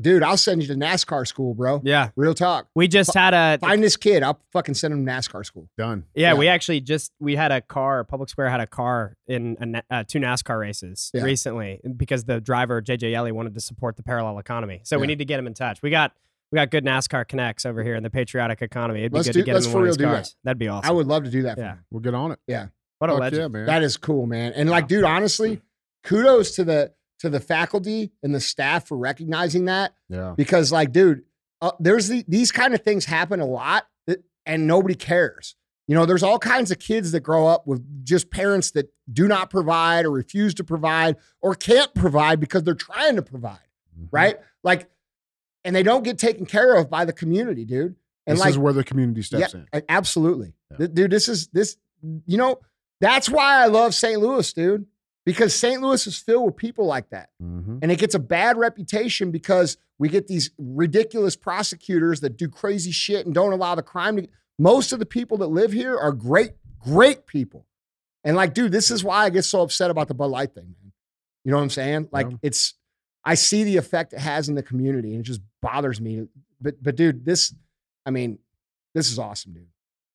dude, 0.00 0.22
I'll 0.22 0.36
send 0.36 0.62
you 0.62 0.68
to 0.68 0.74
NASCAR 0.74 1.26
school, 1.26 1.54
bro. 1.54 1.80
Yeah. 1.84 2.10
Real 2.16 2.34
talk. 2.34 2.68
We 2.74 2.88
just 2.88 3.14
had 3.14 3.34
a 3.34 3.58
Find 3.58 3.82
this 3.82 3.96
kid. 3.96 4.22
I'll 4.22 4.40
fucking 4.52 4.74
send 4.74 4.94
him 4.94 5.04
to 5.06 5.12
NASCAR 5.12 5.44
school. 5.44 5.68
Done. 5.78 6.04
Yeah, 6.14 6.32
Yeah. 6.32 6.38
we 6.38 6.48
actually 6.48 6.80
just 6.80 7.12
we 7.20 7.36
had 7.36 7.52
a 7.52 7.60
car. 7.60 8.04
Public 8.04 8.28
Square 8.28 8.50
had 8.50 8.60
a 8.60 8.66
car 8.66 9.16
in 9.26 9.76
a, 9.90 9.94
uh, 9.94 10.04
two 10.06 10.18
NASCAR 10.18 10.58
races 10.60 11.10
Yeah. 11.14 11.22
recently 11.22 11.80
because 11.96 12.24
the 12.24 12.40
driver 12.40 12.80
JJ 12.82 13.10
Yeley 13.12 13.32
wanted 13.32 13.54
to 13.54 13.60
support 13.60 13.96
the 13.96 14.02
parallel 14.02 14.38
economy. 14.38 14.80
So 14.84 14.98
we 14.98 15.06
need 15.06 15.18
to 15.18 15.24
get 15.24 15.38
him 15.38 15.46
in 15.46 15.54
touch. 15.54 15.82
We 15.82 15.90
got 15.90 16.12
We 16.52 16.56
got 16.56 16.70
good 16.70 16.84
NASCAR 16.84 17.26
connects 17.26 17.66
over 17.66 17.82
here 17.82 17.96
in 17.96 18.04
the 18.04 18.08
patriotic 18.10 18.62
economy. 18.62 19.00
It'd 19.00 19.10
be 19.10 19.16
Let's 19.16 19.26
good 19.28 19.32
do- 19.32 19.40
to 19.40 19.46
get 19.46 19.54
let's 19.54 19.66
him 19.66 19.70
in 19.70 19.72
for 19.72 19.78
one 19.78 19.82
real 19.84 19.90
of 19.92 19.98
these 19.98 20.04
do 20.04 20.10
that. 20.10 20.14
cars. 20.14 20.36
That'd 20.44 20.58
be 20.60 20.68
awesome. 20.68 20.88
I 20.88 20.92
would 20.92 21.06
love 21.08 21.24
to 21.24 21.30
do 21.30 21.42
that. 21.42 21.56
For 21.56 21.60
Yeah. 21.60 21.72
him. 21.72 21.84
We'll 21.90 22.00
get 22.02 22.14
on 22.14 22.30
it. 22.30 22.38
Yeah. 22.46 22.66
What 22.98 23.10
a 23.10 23.14
Fuck 23.14 23.20
legend. 23.20 23.40
yeah, 23.42 23.48
man. 23.48 23.66
That 23.66 23.82
is 23.82 23.96
cool, 23.96 24.26
man. 24.26 24.52
And 24.52 24.70
like, 24.70 24.86
dude, 24.86 25.02
honestly, 25.02 25.60
kudos 26.04 26.54
to 26.54 26.64
the 26.64 26.92
to 27.20 27.28
the 27.30 27.40
faculty 27.40 28.12
and 28.22 28.34
the 28.34 28.40
staff 28.40 28.86
for 28.88 28.96
recognizing 28.96 29.64
that 29.66 29.94
yeah. 30.08 30.34
because, 30.36 30.70
like, 30.72 30.92
dude, 30.92 31.22
uh, 31.62 31.72
there's 31.80 32.08
the, 32.08 32.24
these 32.28 32.52
kind 32.52 32.74
of 32.74 32.82
things 32.82 33.04
happen 33.06 33.40
a 33.40 33.46
lot, 33.46 33.86
that, 34.06 34.22
and 34.44 34.66
nobody 34.66 34.94
cares. 34.94 35.56
You 35.88 35.94
know, 35.94 36.04
there's 36.04 36.22
all 36.22 36.38
kinds 36.38 36.70
of 36.70 36.78
kids 36.78 37.12
that 37.12 37.20
grow 37.20 37.46
up 37.46 37.66
with 37.66 38.04
just 38.04 38.30
parents 38.30 38.72
that 38.72 38.92
do 39.12 39.28
not 39.28 39.50
provide 39.50 40.04
or 40.04 40.10
refuse 40.10 40.52
to 40.54 40.64
provide 40.64 41.16
or 41.40 41.54
can't 41.54 41.94
provide 41.94 42.40
because 42.40 42.64
they're 42.64 42.74
trying 42.74 43.16
to 43.16 43.22
provide, 43.22 43.60
Mm-hmm. 43.96 44.06
right? 44.10 44.36
Like, 44.62 44.90
and 45.64 45.74
they 45.74 45.82
don't 45.82 46.02
get 46.04 46.18
taken 46.18 46.44
care 46.44 46.74
of 46.74 46.90
by 46.90 47.04
the 47.04 47.12
community, 47.12 47.64
dude. 47.64 47.96
And 48.26 48.36
this 48.36 48.40
like, 48.40 48.50
is 48.50 48.58
where 48.58 48.72
the 48.72 48.84
community 48.84 49.22
steps 49.22 49.54
yeah, 49.54 49.60
in. 49.72 49.82
Absolutely. 49.88 50.54
Th- 50.76 50.92
Dude, 50.92 51.10
this 51.10 51.28
is 51.28 51.46
this, 51.48 51.76
you 52.26 52.36
know, 52.36 52.58
that's 53.00 53.30
why 53.30 53.62
I 53.62 53.66
love 53.66 53.94
St. 53.94 54.20
Louis, 54.20 54.52
dude, 54.52 54.86
because 55.26 55.54
St. 55.54 55.82
Louis 55.82 56.06
is 56.06 56.16
filled 56.16 56.46
with 56.46 56.56
people 56.56 56.86
like 56.86 57.10
that. 57.10 57.30
Mm-hmm. 57.42 57.80
And 57.82 57.92
it 57.92 57.98
gets 57.98 58.14
a 58.14 58.18
bad 58.20 58.56
reputation 58.56 59.32
because 59.32 59.76
we 59.98 60.08
get 60.08 60.28
these 60.28 60.50
ridiculous 60.56 61.34
prosecutors 61.34 62.20
that 62.20 62.36
do 62.36 62.48
crazy 62.48 62.92
shit 62.92 63.26
and 63.26 63.34
don't 63.34 63.52
allow 63.52 63.74
the 63.74 63.82
crime 63.82 64.16
to. 64.16 64.28
Most 64.58 64.92
of 64.92 65.00
the 65.00 65.06
people 65.06 65.38
that 65.38 65.48
live 65.48 65.72
here 65.72 65.98
are 65.98 66.12
great, 66.12 66.52
great 66.78 67.26
people. 67.26 67.66
And 68.24 68.36
like, 68.36 68.54
dude, 68.54 68.70
this 68.72 68.90
is 68.90 69.02
why 69.02 69.24
I 69.24 69.30
get 69.30 69.44
so 69.44 69.62
upset 69.62 69.90
about 69.90 70.06
the 70.08 70.14
Bud 70.14 70.30
Light 70.30 70.54
thing, 70.54 70.74
man. 70.80 70.92
You 71.44 71.50
know 71.50 71.58
what 71.58 71.64
I'm 71.64 71.70
saying? 71.70 72.08
Like, 72.12 72.30
Yeah. 72.30 72.36
it's, 72.42 72.74
I 73.24 73.34
see 73.34 73.64
the 73.64 73.76
effect 73.76 74.12
it 74.12 74.20
has 74.20 74.48
in 74.48 74.54
the 74.54 74.62
community 74.62 75.10
and 75.10 75.20
it 75.20 75.24
just 75.24 75.40
bothers 75.60 76.00
me. 76.00 76.28
But, 76.60 76.80
but 76.80 76.94
dude, 76.94 77.24
this, 77.24 77.52
I 78.06 78.10
mean, 78.10 78.38
this 78.94 79.10
is 79.10 79.18
awesome, 79.18 79.54
dude. 79.54 79.66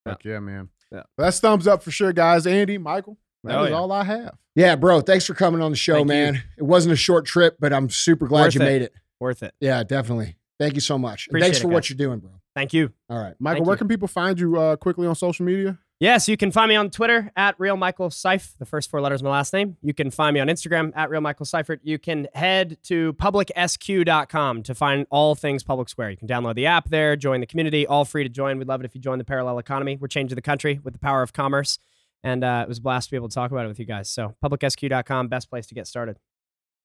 Fuck 0.06 0.24
yeah, 0.24 0.40
man. 0.40 0.70
Yeah. 0.90 1.04
That's 1.18 1.40
thumbs 1.42 1.68
up 1.68 1.84
for 1.84 1.92
sure, 1.92 2.14
guys. 2.14 2.48
Andy, 2.48 2.78
Michael, 2.78 3.18
that 3.44 3.58
Oh, 3.60 3.64
is 3.64 3.70
yeah. 3.72 3.76
all 3.76 3.92
I 3.92 4.04
have. 4.04 4.38
Yeah, 4.56 4.76
bro. 4.76 5.02
Thanks 5.02 5.26
for 5.26 5.34
coming 5.34 5.62
on 5.62 5.72
the 5.72 5.78
show, 5.78 5.94
Thank 5.96 6.08
you. 6.08 6.14
man. 6.14 6.44
It 6.58 6.64
wasn't 6.64 6.94
a 6.94 6.98
short 6.98 7.26
trip, 7.26 7.58
but 7.60 7.72
I'm 7.74 7.90
super 7.90 8.28
glad 8.28 8.44
Worth 8.46 8.56
you 8.56 8.62
it. 8.62 8.66
made 8.66 8.82
it. 8.82 8.94
Worth 9.20 9.44
it. 9.44 9.54
Yeah, 9.60 9.84
definitely. 9.84 10.36
Thank 10.60 10.76
you 10.76 10.82
so 10.82 10.98
much. 10.98 11.28
And 11.28 11.32
Appreciate 11.32 11.46
thanks 11.48 11.58
it, 11.60 11.62
for 11.62 11.68
what 11.70 11.90
you're 11.90 11.98
doing, 11.98 12.20
bro. 12.20 12.32
Thank 12.56 12.74
you. 12.74 12.92
All 13.10 13.18
right. 13.18 13.34
Michael, 13.40 13.58
Thank 13.60 13.68
where 13.68 13.74
you. 13.76 13.78
can 13.78 13.88
people 13.88 14.08
find 14.10 14.38
you 14.40 14.60
uh, 14.60 14.76
quickly 14.76 15.08
on 15.08 15.16
social 15.16 15.46
media? 15.46 15.80
Yes, 16.02 16.28
you 16.28 16.36
can 16.36 16.52
find 16.52 16.68
me 16.68 16.76
on 16.76 16.90
Twitter 16.90 17.32
at 17.38 17.54
Real 17.60 17.78
Michael 17.78 18.10
Seif, 18.10 18.58
the 18.58 18.66
first 18.66 18.90
four 18.90 19.00
letters 19.02 19.22
of 19.22 19.26
my 19.26 19.30
last 19.32 19.54
name. 19.54 19.78
You 19.84 19.94
can 19.94 20.10
find 20.10 20.34
me 20.34 20.40
on 20.40 20.48
Instagram 20.48 20.92
at 20.96 21.12
Real 21.12 21.22
Michael 21.22 21.46
Seifert. 21.46 21.80
You 21.84 22.00
can 22.00 22.28
head 22.34 22.78
to 22.86 23.14
publicsq.com 23.14 24.64
to 24.64 24.76
find 24.76 25.06
all 25.12 25.36
things 25.36 25.64
Public 25.64 25.90
Square. 25.90 26.12
You 26.12 26.18
can 26.18 26.28
download 26.28 26.56
the 26.56 26.66
app 26.66 26.90
there, 26.90 27.16
join 27.16 27.40
the 27.40 27.46
community, 27.46 27.86
all 27.86 28.04
free 28.06 28.24
to 28.24 28.30
join. 28.30 28.58
We'd 28.58 28.68
love 28.68 28.82
it 28.82 28.86
if 28.86 28.96
you 28.96 29.02
join 29.02 29.20
the 29.20 29.24
parallel 29.24 29.60
economy. 29.60 29.98
We're 29.98 30.08
changing 30.08 30.36
the 30.36 30.42
country 30.42 30.80
with 30.84 30.94
the 30.94 31.00
power 31.00 31.22
of 31.22 31.34
commerce. 31.34 31.78
And 32.24 32.44
uh, 32.44 32.62
it 32.64 32.70
was 32.70 32.78
a 32.78 32.82
blast 32.82 33.10
to 33.10 33.12
be 33.12 33.18
able 33.18 33.30
to 33.30 33.36
talk 33.36 33.52
about 33.52 33.66
it 33.66 33.68
with 33.68 33.80
you 33.80 33.86
guys. 33.86 34.10
So, 34.10 34.36
publicsq.com, 34.44 35.28
best 35.28 35.50
place 35.50 35.66
to 35.68 35.76
get 35.76 35.88
started. 35.88 36.18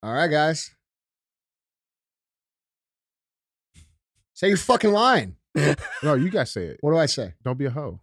All 0.03 0.13
right, 0.13 0.31
guys. 0.31 0.71
Say 4.35 4.49
your 4.49 4.57
fucking 4.59 4.93
line. 4.93 5.37
No, 6.03 6.13
you 6.15 6.29
guys 6.29 6.51
say 6.53 6.67
it. 6.67 6.77
What 6.83 6.91
do 6.93 6.99
I 6.99 7.07
say? 7.07 7.33
Don't 7.43 7.57
be 7.57 7.65
a 7.65 7.71
hoe. 7.71 8.01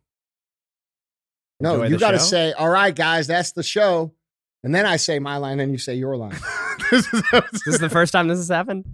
No, 1.60 1.76
Enjoy 1.84 1.88
you 1.88 2.00
got 2.00 2.12
to 2.12 2.20
say, 2.20 2.52
all 2.54 2.70
right, 2.70 2.94
guys, 2.94 3.28
that's 3.28 3.52
the 3.52 3.62
show. 3.62 4.12
And 4.64 4.74
then 4.74 4.86
I 4.88 4.98
say 4.98 5.20
my 5.20 5.38
line, 5.38 5.60
and 5.60 5.72
you 5.72 5.78
say 5.78 5.94
your 5.94 6.18
line. 6.18 6.36
this 6.92 7.14
is, 7.14 7.24
This 7.32 7.68
is 7.68 7.80
the 7.80 7.90
first 7.92 8.12
time 8.12 8.28
this 8.28 8.40
has 8.40 8.50
happened. 8.50 8.86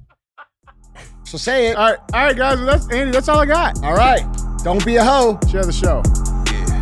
So 1.23 1.37
say 1.37 1.69
it. 1.69 1.77
all 1.77 1.91
right, 1.91 1.99
all 2.13 2.23
right, 2.25 2.35
guys. 2.35 2.59
That's 2.59 2.91
Andy. 2.91 3.11
That's 3.11 3.29
all 3.29 3.39
I 3.39 3.45
got. 3.45 3.81
All 3.83 3.95
right. 3.95 4.25
Don't 4.63 4.83
be 4.85 4.97
a 4.97 5.03
hoe. 5.05 5.39
Share 5.49 5.63
the 5.63 5.71
show. 5.71 6.03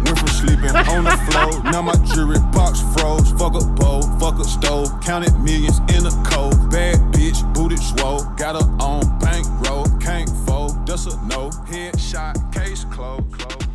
Went 0.03 0.19
from 0.19 0.27
sleeping 0.27 0.75
on 0.75 1.03
the 1.03 1.17
floor. 1.29 1.63
Now 1.71 1.81
my 1.81 1.95
jewelry 2.13 2.39
box 2.51 2.81
froze. 2.93 3.31
Fuck 3.31 3.55
a 3.55 3.65
bowl, 3.65 4.03
fuck 4.19 4.39
a 4.39 4.43
stove. 4.43 4.89
Counted 5.01 5.37
millions 5.39 5.79
in 5.95 6.05
a 6.05 6.11
cold. 6.29 6.69
Bad 6.69 6.97
bitch, 7.13 7.41
booted 7.53 7.79
swole. 7.79 8.23
Got 8.37 8.61
her 8.61 8.69
on 8.83 9.19
bankroll. 9.19 9.85
Can't 9.99 10.29
fold, 10.45 10.85
that's 10.87 11.05
a 11.05 11.15
no. 11.25 11.49
Headshot, 11.69 12.53
case 12.53 12.85
closed. 12.85 13.31
closed. 13.31 13.66